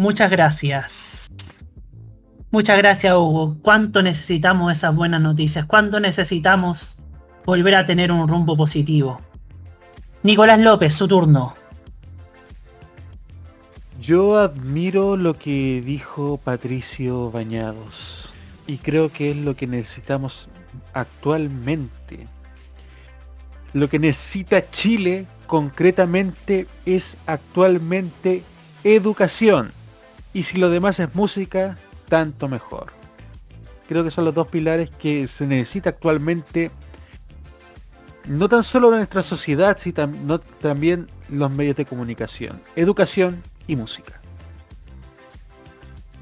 Muchas 0.00 0.30
gracias. 0.30 1.28
Muchas 2.50 2.78
gracias 2.78 3.14
Hugo. 3.14 3.58
¿Cuánto 3.60 4.02
necesitamos 4.02 4.72
esas 4.72 4.94
buenas 4.94 5.20
noticias? 5.20 5.66
¿Cuánto 5.66 6.00
necesitamos 6.00 6.98
volver 7.44 7.74
a 7.74 7.84
tener 7.84 8.10
un 8.10 8.26
rumbo 8.26 8.56
positivo? 8.56 9.20
Nicolás 10.22 10.58
López, 10.58 10.94
su 10.94 11.06
turno. 11.06 11.54
Yo 14.00 14.38
admiro 14.38 15.18
lo 15.18 15.36
que 15.36 15.82
dijo 15.84 16.40
Patricio 16.42 17.30
Bañados 17.30 18.32
y 18.66 18.78
creo 18.78 19.12
que 19.12 19.32
es 19.32 19.36
lo 19.36 19.54
que 19.54 19.66
necesitamos 19.66 20.48
actualmente. 20.94 22.26
Lo 23.74 23.90
que 23.90 23.98
necesita 23.98 24.70
Chile 24.70 25.26
concretamente 25.46 26.68
es 26.86 27.18
actualmente 27.26 28.42
educación 28.82 29.72
y 30.32 30.44
si 30.44 30.58
lo 30.58 30.70
demás 30.70 31.00
es 31.00 31.14
música, 31.14 31.76
tanto 32.08 32.48
mejor. 32.48 32.92
Creo 33.88 34.04
que 34.04 34.10
son 34.10 34.24
los 34.24 34.34
dos 34.34 34.48
pilares 34.48 34.90
que 34.90 35.26
se 35.26 35.46
necesita 35.46 35.90
actualmente 35.90 36.70
no 38.26 38.48
tan 38.48 38.62
solo 38.62 38.90
en 38.90 38.98
nuestra 38.98 39.22
sociedad, 39.22 39.76
sino 39.80 40.38
también 40.60 41.08
los 41.28 41.50
medios 41.50 41.76
de 41.76 41.84
comunicación, 41.84 42.60
educación 42.76 43.42
y 43.66 43.76
música. 43.76 44.20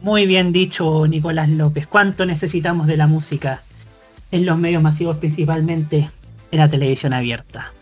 Muy 0.00 0.26
bien 0.26 0.52
dicho, 0.52 1.06
Nicolás 1.06 1.48
López. 1.48 1.86
¿Cuánto 1.86 2.24
necesitamos 2.24 2.86
de 2.86 2.96
la 2.96 3.06
música 3.06 3.62
en 4.30 4.46
los 4.46 4.56
medios 4.56 4.82
masivos, 4.82 5.18
principalmente 5.18 6.08
en 6.50 6.58
la 6.58 6.68
televisión 6.68 7.12
abierta? 7.12 7.72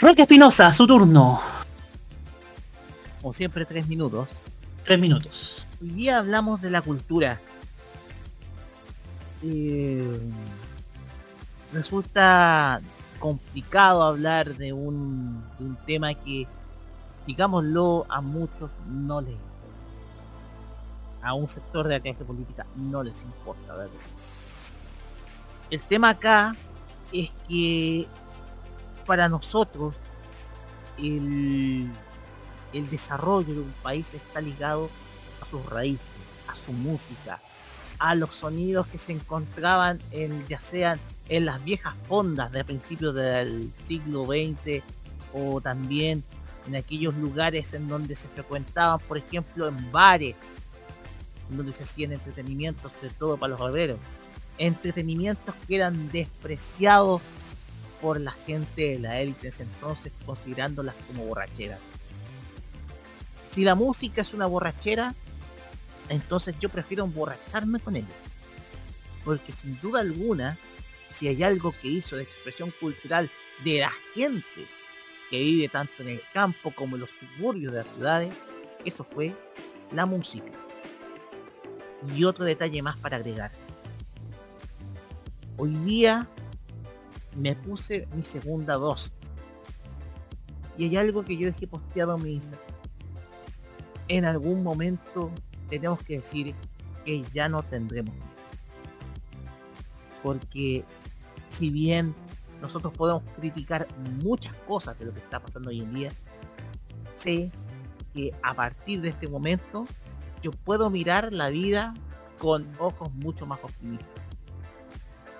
Roque 0.00 0.22
Espinosa, 0.22 0.72
su 0.72 0.86
turno. 0.86 1.40
Como 3.20 3.34
siempre, 3.34 3.66
tres 3.66 3.86
minutos. 3.86 4.40
Tres 4.84 4.98
minutos. 4.98 5.66
Hoy 5.80 5.90
día 5.90 6.18
hablamos 6.18 6.60
de 6.60 6.70
la 6.70 6.82
cultura. 6.82 7.40
Eh, 9.42 10.18
resulta 11.72 12.80
complicado 13.18 14.02
hablar 14.02 14.56
de 14.56 14.72
un, 14.72 15.44
de 15.58 15.64
un 15.64 15.76
tema 15.86 16.14
que, 16.14 16.46
digámoslo, 17.26 18.06
a 18.08 18.20
muchos 18.20 18.70
no 18.88 19.20
les 19.20 19.32
importa. 19.32 19.48
A 21.22 21.34
un 21.34 21.48
sector 21.48 21.86
de 21.86 21.94
la 21.94 22.00
clase 22.00 22.24
política 22.24 22.66
no 22.76 23.02
les 23.02 23.22
importa, 23.22 23.74
¿verdad? 23.74 23.92
El 25.70 25.80
tema 25.82 26.10
acá 26.10 26.56
es 27.12 27.30
que 27.46 28.08
para 29.06 29.28
nosotros 29.28 29.96
el, 30.98 31.90
el 32.72 32.88
desarrollo 32.88 33.54
de 33.54 33.60
un 33.60 33.74
país 33.82 34.12
está 34.14 34.40
ligado 34.40 34.90
a 35.40 35.46
sus 35.46 35.64
raíces, 35.66 36.00
a 36.48 36.54
su 36.54 36.72
música, 36.72 37.40
a 37.98 38.14
los 38.14 38.34
sonidos 38.34 38.86
que 38.86 38.98
se 38.98 39.12
encontraban 39.12 39.98
en, 40.10 40.46
ya 40.48 40.60
sean 40.60 40.98
en 41.28 41.44
las 41.46 41.62
viejas 41.62 41.94
fondas 42.08 42.50
de 42.52 42.64
principios 42.64 43.14
del 43.14 43.70
siglo 43.74 44.24
XX 44.24 44.82
o 45.32 45.60
también 45.60 46.24
en 46.66 46.76
aquellos 46.76 47.14
lugares 47.14 47.72
en 47.74 47.88
donde 47.88 48.14
se 48.14 48.28
frecuentaban, 48.28 48.98
por 49.06 49.18
ejemplo, 49.18 49.68
en 49.68 49.92
bares, 49.92 50.36
donde 51.48 51.72
se 51.72 51.84
hacían 51.84 52.12
entretenimientos, 52.12 52.92
de 53.02 53.10
todo 53.10 53.36
para 53.36 53.52
los 53.52 53.60
obreros. 53.60 53.98
Entretenimientos 54.58 55.54
que 55.66 55.76
eran 55.76 56.10
despreciados 56.10 57.22
por 58.00 58.20
la 58.20 58.32
gente 58.32 58.92
de 58.92 58.98
la 58.98 59.20
élite 59.20 59.48
ese 59.48 59.64
entonces, 59.64 60.12
considerándolas 60.24 60.94
como 61.06 61.24
borracheras. 61.24 61.80
Si 63.50 63.64
la 63.64 63.74
música 63.74 64.22
es 64.22 64.32
una 64.32 64.46
borrachera, 64.46 65.14
entonces 66.08 66.56
yo 66.60 66.68
prefiero 66.68 67.04
emborracharme 67.04 67.80
con 67.80 67.96
ella. 67.96 68.06
Porque 69.24 69.52
sin 69.52 69.78
duda 69.80 70.00
alguna, 70.00 70.56
si 71.10 71.28
hay 71.28 71.42
algo 71.42 71.72
que 71.80 71.88
hizo 71.88 72.16
de 72.16 72.22
expresión 72.22 72.72
cultural 72.80 73.30
de 73.64 73.80
la 73.80 73.92
gente 74.14 74.66
que 75.30 75.38
vive 75.38 75.68
tanto 75.68 76.02
en 76.02 76.08
el 76.10 76.22
campo 76.32 76.72
como 76.74 76.96
en 76.96 77.02
los 77.02 77.10
suburbios 77.10 77.72
de 77.72 77.78
las 77.78 77.88
ciudades, 77.94 78.34
eso 78.84 79.04
fue 79.04 79.36
la 79.92 80.06
música. 80.06 80.50
Y 82.14 82.24
otro 82.24 82.44
detalle 82.44 82.82
más 82.82 82.96
para 82.96 83.16
agregar. 83.16 83.50
Hoy 85.56 85.74
día 85.84 86.26
me 87.36 87.54
puse 87.54 88.08
mi 88.14 88.24
segunda 88.24 88.74
dosis. 88.74 89.12
Y 90.78 90.84
hay 90.84 90.96
algo 90.96 91.24
que 91.24 91.36
yo 91.36 91.46
dejé 91.46 91.66
posteado 91.66 92.16
en 92.16 92.22
mi 92.22 92.32
Instagram. 92.32 92.69
En 94.10 94.24
algún 94.24 94.64
momento 94.64 95.30
tenemos 95.68 96.02
que 96.02 96.18
decir 96.18 96.52
que 97.04 97.22
ya 97.32 97.48
no 97.48 97.62
tendremos. 97.62 98.12
Porque 100.20 100.84
si 101.48 101.70
bien 101.70 102.12
nosotros 102.60 102.92
podemos 102.92 103.22
criticar 103.36 103.86
muchas 104.20 104.56
cosas 104.66 104.98
de 104.98 105.04
lo 105.04 105.14
que 105.14 105.20
está 105.20 105.38
pasando 105.38 105.70
hoy 105.70 105.82
en 105.82 105.94
día, 105.94 106.12
sé 107.16 107.52
que 108.12 108.34
a 108.42 108.52
partir 108.52 109.00
de 109.00 109.10
este 109.10 109.28
momento 109.28 109.86
yo 110.42 110.50
puedo 110.50 110.90
mirar 110.90 111.32
la 111.32 111.48
vida 111.48 111.94
con 112.40 112.66
ojos 112.80 113.14
mucho 113.14 113.46
más 113.46 113.60
optimistas 113.62 114.24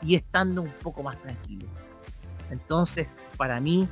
y 0.01 0.15
estando 0.15 0.63
un 0.63 0.73
poco 0.75 1.03
más 1.03 1.21
tranquilo. 1.21 1.67
Entonces, 2.53 3.17
para 3.37 3.61
mí, 3.61 3.89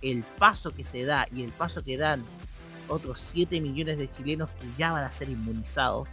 el 0.00 0.22
paso 0.22 0.70
que 0.70 0.84
se 0.84 1.04
da 1.04 1.28
y 1.30 1.42
el 1.42 1.52
paso 1.52 1.82
que 1.82 1.98
dan 1.98 2.24
otros 2.90 3.20
7 3.20 3.60
millones 3.60 3.98
de 3.98 4.10
chilenos 4.10 4.50
que 4.50 4.66
ya 4.78 4.92
van 4.92 5.04
a 5.04 5.12
ser 5.12 5.28
inmunizados, 5.28 6.08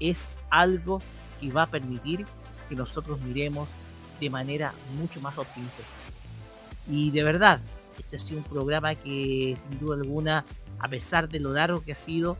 es 0.00 0.38
algo 0.50 1.00
que 1.40 1.50
va 1.50 1.62
a 1.62 1.70
permitir 1.70 2.26
que 2.68 2.74
nosotros 2.74 3.20
miremos 3.20 3.68
de 4.20 4.30
manera 4.30 4.72
mucho 4.98 5.20
más 5.20 5.36
optimista. 5.36 5.82
Y 6.88 7.10
de 7.10 7.22
verdad, 7.22 7.60
este 7.98 8.16
ha 8.16 8.20
sido 8.20 8.38
un 8.38 8.44
programa 8.44 8.94
que 8.94 9.56
sin 9.60 9.78
duda 9.78 9.96
alguna, 9.96 10.44
a 10.78 10.88
pesar 10.88 11.28
de 11.28 11.40
lo 11.40 11.52
largo 11.52 11.82
que 11.82 11.92
ha 11.92 11.96
sido, 11.96 12.36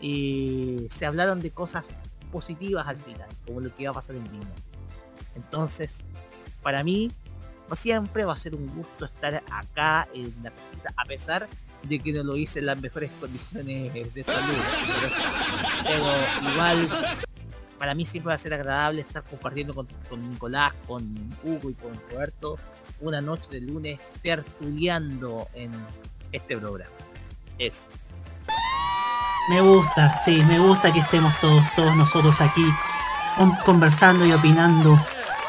eh, 0.00 0.86
se 0.90 1.06
hablaron 1.06 1.40
de 1.40 1.50
cosas 1.50 1.90
positivas 2.32 2.86
al 2.86 2.96
final, 2.96 3.28
como 3.44 3.60
lo 3.60 3.74
que 3.74 3.84
va 3.84 3.90
a 3.90 3.94
pasar 3.94 4.16
en 4.16 4.24
Viña. 4.24 4.46
Entonces, 5.36 5.98
para 6.62 6.82
mí, 6.82 7.10
siempre 7.76 8.24
va 8.24 8.34
a 8.34 8.38
ser 8.38 8.54
un 8.54 8.66
gusto 8.68 9.04
estar 9.04 9.42
acá 9.50 10.06
en 10.14 10.32
la 10.42 10.52
a 10.96 11.04
pesar 11.06 11.48
de 11.84 11.98
que 11.98 12.12
no 12.12 12.22
lo 12.24 12.36
hice 12.36 12.58
en 12.60 12.66
las 12.66 12.80
mejores 12.80 13.10
condiciones 13.20 13.92
de 14.14 14.24
salud. 14.24 14.56
Pero, 15.84 16.50
igual, 16.52 16.88
para 17.78 17.94
mí 17.94 18.06
siempre 18.06 18.28
va 18.28 18.34
a 18.34 18.38
ser 18.38 18.54
agradable 18.54 19.02
estar 19.02 19.22
compartiendo 19.22 19.74
con, 19.74 19.86
con 20.08 20.30
Nicolás, 20.30 20.72
con 20.86 21.02
Hugo 21.42 21.70
y 21.70 21.74
con 21.74 21.92
Roberto 22.10 22.58
una 23.00 23.20
noche 23.20 23.50
de 23.50 23.60
lunes 23.60 24.00
tertuliando 24.22 25.46
en 25.54 25.70
este 26.32 26.56
programa. 26.56 26.90
Eso. 27.58 27.84
Me 29.50 29.60
gusta, 29.60 30.22
sí, 30.24 30.42
me 30.48 30.58
gusta 30.58 30.90
que 30.92 31.00
estemos 31.00 31.38
todos, 31.40 31.62
todos 31.76 31.94
nosotros 31.96 32.34
aquí 32.40 32.64
con- 33.36 33.54
conversando 33.56 34.24
y 34.24 34.32
opinando 34.32 34.98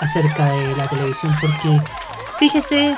acerca 0.01 0.51
de 0.51 0.75
la 0.75 0.85
televisión, 0.89 1.33
porque 1.39 1.79
fíjese 2.37 2.97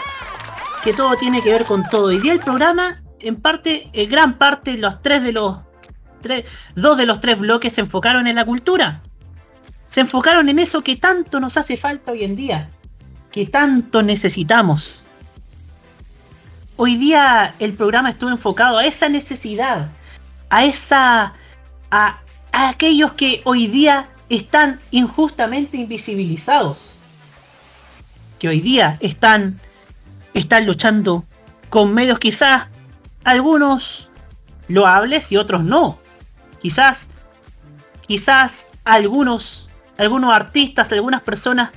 que 0.83 0.93
todo 0.93 1.15
tiene 1.17 1.43
que 1.43 1.51
ver 1.51 1.65
con 1.65 1.83
todo. 1.89 2.11
Y 2.11 2.19
día 2.19 2.33
el 2.33 2.39
programa, 2.39 3.03
en 3.19 3.35
parte, 3.37 3.89
en 3.93 4.09
gran 4.09 4.37
parte, 4.37 4.77
los 4.77 5.01
tres 5.01 5.23
de 5.23 5.31
los 5.31 5.57
tres, 6.21 6.45
dos 6.75 6.97
de 6.97 7.05
los 7.05 7.19
tres 7.19 7.37
bloques 7.37 7.73
se 7.73 7.81
enfocaron 7.81 8.27
en 8.27 8.35
la 8.35 8.45
cultura. 8.45 9.01
Se 9.87 10.01
enfocaron 10.01 10.49
en 10.49 10.59
eso 10.59 10.81
que 10.81 10.95
tanto 10.95 11.39
nos 11.39 11.57
hace 11.57 11.77
falta 11.77 12.11
hoy 12.11 12.23
en 12.23 12.35
día, 12.35 12.69
que 13.31 13.45
tanto 13.45 14.03
necesitamos. 14.03 15.05
Hoy 16.75 16.95
día 16.97 17.55
el 17.59 17.73
programa 17.73 18.09
estuvo 18.09 18.29
enfocado 18.29 18.77
a 18.77 18.85
esa 18.85 19.09
necesidad, 19.09 19.89
a 20.49 20.65
esa 20.65 21.33
a, 21.89 22.19
a 22.51 22.69
aquellos 22.69 23.13
que 23.13 23.41
hoy 23.45 23.67
día 23.67 24.09
están 24.29 24.79
injustamente 24.91 25.77
invisibilizados, 25.77 26.97
que 28.39 28.49
hoy 28.49 28.61
día 28.61 28.97
están 28.99 29.59
están 30.33 30.65
luchando 30.65 31.23
con 31.69 31.93
medios 31.93 32.19
quizás 32.19 32.67
algunos 33.27 34.09
loables 34.69 35.31
y 35.31 35.37
otros 35.37 35.63
no. 35.63 35.99
Quizás 36.61 37.09
quizás 38.07 38.69
algunos 38.85 39.67
algunos 39.97 40.33
artistas, 40.33 40.91
algunas 40.91 41.21
personas 41.21 41.71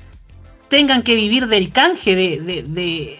tengan 0.69 1.03
que 1.03 1.15
vivir 1.15 1.47
del 1.47 1.71
canje 1.73 2.15
de, 2.15 2.39
de, 2.39 2.63
de- 2.63 3.19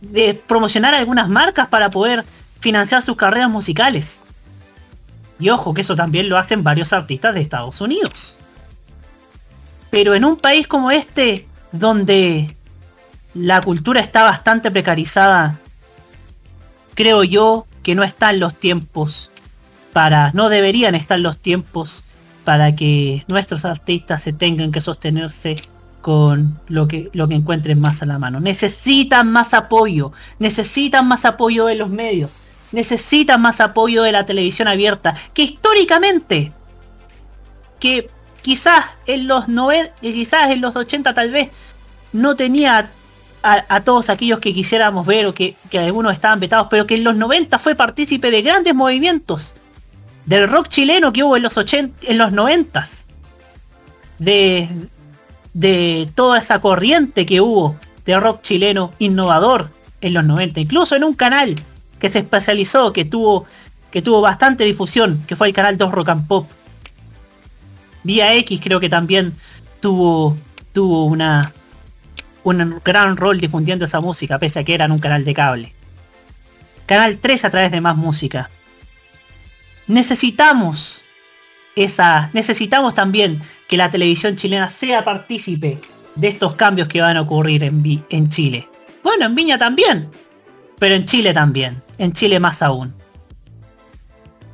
de 0.00 0.34
promocionar 0.34 0.94
algunas 0.94 1.28
marcas 1.28 1.68
para 1.68 1.90
poder 1.90 2.24
financiar 2.60 3.02
sus 3.02 3.16
carreras 3.16 3.48
musicales. 3.50 4.22
Y 5.38 5.50
ojo 5.50 5.72
que 5.74 5.82
eso 5.82 5.94
también 5.96 6.28
lo 6.28 6.36
hacen 6.38 6.64
varios 6.64 6.92
artistas 6.92 7.34
de 7.34 7.40
Estados 7.40 7.80
Unidos. 7.80 8.36
Pero 9.90 10.14
en 10.14 10.24
un 10.24 10.36
país 10.36 10.66
como 10.66 10.90
este, 10.90 11.46
donde 11.72 12.54
la 13.34 13.60
cultura 13.60 14.00
está 14.00 14.22
bastante 14.22 14.70
precarizada, 14.70 15.58
creo 16.96 17.22
yo 17.22 17.66
que 17.84 17.94
no 17.94 18.02
están 18.02 18.40
los 18.40 18.54
tiempos 18.54 19.30
para, 19.92 20.32
no 20.32 20.48
deberían 20.48 20.96
estar 20.96 21.20
los 21.20 21.38
tiempos 21.38 22.04
para 22.44 22.74
que 22.74 23.24
nuestros 23.28 23.64
artistas 23.64 24.22
se 24.22 24.32
tengan 24.32 24.72
que 24.72 24.80
sostenerse 24.80 25.56
con 26.00 26.58
lo 26.68 26.88
que, 26.88 27.10
lo 27.12 27.28
que 27.28 27.34
encuentren 27.34 27.80
más 27.80 28.02
a 28.02 28.06
la 28.06 28.18
mano. 28.18 28.40
Necesitan 28.40 29.30
más 29.30 29.54
apoyo, 29.54 30.12
necesitan 30.38 31.06
más 31.06 31.24
apoyo 31.24 31.66
de 31.66 31.74
los 31.74 31.90
medios, 31.90 32.42
necesitan 32.72 33.40
más 33.42 33.60
apoyo 33.60 34.02
de 34.02 34.12
la 34.12 34.26
televisión 34.26 34.68
abierta, 34.68 35.16
que 35.34 35.42
históricamente, 35.42 36.52
que 37.78 38.08
quizás 38.42 38.84
en 39.06 39.26
los 39.26 39.48
90, 39.48 39.94
quizás 40.00 40.50
en 40.50 40.60
los 40.60 40.76
80 40.76 41.12
tal 41.14 41.30
vez, 41.30 41.50
no 42.12 42.36
tenía 42.36 42.90
a, 43.42 43.80
todos 43.82 44.10
aquellos 44.10 44.40
que 44.40 44.52
quisiéramos 44.52 45.06
ver 45.06 45.26
o 45.26 45.34
que, 45.34 45.56
que 45.70 45.78
algunos 45.78 46.12
estaban 46.12 46.40
vetados, 46.40 46.66
pero 46.68 46.86
que 46.86 46.96
en 46.96 47.04
los 47.04 47.14
90 47.14 47.58
fue 47.58 47.74
partícipe 47.74 48.30
de 48.30 48.42
grandes 48.42 48.74
movimientos 48.74 49.54
del 50.24 50.48
rock 50.48 50.68
chileno 50.68 51.12
que 51.12 51.22
hubo 51.22 51.36
en 51.36 51.44
los 51.44 51.56
80, 51.56 52.10
en 52.10 52.18
los 52.18 52.32
90 52.32 52.86
de, 54.18 54.68
de 55.54 56.08
toda 56.14 56.38
esa 56.38 56.60
corriente 56.60 57.24
que 57.24 57.40
hubo 57.40 57.76
de 58.04 58.18
rock 58.18 58.42
chileno 58.42 58.92
innovador 58.98 59.70
en 60.00 60.14
los 60.14 60.24
90, 60.24 60.60
incluso 60.60 60.96
en 60.96 61.04
un 61.04 61.14
canal 61.14 61.62
que 61.98 62.08
se 62.08 62.20
especializó, 62.20 62.92
que 62.92 63.04
tuvo, 63.04 63.46
que 63.90 64.02
tuvo 64.02 64.20
bastante 64.20 64.64
difusión, 64.64 65.22
que 65.26 65.36
fue 65.36 65.48
el 65.48 65.54
canal 65.54 65.78
2 65.78 65.92
Rock 65.92 66.08
and 66.10 66.26
Pop. 66.26 66.48
Vía 68.02 68.34
X 68.34 68.60
creo 68.62 68.80
que 68.80 68.88
también 68.88 69.32
tuvo, 69.80 70.36
tuvo 70.72 71.04
una, 71.06 71.52
un 72.46 72.80
gran 72.84 73.16
rol 73.16 73.40
difundiendo 73.40 73.84
esa 73.84 74.00
música, 74.00 74.38
pese 74.38 74.60
a 74.60 74.64
que 74.64 74.74
eran 74.74 74.92
un 74.92 74.98
canal 74.98 75.24
de 75.24 75.34
cable. 75.34 75.72
Canal 76.86 77.18
3 77.18 77.44
a 77.44 77.50
través 77.50 77.72
de 77.72 77.80
más 77.80 77.96
música. 77.96 78.50
Necesitamos 79.88 81.02
esa. 81.74 82.30
Necesitamos 82.32 82.94
también 82.94 83.42
que 83.66 83.76
la 83.76 83.90
televisión 83.90 84.36
chilena 84.36 84.70
sea 84.70 85.04
partícipe 85.04 85.80
de 86.14 86.28
estos 86.28 86.54
cambios 86.54 86.86
que 86.86 87.00
van 87.00 87.16
a 87.16 87.22
ocurrir 87.22 87.64
en, 87.64 88.04
en 88.10 88.28
Chile. 88.28 88.68
Bueno, 89.02 89.26
en 89.26 89.34
Viña 89.34 89.58
también. 89.58 90.08
Pero 90.78 90.94
en 90.94 91.04
Chile 91.04 91.34
también. 91.34 91.82
En 91.98 92.12
Chile 92.12 92.38
más 92.38 92.62
aún. 92.62 92.94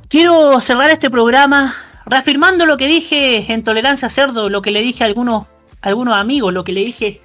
Quiero 0.07 0.59
cerrar 0.61 0.89
este 0.89 1.11
programa 1.11 1.75
reafirmando 2.07 2.65
lo 2.65 2.77
que 2.77 2.87
dije 2.87 3.51
en 3.53 3.63
Tolerancia 3.63 4.09
Cerdo, 4.09 4.49
lo 4.49 4.63
que 4.63 4.71
le 4.71 4.81
dije 4.81 5.03
a 5.03 5.07
algunos, 5.07 5.45
a 5.81 5.89
algunos 5.89 6.15
amigos, 6.15 6.53
lo 6.53 6.63
que 6.63 6.71
le 6.71 6.83
dije 6.83 7.21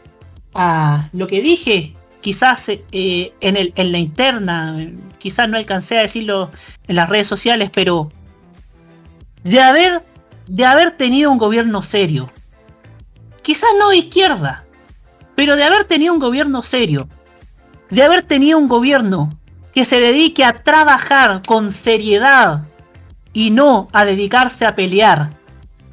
a 0.60 1.08
lo 1.12 1.28
que 1.28 1.40
dije 1.40 1.94
quizás 2.20 2.68
eh, 2.68 3.32
en, 3.40 3.56
el, 3.56 3.72
en 3.76 3.92
la 3.92 3.98
interna, 3.98 4.76
quizás 5.18 5.48
no 5.48 5.56
alcancé 5.56 5.96
a 5.96 6.02
decirlo 6.02 6.50
en 6.88 6.96
las 6.96 7.08
redes 7.08 7.28
sociales, 7.28 7.70
pero 7.72 8.10
de 9.44 9.60
haber, 9.60 10.02
de 10.48 10.66
haber 10.66 10.90
tenido 10.90 11.30
un 11.30 11.38
gobierno 11.38 11.80
serio, 11.80 12.28
quizás 13.42 13.70
no 13.78 13.90
de 13.90 13.98
izquierda, 13.98 14.64
pero 15.36 15.54
de 15.54 15.62
haber 15.62 15.84
tenido 15.84 16.12
un 16.12 16.18
gobierno 16.18 16.64
serio, 16.64 17.08
de 17.88 18.02
haber 18.02 18.24
tenido 18.24 18.58
un 18.58 18.66
gobierno 18.66 19.32
que 19.72 19.84
se 19.84 20.00
dedique 20.00 20.44
a 20.44 20.64
trabajar 20.64 21.40
con 21.46 21.70
seriedad 21.70 22.64
y 23.32 23.52
no 23.52 23.88
a 23.92 24.04
dedicarse 24.04 24.66
a 24.66 24.74
pelear 24.74 25.30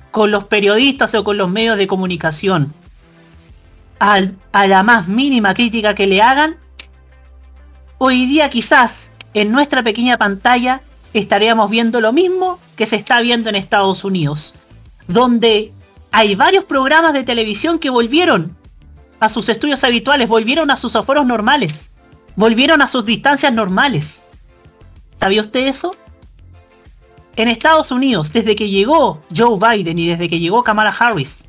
con 0.09 0.31
los 0.31 0.45
periodistas 0.45 1.13
o 1.13 1.23
con 1.23 1.37
los 1.37 1.51
medios 1.51 1.77
de 1.77 1.85
comunicación 1.85 2.73
a 3.99 4.67
la 4.67 4.83
más 4.83 5.07
mínima 5.07 5.53
crítica 5.53 5.95
que 5.95 6.07
le 6.07 6.21
hagan, 6.21 6.57
hoy 7.97 8.25
día 8.25 8.49
quizás 8.49 9.11
en 9.33 9.51
nuestra 9.51 9.83
pequeña 9.83 10.17
pantalla 10.17 10.81
estaríamos 11.13 11.69
viendo 11.69 12.01
lo 12.01 12.11
mismo 12.11 12.59
que 12.75 12.85
se 12.85 12.97
está 12.97 13.21
viendo 13.21 13.49
en 13.49 13.55
Estados 13.55 14.03
Unidos, 14.03 14.55
donde 15.07 15.73
hay 16.11 16.35
varios 16.35 16.65
programas 16.65 17.13
de 17.13 17.23
televisión 17.23 17.79
que 17.79 17.89
volvieron 17.89 18.55
a 19.19 19.29
sus 19.29 19.47
estudios 19.49 19.83
habituales, 19.83 20.27
volvieron 20.27 20.71
a 20.71 20.77
sus 20.77 20.95
aforos 20.95 21.25
normales, 21.25 21.89
volvieron 22.35 22.81
a 22.81 22.87
sus 22.87 23.05
distancias 23.05 23.53
normales. 23.53 24.23
¿Sabía 25.19 25.41
usted 25.41 25.67
eso? 25.67 25.95
En 27.37 27.47
Estados 27.47 27.91
Unidos, 27.91 28.31
desde 28.31 28.55
que 28.55 28.69
llegó 28.69 29.21
Joe 29.35 29.57
Biden 29.57 29.99
y 29.99 30.07
desde 30.07 30.29
que 30.29 30.39
llegó 30.39 30.63
Kamala 30.63 30.95
Harris, 30.97 31.44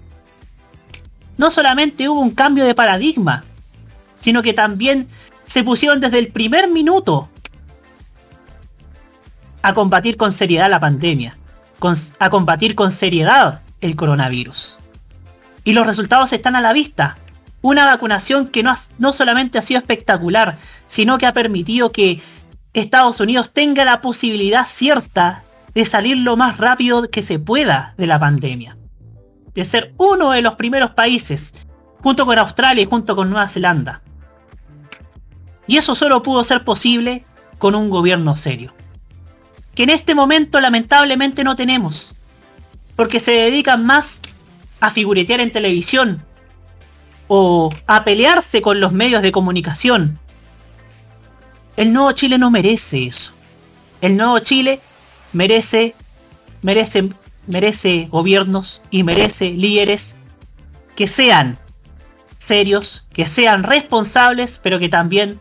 no 1.37 1.51
solamente 1.51 2.09
hubo 2.09 2.21
un 2.21 2.31
cambio 2.31 2.65
de 2.65 2.75
paradigma, 2.75 3.45
sino 4.21 4.43
que 4.43 4.53
también 4.53 5.09
se 5.45 5.63
pusieron 5.63 6.01
desde 6.01 6.19
el 6.19 6.29
primer 6.29 6.69
minuto 6.69 7.29
a 9.63 9.75
combatir 9.75 10.17
con 10.17 10.33
seriedad 10.33 10.71
la 10.71 10.81
pandemia, 10.81 11.37
a 12.19 12.31
combatir 12.31 12.75
con 12.75 12.93
seriedad 12.93 13.61
el 13.81 13.97
coronavirus. 13.97 14.79
Y 15.65 15.73
los 15.73 15.87
resultados 15.87 16.33
están 16.33 16.57
a 16.57 16.61
la 16.61 16.73
vista. 16.73 17.17
Una 17.63 17.85
vacunación 17.85 18.49
que 18.49 18.63
no, 18.63 18.75
no 18.99 19.13
solamente 19.13 19.59
ha 19.59 19.63
sido 19.63 19.79
espectacular, 19.79 20.57
sino 20.89 21.19
que 21.19 21.27
ha 21.27 21.33
permitido 21.33 21.91
que 21.91 22.23
Estados 22.73 23.21
Unidos 23.21 23.51
tenga 23.53 23.85
la 23.85 24.01
posibilidad 24.01 24.67
cierta 24.67 25.43
de 25.75 25.85
salir 25.85 26.19
lo 26.19 26.37
más 26.37 26.59
rápido 26.59 27.11
que 27.11 27.23
se 27.23 27.39
pueda 27.39 27.95
de 27.97 28.07
la 28.07 28.21
pandemia. 28.21 28.77
De 29.57 29.65
ser 29.65 29.93
uno 29.97 30.31
de 30.31 30.43
los 30.43 30.55
primeros 30.55 30.91
países, 30.93 31.53
junto 32.03 32.25
con 32.25 32.39
Australia 32.39 32.85
y 32.85 32.87
junto 32.87 33.17
con 33.17 33.31
Nueva 33.31 33.49
Zelanda. 33.49 34.03
Y 35.67 35.79
eso 35.79 35.97
solo 35.97 36.23
pudo 36.23 36.45
ser 36.45 36.63
posible 36.63 37.25
con 37.59 37.75
un 37.75 37.91
gobierno 37.91 38.37
serio. 38.37 38.73
Que 39.75 39.83
en 39.83 39.91
este 39.91 40.15
momento 40.15 40.61
lamentablemente 40.61 41.43
no 41.43 41.57
tenemos. 41.57 42.15
Porque 42.95 43.19
se 43.19 43.33
dedican 43.33 43.85
más 43.85 44.21
a 44.81 44.91
figuretear 44.91 45.41
en 45.41 45.53
televisión 45.53 46.23
o 47.29 47.71
a 47.87 48.05
pelearse 48.05 48.63
con 48.63 48.81
los 48.81 48.93
medios 48.93 49.23
de 49.23 49.33
comunicación. 49.33 50.19
El 51.77 51.93
nuevo 51.93 52.13
Chile 52.13 52.39
no 52.39 52.51
merece 52.51 53.07
eso. 53.07 53.33
El 54.01 54.17
nuevo 54.17 54.39
Chile 54.39 54.81
merece, 55.33 55.95
merece, 56.63 57.09
merece 57.47 58.09
gobiernos 58.11 58.83
y 58.91 59.03
merece 59.03 59.51
líderes 59.53 60.15
que 60.97 61.07
sean 61.07 61.59
serios, 62.39 63.07
que 63.13 63.27
sean 63.29 63.63
responsables, 63.63 64.59
pero 64.63 64.79
que 64.79 64.89
también 64.89 65.41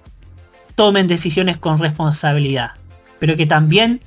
tomen 0.75 1.07
decisiones 1.07 1.57
con 1.57 1.79
responsabilidad. 1.79 2.71
pero 3.19 3.37
que 3.37 3.45
también 3.45 4.01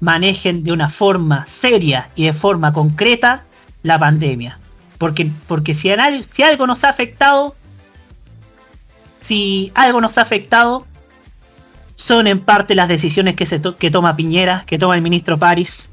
manejen 0.00 0.64
de 0.64 0.72
una 0.72 0.88
forma 0.88 1.46
seria 1.46 2.08
y 2.16 2.24
de 2.24 2.32
forma 2.32 2.72
concreta 2.72 3.44
la 3.82 3.98
pandemia. 3.98 4.58
Porque, 4.98 5.30
porque 5.46 5.74
si, 5.74 5.90
al- 5.90 6.24
si 6.24 6.42
algo 6.42 6.66
nos 6.66 6.82
ha 6.84 6.88
afectado, 6.88 7.54
si 9.20 9.70
algo 9.74 10.00
nos 10.00 10.18
ha 10.18 10.22
afectado, 10.22 10.86
son 11.96 12.26
en 12.26 12.40
parte 12.40 12.74
las 12.74 12.88
decisiones 12.88 13.36
que, 13.36 13.46
se 13.46 13.60
que 13.78 13.90
toma 13.90 14.16
Piñera, 14.16 14.64
que 14.66 14.78
toma 14.78 14.96
el 14.96 15.02
ministro 15.02 15.38
París, 15.38 15.88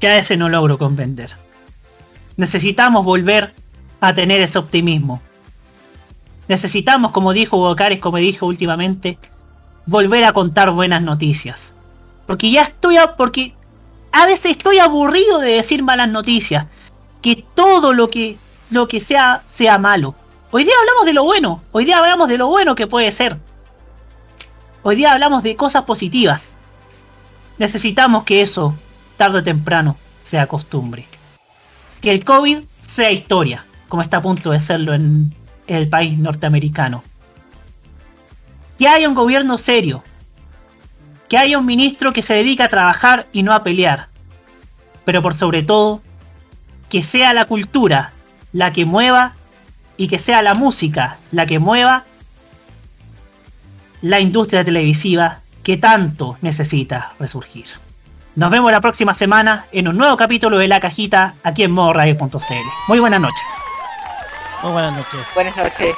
que 0.00 0.08
a 0.08 0.14
veces 0.14 0.38
no 0.38 0.48
logro 0.48 0.78
comprender. 0.78 1.36
Necesitamos 2.36 3.04
volver 3.04 3.52
a 4.00 4.14
tener 4.14 4.40
ese 4.40 4.58
optimismo. 4.58 5.20
Necesitamos, 6.48 7.12
como 7.12 7.32
dijo 7.32 7.76
Cárez, 7.76 8.00
como 8.00 8.16
dijo 8.16 8.46
últimamente, 8.46 9.18
volver 9.86 10.24
a 10.24 10.32
contar 10.32 10.70
buenas 10.70 11.02
noticias. 11.02 11.74
Porque 12.26 12.50
ya 12.50 12.62
estoy 12.62 12.96
porque 13.16 13.54
a 14.12 14.26
veces 14.26 14.52
estoy 14.52 14.78
aburrido 14.78 15.38
de 15.38 15.52
decir 15.52 15.82
malas 15.82 16.08
noticias. 16.08 16.66
Que 17.22 17.44
todo 17.54 17.92
lo 17.92 18.08
que 18.08 18.38
lo 18.70 18.88
que 18.88 19.00
sea 19.00 19.42
sea 19.46 19.78
malo. 19.78 20.14
Hoy 20.50 20.64
día 20.64 20.74
hablamos 20.80 21.04
de 21.04 21.12
lo 21.12 21.24
bueno. 21.24 21.62
Hoy 21.72 21.84
día 21.84 21.98
hablamos 21.98 22.28
de 22.28 22.38
lo 22.38 22.46
bueno 22.46 22.74
que 22.74 22.86
puede 22.86 23.12
ser. 23.12 23.36
Hoy 24.82 24.96
día 24.96 25.12
hablamos 25.12 25.42
de 25.42 25.56
cosas 25.56 25.84
positivas. 25.84 26.56
Necesitamos 27.58 28.24
que 28.24 28.40
eso, 28.40 28.74
tarde 29.20 29.40
o 29.40 29.44
temprano, 29.44 29.98
sea 30.22 30.46
costumbre. 30.46 31.04
Que 32.00 32.10
el 32.10 32.24
COVID 32.24 32.60
sea 32.86 33.10
historia, 33.10 33.66
como 33.86 34.00
está 34.00 34.16
a 34.16 34.22
punto 34.22 34.50
de 34.50 34.60
serlo 34.60 34.94
en 34.94 35.34
el 35.66 35.90
país 35.90 36.18
norteamericano. 36.18 37.04
Que 38.78 38.88
haya 38.88 39.06
un 39.06 39.14
gobierno 39.14 39.58
serio. 39.58 40.02
Que 41.28 41.36
haya 41.36 41.58
un 41.58 41.66
ministro 41.66 42.14
que 42.14 42.22
se 42.22 42.32
dedica 42.32 42.64
a 42.64 42.68
trabajar 42.70 43.26
y 43.30 43.42
no 43.42 43.52
a 43.52 43.62
pelear. 43.62 44.08
Pero 45.04 45.20
por 45.20 45.34
sobre 45.34 45.62
todo, 45.62 46.00
que 46.88 47.02
sea 47.02 47.34
la 47.34 47.44
cultura 47.44 48.12
la 48.54 48.72
que 48.72 48.86
mueva 48.86 49.34
y 49.98 50.08
que 50.08 50.18
sea 50.18 50.40
la 50.40 50.54
música 50.54 51.18
la 51.30 51.44
que 51.44 51.58
mueva 51.58 52.04
la 54.00 54.18
industria 54.18 54.64
televisiva 54.64 55.40
que 55.62 55.76
tanto 55.76 56.38
necesita 56.40 57.12
resurgir. 57.20 57.66
Nos 58.36 58.50
vemos 58.50 58.70
la 58.70 58.80
próxima 58.80 59.12
semana 59.12 59.64
en 59.72 59.88
un 59.88 59.96
nuevo 59.96 60.16
capítulo 60.16 60.58
de 60.58 60.68
La 60.68 60.78
Cajita 60.78 61.34
aquí 61.42 61.64
en 61.64 61.72
modoradio.cl. 61.72 62.28
Muy 62.86 63.00
buenas 63.00 63.20
noches. 63.20 63.46
Muy 64.62 64.72
buenas 64.72 64.94
noches. 64.94 65.20
Buenas 65.34 65.56
noches. 65.56 65.94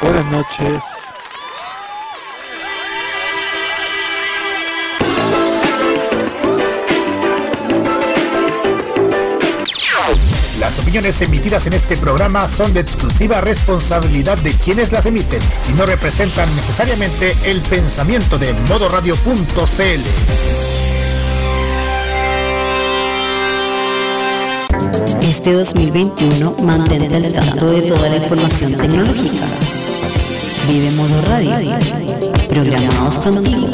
Buenas 0.00 0.24
noches. 0.26 0.82
Las 10.58 10.78
opiniones 10.78 11.20
emitidas 11.22 11.66
en 11.66 11.72
este 11.72 11.96
programa 11.96 12.46
son 12.46 12.74
de 12.74 12.80
exclusiva 12.80 13.40
responsabilidad 13.40 14.36
de 14.38 14.52
quienes 14.52 14.92
las 14.92 15.06
emiten 15.06 15.40
y 15.68 15.72
no 15.72 15.86
representan 15.86 16.54
necesariamente 16.54 17.34
el 17.46 17.60
pensamiento 17.62 18.38
de 18.38 18.52
modoradio.cl. 18.68 20.89
Este 25.22 25.52
2021 25.52 26.54
mantente 26.62 27.16
al 27.16 27.32
tanto 27.32 27.70
de 27.70 27.82
toda 27.82 28.08
la 28.08 28.16
información 28.16 28.72
tecnológica. 28.72 29.46
Vive 30.68 30.90
Modo 30.92 31.22
Radio. 31.22 31.78
Programados 32.48 33.18
contigo. 33.18 33.68